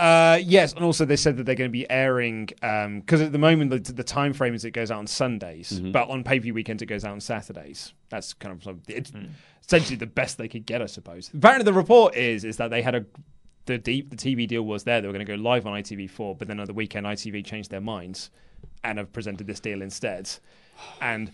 Uh, 0.00 0.38
yes, 0.42 0.72
and 0.72 0.82
also 0.84 1.04
they 1.04 1.16
said 1.16 1.36
that 1.36 1.44
they're 1.44 1.54
going 1.54 1.68
to 1.68 1.72
be 1.72 1.88
airing 1.90 2.46
because 2.46 3.20
at 3.20 3.32
the 3.32 3.38
moment 3.38 3.70
the, 3.70 3.92
the 3.92 4.02
time 4.02 4.32
frame 4.32 4.54
is 4.54 4.64
it 4.64 4.70
goes 4.70 4.90
out 4.90 4.98
on 4.98 5.06
Sundays, 5.06 5.72
Mhm. 5.80 5.92
but 5.92 6.08
on 6.08 6.24
pay 6.24 6.38
per 6.38 6.44
view 6.44 6.54
weekends 6.54 6.82
it 6.82 6.86
goes 6.86 7.04
out 7.04 7.12
on 7.12 7.20
Saturdays. 7.20 7.92
That's 8.08 8.32
kind 8.32 8.54
of 8.56 8.62
some- 8.62 8.80
it's 8.88 9.12
essentially 9.66 9.96
the 9.96 10.06
best 10.06 10.38
they 10.38 10.48
could 10.48 10.64
get, 10.64 10.80
I 10.80 10.86
suppose. 10.86 11.30
Apparently, 11.34 11.64
the 11.64 11.74
report 11.74 12.16
is 12.16 12.44
is 12.44 12.56
that 12.56 12.70
they 12.70 12.80
had 12.82 12.94
a 12.94 13.04
the 13.66 13.76
deep 13.76 14.08
the 14.10 14.16
TV 14.16 14.48
deal 14.48 14.62
was 14.62 14.84
there. 14.84 15.00
They 15.02 15.06
were 15.06 15.12
going 15.12 15.26
to 15.26 15.36
go 15.36 15.40
live 15.40 15.66
on 15.66 15.74
ITV4, 15.74 16.38
but 16.38 16.48
then 16.48 16.58
on 16.60 16.66
the 16.66 16.72
weekend 16.72 17.06
ITV 17.06 17.44
changed 17.44 17.70
their 17.70 17.82
minds 17.82 18.30
and 18.82 18.96
have 18.98 19.12
presented 19.12 19.46
this 19.46 19.60
deal 19.60 19.82
instead. 19.82 20.30
And 21.02 21.30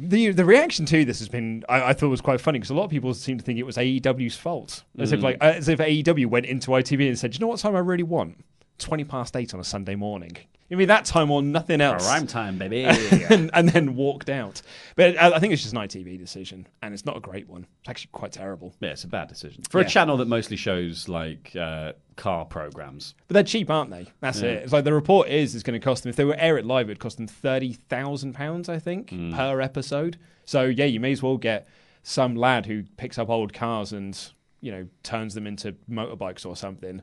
the 0.00 0.30
the 0.32 0.44
reaction 0.44 0.86
to 0.86 1.04
this 1.04 1.18
has 1.20 1.28
been 1.28 1.64
I, 1.68 1.90
I 1.90 1.92
thought 1.92 2.08
was 2.08 2.20
quite 2.20 2.40
funny 2.40 2.58
because 2.58 2.70
a 2.70 2.74
lot 2.74 2.84
of 2.84 2.90
people 2.90 3.12
seem 3.14 3.38
to 3.38 3.44
think 3.44 3.58
it 3.58 3.64
was 3.64 3.76
AEW's 3.76 4.36
fault, 4.36 4.84
as 4.98 5.12
if 5.12 5.20
Mm. 5.20 5.22
like 5.22 5.36
uh, 5.40 5.52
as 5.56 5.68
if 5.68 5.78
AEW 5.78 6.26
went 6.26 6.46
into 6.46 6.70
ITV 6.70 7.06
and 7.08 7.18
said, 7.18 7.34
you 7.34 7.40
know 7.40 7.46
what 7.46 7.60
time 7.60 7.76
I 7.76 7.80
really 7.80 8.02
want? 8.02 8.44
Twenty 8.80 9.04
past 9.04 9.36
eight 9.36 9.54
on 9.54 9.60
a 9.60 9.64
Sunday 9.64 9.94
morning. 9.94 10.36
Give 10.68 10.78
me 10.78 10.84
that 10.84 11.04
time 11.04 11.32
or 11.32 11.42
nothing 11.42 11.80
else. 11.80 12.06
Prime 12.06 12.28
time, 12.28 12.56
baby. 12.56 12.84
and, 13.30 13.50
and 13.52 13.68
then 13.68 13.96
walked 13.96 14.30
out. 14.30 14.62
But 14.94 15.20
I, 15.20 15.32
I 15.32 15.38
think 15.40 15.52
it's 15.52 15.62
just 15.62 15.74
an 15.74 15.80
ITV 15.80 16.16
decision, 16.16 16.68
and 16.80 16.94
it's 16.94 17.04
not 17.04 17.16
a 17.16 17.20
great 17.20 17.48
one. 17.48 17.66
It's 17.80 17.88
actually 17.88 18.10
quite 18.12 18.30
terrible. 18.30 18.72
Yeah, 18.80 18.90
it's 18.90 19.02
a 19.02 19.08
bad 19.08 19.26
decision 19.28 19.64
for 19.68 19.80
Yeah. 19.80 19.86
a 19.86 19.90
channel 19.90 20.16
that 20.18 20.28
mostly 20.28 20.56
shows 20.56 21.08
like 21.08 21.56
uh, 21.56 21.94
car 22.14 22.44
programs. 22.44 23.14
But 23.26 23.34
they're 23.34 23.42
cheap, 23.42 23.68
aren't 23.68 23.90
they? 23.90 24.06
That's 24.20 24.40
Yeah. 24.42 24.50
it. 24.50 24.62
It's 24.62 24.72
like 24.72 24.84
the 24.84 24.94
report 24.94 25.28
is 25.28 25.54
it's 25.56 25.64
going 25.64 25.78
to 25.78 25.84
cost 25.84 26.04
them 26.04 26.10
if 26.10 26.16
they 26.16 26.24
were 26.24 26.36
air 26.38 26.56
it 26.56 26.64
live, 26.64 26.88
it'd 26.88 27.00
cost 27.00 27.16
them 27.16 27.26
thirty 27.26 27.72
thousand 27.72 28.34
pounds, 28.34 28.68
I 28.68 28.78
think, 28.78 29.10
Mm. 29.10 29.34
per 29.34 29.60
episode. 29.60 30.18
So 30.44 30.62
yeah, 30.62 30.84
you 30.84 31.00
may 31.00 31.10
as 31.12 31.20
well 31.22 31.36
get 31.36 31.66
some 32.04 32.36
lad 32.36 32.66
who 32.66 32.84
picks 32.96 33.18
up 33.18 33.28
old 33.28 33.52
cars 33.52 33.92
and 33.92 34.16
you 34.60 34.70
know 34.70 34.86
turns 35.02 35.34
them 35.34 35.48
into 35.48 35.72
motorbikes 35.90 36.46
or 36.46 36.54
something 36.54 37.02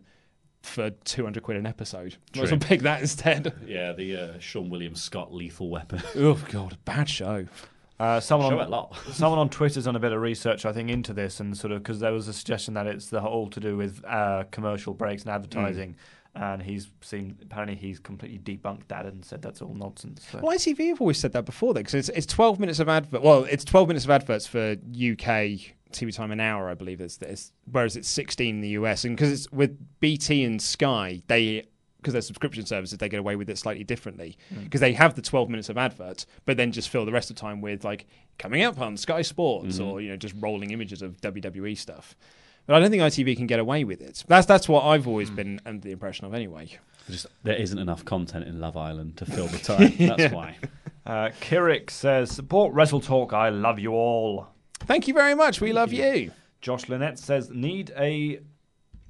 for 0.68 0.90
two 0.90 1.24
hundred 1.24 1.44
quid 1.44 1.58
an 1.58 1.66
episode. 1.66 2.18
Might 2.36 2.44
as 2.44 2.52
well 2.52 2.60
pick 2.60 2.82
that 2.82 3.02
instead. 3.02 3.54
Yeah, 3.66 3.94
the 3.94 4.16
uh, 4.16 4.40
Sean 4.40 4.70
William 4.70 4.96
Scott 4.96 5.34
Lethal 5.34 5.70
Weapon. 5.70 6.02
oh 6.16 6.40
god, 6.50 6.78
bad 6.86 7.10
show. 7.10 7.48
Uh, 8.00 8.20
someone 8.20 8.52
Show 8.52 8.60
on, 8.60 8.68
a 8.68 8.70
lot. 8.70 8.96
someone 9.12 9.40
on 9.40 9.50
Twitter's 9.50 9.86
done 9.86 9.96
a 9.96 10.00
bit 10.00 10.12
of 10.12 10.22
research, 10.22 10.66
I 10.66 10.74
think, 10.74 10.92
into 10.92 11.14
this, 11.14 11.40
and 11.40 11.58
sort 11.58 11.72
of 11.72 11.82
because 11.82 12.00
there 12.00 12.12
was 12.14 12.28
a 12.28 12.34
suggestion 12.34 12.76
that 12.76 12.86
it's 12.86 13.08
the 13.08 13.22
all 13.22 13.50
to 13.50 13.60
do 13.60 13.76
with 13.76 14.04
uh, 14.06 14.44
commercial 14.52 14.94
breaks 14.94 15.24
and 15.24 15.32
advertising, 15.32 15.96
and 16.36 16.62
he's 16.62 16.90
seen 17.02 17.38
apparently 17.42 17.76
he's 17.76 18.00
completely 18.00 18.38
debunked 18.38 18.88
that 18.90 19.06
and 19.08 19.26
said 19.26 19.42
that's 19.42 19.64
all 19.64 19.74
nonsense. 19.74 20.28
So. 20.32 20.40
Well, 20.44 20.56
ITV 20.56 20.90
have 20.90 21.02
always 21.02 21.18
said 21.18 21.34
that 21.34 21.46
before, 21.46 21.74
though, 21.74 21.80
because 21.80 21.96
it's, 21.96 22.10
it's 22.10 22.28
12 22.28 22.60
minutes 22.60 22.80
of 22.80 22.88
advert. 22.88 23.24
Well, 23.24 23.46
it's 23.46 23.66
12 23.66 23.88
minutes 23.88 24.06
of 24.06 24.12
adverts 24.12 24.46
for 24.46 24.76
UK 24.94 25.77
TV 25.92 26.14
time 26.14 26.32
an 26.32 26.40
hour, 26.40 26.70
I 26.70 26.74
believe. 26.74 27.02
It's, 27.02 27.18
it's 27.22 27.52
whereas 27.72 27.96
it's 27.96 28.08
16 28.10 28.56
in 28.56 28.62
the 28.62 28.70
US, 28.70 29.04
and 29.06 29.16
because 29.16 29.32
it's 29.32 29.52
with 29.52 29.78
BT 30.00 30.44
and 30.44 30.62
Sky, 30.62 31.22
they 31.28 31.64
because 32.02 32.14
they're 32.14 32.22
subscription 32.22 32.66
services, 32.66 32.98
they 33.00 33.10
get 33.10 33.20
away 33.20 33.36
with 33.36 33.50
it 33.50 33.58
slightly 33.58 33.84
differently 33.84 34.38
Mm. 34.54 34.64
because 34.66 34.80
they 34.82 34.94
have 34.94 35.16
the 35.16 35.22
12 35.22 35.50
minutes 35.50 35.68
of 35.68 35.78
adverts, 35.80 36.26
but 36.46 36.56
then 36.56 36.72
just 36.72 36.90
fill 36.90 37.06
the 37.06 37.12
rest 37.12 37.30
of 37.32 37.36
the 37.36 37.42
time 37.42 37.60
with 37.60 37.84
like 37.84 38.06
coming 38.38 38.62
up 38.64 38.80
on 38.80 38.96
Sky 38.98 39.24
Sports 39.24 39.80
Mhm. 39.80 39.88
or 39.88 40.00
you 40.02 40.10
know 40.10 40.16
just 40.16 40.36
rolling 40.40 40.72
images 40.72 41.02
of 41.02 41.20
WWE 41.22 41.76
stuff. 41.76 42.16
But 42.68 42.76
I 42.76 42.80
don't 42.82 42.92
think 42.92 43.02
ITV 43.02 43.36
can 43.38 43.48
get 43.48 43.60
away 43.60 43.84
with 43.84 44.02
it. 44.02 44.24
That's 44.28 44.46
that's 44.46 44.70
what 44.70 44.84
I've 44.84 45.08
always 45.08 45.30
been 45.30 45.60
under 45.66 45.82
the 45.82 45.92
impression 45.92 46.26
of 46.26 46.34
anyway. 46.34 46.70
Just 47.10 47.28
there 47.44 47.56
isn't 47.56 47.80
enough 47.80 48.04
content 48.06 48.46
in 48.46 48.60
Love 48.60 48.76
Island 48.78 49.18
to 49.18 49.26
fill 49.26 49.48
the 49.48 49.58
time. 49.58 49.94
That's 49.98 50.20
Yeah. 50.32 50.34
why. 50.34 50.58
Uh, 51.06 51.30
Kirik 51.42 51.90
says, 51.90 52.30
support 52.30 52.74
Wrestle 52.74 53.00
Talk. 53.00 53.32
I 53.32 53.48
love 53.50 53.80
you 53.80 53.94
all. 53.94 54.48
Thank 54.82 55.08
you 55.08 55.14
very 55.14 55.34
much. 55.36 55.60
We 55.62 55.74
love 55.74 55.92
you. 55.92 56.32
Josh 56.62 56.88
Lynette 56.90 57.20
says, 57.20 57.50
need 57.50 57.92
a 57.98 58.40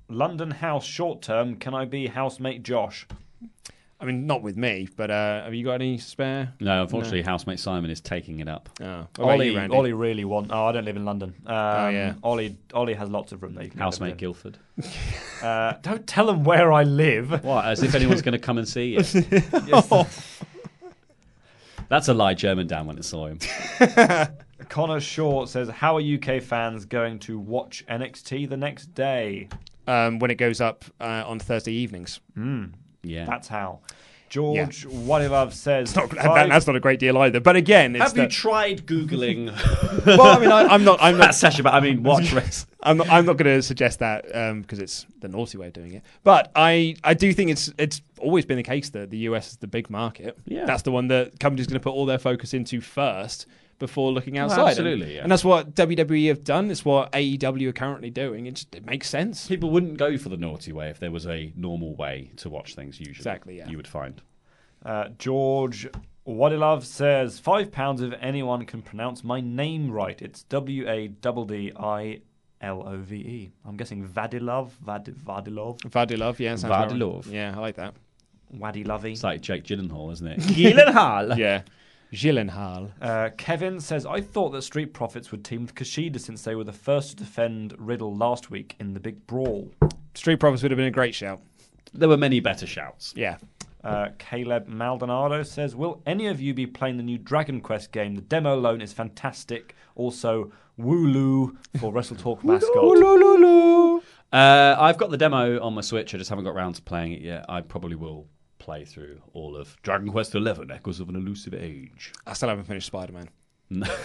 London 0.09 0.51
house 0.51 0.85
short 0.85 1.21
term. 1.21 1.55
Can 1.55 1.73
I 1.73 1.85
be 1.85 2.07
housemate 2.07 2.63
Josh? 2.63 3.07
I 3.99 4.05
mean, 4.05 4.27
not 4.27 4.43
with 4.43 4.55
me, 4.57 4.87
but 4.95 5.09
uh, 5.09 5.43
have 5.45 5.55
you 5.55 5.65
got 5.65 5.73
any 5.75 5.97
spare? 5.97 6.53
No, 6.59 6.83
unfortunately, 6.83 7.23
housemate 7.23 7.59
Simon 7.59 7.89
is 7.89 7.99
taking 7.99 8.39
it 8.41 8.47
up. 8.47 8.69
Oh. 8.79 8.85
What 8.85 9.07
about 9.17 9.29
Ollie, 9.31 9.49
you, 9.49 9.57
Randy? 9.57 9.75
Ollie 9.75 9.93
really 9.93 10.23
want. 10.23 10.51
Oh, 10.51 10.65
I 10.65 10.71
don't 10.71 10.85
live 10.85 10.97
in 10.97 11.05
London. 11.05 11.33
Um, 11.47 11.55
Oh, 11.55 11.89
yeah. 11.89 12.13
Ollie, 12.21 12.55
Ollie 12.75 12.93
has 12.93 13.09
lots 13.09 13.31
of 13.31 13.41
room 13.41 13.55
there. 13.55 13.63
You 13.63 13.71
can 13.71 13.79
live 13.79 13.85
Housemate 13.85 14.11
in. 14.11 14.17
Guildford. 14.17 14.57
Uh, 15.41 15.73
don't 15.83 16.07
tell 16.07 16.27
him 16.27 16.43
where 16.43 16.73
I 16.73 16.81
live. 16.81 17.43
What? 17.43 17.63
As 17.65 17.83
if 17.83 17.93
anyone's 17.93 18.23
going 18.23 18.33
to 18.33 18.39
come 18.39 18.57
and 18.57 18.67
see 18.67 18.93
you. 18.95 19.03
That's 21.89 22.07
a 22.07 22.13
lie 22.15 22.33
German 22.33 22.65
Dan 22.65 22.87
went 22.87 22.97
and 22.97 23.05
saw 23.05 23.27
him. 23.27 23.37
Connor 24.69 24.99
Shaw 24.99 25.45
says, 25.45 25.69
"How 25.69 25.97
are 25.97 26.01
UK 26.01 26.41
fans 26.41 26.85
going 26.85 27.19
to 27.19 27.37
watch 27.39 27.85
NXT 27.87 28.49
the 28.49 28.57
next 28.57 28.93
day?" 28.93 29.49
um, 29.87 30.19
when 30.19 30.29
it 30.31 30.35
goes 30.35 30.61
up 30.61 30.85
uh, 30.99 31.23
on 31.25 31.39
Thursday 31.39 31.71
evenings. 31.73 32.19
Mm, 32.37 32.73
yeah, 33.03 33.25
that's 33.25 33.47
how. 33.47 33.79
George 34.29 34.85
Whatilove 34.85 35.53
says, 35.53 35.95
Not, 35.95 36.09
that- 36.09 36.25
five- 36.25 36.49
that's 36.49 36.67
not 36.67 36.75
a 36.75 36.81
great 36.81 36.99
deal 36.99 37.17
either. 37.17 37.39
But 37.39 37.55
again, 37.55 37.95
it's 37.95 38.11
Have 38.11 38.17
you 38.17 38.27
tried 38.27 38.85
googling? 38.85 39.45
well, 40.05 40.21
I 40.21 40.39
mean, 40.39 40.51
I, 40.51 40.63
I'm 40.65 40.83
not. 40.83 40.99
I'm 41.01 41.17
not. 41.17 41.27
That's 41.27 41.37
Sasha, 41.39 41.63
but 41.63 41.73
I 41.73 41.79
mean, 41.79 42.03
watch. 42.03 42.33
I'm 42.83 42.97
not, 42.97 43.09
I'm 43.09 43.25
not 43.25 43.37
going 43.37 43.55
to 43.55 43.61
suggest 43.61 43.99
that 43.99 44.25
because 44.61 44.79
it's 44.79 45.05
the 45.21 45.29
naughty 45.29 45.57
way 45.57 45.67
of 45.67 45.73
doing 45.73 45.93
it. 45.93 46.03
But 46.23 46.51
I, 46.55 46.95
I 47.05 47.13
do 47.13 47.31
think 47.31 47.51
it's 47.51 47.71
it's 47.77 48.01
always 48.19 48.45
been 48.45 48.57
the 48.57 48.63
case 48.63 48.89
that 48.89 49.11
the 49.11 49.17
US 49.19 49.51
is 49.51 49.57
the 49.57 49.67
big 49.67 49.89
market. 49.89 50.37
Yeah. 50.45 50.65
That's 50.65 50.81
the 50.81 50.91
one 50.91 51.07
that 51.07 51.39
companies 51.39 51.67
are 51.67 51.69
going 51.69 51.79
to 51.79 51.83
put 51.83 51.93
all 51.93 52.05
their 52.05 52.19
focus 52.19 52.53
into 52.53 52.81
first 52.81 53.45
before 53.79 54.11
looking 54.11 54.35
Well, 54.35 54.45
outside. 54.45 54.69
absolutely, 54.69 55.05
and, 55.07 55.13
yeah. 55.15 55.21
and 55.23 55.31
that's 55.31 55.43
what 55.45 55.73
WWE 55.75 56.27
have 56.29 56.43
done. 56.43 56.69
It's 56.71 56.83
what 56.85 57.11
AEW 57.11 57.67
are 57.69 57.73
currently 57.73 58.09
doing. 58.09 58.45
It 58.45 58.55
just 58.55 58.73
it 58.75 58.85
makes 58.85 59.09
sense. 59.09 59.47
People 59.47 59.69
wouldn't 59.69 59.97
go 59.97 60.17
for 60.17 60.29
the 60.29 60.37
naughty 60.37 60.71
way 60.71 60.89
if 60.89 60.99
there 60.99 61.11
was 61.11 61.25
a 61.27 61.51
normal 61.55 61.95
way 61.95 62.31
to 62.37 62.49
watch 62.49 62.75
things. 62.75 62.99
Usually, 62.99 63.17
Exactly, 63.17 63.57
yeah. 63.57 63.67
You 63.69 63.77
would 63.77 63.87
find. 63.87 64.21
Uh, 64.85 65.09
George 65.17 65.87
Wadilove 66.27 66.83
says 66.83 67.39
five 67.39 67.71
pounds 67.71 68.01
if 68.01 68.13
anyone 68.21 68.65
can 68.65 68.81
pronounce 68.81 69.23
my 69.23 69.41
name 69.41 69.89
right. 69.91 70.21
It's 70.21 70.43
W 70.43 70.87
A 70.89 71.07
D 71.07 71.31
D 71.47 71.71
I 71.79 72.21
L 72.61 72.87
O 72.87 72.97
V 72.97 73.15
E. 73.15 73.51
I'm 73.65 73.77
guessing 73.77 74.07
Vadilov. 74.07 74.71
Vad 74.83 75.05
Vadilov. 75.05 75.79
Vadilov, 75.81 76.39
yeah, 76.39 76.51
sounds 76.51 76.63
about 76.63 76.91
right. 76.91 76.99
Vadilov. 76.99 77.31
Yeah, 77.31 77.53
I 77.55 77.59
like 77.59 77.75
that. 77.75 77.93
Waddy 78.51 78.83
Lovey. 78.83 79.11
It's 79.11 79.23
like 79.23 79.41
Jake 79.41 79.63
Gyllenhaal, 79.65 80.11
isn't 80.13 80.27
it? 80.27 80.39
Gyllenhaal. 80.39 81.37
yeah, 81.37 81.63
Gyllenhaal. 82.13 82.91
Uh, 83.01 83.29
Kevin 83.37 83.79
says, 83.79 84.05
I 84.05 84.21
thought 84.21 84.49
that 84.51 84.61
Street 84.61 84.93
Profits 84.93 85.31
would 85.31 85.43
team 85.43 85.61
with 85.61 85.75
Kushida 85.75 86.19
since 86.19 86.43
they 86.43 86.55
were 86.55 86.63
the 86.63 86.73
first 86.73 87.11
to 87.11 87.15
defend 87.17 87.75
Riddle 87.77 88.15
last 88.15 88.49
week 88.49 88.75
in 88.79 88.93
the 88.93 88.99
big 88.99 89.25
brawl. 89.27 89.71
Street 90.13 90.39
Profits 90.39 90.63
would 90.63 90.71
have 90.71 90.77
been 90.77 90.87
a 90.87 90.91
great 90.91 91.13
shout. 91.13 91.41
There 91.93 92.09
were 92.09 92.17
many 92.17 92.39
better 92.39 92.65
shouts. 92.65 93.13
Yeah. 93.15 93.37
Uh, 93.83 94.09
Caleb 94.17 94.67
Maldonado 94.67 95.43
says, 95.43 95.75
Will 95.75 96.01
any 96.05 96.27
of 96.27 96.41
you 96.41 96.53
be 96.53 96.65
playing 96.65 96.97
the 96.97 97.03
new 97.03 97.17
Dragon 97.17 97.61
Quest 97.61 97.91
game? 97.91 98.15
The 98.15 98.21
demo 98.21 98.55
alone 98.55 98.81
is 98.81 98.91
fantastic. 98.91 99.75
Also, 99.95 100.51
Wooloo 100.79 101.55
for 101.79 101.91
Wrestle 101.91 102.17
Talk 102.17 102.43
mascot. 102.43 102.73
Uh, 104.33 104.75
I've 104.77 104.97
got 104.97 105.09
the 105.09 105.17
demo 105.17 105.61
on 105.61 105.73
my 105.73 105.81
Switch. 105.81 106.13
I 106.13 106.17
just 106.17 106.29
haven't 106.29 106.45
got 106.45 106.51
around 106.51 106.73
to 106.73 106.81
playing 106.81 107.13
it 107.13 107.21
yet. 107.21 107.45
I 107.47 107.61
probably 107.61 107.95
will 107.95 108.27
play 108.67 108.83
through 108.83 109.21
all 109.33 109.55
of 109.55 109.77
Dragon 109.81 110.11
Quest 110.11 110.33
XI: 110.33 110.39
Echoes 110.69 110.99
of 110.99 111.07
an 111.07 111.15
Elusive 111.15 111.53
Age. 111.53 112.11
I 112.27 112.33
still 112.33 112.49
haven't 112.49 112.65
finished 112.65 112.87
Spider 112.87 113.13
Man. 113.13 113.29
No. 113.69 113.87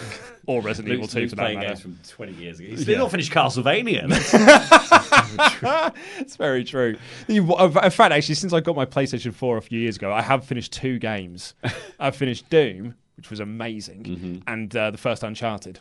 Or 0.47 0.61
Resident 0.61 0.93
Evil 0.93 1.07
2 1.07 1.19
Luke's 1.19 1.29
for 1.31 1.35
that 1.37 1.41
playing 1.43 1.59
matter. 1.59 1.69
games 1.69 1.81
from 1.81 1.99
20 2.07 2.33
years 2.33 2.59
ago. 2.59 2.69
He's 2.69 2.79
Yeah. 2.79 2.83
still 2.83 2.97
not 2.99 3.11
finished 3.11 3.31
Castlevania. 3.31 4.05
it's 6.19 6.35
very 6.37 6.63
true. 6.63 6.95
In 7.27 7.47
fact, 7.91 8.13
actually, 8.13 8.35
since 8.35 8.53
I 8.53 8.59
got 8.61 8.75
my 8.75 8.85
PlayStation 8.85 9.33
4 9.33 9.57
a 9.57 9.61
few 9.61 9.79
years 9.79 9.97
ago, 9.97 10.11
I 10.13 10.21
have 10.21 10.45
finished 10.45 10.71
two 10.73 10.99
games. 10.99 11.53
I've 11.99 12.15
finished 12.15 12.49
Doom, 12.49 12.95
which 13.17 13.29
was 13.29 13.39
amazing, 13.39 14.03
Mm-hmm. 14.03 14.37
and 14.47 14.75
uh, 14.75 14.91
the 14.91 14.97
first 14.97 15.23
Uncharted. 15.23 15.79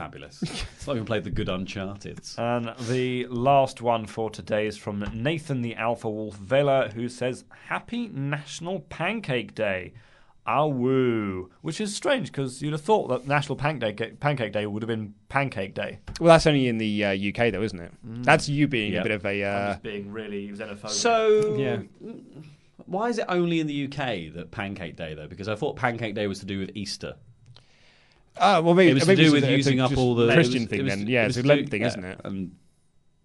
Fabulous. 0.00 0.42
it's 0.42 0.88
like 0.88 0.96
we 0.98 1.02
played 1.04 1.24
the 1.24 1.30
good 1.30 1.48
Uncharted. 1.48 2.20
And 2.38 2.72
the 2.88 3.26
last 3.26 3.82
one 3.82 4.06
for 4.06 4.30
today 4.30 4.66
is 4.66 4.76
from 4.76 5.04
Nathan 5.12 5.60
the 5.62 5.74
Alpha 5.74 6.08
Wolf 6.08 6.36
Vela, 6.36 6.88
who 6.94 7.08
says, 7.08 7.44
Happy 7.66 8.08
National 8.08 8.80
Pancake 8.80 9.54
Day. 9.54 9.92
Ah, 10.46 10.64
woo. 10.66 11.50
Which 11.60 11.80
is 11.82 11.94
strange 11.94 12.32
because 12.32 12.62
you'd 12.62 12.72
have 12.72 12.80
thought 12.80 13.08
that 13.08 13.28
National 13.28 13.56
Pancake, 13.56 14.18
Pancake 14.20 14.52
Day 14.52 14.64
would 14.64 14.82
have 14.82 14.88
been 14.88 15.12
Pancake 15.28 15.74
Day. 15.74 15.98
Well, 16.18 16.28
that's 16.32 16.46
only 16.46 16.66
in 16.66 16.78
the 16.78 17.04
uh, 17.04 17.10
UK, 17.12 17.52
though, 17.52 17.62
isn't 17.62 17.78
it? 17.78 17.92
Mm. 18.06 18.24
That's 18.24 18.48
you 18.48 18.66
being 18.66 18.94
Yep. 18.94 19.00
a 19.00 19.08
bit 19.08 19.12
of 19.12 19.26
a. 19.26 19.44
I'm 19.44 19.62
Uh, 19.68 19.70
just 19.72 19.82
being 19.82 20.10
really 20.10 20.48
xenophobic. 20.48 20.88
So, 20.90 21.56
Yeah. 21.56 21.82
why 22.86 23.10
is 23.10 23.18
it 23.18 23.26
only 23.28 23.60
in 23.60 23.66
the 23.66 23.84
UK 23.84 24.30
that 24.34 24.50
Pancake 24.50 24.96
Day, 24.96 25.12
though? 25.12 25.28
Because 25.28 25.46
I 25.48 25.54
thought 25.56 25.76
Pancake 25.76 26.14
Day 26.14 26.26
was 26.26 26.38
to 26.40 26.46
do 26.46 26.58
with 26.58 26.70
Easter. 26.74 27.16
Uh, 28.40 28.60
well, 28.64 28.74
maybe 28.74 28.90
it 28.90 28.94
was 28.94 29.06
maybe 29.06 29.22
to 29.22 29.28
do 29.28 29.32
with 29.32 29.48
using 29.48 29.80
up 29.80 29.96
all 29.96 30.14
the 30.14 30.32
Christian 30.32 30.62
was- 30.62 30.68
thing. 30.70 30.84
was- 30.84 30.94
then, 30.96 31.06
yeah, 31.06 31.24
it 31.24 31.28
it's 31.28 31.36
a 31.36 31.42
Lent 31.42 31.68
thing, 31.70 31.82
yeah, 31.82 31.88
isn't 31.88 32.04
it? 32.04 32.20
And 32.24 32.52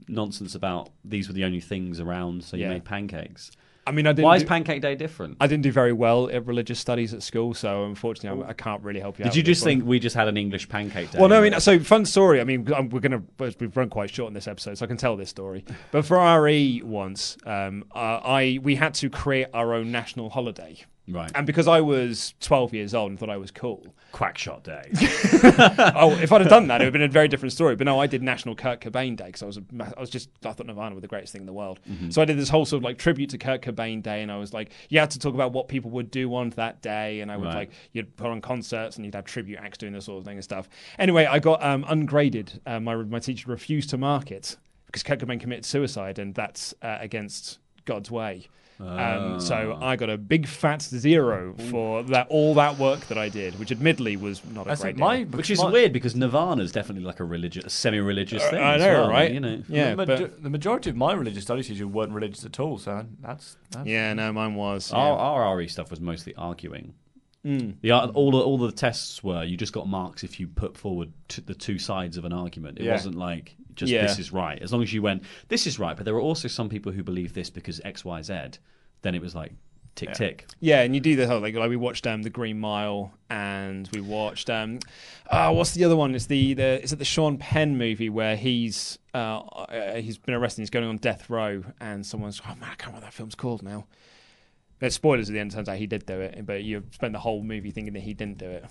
nonsense 0.07 0.55
about 0.55 0.89
these 1.03 1.27
were 1.27 1.33
the 1.33 1.43
only 1.43 1.59
things 1.61 1.99
around, 1.99 2.43
so 2.43 2.57
you 2.57 2.63
Yeah. 2.63 2.69
made 2.69 2.85
pancakes. 2.85 3.51
I 3.87 3.91
mean, 3.91 4.07
I 4.07 4.13
didn't. 4.13 4.25
Why 4.25 4.35
is 4.35 4.43
Pancake 4.43 4.81
Day 4.81 4.95
different? 4.95 5.37
I 5.39 5.45
didn't 5.45 5.61
do 5.61 5.71
very 5.71 5.93
well 5.93 6.27
at 6.31 6.47
religious 6.47 6.79
studies 6.79 7.13
at 7.13 7.21
school, 7.21 7.53
so 7.53 7.85
unfortunately, 7.85 8.43
I, 8.43 8.49
I 8.49 8.53
can't 8.53 8.81
really 8.81 8.99
help 8.99 9.19
you 9.19 9.25
out. 9.25 9.31
Did 9.31 9.37
you 9.37 9.43
just 9.43 9.61
one. 9.61 9.65
think 9.75 9.85
we 9.85 9.99
just 9.99 10.15
had 10.15 10.27
an 10.27 10.37
English 10.37 10.67
Pancake 10.69 11.11
Day? 11.11 11.19
Well, 11.19 11.29
no, 11.29 11.39
I 11.39 11.49
mean, 11.49 11.59
so 11.59 11.79
fun 11.79 12.03
story. 12.05 12.41
I 12.41 12.45
mean, 12.45 12.71
um, 12.73 12.89
we're 12.89 12.99
gonna 12.99 13.21
we've 13.37 13.77
run 13.77 13.89
quite 13.89 14.09
short 14.09 14.25
on 14.27 14.33
this 14.33 14.47
episode, 14.47 14.79
so 14.79 14.85
I 14.85 14.87
can 14.87 14.97
tell 14.97 15.15
this 15.15 15.29
story. 15.29 15.63
But 15.91 16.03
for 16.03 16.17
RE 16.41 16.81
once, 16.83 17.37
um, 17.45 17.83
uh, 17.93 17.99
I 18.25 18.59
we 18.63 18.73
had 18.75 18.95
to 18.95 19.09
create 19.11 19.47
our 19.53 19.75
own 19.75 19.91
national 19.91 20.31
holiday, 20.31 20.77
right? 21.07 21.31
And 21.35 21.45
because 21.45 21.67
I 21.67 21.81
was 21.81 22.33
12 22.39 22.73
years 22.73 22.95
old 22.95 23.11
and 23.11 23.19
thought 23.19 23.29
I 23.29 23.37
was 23.37 23.51
cool, 23.51 23.93
Quackshot 24.15 24.63
Day. 24.63 24.89
oh, 25.95 26.11
if 26.21 26.31
I'd 26.31 26.39
have 26.39 26.49
done 26.49 26.67
that, 26.67 26.81
it 26.81 26.85
would 26.85 26.87
have 26.87 26.93
been 26.93 27.01
a 27.01 27.07
very 27.09 27.27
different 27.27 27.51
story. 27.51 27.75
But 27.75 27.83
no, 27.83 27.99
I 27.99 28.07
did 28.07 28.23
National 28.23 28.55
Kurt 28.55 28.79
Cobain 28.79 29.17
Day 29.17 29.25
because 29.25 29.43
I 29.43 29.45
was 29.45 29.57
a, 29.57 29.63
I 29.97 29.99
was 29.99 30.09
just 30.09 30.29
I 30.45 30.53
thought 30.53 30.65
Nirvana 30.67 30.95
were 30.95 31.01
the 31.01 31.07
greatest 31.07 31.33
thing 31.33 31.41
in 31.41 31.45
the 31.45 31.53
world. 31.53 31.81
Mhm. 31.89 32.13
So 32.13 32.21
I 32.21 32.25
did 32.25 32.37
this 32.37 32.47
whole 32.47 32.65
sort 32.65 32.79
of 32.79 32.83
like 32.85 32.97
tribute 32.97 33.29
to 33.31 33.37
Kurt 33.37 33.61
Cobain 33.61 34.01
Day, 34.01 34.21
and 34.21 34.31
I 34.31 34.37
was 34.37 34.53
like, 34.53 34.71
you 34.89 34.99
had 34.99 35.11
to 35.11 35.19
talk 35.19 35.33
about 35.33 35.51
what 35.51 35.67
people 35.67 35.91
would 35.91 36.09
do 36.11 36.33
on 36.33 36.51
that 36.51 36.81
day, 36.81 37.19
and 37.19 37.29
I 37.31 37.35
would 37.37 37.45
Right. 37.47 37.55
like 37.55 37.71
you'd 37.91 38.15
put 38.15 38.27
on 38.27 38.39
concerts 38.39 38.95
and 38.95 39.05
you'd 39.05 39.15
have 39.15 39.25
tribute 39.25 39.59
acts 39.59 39.77
doing 39.77 39.91
this 39.91 40.05
sort 40.05 40.19
of 40.19 40.25
thing 40.25 40.37
and 40.37 40.43
stuff. 40.43 40.69
Anyway, 40.97 41.25
I 41.25 41.39
got 41.39 41.61
um, 41.61 41.83
ungraded. 41.87 42.61
Uh, 42.65 42.79
my 42.79 42.95
my 42.95 43.19
teacher 43.19 43.49
refused 43.51 43.89
to 43.89 43.97
mark 43.97 44.31
it 44.31 44.55
because 44.85 45.03
Kurt 45.03 45.19
Cobain 45.19 45.41
committed 45.41 45.65
suicide, 45.65 46.19
and 46.19 46.33
that's 46.33 46.73
uh, 46.81 46.97
against 47.01 47.59
God's 47.85 48.11
way. 48.11 48.47
Um, 48.77 49.39
so 49.39 49.77
Ah. 49.81 49.87
I 49.91 49.95
got 49.95 50.09
a 50.09 50.17
big 50.17 50.47
fat 50.47 50.81
zero 50.81 51.55
for 51.69 52.03
that 52.03 52.27
all 52.29 52.53
that 52.55 52.77
work 52.77 52.99
that 53.07 53.17
I 53.17 53.29
did, 53.29 53.57
which 53.57 53.71
admittedly 53.71 54.17
was 54.17 54.41
not 54.53 54.65
a 54.65 54.69
That's 54.69 54.81
great 54.81 54.97
my- 54.97 55.23
deal. 55.23 55.27
Which 55.37 55.49
is 55.49 55.63
My- 55.63 55.71
weird 55.71 55.93
because 55.93 56.13
Nirvana 56.13 56.61
is 56.61 56.73
definitely 56.73 57.05
like 57.05 57.21
a 57.21 57.23
religious, 57.23 57.63
a 57.63 57.69
semi-religious 57.69 58.43
Uh, 58.43 58.49
thing. 58.49 58.59
I 58.61 58.75
as 58.75 58.81
know, 58.81 58.93
well, 59.03 59.09
right? 59.09 59.31
You 59.31 59.39
know, 59.39 59.63
Yeah, 59.69 59.91
the, 59.91 59.95
but- 59.95 60.07
majo- 60.09 60.27
the 60.41 60.49
majority 60.49 60.89
of 60.89 60.97
my 60.97 61.13
religious 61.13 61.43
studies 61.45 61.67
teachers 61.67 61.85
weren't 61.85 62.11
religious 62.11 62.43
at 62.43 62.59
all, 62.59 62.77
so 62.77 63.05
that's, 63.21 63.55
that's 63.71 63.87
Yeah, 63.87 64.13
no, 64.13 64.33
mine 64.33 64.55
was. 64.55 64.91
Our, 64.91 65.07
yeah. 65.15 65.23
our 65.23 65.55
RE 65.57 65.67
stuff 65.69 65.89
was 65.89 66.01
mostly 66.01 66.35
arguing. 66.35 66.95
Mm. 67.45 67.75
The 67.81 67.91
ar- 67.91 68.07
all 68.09 68.31
the 68.31 68.39
all 68.39 68.57
the 68.57 68.71
tests 68.71 69.23
were 69.23 69.43
you 69.43 69.55
just 69.55 69.71
got 69.71 69.87
marks 69.87 70.23
if 70.23 70.39
you 70.39 70.47
put 70.47 70.75
forward 70.75 71.13
t- 71.29 71.43
the 71.45 71.53
two 71.53 71.77
sides 71.77 72.17
of 72.17 72.25
an 72.25 72.33
argument. 72.33 72.79
It 72.79 72.85
Yeah. 72.85 72.93
wasn't 72.93 73.15
like 73.15 73.55
just 73.75 73.91
Yeah. 73.91 74.03
this 74.03 74.19
is 74.19 74.31
right. 74.31 74.61
As 74.61 74.71
long 74.73 74.81
as 74.81 74.93
you 74.93 75.01
went 75.01 75.23
this 75.49 75.67
is 75.67 75.77
right, 75.79 75.95
but 75.95 76.05
there 76.05 76.13
were 76.13 76.21
also 76.21 76.47
some 76.47 76.69
people 76.69 76.91
who 76.91 77.03
believe 77.03 77.33
this 77.33 77.49
because 77.49 77.81
X 77.83 78.03
Y 78.05 78.21
Z. 78.21 78.33
Then 79.01 79.15
it 79.15 79.21
was 79.21 79.35
like 79.35 79.51
tick 79.95 80.13
tick. 80.13 80.45
Yeah, 80.59 80.81
and 80.81 80.93
you 80.93 80.99
do 81.01 81.15
the 81.15 81.27
whole 81.27 81.39
like, 81.39 81.55
like 81.55 81.69
we 81.69 81.75
watched 81.77 82.05
um, 82.07 82.23
the 82.23 82.29
Green 82.29 82.59
Mile, 82.59 83.13
and 83.29 83.87
we 83.93 84.01
watched 84.01 84.49
um, 84.49 84.79
uh, 85.29 85.51
what's 85.53 85.73
the 85.73 85.83
other 85.83 85.95
one? 85.95 86.13
It's 86.15 86.25
the 86.25 86.53
the 86.53 86.83
is 86.83 86.91
it 86.91 86.99
the 86.99 87.05
Sean 87.05 87.37
Penn 87.37 87.77
movie 87.77 88.09
where 88.09 88.35
he's 88.35 88.99
uh, 89.13 89.39
uh, 89.39 89.95
he's 89.95 90.17
been 90.17 90.33
arrested, 90.35 90.61
he's 90.63 90.69
going 90.69 90.85
on 90.85 90.97
death 90.97 91.29
row, 91.29 91.63
and 91.79 92.05
someone's 92.05 92.41
oh 92.45 92.55
man, 92.55 92.63
I 92.63 92.75
can't 92.75 92.87
remember 92.87 92.97
what 92.97 93.03
that 93.03 93.13
film's 93.13 93.35
called 93.35 93.63
now. 93.63 93.85
But 94.79 94.91
spoilers 94.91 95.29
at 95.29 95.33
the 95.33 95.39
end. 95.39 95.51
Turns 95.51 95.69
out 95.69 95.77
he 95.77 95.87
did 95.87 96.05
do 96.05 96.19
it, 96.19 96.45
but 96.45 96.63
you 96.63 96.83
spend 96.91 97.15
the 97.15 97.19
whole 97.19 97.41
movie 97.41 97.71
thinking 97.71 97.93
that 97.93 98.01
he 98.03 98.13
didn't 98.13 98.37
do 98.37 98.49
it. 98.49 98.65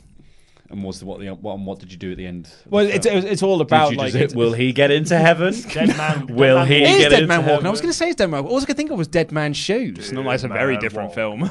And 0.70 0.82
what's 0.82 0.98
the, 0.98 1.04
what 1.04 1.20
the 1.20 1.28
what, 1.28 1.58
what 1.58 1.78
did 1.78 1.92
you 1.92 1.98
do 1.98 2.10
at 2.12 2.16
the 2.16 2.26
end? 2.26 2.46
of 2.46 2.62
the 2.64 2.68
Well, 2.70 2.86
it's, 2.86 3.04
it's 3.06 3.26
it's 3.26 3.42
all 3.42 3.60
about 3.60 3.94
like 3.96 4.12
just 4.12 4.16
it's- 4.16 4.34
will 4.40 4.54
he 4.54 4.72
get 4.72 4.90
into 4.90 5.16
heaven? 5.16 5.52
Dead 5.68 5.88
man. 5.96 6.26
will 6.34 6.56
Dead 6.64 6.68
he 6.68 6.76
It 6.82 6.82
is 6.90 6.98
get 7.02 7.08
Dead 7.10 7.22
into 7.24 7.26
Man 7.28 7.46
Walking. 7.46 7.66
I 7.66 7.70
was 7.70 7.80
going 7.82 7.92
to 7.92 7.96
say 7.96 8.06
it's 8.08 8.16
Dead 8.16 8.30
Man. 8.30 8.42
Walking. 8.42 8.56
All 8.56 8.62
I 8.62 8.64
could 8.64 8.76
think 8.76 8.90
of 8.90 8.96
was 8.98 9.06
Dead 9.06 9.30
Man's 9.30 9.58
Shoes, 9.58 10.08
and 10.08 10.18
I'm 10.18 10.24
like, 10.24 10.36
it's 10.36 10.44
a 10.44 10.48
very 10.48 10.78
different 10.78 11.08
Walk. 11.08 11.14
film. 11.14 11.42
Uh, 11.44 11.48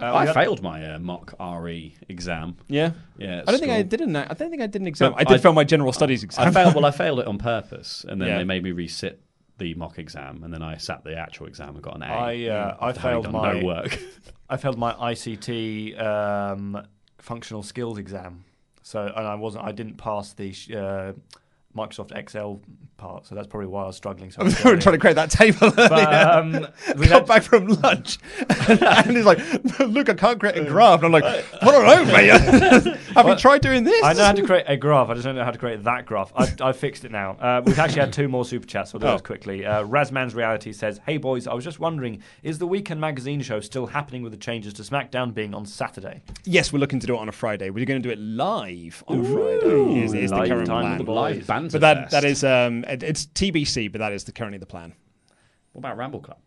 I 0.00 0.20
we 0.22 0.26
had- 0.28 0.34
failed 0.34 0.62
my 0.62 0.94
uh, 0.94 0.98
mock 1.00 1.34
RE 1.40 1.94
exam. 2.08 2.56
yeah, 2.68 2.92
Yeah, 3.18 3.42
I 3.46 3.50
don't 3.50 3.60
think 3.60 3.72
I 3.72 3.82
did 3.82 4.00
an. 4.00 4.14
I 4.14 4.26
don't 4.32 4.48
think 4.50 4.62
I 4.62 4.66
did 4.68 4.80
an 4.80 4.86
exam. 4.86 5.12
But 5.12 5.20
I 5.20 5.24
did 5.24 5.34
I- 5.34 5.42
fail 5.42 5.52
my 5.52 5.64
general 5.64 5.92
studies 5.92 6.22
exam. 6.22 6.46
I 6.46 6.50
failed. 6.52 6.74
Well, 6.76 6.84
I 6.86 6.90
failed 7.02 7.18
it 7.18 7.26
on 7.26 7.38
purpose, 7.38 8.04
and 8.08 8.20
then 8.22 8.28
Yeah. 8.28 8.38
they 8.38 8.44
made 8.44 8.62
me 8.62 8.70
resit 8.70 9.16
the 9.58 9.74
mock 9.74 9.98
exam, 9.98 10.44
and 10.44 10.54
then 10.54 10.62
I 10.62 10.76
sat 10.76 11.02
the 11.04 11.16
actual 11.16 11.46
exam 11.46 11.70
and 11.74 11.82
got 11.82 11.96
an 11.96 12.02
A. 12.04 12.06
I 12.06 12.46
uh, 12.46 12.76
I 12.80 12.92
failed 12.92 13.30
my 13.32 13.54
no 13.58 13.66
work. 13.66 13.98
I 14.48 14.56
failed 14.56 14.78
my 14.78 14.92
ICT 14.92 16.00
um, 16.00 16.86
functional 17.18 17.62
skills 17.64 17.98
exam. 17.98 18.44
So 18.82 19.12
and 19.16 19.26
I 19.26 19.34
wasn't. 19.34 19.64
I 19.64 19.72
didn't 19.72 19.96
pass 19.96 20.32
the 20.32 20.54
uh, 20.76 21.12
Microsoft 21.76 22.14
Excel 22.16 22.60
part. 22.98 23.26
So 23.26 23.34
that's 23.34 23.46
probably 23.48 23.66
why 23.68 23.84
I 23.84 23.86
was 23.86 23.96
struggling. 23.96 24.30
So 24.30 24.40
I 24.42 24.44
was 24.44 24.54
trying 24.58 24.78
to 24.80 24.98
create 24.98 25.16
that 25.16 25.30
table 25.30 25.72
earlier. 25.76 26.28
um, 26.30 26.66
we 26.98 27.06
Got 27.08 27.20
had- 27.20 27.26
back 27.26 27.42
from 27.42 27.66
lunch, 27.66 28.18
and 28.68 29.16
he's 29.16 29.24
like, 29.24 29.38
"Look, 29.80 30.08
I 30.08 30.14
can't 30.14 30.38
create 30.38 30.56
a 30.58 30.64
graph." 30.64 31.02
And 31.02 31.06
I'm 31.06 31.12
like, 31.12 31.24
"I 31.24 31.64
don't 31.64 31.86
know, 31.86 32.04
mate. 32.12 32.96
Have 33.14 33.26
you 33.28 33.36
tried 33.36 33.62
doing 33.62 33.84
this?" 33.84 34.02
I 34.04 34.12
know 34.12 34.24
how 34.24 34.32
to 34.32 34.44
create 34.46 34.64
a 34.68 34.76
graph. 34.76 35.08
I 35.08 35.14
just 35.14 35.24
don't 35.24 35.34
know 35.34 35.44
how 35.44 35.50
to 35.50 35.58
create 35.58 35.82
that 35.84 36.06
graph. 36.06 36.32
I, 36.36 36.48
I 36.60 36.72
fixed 36.72 37.04
it 37.04 37.10
now. 37.12 37.32
Uh, 37.40 37.62
we've 37.64 37.78
actually 37.78 38.00
had 38.00 38.12
two 38.12 38.28
more 38.28 38.44
super 38.44 38.66
chats. 38.66 38.90
So 38.92 38.96
I'll 38.96 39.00
do 39.00 39.06
Oh. 39.06 39.10
those 39.12 39.22
quickly. 39.22 39.64
Uh, 39.66 39.84
Razman's 39.84 40.34
reality 40.34 40.72
says, 40.72 41.00
"Hey 41.06 41.16
boys, 41.16 41.46
I 41.46 41.54
was 41.54 41.64
just 41.64 41.80
wondering, 41.80 42.22
is 42.42 42.58
the 42.58 42.66
weekend 42.66 43.00
magazine 43.00 43.40
show 43.42 43.60
still 43.60 43.86
happening 43.86 44.22
with 44.22 44.32
the 44.32 44.38
changes 44.38 44.74
to 44.74 44.82
SmackDown 44.82 45.32
being 45.34 45.54
on 45.54 45.64
Saturday?" 45.66 46.22
Yes, 46.44 46.72
we're 46.72 46.78
looking 46.78 47.00
to 47.00 47.06
do 47.06 47.14
it 47.14 47.18
on 47.18 47.28
a 47.28 47.32
Friday. 47.32 47.70
We're 47.70 47.86
going 47.86 48.02
to 48.02 48.06
do 48.08 48.12
it 48.12 48.18
live 48.18 49.02
on 49.08 49.24
Friday. 49.24 50.02
Is, 50.04 50.14
is 50.14 50.30
the 50.30 50.36
live 50.36 50.48
current 50.48 50.66
time 50.66 50.82
plan? 50.82 50.98
with 50.98 51.06
the 51.06 51.12
Live 51.12 51.36
boys. 51.38 51.46
Banter 51.62 51.78
But 51.78 51.80
that 51.80 51.96
fest. 51.96 52.10
that 52.12 52.24
is 52.24 52.44
um, 52.44 52.84
it, 52.84 53.02
it's 53.02 53.26
TBC, 53.26 53.90
but 53.92 53.98
that 53.98 54.12
is 54.12 54.24
the, 54.24 54.32
currently 54.32 54.58
the 54.58 54.66
plan. 54.66 54.94
What 55.72 55.80
about 55.80 55.96
Ramble 55.96 56.20
Club? 56.20 56.38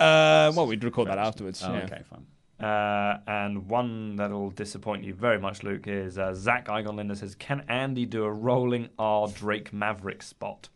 Uh, 0.00 0.52
well, 0.54 0.66
we'd 0.66 0.82
record 0.82 1.08
that 1.08 1.18
afterwards. 1.18 1.62
Oh, 1.62 1.72
yeah. 1.72 1.84
okay, 1.84 2.02
fine. 2.10 2.26
Uh, 2.64 3.18
and 3.26 3.68
one 3.68 4.16
that'll 4.16 4.50
disappoint 4.50 5.04
you 5.04 5.12
very 5.12 5.38
much, 5.38 5.62
Luke, 5.62 5.86
is 5.86 6.18
uh, 6.18 6.32
Zach 6.34 6.66
Igon 6.66 6.96
Linder 6.96 7.14
says, 7.14 7.34
"Can 7.34 7.64
Andy 7.68 8.06
do 8.06 8.24
a 8.24 8.30
rolling 8.32 8.88
R 8.98 9.28
Drake 9.28 9.72
Maverick 9.72 10.22
spot?" 10.22 10.68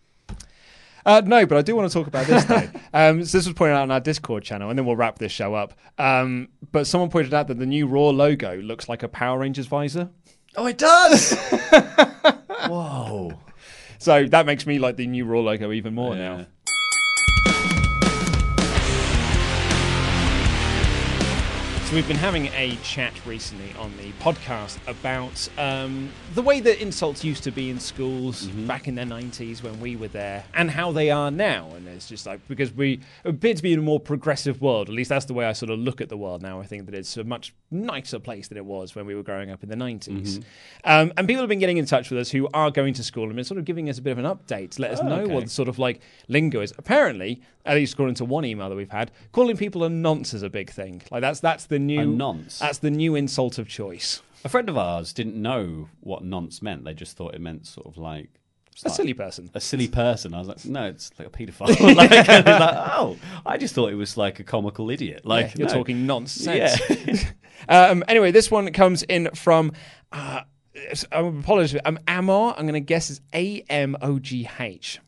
Uh, 1.06 1.22
no, 1.24 1.46
but 1.46 1.56
I 1.56 1.62
do 1.62 1.74
want 1.74 1.90
to 1.90 1.94
talk 1.98 2.06
about 2.06 2.26
this 2.26 2.44
though. 2.44 2.68
um, 2.92 3.24
so 3.24 3.38
this 3.38 3.46
was 3.46 3.54
pointed 3.54 3.74
out 3.74 3.82
on 3.82 3.90
our 3.90 4.00
Discord 4.00 4.42
channel, 4.42 4.70
and 4.70 4.78
then 4.78 4.84
we'll 4.86 4.96
wrap 4.96 5.18
this 5.18 5.32
show 5.32 5.54
up. 5.54 5.72
Um, 5.96 6.48
but 6.72 6.86
someone 6.86 7.10
pointed 7.10 7.32
out 7.32 7.48
that 7.48 7.58
the 7.58 7.66
new 7.66 7.86
Raw 7.86 8.10
logo 8.10 8.60
looks 8.60 8.88
like 8.88 9.02
a 9.02 9.08
Power 9.08 9.38
Rangers 9.38 9.66
visor. 9.66 10.10
Oh, 10.56 10.66
it 10.66 10.78
does. 10.78 11.32
Whoa. 12.66 13.32
So 14.00 14.26
that 14.26 14.46
makes 14.46 14.64
me 14.64 14.78
like 14.78 14.94
the 14.96 15.08
new 15.08 15.24
Raw 15.24 15.40
logo 15.40 15.72
even 15.72 15.92
more 15.92 16.14
Yeah. 16.14 16.36
now. 16.36 16.46
So 21.88 21.94
we've 21.94 22.06
been 22.06 22.18
having 22.18 22.48
a 22.48 22.76
chat 22.82 23.14
recently 23.24 23.72
on 23.78 23.96
the 23.96 24.12
podcast 24.22 24.76
about 24.86 25.48
um, 25.56 26.10
the 26.34 26.42
way 26.42 26.60
that 26.60 26.82
insults 26.82 27.24
used 27.24 27.44
to 27.44 27.50
be 27.50 27.70
in 27.70 27.80
schools 27.80 28.44
back 28.46 28.88
in 28.88 28.94
the 28.94 29.04
90s 29.04 29.62
when 29.62 29.80
we 29.80 29.96
were 29.96 30.08
there 30.08 30.44
and 30.52 30.70
how 30.70 30.92
they 30.92 31.10
are 31.10 31.30
now. 31.30 31.70
And 31.74 31.88
it's 31.88 32.06
just 32.06 32.26
like, 32.26 32.46
because 32.46 32.74
we 32.74 33.00
appear 33.24 33.54
to 33.54 33.62
be 33.62 33.72
in 33.72 33.78
a 33.78 33.82
more 33.82 34.00
progressive 34.00 34.60
world, 34.60 34.90
at 34.90 34.94
least 34.94 35.08
that's 35.08 35.24
the 35.24 35.32
way 35.32 35.46
I 35.46 35.54
sort 35.54 35.70
of 35.70 35.78
look 35.78 36.02
at 36.02 36.10
the 36.10 36.16
world 36.18 36.42
now. 36.42 36.60
I 36.60 36.66
think 36.66 36.84
that 36.84 36.94
it's 36.94 37.16
a 37.16 37.24
much 37.24 37.54
nicer 37.70 38.18
place 38.18 38.48
than 38.48 38.58
it 38.58 38.66
was 38.66 38.94
when 38.94 39.06
we 39.06 39.14
were 39.14 39.22
growing 39.22 39.50
up 39.50 39.62
in 39.62 39.70
the 39.70 39.76
90s. 39.76 40.44
Um, 40.84 41.10
and 41.16 41.26
people 41.26 41.40
have 41.40 41.48
been 41.48 41.58
getting 41.58 41.78
in 41.78 41.86
touch 41.86 42.10
with 42.10 42.20
us 42.20 42.28
who 42.30 42.50
are 42.52 42.70
going 42.70 42.92
to 42.94 43.02
school 43.02 43.24
and 43.24 43.34
been 43.34 43.46
sort 43.46 43.56
of 43.56 43.64
giving 43.64 43.88
us 43.88 43.96
a 43.96 44.02
bit 44.02 44.10
of 44.10 44.18
an 44.18 44.26
update 44.26 44.72
to 44.72 44.82
let 44.82 44.90
us 44.90 45.00
Oh, 45.00 45.08
know 45.08 45.20
okay. 45.22 45.32
what 45.34 45.48
sort 45.48 45.68
of 45.70 45.78
like 45.78 46.02
lingo 46.28 46.60
is. 46.60 46.74
Apparently, 46.76 47.40
at 47.64 47.76
least 47.76 47.94
according 47.94 48.14
to 48.16 48.24
one 48.26 48.44
email 48.44 48.68
that 48.68 48.76
we've 48.76 48.90
had, 48.90 49.10
calling 49.32 49.56
people 49.56 49.84
a 49.84 49.88
nonce 49.88 50.34
is 50.34 50.42
a 50.42 50.50
big 50.50 50.70
thing. 50.70 51.00
Like 51.10 51.22
that's 51.22 51.40
that's 51.40 51.64
the 51.66 51.77
new 51.78 52.06
nonce? 52.06 52.58
That's 52.58 52.78
the 52.78 52.90
new 52.90 53.14
insult 53.14 53.58
of 53.58 53.68
choice. 53.68 54.22
A 54.44 54.48
friend 54.48 54.68
of 54.68 54.78
ours 54.78 55.12
didn't 55.12 55.34
know 55.40 55.88
what 56.00 56.22
nonce 56.24 56.62
meant. 56.62 56.84
They 56.84 56.94
just 56.94 57.16
thought 57.16 57.34
it 57.34 57.40
meant 57.40 57.66
sort 57.66 57.86
of 57.86 57.98
like 57.98 58.28
A 58.84 58.88
like 58.88 58.96
silly 58.96 59.14
person. 59.14 59.50
A 59.54 59.60
silly 59.60 59.88
person. 59.88 60.32
I 60.34 60.38
was 60.38 60.48
like, 60.48 60.64
no, 60.64 60.86
it's 60.86 61.10
like 61.18 61.28
a 61.28 61.30
paedophile. 61.30 61.80
like, 61.96 62.10
like, 62.28 62.46
oh, 62.46 63.16
I 63.44 63.56
just 63.56 63.74
thought 63.74 63.90
it 63.92 63.96
was 63.96 64.16
like 64.16 64.38
a 64.38 64.44
comical 64.44 64.90
idiot. 64.90 65.22
Like 65.24 65.46
Yeah, 65.48 65.54
you're 65.58 65.68
no. 65.68 65.74
talking 65.74 66.06
nonsense. 66.06 66.80
Yeah. 66.88 67.18
um, 67.68 68.04
anyway, 68.06 68.30
this 68.30 68.50
one 68.50 68.72
comes 68.72 69.02
in 69.02 69.30
from. 69.34 69.72
Uh, 70.12 70.42
I 71.10 71.18
apologize. 71.18 71.80
Um, 71.84 71.98
Amor. 72.06 72.54
I'm 72.56 72.62
going 72.64 72.74
to 72.74 72.80
guess 72.80 73.10
is 73.10 73.20
A 73.34 73.62
M 73.68 73.96
O 74.00 74.20
G 74.20 74.48
H. 74.60 75.00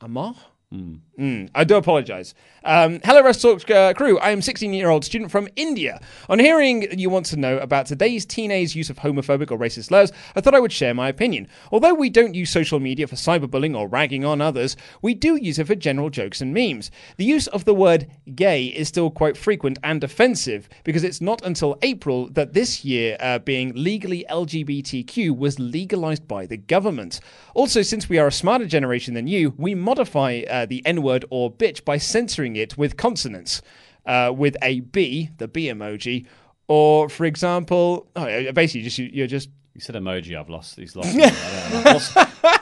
Amar? 0.00 0.34
Mm, 0.72 1.00
I 1.22 1.62
do 1.62 1.76
apologise. 1.76 2.34
Um, 2.64 3.00
hello, 3.04 3.22
Wrestle 3.22 3.56
Talk 3.56 3.70
uh, 3.70 3.94
crew. 3.94 4.18
I 4.18 4.30
am 4.30 4.42
16 4.42 4.72
year 4.72 4.88
old 4.88 5.04
student 5.04 5.30
from 5.30 5.48
India. 5.54 6.00
On 6.28 6.38
hearing 6.40 6.98
you 6.98 7.10
want 7.10 7.26
to 7.26 7.36
know 7.36 7.58
about 7.58 7.86
today's 7.86 8.26
teenage 8.26 8.74
use 8.74 8.90
of 8.90 8.98
homophobic 8.98 9.52
or 9.52 9.58
racist 9.58 9.84
slurs, 9.84 10.10
I 10.34 10.40
thought 10.40 10.54
I 10.54 10.58
would 10.58 10.72
share 10.72 10.94
my 10.94 11.08
opinion. 11.08 11.46
Although 11.70 11.94
we 11.94 12.10
don't 12.10 12.34
use 12.34 12.50
social 12.50 12.80
media 12.80 13.06
for 13.06 13.14
cyberbullying 13.14 13.78
or 13.78 13.86
ragging 13.86 14.24
on 14.24 14.40
others, 14.40 14.76
we 15.00 15.14
do 15.14 15.36
use 15.36 15.60
it 15.60 15.68
for 15.68 15.76
general 15.76 16.10
jokes 16.10 16.40
and 16.40 16.52
memes. 16.52 16.90
The 17.18 17.24
use 17.24 17.46
of 17.48 17.66
the 17.66 17.74
word 17.74 18.08
gay 18.34 18.66
is 18.66 18.88
still 18.88 19.10
quite 19.10 19.36
frequent 19.36 19.78
and 19.84 20.02
offensive 20.02 20.68
because 20.82 21.04
it's 21.04 21.20
not 21.20 21.44
until 21.44 21.78
April 21.82 22.28
that 22.30 22.52
this 22.52 22.84
year 22.84 23.16
uh, 23.20 23.38
being 23.38 23.72
legally 23.76 24.24
LGBTQ 24.28 25.36
was 25.36 25.60
legalized 25.60 26.26
by 26.26 26.46
the 26.46 26.56
government. 26.56 27.20
Also, 27.54 27.82
since 27.82 28.08
we 28.08 28.18
are 28.18 28.26
a 28.26 28.32
smarter 28.32 28.66
generation 28.66 29.14
than 29.14 29.28
you, 29.28 29.54
we 29.56 29.74
modify 29.74 30.42
uh, 30.50 30.66
the 30.66 30.84
N 30.86 31.02
word 31.02 31.11
or 31.30 31.52
bitch 31.52 31.84
by 31.84 31.98
censoring 31.98 32.56
it 32.56 32.76
with 32.76 32.96
consonants, 32.96 33.62
uh, 34.06 34.32
with 34.36 34.56
a 34.62 34.80
B, 34.80 35.30
the 35.38 35.48
B 35.48 35.66
emoji, 35.66 36.26
or 36.68 37.08
for 37.08 37.24
example, 37.24 38.08
oh, 38.16 38.52
basically, 38.52 38.82
just 38.82 38.98
you're 38.98 39.26
just. 39.26 39.50
You 39.74 39.80
said 39.80 39.94
emoji. 39.94 40.38
I've 40.38 40.50
lost 40.50 40.76
these. 40.76 40.94
Lost. 40.94 41.16
what's, 41.84 42.14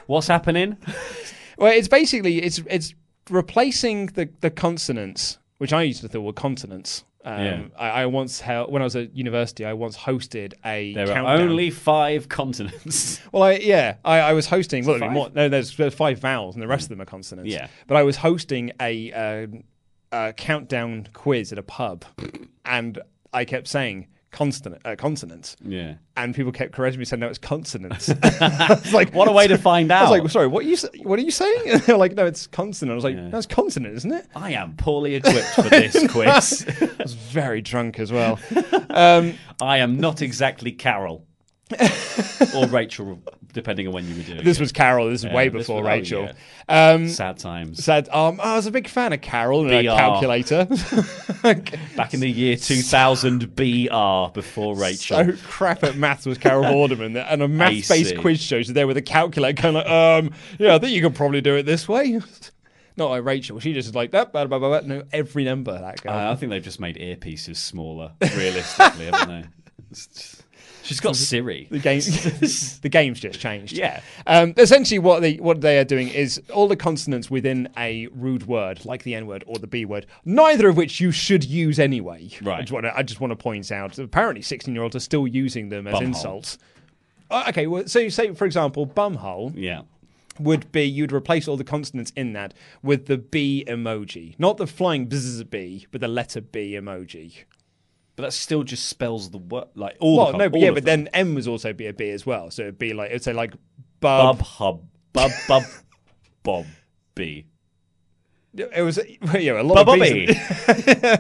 what's 0.07 0.27
happening? 0.29 0.77
Well, 1.59 1.73
it's 1.73 1.89
basically 1.89 2.41
it's 2.43 2.63
it's 2.67 2.95
replacing 3.29 4.07
the 4.07 4.29
the 4.41 4.51
consonants, 4.51 5.39
which 5.59 5.73
I 5.73 5.83
used 5.83 6.01
to 6.03 6.09
think 6.09 6.25
were 6.25 6.33
consonants. 6.33 7.05
Um, 7.25 7.41
Yeah. 7.45 7.63
I, 7.79 7.89
I 8.03 8.07
once 8.07 8.41
held 8.41 8.73
when 8.73 8.83
I 8.83 8.85
was 8.87 8.97
at 8.97 9.15
university. 9.15 9.65
I 9.65 9.73
once 9.75 9.97
hosted 9.97 10.55
a. 10.65 10.95
There 10.95 11.07
countdown. 11.07 11.27
are 11.27 11.43
only 11.43 11.71
five 11.71 12.29
continents. 12.29 13.21
Well, 13.33 13.43
I, 13.45 13.53
yeah, 13.57 13.97
I, 14.05 14.19
I 14.21 14.33
was 14.33 14.47
hosting. 14.47 14.85
Well, 14.85 14.99
more, 15.11 15.31
no, 15.35 15.49
there's, 15.49 15.77
there's 15.77 15.95
five 15.95 16.19
vowels, 16.19 16.55
and 16.57 16.63
the 16.63 16.67
rest 16.69 16.85
of 16.85 16.89
them 16.91 17.01
are 17.01 17.05
consonants. 17.07 17.53
Yeah. 17.53 17.69
but 17.87 17.97
I 17.97 18.03
was 18.03 18.17
hosting 18.17 18.73
a, 18.81 19.13
um 19.13 19.65
a 20.13 20.33
countdown 20.33 21.07
quiz 21.13 21.53
at 21.53 21.59
a 21.59 21.63
pub, 21.63 22.05
and 22.65 22.99
I 23.33 23.45
kept 23.45 23.69
saying 23.69 24.09
consonant, 24.31 24.81
uh, 24.85 24.97
consonants. 24.97 25.57
Yeah. 25.61 25.95
and 26.17 26.35
people 26.35 26.53
kept 26.53 26.73
correcting 26.73 26.99
me, 26.99 27.05
saying 27.05 27.21
no, 27.21 27.29
it's 27.29 27.39
consonants. 27.39 28.09
I 28.23 28.79
was 28.83 28.93
like, 28.93 29.13
What 29.15 29.29
a 29.29 29.33
way 29.33 29.47
to 29.49 29.59
find 29.59 29.91
out! 29.91 30.07
I 30.07 30.11
was 30.11 30.21
like, 30.21 30.31
sorry, 30.31 30.47
what 30.47 30.65
are 30.65 30.69
you, 30.69 30.77
what 31.03 31.19
are 31.19 31.23
you 31.23 31.31
saying? 31.31 31.63
And 31.67 31.81
they're 31.83 31.97
like, 31.97 32.15
no, 32.15 32.27
it's 32.27 32.47
consonant. 32.47 32.93
I 32.93 32.95
was 32.95 33.05
like, 33.05 33.17
no, 33.17 33.37
it's 33.37 33.47
consonant, 33.47 33.97
isn't 33.97 34.13
it? 34.13 34.27
I 34.35 34.53
am 34.53 34.77
poorly 34.77 35.15
equipped 35.17 35.49
for 35.55 35.63
this 35.63 36.07
quiz. 36.11 36.67
I 36.81 37.03
was 37.03 37.15
very 37.15 37.61
drunk 37.61 37.99
as 37.99 38.13
well. 38.13 38.39
Um, 38.91 39.35
I 39.61 39.79
am 39.79 39.99
not 39.99 40.23
exactly 40.23 40.73
Carol 40.73 41.27
or 42.57 42.67
Rachel, 42.69 43.23
depending 43.53 43.87
on 43.87 43.93
when 43.93 44.07
you 44.09 44.17
were 44.17 44.23
doing 44.23 44.45
This 44.45 44.59
it. 44.59 44.61
was 44.61 44.73
Carol. 44.73 45.09
This 45.11 45.21
is 45.21 45.25
Yeah, 45.27 45.35
way 45.35 45.49
before 45.49 45.77
was- 45.77 45.85
oh, 45.85 45.89
Rachel. 45.89 46.23
yeah. 46.69 46.93
Um, 46.93 47.09
Sad 47.09 47.39
times. 47.39 47.85
Sad. 47.85 48.09
um, 48.11 48.41
I 48.43 48.57
was 48.57 48.67
a 48.67 48.71
big 48.71 48.89
fan 48.89 49.13
of 49.13 49.21
Carol 49.21 49.63
and 49.63 49.73
a 49.73 49.83
BR. 49.83 49.97
calculator. 49.97 50.65
Back 51.97 52.15
in 52.15 52.21
the 52.21 52.29
year 52.31 52.57
2000 52.61 53.55
BR 53.55 54.33
before 54.33 54.77
Rachel. 54.77 55.25
so 55.25 55.33
crap 55.47 55.83
at 55.85 55.97
maths 55.97 56.27
was 56.27 56.39
Carol 56.39 56.65
Vorderman, 56.65 57.25
and 57.29 57.43
a 57.43 57.49
maths-based 57.49 58.19
quiz 58.19 58.41
show. 58.43 58.63
So 58.63 58.73
there 58.73 58.87
with 58.87 58.97
a 58.97 59.03
calculator, 59.03 59.61
kind 59.61 59.77
of 59.77 59.85
like, 59.87 59.91
um, 60.31 60.33
yeah, 60.59 60.75
I 60.75 60.79
think 60.79 60.93
you 60.93 61.03
could 61.03 61.15
probably 61.15 61.41
do 61.41 61.55
it 61.57 61.65
this 61.65 61.89
way. 61.89 62.21
Not 62.97 63.11
like 63.11 63.25
Rachel. 63.25 63.59
She 63.61 63.73
just 63.73 63.89
is 63.89 63.95
like 63.95 64.11
that. 64.11 64.33
Blah, 64.33 64.45
blah, 64.47 64.59
blah, 64.59 64.81
blah. 64.81 64.87
No, 64.87 65.03
every 65.13 65.45
number 65.45 65.73
that 65.73 66.03
guy. 66.03 66.27
Uh, 66.29 66.33
I 66.33 66.37
think 66.37 66.51
they've 66.51 66.63
just 66.63 66.81
made 66.81 66.97
earpieces 66.97 67.57
smaller, 67.57 68.13
realistically, 68.21 69.07
haven't 69.07 69.29
they? 69.29 69.49
She's 70.83 71.01
got 71.01 71.15
Siri. 71.17 71.69
The 71.71 71.79
game, 71.79 72.01
the 72.83 72.89
game's 72.91 73.21
just 73.21 73.39
changed. 73.39 73.73
Yeah. 73.73 74.01
Um, 74.27 74.55
essentially, 74.57 74.99
what 74.99 75.21
they 75.21 75.35
what 75.35 75.61
they 75.61 75.79
are 75.79 75.85
doing 75.85 76.09
is 76.09 76.41
all 76.53 76.69
the 76.69 76.77
consonants 76.77 77.31
within 77.31 77.69
a 77.77 78.07
rude 78.09 78.47
word, 78.47 78.85
like 78.85 79.03
the 79.03 79.15
N 79.15 79.27
word 79.27 79.45
or 79.47 79.59
the 79.59 79.67
B 79.67 79.85
word, 79.85 80.07
neither 80.25 80.69
of 80.69 80.77
which 80.77 81.01
you 81.01 81.11
should 81.13 81.45
use 81.45 81.79
anyway. 81.79 82.29
Right. 82.43 82.59
I 82.59 82.61
just 82.63 82.73
want 82.73 82.87
to, 82.87 82.97
I 82.97 83.03
just 83.03 83.21
want 83.21 83.31
to 83.33 83.37
point 83.37 83.71
out. 83.71 83.99
Apparently, 83.99 84.43
sixteen 84.43 84.75
year 84.75 84.83
olds 84.83 84.97
are 84.97 85.01
still 85.01 85.27
using 85.27 85.69
them 85.69 85.87
as 85.87 85.95
Bumhole. 85.95 86.03
insults. 86.03 86.59
Uh, 87.31 87.45
okay, 87.49 87.67
well, 87.67 87.87
so 87.87 87.99
you 88.01 88.11
say, 88.11 88.35
for 88.35 88.45
example, 88.45 88.87
bumhole 88.87 89.53
Yeah. 89.55 89.83
would 90.41 90.73
be 90.73 90.83
you'd 90.83 91.13
replace 91.13 91.47
all 91.47 91.57
the 91.57 91.63
consonants 91.63 92.11
in 92.17 92.33
that 92.33 92.55
with 92.83 93.07
the 93.07 93.19
B 93.19 93.65
emoji, 93.69 94.35
not 94.39 94.57
the 94.57 94.67
flying 94.67 95.07
bzz 95.09 95.49
B, 95.49 95.87
but 95.93 96.01
the 96.01 96.09
letter 96.09 96.41
B 96.41 96.73
emoji. 96.73 97.45
But 98.21 98.27
that 98.27 98.33
still 98.33 98.63
just 98.63 98.87
spells 98.89 99.31
the 99.31 99.39
word 99.39 99.69
like 99.75 99.97
all. 99.99 100.19
well, 100.19 100.33
the, 100.33 100.39
no, 100.39 100.49
but 100.51 100.59
all 100.59 100.63
yeah, 100.63 100.71
but 100.73 100.85
them. 100.85 101.05
then 101.05 101.15
M 101.15 101.35
was 101.35 101.49
also 101.49 101.73
be 101.73 101.87
a 101.87 101.93
B 101.95 102.11
as 102.11 102.27
well, 102.27 102.51
so 102.51 102.63
it'd 102.63 102.79
be 102.79 102.93
like 102.93 103.11
it'd 103.11 103.25
say 103.25 103.33
like 103.33 103.53
bub. 104.01 104.39
Bub 104.39 104.47
Hub 104.47 104.83
Bub 105.15 105.31
Bub 105.49 105.63
Bob 106.43 106.67
B. 107.15 107.47
It 108.55 108.83
was 108.83 108.99
yeah, 109.39 109.61
a 109.61 109.63
lot 109.63 109.87
Bub 109.87 109.89
of 109.89 110.01
B's. 110.01 110.37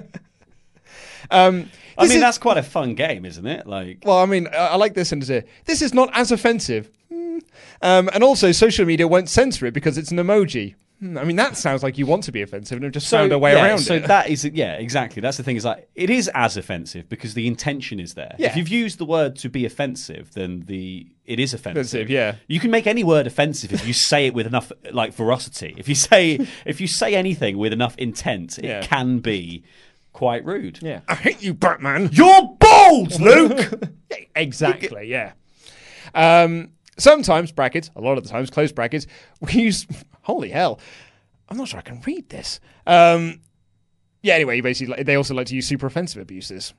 um, 1.31 1.71
I 1.97 2.03
mean, 2.05 2.13
is- 2.13 2.21
that's 2.21 2.39
quite 2.39 2.57
a 2.59 2.63
fun 2.63 2.95
game, 2.95 3.25
isn't 3.25 3.47
it? 3.47 3.67
Like, 3.67 4.03
well, 4.05 4.19
I 4.19 4.27
mean, 4.27 4.47
I, 4.49 4.69
I 4.69 4.77
like 4.77 4.95
this 4.95 5.09
sentence 5.09 5.29
here. 5.29 5.45
This 5.65 5.81
is 5.83 5.95
not 5.95 6.11
as 6.13 6.33
offensive, 6.33 6.91
Hmm. 7.11 7.39
um, 7.83 8.11
and 8.13 8.23
also 8.23 8.53
social 8.53 8.85
media 8.85 9.09
won't 9.09 9.29
censor 9.29 9.67
it 9.67 9.73
because 9.75 9.97
it's 9.97 10.11
an 10.11 10.19
emoji. 10.19 10.75
Hmm, 11.01 11.17
I 11.17 11.25
mean, 11.25 11.37
that 11.37 11.57
sounds 11.57 11.83
like 11.83 11.97
you 11.97 12.05
want 12.05 12.25
to 12.25 12.33
be 12.33 12.43
offensive 12.43 12.77
and 12.77 12.85
have 12.85 12.93
just 12.93 13.11
found 13.11 13.33
a 13.33 13.39
way 13.39 13.55
yeah, 13.55 13.65
around 13.65 13.79
so 13.79 13.95
it. 13.95 14.07
that 14.07 14.29
is 14.29 14.45
yeah, 14.45 14.75
exactly. 14.75 15.21
That's 15.23 15.39
the 15.39 15.43
thing. 15.43 15.57
Is 15.57 15.65
like 15.65 15.89
it 15.95 16.11
is 16.11 16.31
as 16.35 16.57
offensive 16.59 17.09
because 17.09 17.33
the 17.35 17.47
intention 17.47 17.99
is 17.99 18.15
there. 18.15 18.35
Yeah. 18.39 18.49
If 18.49 18.57
you've 18.59 18.69
used 18.69 18.99
the 18.99 19.07
word 19.07 19.35
to 19.37 19.49
be 19.49 19.65
offensive, 19.65 20.33
then 20.35 20.65
the 20.67 21.07
it 21.25 21.41
is 21.41 21.55
offensive. 21.55 21.79
Offensive, 21.87 22.11
yeah. 22.11 22.35
You 22.49 22.61
can 22.61 22.71
make 22.71 22.87
any 22.87 23.03
word 23.03 23.27
offensive 23.27 23.73
if 23.73 23.87
you 23.87 23.95
say 23.95 24.27
it 24.27 24.35
with 24.35 24.47
enough 24.47 24.71
like 24.93 25.15
veracity. 25.15 25.75
If 25.79 25.89
you 25.89 25.95
say 25.95 26.47
if 26.67 26.81
you 26.83 26.87
say 26.87 27.15
anything 27.15 27.57
with 27.57 27.73
enough 27.73 27.97
intent, 27.97 28.59
it 28.59 28.65
Yeah. 28.65 28.83
can 28.83 29.21
be 29.21 29.65
quite 30.13 30.45
rude. 30.45 30.81
yeah, 30.83 31.01
I 31.09 31.15
hate 31.15 31.41
you, 31.43 31.55
Batman. 31.55 32.11
You're 32.13 32.43
bald, 32.59 33.19
Luke. 33.21 33.85
exactly. 34.37 35.07
Yeah. 35.09 35.33
Um, 36.15 36.73
sometimes 37.01 37.53
brackets, 37.53 37.91
a 37.97 38.01
lot 38.01 38.19
of 38.19 38.25
the 38.25 38.31
times 38.31 38.51
close 38.51 38.73
brackets. 38.73 39.07
We 39.41 39.53
use. 39.53 39.87
Holy 40.23 40.51
hell! 40.51 40.79
I'm 41.49 41.57
not 41.57 41.69
sure 41.69 41.79
I 41.79 41.83
can 41.83 42.01
read 42.07 42.29
this. 42.29 42.61
Um, 42.87 43.41
yeah. 44.23 44.35
Anyway, 44.35 44.57
you 44.57 44.63
basically, 44.63 45.03
they 45.03 45.15
also 45.17 45.35
like 45.35 45.47
to 45.49 45.55
use 45.55 45.67
super 45.67 45.87
offensive 45.87 46.21
abuses. 46.23 46.75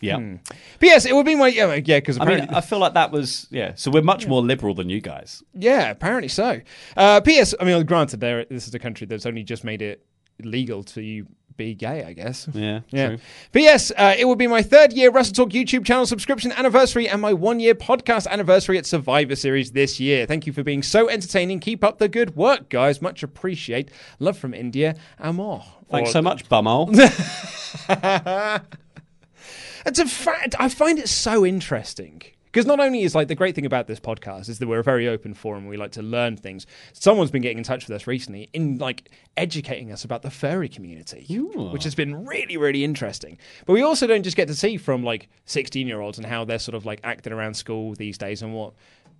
yeah. 0.00 0.16
Hmm. 0.18 0.36
But 0.80 0.86
yes, 0.86 1.06
it 1.06 1.14
would 1.14 1.26
be 1.26 1.36
my 1.36 1.46
yeah 1.48 1.74
yeah 1.74 1.98
because 2.00 2.18
I 2.18 2.24
mean, 2.24 2.40
I 2.50 2.60
feel 2.60 2.78
like 2.80 2.94
that 2.94 3.12
was 3.12 3.46
yeah. 3.50 3.72
So 3.76 3.90
we're 3.90 4.02
much 4.02 4.26
more 4.26 4.42
liberal 4.42 4.74
than 4.74 4.90
you 4.90 5.00
guys. 5.00 5.42
yeah 5.54 5.90
apparently 5.90 6.28
so. 6.28 6.60
Uh, 6.96 7.20
P.S. 7.20 7.54
I 7.60 7.64
mean, 7.64 7.84
granted, 7.86 8.20
there 8.20 8.44
this 8.46 8.66
is 8.66 8.74
a 8.74 8.78
country 8.80 9.06
that's 9.06 9.26
only 9.26 9.44
just 9.44 9.62
made 9.64 9.80
it 9.80 10.04
legal 10.42 10.82
to 10.82 11.24
be 11.56 11.74
gay. 11.74 12.04
I 12.04 12.12
guess. 12.12 12.48
Yeah, 12.52 12.80
Yeah. 12.90 13.08
true. 13.08 13.18
P.S. 13.52 13.90
Uh, 13.96 14.14
it 14.18 14.24
will 14.24 14.36
be 14.36 14.46
my 14.46 14.62
third 14.62 14.92
year 14.92 15.10
Wrestle 15.10 15.34
Talk 15.34 15.50
YouTube 15.50 15.84
channel 15.84 16.06
subscription 16.06 16.52
anniversary 16.52 17.08
and 17.08 17.20
my 17.20 17.32
one 17.32 17.60
year 17.60 17.74
podcast 17.74 18.26
anniversary 18.26 18.78
at 18.78 18.86
Survivor 18.86 19.36
Series 19.36 19.72
this 19.72 19.98
year. 20.00 20.26
Thank 20.26 20.46
you 20.46 20.52
for 20.52 20.62
being 20.62 20.82
so 20.82 21.08
entertaining. 21.08 21.60
Keep 21.60 21.84
up 21.84 21.98
the 21.98 22.08
good 22.08 22.36
work, 22.36 22.68
guys. 22.68 23.00
Much 23.02 23.22
appreciate. 23.22 23.90
Love 24.18 24.36
from 24.38 24.54
India. 24.54 24.94
Amor. 25.20 25.62
Thanks 25.90 26.10
Or- 26.10 26.12
so 26.14 26.22
much, 26.22 26.48
bumhole. 26.48 26.88
It's 29.84 29.98
a 29.98 30.06
fact. 30.06 30.54
I 30.60 30.68
find 30.68 30.98
it 31.00 31.08
so 31.08 31.44
interesting 31.44 32.22
because 32.52 32.66
not 32.66 32.78
only 32.80 33.02
is 33.02 33.14
like 33.14 33.28
the 33.28 33.34
great 33.34 33.54
thing 33.54 33.64
about 33.66 33.86
this 33.86 33.98
podcast 33.98 34.48
is 34.48 34.58
that 34.58 34.68
we're 34.68 34.80
a 34.80 34.84
very 34.84 35.08
open 35.08 35.32
forum. 35.34 35.66
We 35.66 35.76
like 35.78 35.92
to 35.92 36.02
learn 36.02 36.36
things. 36.36 36.66
Someone's 36.92 37.30
been 37.30 37.42
getting 37.42 37.58
in 37.58 37.64
touch 37.64 37.88
with 37.88 37.96
us 37.96 38.06
recently 38.06 38.50
in 38.52 38.76
like 38.78 39.10
educating 39.36 39.90
us 39.90 40.04
about 40.04 40.22
the 40.22 40.30
furry 40.30 40.68
community, 40.68 41.24
which 41.72 41.84
has 41.84 41.94
been 41.94 42.24
really 42.26 42.56
really 42.56 42.84
interesting. 42.84 43.38
But 43.66 43.72
we 43.72 43.82
also 43.82 44.06
don't 44.06 44.22
just 44.22 44.36
get 44.36 44.48
to 44.48 44.54
see 44.54 44.76
from 44.76 45.02
like 45.02 45.28
sixteen 45.46 45.86
year 45.88 46.00
olds 46.00 46.18
and 46.18 46.26
how 46.26 46.44
they're 46.44 46.58
sort 46.58 46.74
of 46.74 46.84
like 46.84 47.00
acting 47.02 47.32
around 47.32 47.54
school 47.54 47.94
these 47.94 48.18
days 48.18 48.42
and 48.42 48.54
what. 48.54 48.74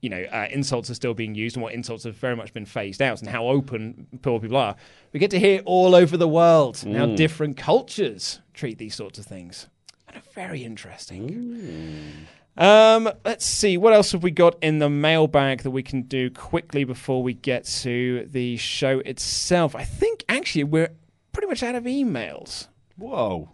You 0.04 0.08
know, 0.08 0.22
uh, 0.32 0.48
insults 0.50 0.90
are 0.90 0.94
still 0.94 1.14
being 1.14 1.36
used, 1.36 1.54
and 1.54 1.62
what 1.62 1.74
insults 1.74 2.02
have 2.02 2.16
very 2.16 2.34
much 2.34 2.52
been 2.52 2.64
phased 2.66 3.00
out, 3.00 3.20
and 3.20 3.28
how 3.30 3.46
open 3.46 4.08
poor 4.20 4.40
people 4.40 4.56
are. 4.56 4.74
We 5.12 5.20
get 5.20 5.30
to 5.30 5.38
hear 5.38 5.60
all 5.64 5.94
over 5.94 6.16
the 6.16 6.26
world 6.26 6.80
and 6.84 6.96
how 6.96 7.06
Mm. 7.06 7.16
different 7.16 7.56
cultures 7.56 8.40
treat 8.52 8.78
these 8.78 8.96
sorts 8.96 9.20
of 9.20 9.26
things. 9.26 9.68
And 10.08 10.16
are 10.16 10.22
very 10.34 10.64
interesting. 10.64 12.26
Um, 12.56 13.08
let's 13.24 13.44
see 13.46 13.78
what 13.78 13.92
else 13.94 14.12
have 14.12 14.22
we 14.22 14.30
got 14.30 14.56
in 14.62 14.78
the 14.78 14.90
mailbag 14.90 15.62
that 15.62 15.70
we 15.70 15.82
can 15.82 16.02
do 16.02 16.30
quickly 16.30 16.84
before 16.84 17.22
we 17.22 17.32
get 17.34 17.64
to 17.64 18.26
the 18.30 18.56
show 18.58 18.98
itself. 19.00 19.74
I 19.74 19.84
think 19.84 20.24
actually 20.28 20.64
we're 20.64 20.90
pretty 21.32 21.48
much 21.48 21.62
out 21.62 21.74
of 21.74 21.84
emails. 21.84 22.68
Whoa. 22.96 23.50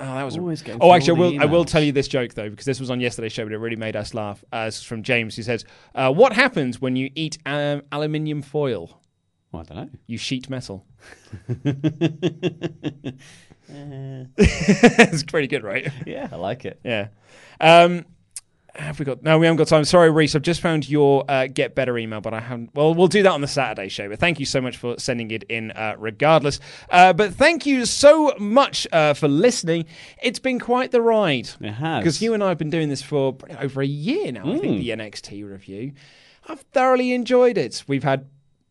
Oh, 0.00 0.14
that 0.14 0.22
was. 0.22 0.38
Always 0.38 0.62
go 0.62 0.78
Oh, 0.80 0.92
actually, 0.92 1.16
I 1.16 1.20
will. 1.20 1.30
the 1.32 1.38
I 1.40 1.44
will 1.46 1.64
tell 1.64 1.82
you 1.82 1.90
this 1.90 2.06
joke 2.06 2.34
though, 2.34 2.48
because 2.48 2.64
this 2.64 2.78
was 2.78 2.90
on 2.90 3.00
yesterday's 3.00 3.32
show, 3.32 3.42
but 3.44 3.52
it 3.52 3.58
really 3.58 3.74
made 3.76 3.96
us 3.96 4.14
laugh. 4.14 4.44
Uh, 4.52 4.66
it's 4.68 4.82
from 4.82 5.02
James, 5.02 5.34
who 5.34 5.42
says, 5.42 5.64
uh, 5.96 6.12
"What 6.12 6.32
happens 6.32 6.80
when 6.80 6.94
you 6.94 7.10
eat 7.16 7.38
um, 7.44 7.82
aluminium 7.90 8.42
foil? 8.42 9.00
Well, 9.50 9.62
I 9.62 9.64
don't 9.64 9.76
know. 9.84 9.90
You 10.06 10.16
sheet 10.16 10.48
metal." 10.48 10.86
it's 14.38 15.22
pretty 15.24 15.48
good, 15.48 15.64
right? 15.64 15.90
Yeah, 16.06 16.28
I 16.30 16.36
like 16.36 16.64
it. 16.64 16.80
Yeah. 16.84 17.08
Um, 17.60 18.04
have 18.78 18.98
we 18.98 19.04
got? 19.04 19.22
No, 19.22 19.38
we 19.38 19.46
haven't 19.46 19.58
got 19.58 19.68
time. 19.68 19.84
Sorry, 19.84 20.10
Reese. 20.10 20.34
I've 20.34 20.42
just 20.42 20.60
found 20.60 20.88
your 20.88 21.24
uh, 21.28 21.46
get 21.46 21.74
better 21.74 21.98
email, 21.98 22.20
but 22.20 22.32
I 22.32 22.40
haven't. 22.40 22.74
Well, 22.74 22.94
we'll 22.94 23.08
do 23.08 23.22
that 23.24 23.32
on 23.32 23.40
the 23.40 23.48
Saturday 23.48 23.88
show. 23.88 24.08
But 24.08 24.18
thank 24.18 24.40
you 24.40 24.46
so 24.46 24.60
much 24.60 24.76
for 24.76 24.98
sending 24.98 25.30
it 25.30 25.42
in, 25.44 25.72
uh, 25.72 25.96
regardless. 25.98 26.60
Uh, 26.90 27.12
but 27.12 27.34
thank 27.34 27.66
you 27.66 27.84
so 27.84 28.34
much 28.38 28.86
uh, 28.92 29.14
for 29.14 29.28
listening. 29.28 29.84
It's 30.22 30.38
been 30.38 30.58
quite 30.60 30.90
the 30.92 31.02
ride. 31.02 31.50
It 31.60 31.72
has. 31.72 32.02
Because 32.02 32.22
you 32.22 32.34
and 32.34 32.42
I 32.42 32.48
have 32.50 32.58
been 32.58 32.70
doing 32.70 32.88
this 32.88 33.02
for 33.02 33.36
over 33.58 33.82
a 33.82 33.86
year 33.86 34.32
now. 34.32 34.42
I 34.52 34.58
think 34.58 34.76
Mm. 34.76 34.78
the 34.80 34.90
NXT 34.90 35.42
review. 35.50 35.92
I've 36.48 36.60
thoroughly 36.72 37.12
enjoyed 37.12 37.58
it. 37.58 37.84
We've 37.86 38.04
had, 38.04 38.26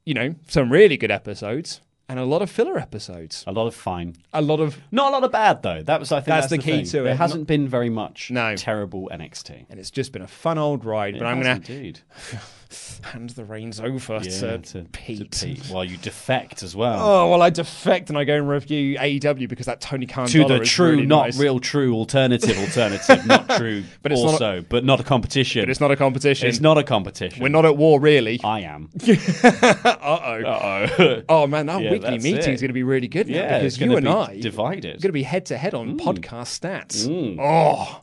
you 0.05 0.13
know, 0.13 0.35
some 0.47 0.71
really 0.71 0.97
good 0.97 1.11
episodes 1.11 1.81
and 2.09 2.19
a 2.19 2.25
lot 2.25 2.41
of 2.41 2.49
filler 2.49 2.77
episodes. 2.79 3.43
A 3.47 3.51
lot 3.51 3.67
of 3.67 3.75
fine. 3.75 4.15
A 4.34 4.41
lot 4.41 4.59
of 4.59 4.77
Not 4.91 5.09
a 5.09 5.11
lot 5.11 5.23
of 5.23 5.31
bad 5.31 5.61
though. 5.63 5.84
That 5.84 5.99
was 5.99 6.11
I 6.11 6.17
think 6.17 6.27
That's 6.27 6.47
that's, 6.49 6.63
the 6.63 6.71
key 6.71 6.77
thing. 6.77 6.85
to 6.85 6.99
it. 7.01 7.03
There 7.03 7.15
hasn't 7.15 7.41
Not- 7.41 7.47
been 7.47 7.67
very 7.67 7.89
much 7.89 8.31
No. 8.31 8.55
terrible 8.55 9.09
NXT. 9.13 9.65
and 9.69 9.79
it's 9.79 9.91
just 9.91 10.11
been 10.11 10.21
a 10.21 10.27
fun 10.27 10.57
old 10.57 10.85
ride. 10.85 11.15
It 11.15 11.19
but 11.19 11.25
I'm 11.27 11.41
going 11.41 11.61
to 11.61 11.73
indeed. 11.73 11.99
hand 13.03 13.30
the 13.31 13.44
reins 13.45 13.80
over 13.80 14.15
Yeah, 14.23 14.30
to, 14.30 14.57
to, 14.60 14.84
Pete. 14.91 15.31
to 15.31 15.45
Pete. 15.48 15.65
While 15.68 15.84
you 15.85 15.98
defect 15.98 16.64
as 16.64 16.76
well. 16.76 16.99
Oh 17.02 17.30
well, 17.31 17.41
I 17.41 17.49
defect 17.49 18.10
and 18.10 18.18
I 18.18 18.23
go 18.23 18.35
and 18.35 18.48
review 18.49 18.98
AEW 18.98 19.48
because 19.49 19.65
that 19.68 19.81
Tony 19.81 20.06
Khan 20.06 20.27
to 20.27 20.45
the 20.45 20.60
true, 20.60 20.91
really 20.91 21.06
not 21.06 21.26
nice. 21.27 21.39
real, 21.39 21.60
true 21.60 21.94
alternative, 21.95 22.57
alternative, 22.57 23.26
not 23.26 23.49
true. 23.49 23.84
But 24.02 24.11
it's 24.11 24.22
not 24.22 24.27
a- 24.30 24.31
also, 24.34 24.65
but 24.68 24.84
not 24.85 24.99
a 24.99 25.03
competition. 25.03 25.61
But 25.61 25.69
it's 25.69 25.80
not 25.80 25.91
a 25.91 25.95
competition. 25.95 26.48
It's 26.49 26.60
not 26.60 26.77
a 26.77 26.84
competition. 26.84 27.41
We're 27.41 27.49
not 27.49 27.65
at 27.65 27.77
war, 27.77 27.99
really. 27.99 28.39
I 28.44 28.61
am. 28.61 28.89
uh 29.07 29.98
oh. 30.02 30.44
Uh-oh. 30.44 31.23
Oh 31.30 31.48
man, 31.48 31.65
that 31.68 31.81
Yeah, 31.81 31.91
weekly 31.91 32.18
meeting 32.19 32.53
is 32.53 32.61
going 32.61 32.69
to 32.69 32.73
be 32.73 32.84
really 32.84 33.07
good 33.07 33.27
now 33.27 33.35
Yeah, 33.38 33.60
because 33.60 33.80
you 33.80 33.95
and 33.95 34.06
be 34.06 34.11
I 34.11 34.39
divided. 34.39 34.85
are 34.85 34.99
going 34.99 35.02
to 35.02 35.11
be 35.11 35.23
head 35.23 35.45
to 35.48 35.57
head 35.57 35.73
on 35.73 35.98
podcast 35.99 36.60
stats. 36.60 37.07
Mm. 37.07 37.38
Oh, 37.39 38.02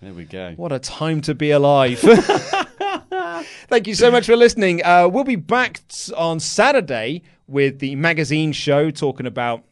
There 0.00 0.12
we 0.12 0.24
go. 0.24 0.52
what 0.56 0.72
a 0.72 0.78
time 0.78 1.20
to 1.22 1.34
be 1.34 1.50
alive! 1.50 2.02
Thank 3.68 3.86
you 3.86 3.94
so 3.94 4.10
much 4.10 4.26
for 4.26 4.36
listening. 4.36 4.84
Uh, 4.84 5.08
we'll 5.10 5.24
be 5.24 5.36
back 5.36 5.80
on 6.16 6.40
Saturday 6.40 7.22
with 7.46 7.78
the 7.78 7.94
magazine 7.96 8.52
show 8.52 8.90
talking 8.90 9.26
about 9.26 9.64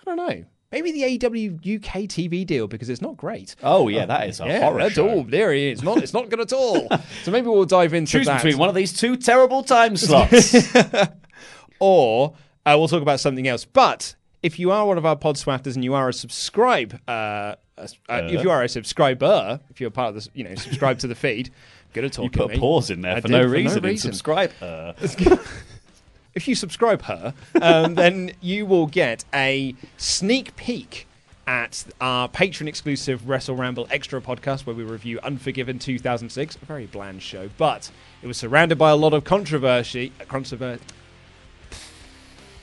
I 0.00 0.04
don't 0.04 0.16
know. 0.16 0.44
Maybe 0.72 0.90
the 0.90 1.18
AEW 1.18 1.76
UK 1.76 2.08
TV 2.08 2.44
deal 2.44 2.66
because 2.66 2.88
it's 2.88 3.00
not 3.00 3.16
great. 3.16 3.54
Oh 3.62 3.86
yeah, 3.86 4.06
that 4.06 4.28
is 4.28 4.40
a 4.40 4.46
yeah, 4.46 4.60
horror 4.60 4.82
that's 4.82 4.94
show. 4.94 5.08
all. 5.08 5.22
There 5.22 5.52
he 5.52 5.68
is. 5.68 5.84
Not. 5.84 5.98
It's 5.98 6.12
not 6.12 6.28
good 6.30 6.40
at 6.40 6.52
all. 6.52 6.88
so 7.22 7.30
maybe 7.30 7.46
we'll 7.46 7.64
dive 7.64 7.94
into 7.94 8.10
Choose 8.10 8.26
that. 8.26 8.42
between 8.42 8.58
one 8.58 8.68
of 8.68 8.74
these 8.74 8.92
two 8.92 9.16
terrible 9.16 9.62
time 9.62 9.96
slots. 9.96 10.52
or 11.78 12.34
uh, 12.66 12.74
we'll 12.76 12.88
talk 12.88 13.02
about 13.02 13.20
something 13.20 13.46
else. 13.46 13.64
But 13.64 14.16
if 14.42 14.58
you 14.58 14.72
are 14.72 14.84
one 14.84 14.98
of 14.98 15.06
our 15.06 15.14
pod 15.14 15.36
swatters 15.36 15.76
and 15.76 15.84
you 15.84 15.94
are 15.94 16.08
a 16.08 16.12
subscribe, 16.12 17.00
uh, 17.06 17.54
uh, 17.78 17.86
if 18.08 18.42
you 18.42 18.50
are 18.50 18.62
a 18.62 18.68
subscriber, 18.68 19.60
if 19.70 19.80
you're 19.80 19.90
part 19.90 20.08
of 20.08 20.14
this, 20.16 20.28
you 20.34 20.44
know, 20.44 20.54
subscribe 20.54 20.98
to 20.98 21.06
the 21.06 21.14
feed. 21.14 21.50
Good 21.94 22.04
at 22.04 22.12
talking. 22.12 22.40
you 22.40 22.48
put 22.48 22.56
a 22.56 22.58
pause 22.58 22.90
in 22.90 23.02
there 23.02 23.16
I 23.16 23.20
for 23.20 23.28
no 23.28 23.44
reason. 23.44 23.78
and 23.78 23.86
reason. 23.86 24.12
subscribe. 24.12 24.50
Uh, 24.60 24.94
if 26.34 26.48
you 26.48 26.56
subscribe 26.56 27.02
her, 27.02 27.32
um, 27.62 27.94
then 27.94 28.32
you 28.40 28.66
will 28.66 28.88
get 28.88 29.24
a 29.32 29.76
sneak 29.96 30.56
peek 30.56 31.06
at 31.46 31.84
our 32.00 32.28
patron 32.28 32.66
exclusive 32.66 33.28
Wrestle 33.28 33.54
Ramble 33.54 33.86
Extra 33.92 34.20
podcast 34.20 34.66
where 34.66 34.74
we 34.74 34.82
review 34.82 35.20
Unforgiven 35.22 35.78
2006, 35.78 36.56
a 36.56 36.64
very 36.64 36.86
bland 36.86 37.22
show, 37.22 37.48
but 37.58 37.92
it 38.22 38.26
was 38.26 38.38
surrounded 38.38 38.76
by 38.76 38.90
a 38.90 38.96
lot 38.96 39.14
of 39.14 39.22
controversy. 39.22 40.10
Controversy. 40.26 40.82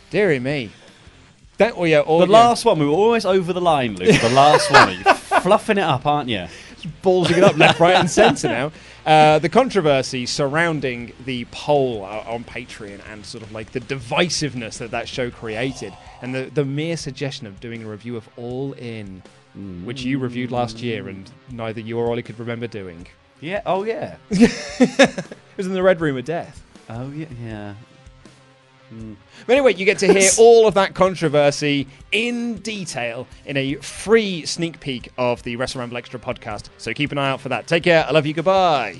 Deary 0.09 0.39
me. 0.39 0.71
That, 1.57 1.77
or, 1.77 1.87
the 1.87 2.25
last 2.25 2.65
one, 2.65 2.79
we 2.79 2.85
were 2.85 2.91
almost 2.91 3.25
over 3.25 3.53
the 3.53 3.61
line, 3.61 3.95
Luke. 3.95 4.19
The 4.19 4.31
last 4.31 4.69
one, 4.71 4.93
you're 5.05 5.13
fluffing 5.41 5.77
it 5.77 5.83
up, 5.83 6.05
aren't 6.05 6.27
you? 6.27 6.47
ballsing 7.03 7.37
it 7.37 7.43
up 7.43 7.57
left, 7.57 7.79
right, 7.79 7.95
and 7.95 8.09
centre 8.09 8.47
now. 8.47 8.71
Uh, 9.05 9.39
the 9.39 9.49
controversy 9.49 10.25
surrounding 10.27 11.11
the 11.25 11.45
poll 11.51 12.05
uh, 12.05 12.23
on 12.27 12.43
Patreon 12.43 13.01
and 13.11 13.25
sort 13.25 13.43
of 13.43 13.51
like 13.51 13.71
the 13.71 13.79
divisiveness 13.79 14.77
that 14.77 14.91
that 14.91 15.07
show 15.07 15.31
created, 15.31 15.93
and 16.21 16.35
the, 16.35 16.51
the 16.53 16.63
mere 16.63 16.95
suggestion 16.97 17.47
of 17.47 17.59
doing 17.59 17.83
a 17.83 17.87
review 17.87 18.15
of 18.15 18.29
All 18.37 18.73
In, 18.73 19.23
which 19.83 20.03
you 20.03 20.19
reviewed 20.19 20.51
last 20.51 20.81
year 20.81 21.09
and 21.09 21.29
neither 21.49 21.81
you 21.81 21.97
or 21.97 22.07
Ollie 22.09 22.21
could 22.21 22.39
remember 22.39 22.67
doing. 22.67 23.07
Yeah. 23.39 23.61
Oh 23.65 23.83
yeah. 23.83 24.17
It 25.51 25.57
was 25.57 25.67
in 25.67 25.73
the 25.73 25.83
Red 25.83 25.99
Room 25.99 26.17
of 26.17 26.23
Death. 26.25 26.63
Oh 26.89 27.11
yeah. 27.11 27.25
Yeah. 27.43 27.73
Mm. 28.93 29.15
But 29.45 29.53
anyway, 29.53 29.73
you 29.75 29.85
get 29.85 29.99
to 29.99 30.11
hear 30.11 30.29
all 30.37 30.67
of 30.67 30.73
that 30.73 30.93
controversy 30.93 31.87
in 32.11 32.55
detail 32.57 33.27
in 33.45 33.57
a 33.57 33.75
free 33.75 34.45
sneak 34.45 34.79
peek 34.79 35.11
of 35.17 35.41
the 35.43 35.55
Wrestle 35.55 35.79
Ramble 35.79 35.97
Extra 35.97 36.19
podcast. 36.19 36.69
So 36.77 36.93
keep 36.93 37.11
an 37.11 37.17
eye 37.17 37.29
out 37.29 37.41
for 37.41 37.49
that. 37.49 37.67
Take 37.67 37.83
care. 37.83 38.05
I 38.07 38.11
love 38.11 38.25
you. 38.25 38.33
Goodbye. 38.33 38.99